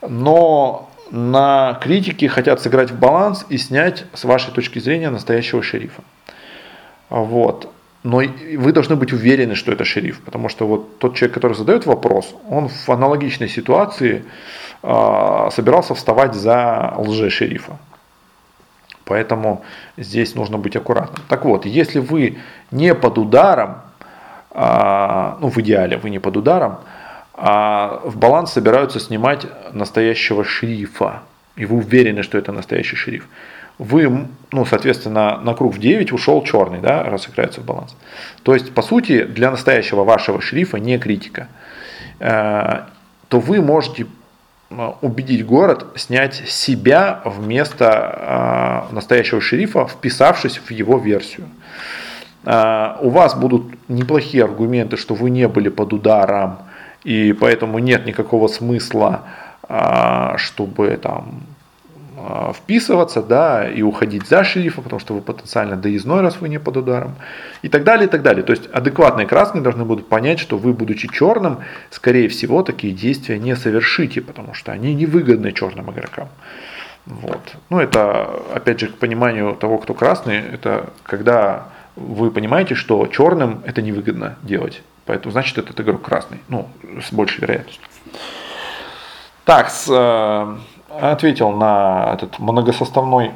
но 0.00 0.90
на 1.10 1.78
критике 1.82 2.30
хотят 2.30 2.62
сыграть 2.62 2.92
в 2.92 2.98
баланс 2.98 3.44
и 3.50 3.58
снять 3.58 4.06
с 4.14 4.24
вашей 4.24 4.52
точки 4.52 4.78
зрения 4.78 5.10
настоящего 5.10 5.62
шерифа. 5.62 6.02
Вот. 7.10 7.70
Но 8.04 8.22
вы 8.56 8.72
должны 8.72 8.96
быть 8.96 9.12
уверены, 9.12 9.54
что 9.54 9.70
это 9.70 9.84
шериф, 9.84 10.22
потому 10.22 10.48
что 10.48 10.66
вот 10.66 10.98
тот 10.98 11.14
человек, 11.14 11.34
который 11.34 11.52
задает 11.52 11.84
вопрос, 11.84 12.34
он 12.48 12.70
в 12.70 12.88
аналогичной 12.88 13.50
ситуации 13.50 14.24
э, 14.82 15.48
собирался 15.52 15.94
вставать 15.94 16.32
за 16.32 16.94
лже-шерифа. 16.96 17.76
Поэтому 19.04 19.64
здесь 19.96 20.34
нужно 20.34 20.58
быть 20.58 20.76
аккуратным. 20.76 21.22
Так 21.28 21.44
вот, 21.44 21.66
если 21.66 21.98
вы 21.98 22.38
не 22.70 22.94
под 22.94 23.18
ударом, 23.18 23.82
э, 24.50 25.34
ну 25.40 25.48
в 25.48 25.58
идеале 25.58 25.96
вы 25.96 26.10
не 26.10 26.18
под 26.18 26.36
ударом, 26.36 26.78
а 27.34 28.00
в 28.04 28.16
баланс 28.16 28.52
собираются 28.52 29.00
снимать 29.00 29.46
настоящего 29.72 30.44
шерифа. 30.44 31.22
И 31.56 31.64
вы 31.64 31.78
уверены, 31.78 32.22
что 32.22 32.38
это 32.38 32.52
настоящий 32.52 32.96
шериф. 32.96 33.28
Вы, 33.78 34.28
ну, 34.52 34.64
соответственно, 34.64 35.38
на 35.38 35.54
круг 35.54 35.74
в 35.74 35.78
9 35.78 36.12
ушел 36.12 36.44
черный, 36.44 36.80
да, 36.80 37.02
раз 37.04 37.28
играется 37.28 37.60
в 37.60 37.64
баланс. 37.64 37.96
То 38.42 38.54
есть, 38.54 38.72
по 38.74 38.82
сути, 38.82 39.24
для 39.24 39.50
настоящего 39.50 40.04
вашего 40.04 40.40
шерифа 40.40 40.78
не 40.78 40.98
критика. 40.98 41.48
Э, 42.20 42.82
то 43.28 43.40
вы 43.40 43.60
можете 43.60 44.06
убедить 45.00 45.44
город 45.46 45.86
снять 45.96 46.34
себя 46.48 47.20
вместо 47.24 48.86
настоящего 48.92 49.40
шерифа, 49.40 49.86
вписавшись 49.86 50.58
в 50.58 50.70
его 50.70 50.98
версию. 50.98 51.48
У 52.44 53.10
вас 53.10 53.34
будут 53.34 53.88
неплохие 53.88 54.44
аргументы, 54.44 54.96
что 54.96 55.14
вы 55.14 55.30
не 55.30 55.46
были 55.48 55.68
под 55.68 55.92
ударом, 55.92 56.58
и 57.04 57.32
поэтому 57.32 57.78
нет 57.78 58.06
никакого 58.06 58.48
смысла, 58.48 59.22
чтобы 60.36 60.98
там 61.02 61.42
вписываться, 62.54 63.22
да, 63.22 63.68
и 63.68 63.82
уходить 63.82 64.26
за 64.26 64.44
шерифа, 64.44 64.82
потому 64.82 65.00
что 65.00 65.14
вы 65.14 65.20
потенциально 65.20 65.76
доездной, 65.76 66.20
раз 66.20 66.40
вы 66.40 66.48
не 66.48 66.58
под 66.58 66.76
ударом, 66.76 67.14
и 67.62 67.68
так 67.68 67.84
далее, 67.84 68.06
и 68.06 68.10
так 68.10 68.22
далее. 68.22 68.42
То 68.42 68.52
есть 68.52 68.68
адекватные 68.72 69.26
красные 69.26 69.62
должны 69.62 69.84
будут 69.84 70.08
понять, 70.08 70.38
что 70.38 70.58
вы, 70.58 70.72
будучи 70.72 71.08
черным, 71.08 71.58
скорее 71.90 72.28
всего, 72.28 72.62
такие 72.62 72.92
действия 72.92 73.38
не 73.38 73.56
совершите, 73.56 74.20
потому 74.20 74.54
что 74.54 74.72
они 74.72 74.94
невыгодны 74.94 75.52
черным 75.52 75.90
игрокам. 75.90 76.28
Вот. 77.06 77.56
Ну, 77.70 77.80
это, 77.80 78.30
опять 78.54 78.80
же, 78.80 78.86
к 78.86 78.94
пониманию 78.94 79.54
того, 79.54 79.78
кто 79.78 79.94
красный, 79.94 80.38
это 80.38 80.90
когда 81.02 81.68
вы 81.96 82.30
понимаете, 82.30 82.74
что 82.74 83.06
черным 83.06 83.62
это 83.66 83.82
невыгодно 83.82 84.36
делать. 84.42 84.82
Поэтому, 85.04 85.32
значит, 85.32 85.58
этот 85.58 85.80
игрок 85.80 86.02
красный. 86.02 86.38
Ну, 86.48 86.68
с 87.02 87.12
большей 87.12 87.40
вероятностью. 87.40 87.82
Так, 89.44 89.70
с, 89.70 89.88
э, 89.90 90.56
ответил 91.00 91.50
на 91.50 92.12
этот 92.14 92.38
многосоставной, 92.38 93.32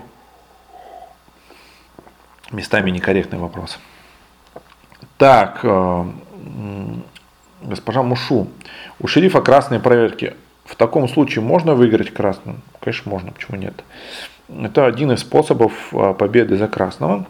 местами 2.51 2.91
некорректный 2.91 3.39
вопрос. 3.39 3.79
Так, 5.19 5.61
э, 5.63 6.05
госпожа 7.63 8.03
Мушу, 8.03 8.49
у 9.01 9.07
шерифа 9.07 9.41
красные 9.41 9.81
проверки. 9.81 10.35
В 10.65 10.75
таком 10.77 11.09
случае 11.09 11.45
можно 11.45 11.75
выиграть 11.75 12.13
красным? 12.13 12.61
Конечно, 12.81 13.11
можно, 13.11 13.33
почему 13.33 13.57
нет? 13.57 13.85
Это 14.49 14.87
один 14.87 15.13
из 15.13 15.21
способов 15.21 15.73
э, 15.93 16.15
победы 16.15 16.57
за 16.57 16.69
красного. 16.69 17.27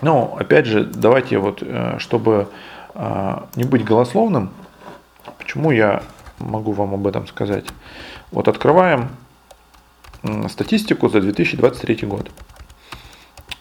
Но, 0.00 0.36
опять 0.38 0.66
же, 0.66 0.84
давайте 0.84 1.38
вот, 1.38 1.62
э, 1.62 1.96
чтобы 1.98 2.48
не 3.56 3.64
быть 3.64 3.84
голословным, 3.84 4.50
почему 5.38 5.72
я 5.72 6.04
могу 6.38 6.70
вам 6.70 6.94
об 6.94 7.08
этом 7.08 7.26
сказать. 7.26 7.64
Вот 8.30 8.46
открываем 8.46 9.08
статистику 10.48 11.08
за 11.08 11.20
2023 11.20 12.06
год. 12.06 12.30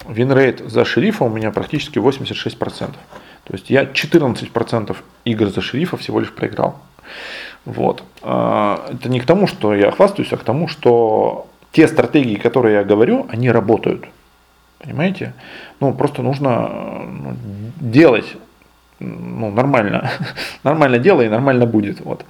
Winrate 0.07 0.59
за 0.59 0.85
шерифа 0.85 1.23
у 1.25 1.29
меня 1.29 1.51
практически 1.51 1.99
86%. 1.99 2.91
То 3.43 3.53
есть 3.53 3.69
я 3.69 3.83
14% 3.83 4.95
игр 5.25 5.47
за 5.47 5.61
шерифа 5.61 5.97
всего 5.97 6.19
лишь 6.19 6.31
проиграл. 6.31 6.79
Вот. 7.65 8.03
А, 8.21 8.89
это 8.91 9.09
не 9.09 9.19
к 9.19 9.25
тому, 9.25 9.47
что 9.47 9.73
я 9.73 9.91
хвастаюсь, 9.91 10.33
а 10.33 10.37
к 10.37 10.43
тому, 10.43 10.67
что 10.67 11.47
те 11.71 11.87
стратегии, 11.87 12.35
которые 12.35 12.75
я 12.75 12.83
говорю, 12.83 13.25
они 13.29 13.51
работают. 13.51 14.05
Понимаете? 14.79 15.33
Ну, 15.79 15.93
просто 15.93 16.21
нужно 16.21 16.69
ну, 17.05 17.35
делать 17.79 18.35
ну, 18.99 19.51
нормально. 19.51 20.11
нормально 20.63 20.99
делай, 20.99 21.25
и 21.25 21.29
нормально 21.29 21.65
будет. 21.65 22.01
Вот 22.01 22.25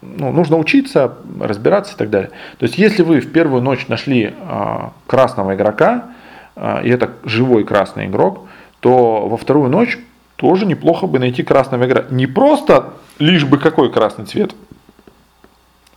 ну, 0.00 0.32
нужно 0.32 0.56
учиться, 0.56 1.16
разбираться 1.40 1.94
и 1.94 1.96
так 1.96 2.10
далее. 2.10 2.30
То 2.58 2.64
есть, 2.64 2.78
если 2.78 3.02
вы 3.02 3.20
в 3.20 3.30
первую 3.30 3.62
ночь 3.62 3.88
нашли 3.88 4.34
а, 4.40 4.92
красного 5.06 5.54
игрока, 5.54 6.08
а, 6.54 6.80
и 6.82 6.88
это 6.88 7.12
живой 7.24 7.64
красный 7.64 8.06
игрок, 8.06 8.48
то 8.80 9.28
во 9.28 9.36
вторую 9.36 9.70
ночь 9.70 9.98
тоже 10.36 10.66
неплохо 10.66 11.06
бы 11.06 11.18
найти 11.18 11.42
красного 11.42 11.84
игрока. 11.86 12.14
Не 12.14 12.26
просто 12.26 12.94
лишь 13.18 13.44
бы 13.44 13.58
какой 13.58 13.92
красный 13.92 14.24
цвет, 14.26 14.54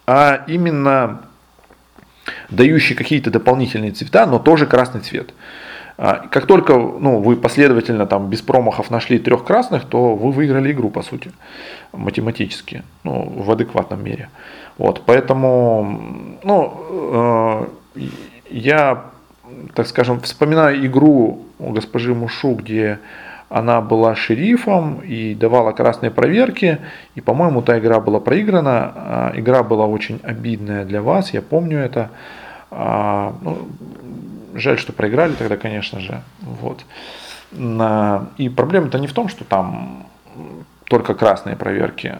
а 0.06 0.44
именно 0.48 1.22
дающий 2.50 2.96
какие-то 2.96 3.32
дополнительные 3.32 3.92
цвета, 3.92 4.26
но 4.26 4.40
тоже 4.40 4.66
красный 4.66 5.02
цвет. 5.02 5.34
А, 6.02 6.28
как 6.32 6.46
только 6.46 6.76
ну, 6.76 7.20
вы 7.20 7.36
последовательно 7.36 8.06
там, 8.06 8.30
без 8.30 8.42
промахов 8.42 8.90
нашли 8.90 9.20
трех 9.20 9.44
красных, 9.44 9.84
то 9.84 10.16
вы 10.16 10.32
выиграли 10.32 10.72
игру, 10.72 10.90
по 10.90 11.02
сути, 11.02 11.34
математически, 11.92 12.84
ну, 13.04 13.30
в 13.36 13.52
адекватном 13.52 14.02
мере. 14.02 14.30
Вот, 14.78 15.02
поэтому 15.06 16.00
ну, 16.42 17.68
э, 17.96 18.02
я, 18.50 19.04
так 19.74 19.88
скажем, 19.88 20.22
вспоминаю 20.22 20.86
игру 20.86 21.44
госпожи 21.60 22.16
Мушу, 22.16 22.54
где 22.54 23.00
она 23.50 23.82
была 23.82 24.16
шерифом 24.16 25.02
и 25.02 25.36
давала 25.36 25.74
красные 25.74 26.12
проверки. 26.12 26.78
И, 27.16 27.20
по-моему, 27.20 27.62
та 27.62 27.78
игра 27.78 28.00
была 28.00 28.22
проиграна. 28.22 28.94
А, 28.96 29.32
игра 29.36 29.64
была 29.64 29.86
очень 29.86 30.22
обидная 30.24 30.86
для 30.86 31.02
вас, 31.02 31.34
я 31.34 31.42
помню 31.42 31.80
это. 31.80 32.10
А, 32.72 33.34
ну, 33.42 33.68
Жаль, 34.56 34.78
что 34.78 34.94
проиграли 34.94 35.34
тогда, 35.34 35.58
конечно 35.58 36.00
же. 36.00 36.22
Вот. 36.42 36.86
И 37.52 38.50
проблема-то 38.50 39.00
не 39.00 39.08
в 39.08 39.14
том, 39.14 39.28
что 39.30 39.44
там 39.44 40.06
только 40.86 41.14
красные 41.14 41.56
проверки. 41.56 42.18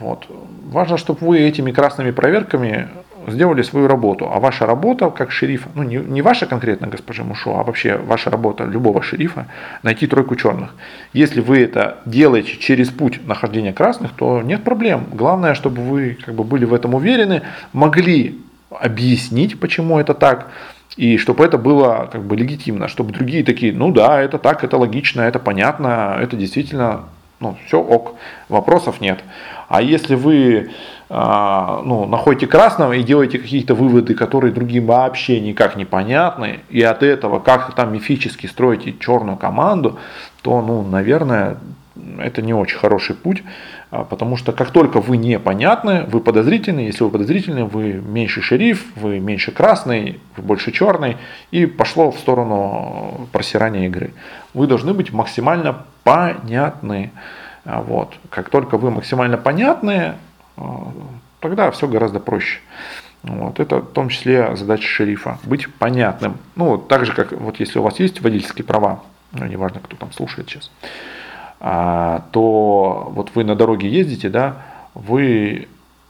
Вот. 0.00 0.26
Важно, 0.66 0.96
чтобы 0.96 1.26
вы 1.26 1.40
этими 1.40 1.72
красными 1.72 2.10
проверками 2.12 2.88
сделали 3.28 3.62
свою 3.62 3.86
работу. 3.86 4.28
А 4.32 4.40
ваша 4.40 4.66
работа 4.66 5.10
как 5.10 5.30
шерифа, 5.30 5.68
ну 5.74 5.84
не, 5.84 5.96
не 5.96 6.22
ваша 6.22 6.46
конкретно, 6.46 6.88
госпожа 6.88 7.22
Мушо, 7.22 7.58
а 7.58 7.62
вообще 7.62 7.96
ваша 7.96 8.30
работа 8.30 8.64
любого 8.64 9.02
шерифа, 9.02 9.46
найти 9.82 10.08
тройку 10.08 10.34
черных. 10.34 10.74
Если 11.12 11.40
вы 11.40 11.60
это 11.60 11.98
делаете 12.04 12.56
через 12.58 12.90
путь 12.90 13.24
нахождения 13.24 13.72
красных, 13.72 14.12
то 14.12 14.42
нет 14.42 14.64
проблем. 14.64 15.06
Главное, 15.12 15.54
чтобы 15.54 15.82
вы 15.82 16.18
как 16.24 16.34
бы 16.34 16.42
были 16.42 16.64
в 16.64 16.74
этом 16.74 16.94
уверены, 16.94 17.42
могли 17.72 18.40
объяснить, 18.70 19.60
почему 19.60 20.00
это 20.00 20.14
так, 20.14 20.48
и 20.96 21.16
чтобы 21.16 21.44
это 21.44 21.58
было 21.58 22.08
как 22.10 22.24
бы 22.24 22.36
легитимно, 22.36 22.88
чтобы 22.88 23.12
другие 23.12 23.44
такие, 23.44 23.72
ну 23.72 23.92
да, 23.92 24.20
это 24.20 24.38
так, 24.38 24.64
это 24.64 24.76
логично, 24.76 25.22
это 25.22 25.38
понятно, 25.38 26.16
это 26.20 26.36
действительно, 26.36 27.04
ну 27.40 27.56
все 27.66 27.80
ок, 27.80 28.16
вопросов 28.48 29.00
нет. 29.00 29.20
А 29.68 29.80
если 29.80 30.14
вы 30.14 30.70
а, 31.14 31.82
ну, 31.84 32.06
находите 32.06 32.46
красного 32.46 32.94
и 32.94 33.02
делаете 33.02 33.38
какие-то 33.38 33.74
выводы, 33.74 34.14
которые 34.14 34.50
другим 34.50 34.86
вообще 34.86 35.40
никак 35.40 35.76
не 35.76 35.84
понятны, 35.84 36.60
и 36.70 36.80
от 36.82 37.02
этого 37.02 37.38
как 37.38 37.74
там 37.74 37.92
мифически 37.92 38.46
строите 38.46 38.94
черную 38.98 39.36
команду, 39.36 39.98
то, 40.40 40.62
ну, 40.62 40.82
наверное, 40.82 41.58
это 42.18 42.40
не 42.40 42.54
очень 42.54 42.78
хороший 42.78 43.14
путь, 43.14 43.42
потому 43.92 44.38
что 44.38 44.52
как 44.52 44.70
только 44.70 45.00
вы 45.00 45.18
непонятны, 45.18 46.04
вы 46.04 46.20
подозрительны, 46.20 46.80
если 46.80 47.04
вы 47.04 47.10
подозрительны, 47.10 47.66
вы 47.66 47.92
меньше 47.92 48.40
шериф, 48.40 48.86
вы 48.96 49.20
меньше 49.20 49.52
красный, 49.52 50.18
вы 50.34 50.42
больше 50.42 50.72
черный, 50.72 51.18
и 51.50 51.66
пошло 51.66 52.10
в 52.10 52.18
сторону 52.18 53.28
просирания 53.32 53.86
игры. 53.86 54.14
Вы 54.54 54.66
должны 54.66 54.94
быть 54.94 55.12
максимально 55.12 55.84
понятны. 56.04 57.10
А, 57.66 57.82
вот. 57.82 58.14
Как 58.30 58.48
только 58.48 58.78
вы 58.78 58.90
максимально 58.90 59.36
понятны, 59.36 60.14
а, 60.56 60.90
тогда 61.40 61.70
все 61.70 61.86
гораздо 61.86 62.18
проще. 62.18 62.60
Вот. 63.22 63.60
Это 63.60 63.80
в 63.80 63.92
том 63.92 64.08
числе 64.08 64.56
задача 64.56 64.88
шерифа, 64.88 65.38
быть 65.44 65.72
понятным. 65.74 66.38
Ну, 66.56 66.78
так 66.78 67.04
же, 67.04 67.12
как 67.12 67.32
вот 67.32 67.60
если 67.60 67.78
у 67.78 67.82
вас 67.82 68.00
есть 68.00 68.22
водительские 68.22 68.64
права, 68.64 69.02
ну, 69.32 69.44
неважно, 69.44 69.80
кто 69.80 69.98
там 69.98 70.12
слушает 70.12 70.48
сейчас, 70.48 70.70
а, 70.80 70.86
то 71.62 73.12
вот 73.14 73.30
вы 73.34 73.44
на 73.44 73.54
дороге 73.54 73.88
ездите, 73.88 74.28
да, 74.28 74.56
вы 74.94 75.68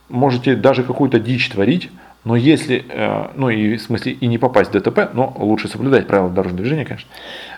можете 0.09 0.55
даже 0.55 0.83
какую-то 0.83 1.19
дичь 1.19 1.49
творить, 1.49 1.91
но 2.23 2.35
если, 2.35 2.85
э, 2.87 3.27
ну 3.35 3.49
и 3.49 3.75
в 3.75 3.81
смысле 3.81 4.13
и 4.13 4.27
не 4.27 4.37
попасть 4.37 4.73
в 4.73 4.73
ДТП, 4.73 5.13
но 5.13 5.33
лучше 5.37 5.67
соблюдать 5.67 6.07
правила 6.07 6.29
дорожного 6.29 6.61
движения, 6.61 6.85
конечно. 6.85 7.09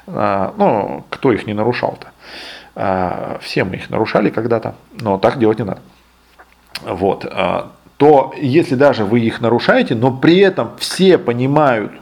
А, 0.08 0.54
но 0.58 1.06
кто 1.10 1.32
их 1.32 1.46
не 1.46 1.54
нарушал-то? 1.54 2.08
А, 2.76 3.38
все 3.42 3.64
мы 3.64 3.76
их 3.76 3.90
нарушали 3.90 4.30
когда-то, 4.30 4.76
но 5.00 5.18
так 5.18 5.38
делать 5.38 5.60
не 5.60 5.66
надо. 5.66 5.82
Вот. 6.84 7.26
То 7.98 8.34
если 8.38 8.76
даже 8.76 9.06
вы 9.06 9.22
их 9.22 9.40
нарушаете, 9.40 9.96
но 9.96 10.12
при 10.12 10.40
этом 10.40 10.72
все 10.78 11.18
понимают, 11.18 11.94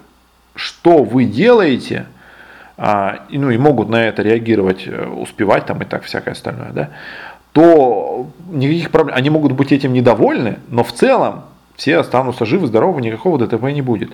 что 0.56 1.04
вы 1.04 1.26
делаете, 1.26 2.08
а, 2.78 3.26
и, 3.30 3.38
ну, 3.38 3.50
и 3.52 3.58
могут 3.58 3.90
на 3.90 4.08
это 4.08 4.22
реагировать, 4.22 4.88
э, 4.88 5.06
успевать 5.06 5.66
там 5.66 5.82
и 5.82 5.86
так 5.86 6.04
всякое 6.04 6.32
остальное, 6.32 6.72
да, 6.72 6.90
то 7.52 8.28
никаких 8.50 8.90
проблем, 8.92 9.16
они 9.16 9.30
могут 9.30 9.52
быть 9.52 9.72
этим 9.72 9.94
недовольны, 9.94 10.58
но 10.70 10.84
в 10.84 10.92
целом 10.92 11.44
все 11.76 11.98
останутся 11.98 12.46
живы, 12.46 12.68
здоровы, 12.68 13.02
никакого 13.02 13.38
ДТП 13.38 13.66
не 13.66 13.82
будет. 13.82 14.14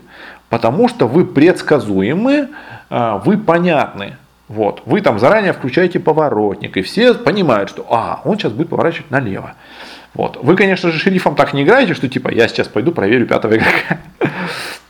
Потому 0.49 0.87
что 0.87 1.07
вы 1.07 1.25
предсказуемы, 1.25 2.49
а, 2.89 3.17
вы 3.19 3.37
понятны. 3.37 4.17
Вот. 4.47 4.81
Вы 4.85 5.01
там 5.01 5.19
заранее 5.19 5.53
включаете 5.53 5.99
поворотник, 5.99 6.77
и 6.77 6.81
все 6.81 7.13
понимают, 7.13 7.69
что 7.69 7.85
а, 7.89 8.21
он 8.25 8.37
сейчас 8.37 8.51
будет 8.51 8.69
поворачивать 8.69 9.11
налево. 9.11 9.53
Вот. 10.13 10.37
Вы, 10.41 10.55
конечно 10.55 10.91
же, 10.91 10.99
шерифом 10.99 11.35
так 11.35 11.53
не 11.53 11.63
играете, 11.63 11.93
что 11.93 12.09
типа 12.09 12.29
я 12.29 12.47
сейчас 12.47 12.67
пойду 12.67 12.91
проверю 12.91 13.27
пятого 13.27 13.55
игрока. 13.55 13.99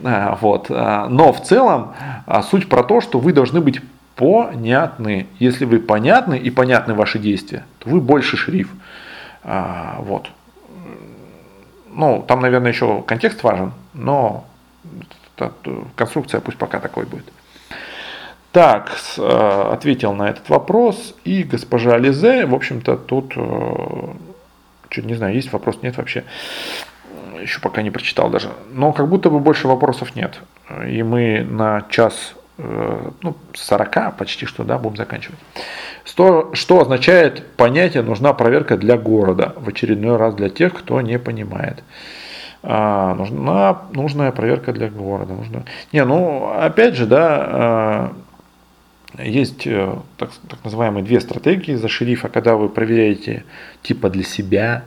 А, 0.01 0.37
вот. 0.39 0.67
А, 0.69 1.09
но 1.09 1.33
в 1.33 1.43
целом 1.43 1.93
а, 2.25 2.41
суть 2.41 2.69
про 2.69 2.83
то, 2.83 3.01
что 3.01 3.19
вы 3.19 3.33
должны 3.33 3.59
быть 3.59 3.81
понятны. 4.15 5.27
Если 5.39 5.65
вы 5.65 5.79
понятны 5.79 6.37
и 6.37 6.49
понятны 6.49 6.93
ваши 6.93 7.19
действия, 7.19 7.65
то 7.79 7.89
вы 7.89 7.99
больше 7.99 8.37
шериф. 8.37 8.69
Вот. 9.43 10.29
ну, 11.91 12.23
там, 12.25 12.39
наверное, 12.39 12.71
еще 12.71 13.01
контекст 13.01 13.43
важен, 13.43 13.73
но 13.93 14.45
конструкция 15.97 16.39
пусть 16.39 16.57
пока 16.57 16.79
такой 16.79 17.05
будет. 17.05 17.25
Так, 18.53 18.91
ответил 19.17 20.13
на 20.13 20.29
этот 20.29 20.47
вопрос. 20.49 21.13
И 21.25 21.43
госпожа 21.43 21.97
Лизе, 21.97 22.45
в 22.45 22.55
общем-то, 22.55 22.95
тут, 22.95 23.33
э, 24.90 24.94
чуть 24.94 25.06
не 25.06 25.16
знаю, 25.16 25.36
есть 25.36 25.52
вопрос, 25.52 25.80
нет 25.82 25.98
вообще. 25.98 26.24
Еще 27.41 27.61
пока 27.61 27.82
не 27.82 27.91
прочитал 27.91 28.30
даже. 28.30 28.49
Но 28.72 28.91
как 28.91 29.07
будто 29.07 29.30
бы 29.30 29.40
больше 29.40 29.68
вопросов 29.68 30.16
нет. 30.16 30.40
И 30.88 31.03
мы 31.03 31.41
на 31.49 31.86
час 31.90 32.36
э, 32.57 33.11
ну, 33.22 33.36
40 33.53 34.18
почти 34.18 34.45
что, 34.45 34.64
да, 34.64 34.78
будем 34.78 34.98
заканчивать. 34.98 35.40
Что, 36.03 36.52
что 36.53 36.82
означает 36.82 37.45
понятие 37.56 38.03
«нужна 38.03 38.34
проверка 38.34 38.78
для 38.78 38.98
города» 38.98 39.53
в 39.56 39.70
очередной 39.70 40.18
раз 40.18 40.36
для 40.36 40.49
тех, 40.49 40.74
кто 40.74 41.02
не 41.02 41.20
понимает. 41.20 41.84
А, 42.61 43.14
нужна 43.16 43.84
нужная 43.94 44.32
проверка 44.32 44.74
для 44.74 44.90
города. 44.90 45.34
Нужна... 45.34 45.64
Не, 45.94 46.03
ну, 46.03 46.52
опять 46.60 46.95
же, 46.95 47.06
да, 47.06 48.11
есть 49.23 49.67
э, 49.67 49.95
так, 50.17 50.31
так 50.47 50.63
называемые 50.63 51.03
две 51.03 51.19
стратегии 51.19 51.75
за 51.75 51.87
шерифа, 51.87 52.29
когда 52.29 52.55
вы 52.55 52.69
проверяете 52.69 53.43
типа 53.81 54.09
для 54.09 54.23
себя, 54.23 54.83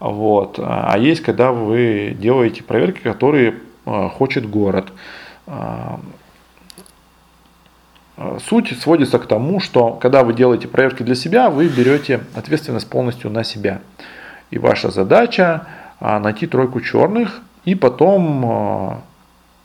вот, 0.00 0.58
а 0.58 0.96
есть 0.98 1.22
когда 1.22 1.52
вы 1.52 2.16
делаете 2.18 2.62
проверки, 2.62 3.00
которые 3.00 3.54
э, 3.86 4.08
хочет 4.10 4.48
город. 4.48 4.92
А, 5.46 6.00
э, 8.16 8.38
суть 8.46 8.78
сводится 8.80 9.18
к 9.18 9.26
тому, 9.26 9.60
что 9.60 9.92
когда 9.92 10.24
вы 10.24 10.34
делаете 10.34 10.68
проверки 10.68 11.02
для 11.02 11.14
себя, 11.14 11.48
вы 11.48 11.68
берете 11.68 12.20
ответственность 12.34 12.90
полностью 12.90 13.30
на 13.30 13.44
себя. 13.44 13.80
И 14.50 14.58
ваша 14.58 14.90
задача 14.90 15.66
а, 16.00 16.18
найти 16.18 16.46
тройку 16.46 16.80
черных, 16.80 17.40
и 17.64 17.74
потом 17.74 19.02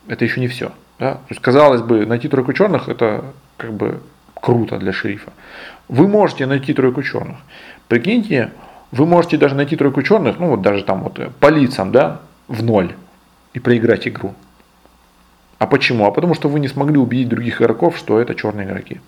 это 0.08 0.24
еще 0.24 0.40
не 0.40 0.48
все. 0.48 0.72
Да? 1.00 1.14
То 1.14 1.26
есть, 1.30 1.42
казалось 1.42 1.82
бы, 1.82 2.06
найти 2.06 2.28
тройку 2.28 2.54
черных 2.54 2.90
это 2.90 3.26
как 3.58 3.74
бы 3.74 4.02
круто 4.36 4.78
для 4.78 4.94
шерифа. 4.94 5.32
Вы 5.88 6.08
можете 6.08 6.46
найти 6.46 6.74
тройку 6.74 7.02
черных. 7.04 7.38
Прикиньте, 7.88 8.52
вы 8.92 9.06
можете 9.06 9.38
даже 9.38 9.56
найти 9.56 9.76
тройку 9.76 10.04
черных, 10.04 10.40
ну 10.40 10.50
вот 10.50 10.62
даже 10.62 10.84
там 10.84 11.04
вот 11.04 11.20
э, 11.20 11.30
по 11.40 11.48
лицам, 11.48 11.92
да, 11.92 12.22
в 12.48 12.64
ноль 12.64 12.94
и 13.54 13.60
проиграть 13.60 14.08
игру. 14.08 14.34
А 15.58 15.68
почему? 15.68 16.06
А 16.06 16.12
потому 16.12 16.34
что 16.34 16.50
вы 16.50 16.60
не 16.60 16.68
смогли 16.68 16.98
убедить 16.98 17.30
других 17.30 17.62
игроков, 17.62 17.98
что 17.98 18.20
это 18.20 18.36
черные 18.36 18.68
игроки. 18.68 19.02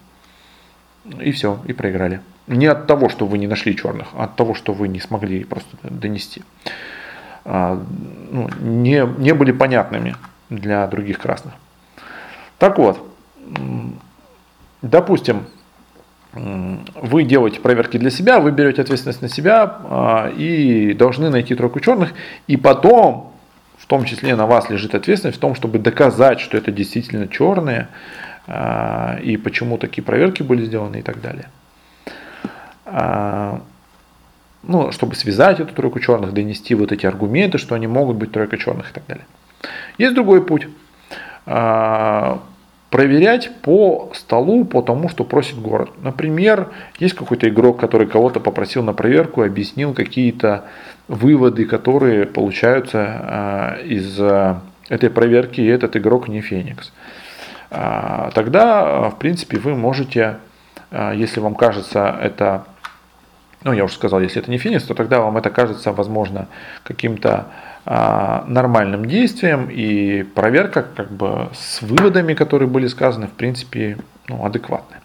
И 1.20 1.32
все, 1.32 1.60
и 1.66 1.74
проиграли. 1.74 2.22
Не 2.48 2.68
от 2.68 2.88
того, 2.88 3.10
что 3.10 3.26
вы 3.26 3.38
не 3.38 3.48
нашли 3.48 3.76
черных, 3.76 4.10
а 4.14 4.26
от 4.26 4.36
того, 4.36 4.54
что 4.54 4.74
вы 4.74 4.88
не 4.88 5.00
смогли 5.00 5.44
просто 5.44 5.78
донести. 5.84 6.44
А, 7.46 7.82
ну, 8.32 8.50
не, 8.60 9.06
не 9.18 9.34
были 9.34 9.52
понятными 9.52 10.16
для 10.50 10.86
других 10.88 11.20
красных. 11.20 11.54
Так 12.62 12.78
вот, 12.78 13.04
допустим, 14.84 15.48
вы 16.32 17.24
делаете 17.24 17.60
проверки 17.60 17.98
для 17.98 18.12
себя, 18.12 18.40
вы 18.40 18.52
берете 18.52 18.84
ответственность 18.84 19.24
на 19.24 19.30
себя 19.30 19.80
а, 19.90 20.30
и 20.30 20.94
должны 20.94 21.32
найти 21.32 21.56
тройку 21.56 21.80
черных, 21.80 22.14
и 22.46 22.58
потом, 22.58 23.34
в 23.80 23.88
том 23.88 24.06
числе 24.06 24.36
на 24.36 24.46
вас 24.46 24.70
лежит 24.70 24.94
ответственность 24.94 25.40
в 25.40 25.42
том, 25.42 25.56
чтобы 25.56 25.80
доказать, 25.80 26.40
что 26.40 26.56
это 26.56 26.72
действительно 26.72 27.28
черные, 27.28 27.88
а, 28.46 29.18
и 29.24 29.38
почему 29.38 29.80
такие 29.80 30.04
проверки 30.04 30.44
были 30.44 30.64
сделаны 30.64 30.98
и 30.98 31.02
так 31.02 31.20
далее. 31.20 31.50
А, 32.86 33.60
ну, 34.62 34.92
чтобы 34.92 35.16
связать 35.16 35.60
эту 35.60 35.74
тройку 35.74 36.00
черных, 36.00 36.32
донести 36.32 36.76
вот 36.76 36.92
эти 36.92 37.08
аргументы, 37.08 37.58
что 37.58 37.74
они 37.74 37.88
могут 37.88 38.18
быть 38.18 38.32
тройка 38.32 38.60
черных 38.60 38.92
и 38.92 38.94
так 38.94 39.04
далее. 39.08 39.26
Есть 39.98 40.14
другой 40.14 40.46
путь 40.46 40.68
проверять 42.92 43.50
по 43.62 44.12
столу, 44.14 44.66
по 44.66 44.82
тому, 44.82 45.08
что 45.08 45.24
просит 45.24 45.58
город. 45.58 45.90
Например, 46.04 46.68
есть 47.00 47.16
какой-то 47.16 47.48
игрок, 47.48 47.80
который 47.80 48.06
кого-то 48.06 48.42
попросил 48.42 48.84
на 48.84 48.94
проверку, 48.94 49.44
объяснил 49.44 49.94
какие-то 49.94 50.66
выводы, 51.08 51.66
которые 51.66 52.26
получаются 52.26 53.00
а, 53.00 53.78
из 53.82 54.20
а, 54.20 54.62
этой 54.90 55.10
проверки, 55.10 55.62
и 55.62 55.68
этот 55.68 55.96
игрок 55.96 56.28
не 56.28 56.42
Феникс. 56.42 56.92
А, 57.72 58.30
тогда, 58.36 59.10
в 59.10 59.18
принципе, 59.18 59.58
вы 59.58 59.74
можете, 59.74 60.38
если 60.92 61.40
вам 61.40 61.56
кажется 61.56 62.20
это 62.22 62.66
ну, 63.64 63.74
я 63.74 63.84
уже 63.84 63.94
сказал, 63.94 64.20
если 64.22 64.42
это 64.42 64.50
не 64.50 64.58
Феникс, 64.58 64.84
то 64.86 64.96
тогда 64.96 65.22
вам 65.22 65.38
это 65.38 65.52
кажется, 65.52 65.92
возможно, 65.92 66.48
каким-то 66.84 67.46
нормальным 67.86 69.06
действием 69.06 69.68
и 69.72 70.24
проверка 70.24 70.86
как 70.96 71.12
бы 71.12 71.50
с 71.54 71.82
выводами, 71.82 72.36
которые 72.36 72.70
были 72.70 72.88
сказаны, 72.88 73.28
в 73.28 73.32
принципе, 73.32 73.98
ну, 74.28 74.46
адекватная. 74.46 75.02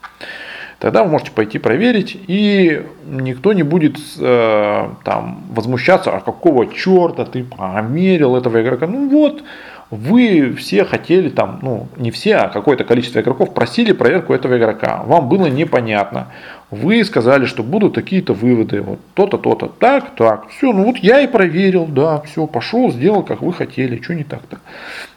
Тогда 0.79 1.05
вы 1.05 1.11
можете 1.11 1.31
пойти 1.31 1.59
проверить, 1.59 2.19
и 2.27 2.85
никто 3.07 3.55
не 3.55 3.63
будет 3.63 3.97
э, 4.19 4.89
там 5.05 5.45
возмущаться, 5.51 6.11
а 6.15 6.21
какого 6.21 6.67
черта 6.67 7.25
ты 7.25 7.45
померил 7.45 8.37
этого 8.37 8.61
игрока. 8.61 8.87
Ну 8.87 9.09
вот, 9.09 9.43
вы 9.91 10.55
все 10.55 10.85
хотели 10.85 11.31
там, 11.31 11.61
ну 11.63 11.89
не 11.97 12.11
все, 12.11 12.37
а 12.37 12.49
какое-то 12.49 12.85
количество 12.85 13.21
игроков 13.21 13.55
просили 13.55 13.93
проверку 13.93 14.35
этого 14.35 14.59
игрока. 14.59 15.03
Вам 15.05 15.31
было 15.31 15.47
непонятно. 15.47 16.27
Вы 16.71 17.05
сказали, 17.05 17.47
что 17.47 17.63
будут 17.63 17.95
такие-то 17.95 18.33
выводы, 18.33 18.83
вот 18.83 18.99
то-то, 19.15 19.39
то-то, 19.39 19.67
так, 19.69 20.17
так, 20.17 20.49
все, 20.49 20.73
ну 20.73 20.85
вот 20.85 20.97
я 20.99 21.21
и 21.21 21.29
проверил, 21.29 21.87
да, 21.87 22.21
все, 22.23 22.47
пошел, 22.47 22.91
сделал, 22.91 23.23
как 23.23 23.41
вы 23.41 23.53
хотели, 23.53 24.03
что 24.03 24.15
не 24.15 24.25
так-то. 24.25 24.57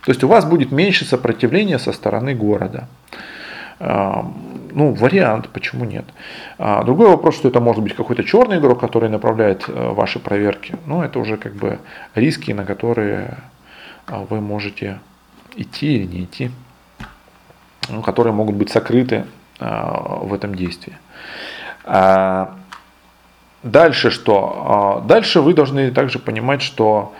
То 0.06 0.12
есть 0.12 0.24
у 0.24 0.28
вас 0.28 0.46
будет 0.46 0.72
меньше 0.72 1.06
сопротивления 1.06 1.80
со 1.80 1.92
стороны 1.92 2.36
города. 2.36 2.88
А, 3.80 4.32
ну, 4.72 4.94
вариант, 4.94 5.50
почему 5.50 5.86
нет. 5.86 6.06
А, 6.60 6.84
другой 6.84 7.08
вопрос, 7.08 7.36
что 7.36 7.48
это 7.48 7.60
может 7.60 7.82
быть 7.82 7.96
какой-то 7.96 8.24
черный 8.24 8.60
игрок, 8.60 8.80
который 8.80 9.10
направляет 9.10 9.66
э, 9.68 9.90
ваши 9.94 10.20
проверки. 10.20 10.76
Ну, 10.86 11.02
это 11.02 11.18
уже 11.18 11.38
как 11.38 11.56
бы 11.56 11.80
риски, 12.14 12.52
на 12.52 12.66
которые 12.66 13.38
а 14.10 14.26
вы 14.28 14.42
можете 14.42 15.00
идти 15.56 15.98
или 15.98 16.06
не 16.06 16.24
идти, 16.24 16.52
ну, 17.90 18.02
которые 18.02 18.34
могут 18.34 18.56
быть 18.56 18.72
сокрыты 18.72 19.26
в 19.60 20.34
этом 20.34 20.56
действии. 20.56 20.98
А, 21.86 22.56
дальше 23.64 24.12
что? 24.12 25.04
Дальше 25.08 25.42
вы 25.42 25.54
должны 25.54 25.92
также 25.92 26.20
понимать, 26.20 26.62
что 26.62 27.14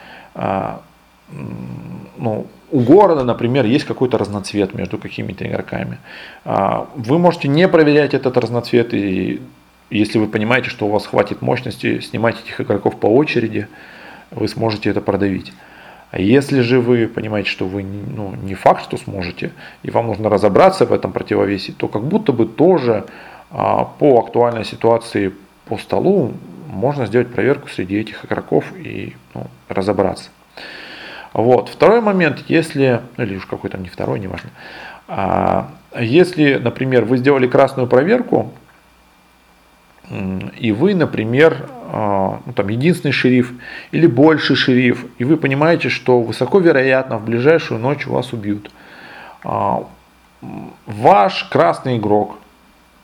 ну, 1.32 2.48
у 2.72 2.80
города, 2.80 3.24
например, 3.24 3.66
есть 3.66 3.86
какой-то 3.86 4.18
разноцвет 4.18 4.74
между 4.74 4.98
какими-то 4.98 5.46
игроками. 5.46 5.98
Вы 6.46 7.20
можете 7.20 7.48
не 7.48 7.68
проверять 7.68 8.14
этот 8.14 8.38
разноцвет, 8.38 8.94
и 8.94 9.42
если 9.90 10.20
вы 10.20 10.28
понимаете, 10.28 10.70
что 10.70 10.88
у 10.88 10.90
вас 10.90 11.06
хватит 11.06 11.42
мощности, 11.42 12.00
снимать 12.00 12.40
этих 12.44 12.62
игроков 12.62 13.00
по 13.00 13.08
очереди, 13.08 13.68
вы 14.32 14.48
сможете 14.48 14.92
это 14.92 15.02
продавить. 15.02 15.52
А 16.12 16.20
если 16.20 16.62
же 16.62 16.80
вы 16.80 17.08
понимаете, 17.08 17.50
что 17.50 17.66
вы 17.66 17.84
ну, 17.84 18.34
не 18.42 18.56
факт, 18.56 18.84
что 18.84 18.98
сможете, 18.98 19.52
и 19.84 19.92
вам 19.92 20.08
нужно 20.08 20.30
разобраться 20.30 20.86
в 20.86 20.94
этом 20.94 21.12
противовесе, 21.12 21.72
то 21.72 21.88
как 21.88 22.04
будто 22.04 22.34
бы 22.34 22.48
тоже 22.48 23.06
а, 23.06 23.39
по 23.50 24.20
актуальной 24.20 24.64
ситуации 24.64 25.34
по 25.66 25.78
столу 25.78 26.34
можно 26.68 27.06
сделать 27.06 27.32
проверку 27.32 27.68
среди 27.68 28.00
этих 28.00 28.26
игроков 28.26 28.66
и 28.76 29.16
ну, 29.34 29.48
разобраться. 29.68 30.30
Вот. 31.34 31.70
Второй 31.70 32.02
момент, 32.02 32.44
если, 32.48 33.02
ну, 33.18 33.24
или 33.24 33.38
уж 33.38 33.46
какой 33.46 33.70
там 33.70 33.84
не 33.84 33.90
второй, 33.90 34.20
неважно. 34.20 34.50
А, 35.08 35.72
если, 35.98 36.56
например, 36.56 37.06
вы 37.06 37.18
сделали 37.18 37.48
красную 37.48 37.88
проверку, 37.88 38.52
и 40.58 40.72
вы, 40.72 40.96
например, 40.96 41.70
а, 41.92 42.42
ну, 42.46 42.54
там, 42.54 42.68
единственный 42.68 43.12
шериф 43.12 43.54
или 43.92 44.08
больше 44.08 44.56
шериф, 44.56 45.06
и 45.20 45.24
вы 45.24 45.38
понимаете, 45.38 45.90
что 45.90 46.22
высоко 46.22 46.60
вероятно 46.60 47.18
в 47.18 47.26
ближайшую 47.26 47.80
ночь 47.80 48.08
вас 48.08 48.34
убьют. 48.34 48.72
А, 49.44 49.84
ваш 50.86 51.44
красный 51.46 51.98
игрок 51.98 52.38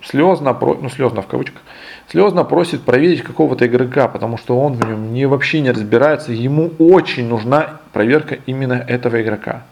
слезно, 0.05 0.57
ну 0.61 0.89
слезно 0.89 1.21
в 1.21 1.27
кавычках, 1.27 1.61
слезно 2.09 2.43
просит 2.43 2.83
проверить 2.83 3.21
какого-то 3.21 3.65
игрока, 3.65 4.07
потому 4.07 4.37
что 4.37 4.59
он 4.59 4.73
в 4.73 4.87
нем 4.87 5.13
не, 5.13 5.25
вообще 5.25 5.61
не 5.61 5.71
разбирается, 5.71 6.31
ему 6.31 6.71
очень 6.79 7.27
нужна 7.27 7.79
проверка 7.93 8.37
именно 8.45 8.73
этого 8.73 9.21
игрока. 9.21 9.63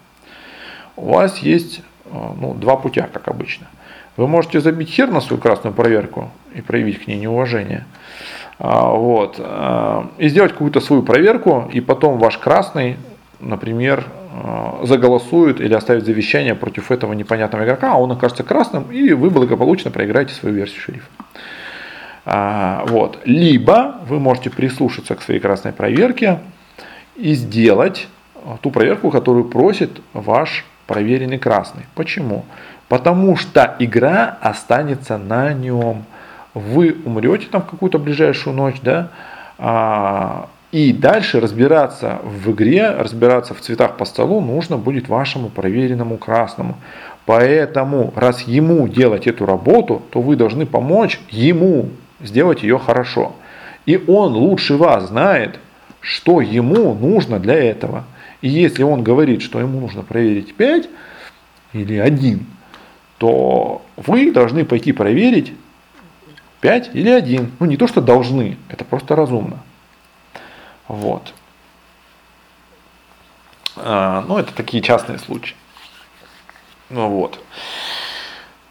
У 0.95 1.13
вас 1.13 1.39
есть 1.39 1.81
а, 2.11 2.33
ну, 2.39 2.53
два 2.53 2.75
путя, 2.75 3.09
как 3.11 3.27
обычно. 3.27 3.67
Вы 4.15 4.27
можете 4.27 4.59
забить 4.59 4.89
хер 4.89 5.09
на 5.09 5.21
свою 5.21 5.41
красную 5.41 5.73
проверку 5.73 6.31
и 6.53 6.61
проявить 6.61 7.03
к 7.03 7.07
ней 7.07 7.19
неуважение. 7.19 7.85
А, 8.59 8.91
вот. 8.91 9.37
А, 9.39 10.09
и 10.17 10.27
сделать 10.29 10.51
какую-то 10.51 10.79
свою 10.81 11.01
проверку, 11.01 11.69
и 11.73 11.81
потом 11.81 12.19
ваш 12.19 12.37
красный, 12.37 12.97
например, 13.39 14.05
заголосует 14.83 15.61
или 15.61 15.73
оставит 15.73 16.05
завещание 16.05 16.55
против 16.55 16.91
этого 16.91 17.13
непонятного 17.13 17.65
игрока, 17.65 17.93
а 17.93 17.97
он 17.97 18.11
окажется 18.11 18.43
красным, 18.43 18.91
и 18.91 19.13
вы 19.13 19.29
благополучно 19.29 19.91
проиграете 19.91 20.33
свою 20.33 20.55
версию 20.55 20.81
шерифа. 20.81 21.07
Вот. 22.87 23.19
Либо 23.25 23.97
вы 24.07 24.19
можете 24.19 24.49
прислушаться 24.49 25.15
к 25.15 25.21
своей 25.21 25.39
красной 25.39 25.73
проверке 25.73 26.39
и 27.15 27.33
сделать 27.33 28.07
ту 28.61 28.71
проверку, 28.71 29.11
которую 29.11 29.45
просит 29.45 30.01
ваш 30.13 30.65
проверенный 30.87 31.37
красный. 31.37 31.83
Почему? 31.95 32.45
Потому 32.89 33.35
что 33.35 33.75
игра 33.79 34.37
останется 34.41 35.17
на 35.17 35.53
нем. 35.53 36.05
Вы 36.53 36.95
умрете 37.05 37.47
там 37.49 37.61
в 37.61 37.65
какую-то 37.65 37.97
ближайшую 37.97 38.55
ночь, 38.55 38.79
да, 38.81 39.09
а, 39.57 40.49
и 40.73 40.91
дальше 40.91 41.39
разбираться 41.39 42.19
в 42.23 42.51
игре, 42.51 42.89
разбираться 42.89 43.53
в 43.53 43.61
цветах 43.61 43.95
по 43.95 44.05
столу 44.05 44.41
нужно 44.41 44.75
будет 44.75 45.07
вашему 45.07 45.49
проверенному 45.49 46.17
красному. 46.17 46.79
Поэтому, 47.27 48.11
раз 48.15 48.41
ему 48.41 48.87
делать 48.87 49.27
эту 49.27 49.45
работу, 49.45 50.01
то 50.09 50.19
вы 50.19 50.35
должны 50.35 50.65
помочь 50.65 51.19
ему 51.29 51.89
сделать 52.21 52.63
ее 52.63 52.79
хорошо. 52.79 53.35
И 53.85 53.97
он 54.07 54.33
лучше 54.33 54.75
вас 54.75 55.09
знает, 55.09 55.59
что 55.99 56.41
ему 56.41 56.95
нужно 56.95 57.39
для 57.39 57.53
этого. 57.53 58.05
И 58.41 58.49
если 58.49 58.81
он 58.81 59.03
говорит, 59.03 59.43
что 59.43 59.59
ему 59.59 59.79
нужно 59.79 60.01
проверить 60.01 60.55
5 60.55 60.89
или 61.73 61.97
1, 61.99 62.47
то 63.19 63.83
вы 63.95 64.31
должны 64.31 64.65
пойти 64.65 64.91
проверить 64.91 65.53
5 66.61 66.89
или 66.95 67.11
1. 67.11 67.51
Ну 67.59 67.65
не 67.67 67.77
то, 67.77 67.85
что 67.85 68.01
должны, 68.01 68.57
это 68.69 68.83
просто 68.83 69.15
разумно. 69.15 69.59
Вот. 70.87 71.33
А, 73.75 74.23
ну, 74.27 74.37
это 74.37 74.53
такие 74.53 74.83
частные 74.83 75.19
случаи. 75.19 75.55
Ну 76.89 77.09
вот. 77.09 77.39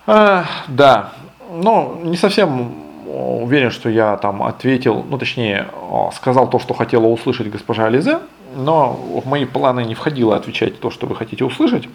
А, 0.07 0.45
да, 0.69 1.13
ну, 1.51 2.01
не 2.03 2.17
совсем 2.17 2.75
уверен, 3.07 3.71
что 3.71 3.89
я 3.89 4.17
там 4.17 4.43
ответил, 4.43 5.05
ну, 5.09 5.19
точнее, 5.19 5.69
сказал 6.15 6.49
то, 6.49 6.59
что 6.59 6.75
хотела 6.75 7.07
услышать 7.07 7.51
госпожа 7.51 7.87
Ализе, 7.87 8.21
но 8.55 8.93
в 8.93 9.27
мои 9.27 9.45
планы 9.45 9.85
не 9.85 9.95
входило 9.95 10.37
отвечать 10.37 10.81
то, 10.81 10.91
что 10.91 11.07
вы 11.07 11.17
хотите 11.17 11.45
услышать. 11.45 11.89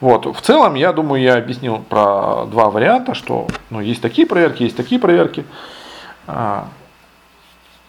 Вот. 0.00 0.26
В 0.26 0.40
целом, 0.40 0.74
я 0.74 0.92
думаю, 0.92 1.22
я 1.22 1.36
объяснил 1.36 1.78
про 1.78 2.44
два 2.46 2.70
варианта, 2.70 3.14
что 3.14 3.46
ну, 3.70 3.80
есть 3.80 4.02
такие 4.02 4.26
проверки, 4.26 4.64
есть 4.64 4.76
такие 4.76 5.00
проверки. 5.00 5.44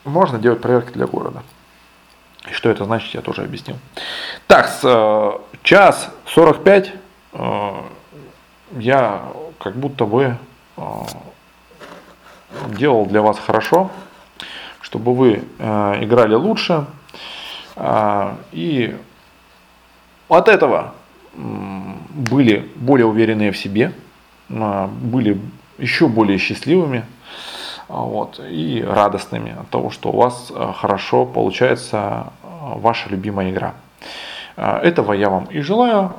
Можно 0.08 0.40
делать 0.40 0.62
проверки 0.62 0.94
для 0.94 1.06
города. 1.06 1.44
И 2.50 2.54
что 2.54 2.70
это 2.70 2.86
значит, 2.86 3.14
я 3.14 3.22
тоже 3.22 3.44
объяснил. 3.44 3.76
Так, 4.48 4.68
с, 4.68 4.80
э, 4.84 5.32
час 5.64 6.10
45 6.28 6.94
э, 7.34 7.72
я 8.78 9.24
как 9.60 9.76
будто 9.76 10.06
бы 10.06 10.38
э, 10.78 10.82
делал 12.70 13.06
для 13.06 13.22
вас 13.22 13.38
хорошо, 13.38 13.92
чтобы 14.80 15.14
вы 15.14 15.44
э, 15.60 16.04
играли 16.04 16.36
лучше. 16.36 16.86
Э, 17.76 18.36
и 18.54 18.96
от 20.30 20.48
этого 20.48 20.94
были 21.36 22.72
более 22.76 23.08
уверенные 23.08 23.52
в 23.52 23.58
себе, 23.58 23.92
э, 24.48 24.88
были 24.88 25.38
еще 25.78 26.08
более 26.08 26.38
счастливыми 26.38 27.06
вот, 27.88 28.40
и 28.40 28.84
радостными 28.84 29.56
от 29.60 29.70
того, 29.70 29.90
что 29.90 30.10
у 30.10 30.18
вас 30.18 30.52
э, 30.54 30.72
хорошо 30.76 31.26
получается 31.26 32.28
э, 32.44 32.48
ваша 32.76 33.10
любимая 33.10 33.52
игра. 33.52 33.74
Этого 34.56 35.14
я 35.14 35.30
вам 35.30 35.46
и 35.46 35.60
желаю. 35.62 36.12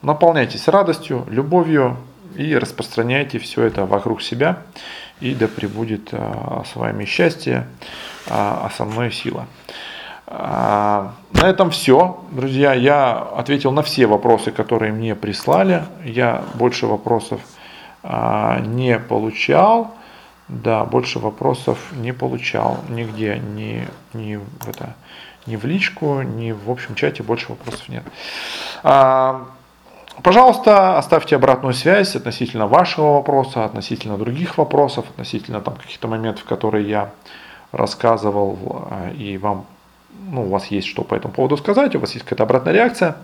Наполняйтесь 0.00 0.68
радостью, 0.68 1.26
любовью 1.28 1.96
и 2.36 2.56
распространяйте 2.56 3.40
все 3.40 3.64
это 3.64 3.84
вокруг 3.84 4.22
себя. 4.22 4.58
И 5.18 5.34
да 5.34 5.48
пребудет 5.48 6.10
с 6.12 6.76
вами 6.76 7.04
счастье, 7.04 7.66
а 8.30 8.70
со 8.76 8.84
мной 8.84 9.10
сила. 9.10 9.46
На 10.28 11.14
этом 11.34 11.70
все, 11.70 12.20
друзья. 12.30 12.74
Я 12.74 13.18
ответил 13.36 13.72
на 13.72 13.82
все 13.82 14.06
вопросы, 14.06 14.52
которые 14.52 14.92
мне 14.92 15.16
прислали. 15.16 15.82
Я 16.04 16.44
больше 16.54 16.86
вопросов 16.86 17.40
не 18.04 19.00
получал. 19.00 19.97
Да, 20.48 20.84
больше 20.84 21.18
вопросов 21.18 21.92
не 21.92 22.12
получал 22.12 22.78
нигде, 22.88 23.38
ни, 23.38 23.86
ни, 24.14 24.36
в, 24.36 24.68
это, 24.68 24.94
ни 25.44 25.56
в 25.56 25.66
личку, 25.66 26.22
ни 26.22 26.52
в 26.52 26.70
общем 26.70 26.94
чате 26.94 27.22
больше 27.22 27.50
вопросов 27.50 27.86
нет. 27.90 28.02
А, 28.82 29.44
пожалуйста, 30.22 30.96
оставьте 30.96 31.36
обратную 31.36 31.74
связь 31.74 32.16
относительно 32.16 32.66
вашего 32.66 33.14
вопроса, 33.14 33.66
относительно 33.66 34.16
других 34.16 34.56
вопросов, 34.56 35.04
относительно 35.10 35.60
там 35.60 35.76
каких-то 35.76 36.08
моментов, 36.08 36.44
которые 36.44 36.88
я 36.88 37.10
рассказывал, 37.72 38.86
а, 38.90 39.10
и 39.10 39.36
вам, 39.36 39.66
ну, 40.30 40.44
у 40.44 40.48
вас 40.48 40.68
есть 40.68 40.88
что 40.88 41.02
по 41.02 41.14
этому 41.14 41.34
поводу 41.34 41.58
сказать, 41.58 41.94
у 41.94 42.00
вас 42.00 42.12
есть 42.14 42.24
какая-то 42.24 42.44
обратная 42.44 42.72
реакция. 42.72 43.16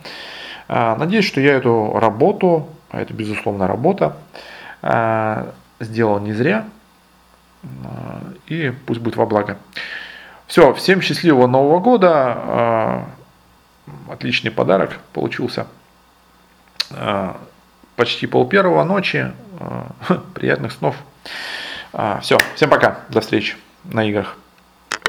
А, 0.68 0.94
надеюсь, 0.96 1.24
что 1.24 1.40
я 1.40 1.54
эту 1.54 1.92
работу, 1.94 2.68
а 2.90 3.00
это 3.00 3.14
безусловно 3.14 3.66
работа, 3.66 4.18
а, 4.82 5.54
сделал 5.80 6.20
не 6.20 6.34
зря, 6.34 6.66
и 8.46 8.72
пусть 8.86 9.00
будет 9.00 9.16
во 9.16 9.26
благо. 9.26 9.58
Все, 10.46 10.74
всем 10.74 11.00
счастливого 11.00 11.46
Нового 11.46 11.80
года. 11.80 12.12
А, 12.14 13.10
отличный 14.10 14.50
подарок 14.50 14.98
получился. 15.12 15.66
А, 16.90 17.40
почти 17.96 18.26
пол 18.26 18.46
первого 18.46 18.84
ночи. 18.84 19.32
А, 19.58 19.88
приятных 20.34 20.72
снов. 20.72 20.96
Все, 22.22 22.38
всем 22.56 22.70
пока. 22.70 23.00
До 23.08 23.20
встречи 23.20 23.56
на 23.84 24.04
играх. 24.04 24.36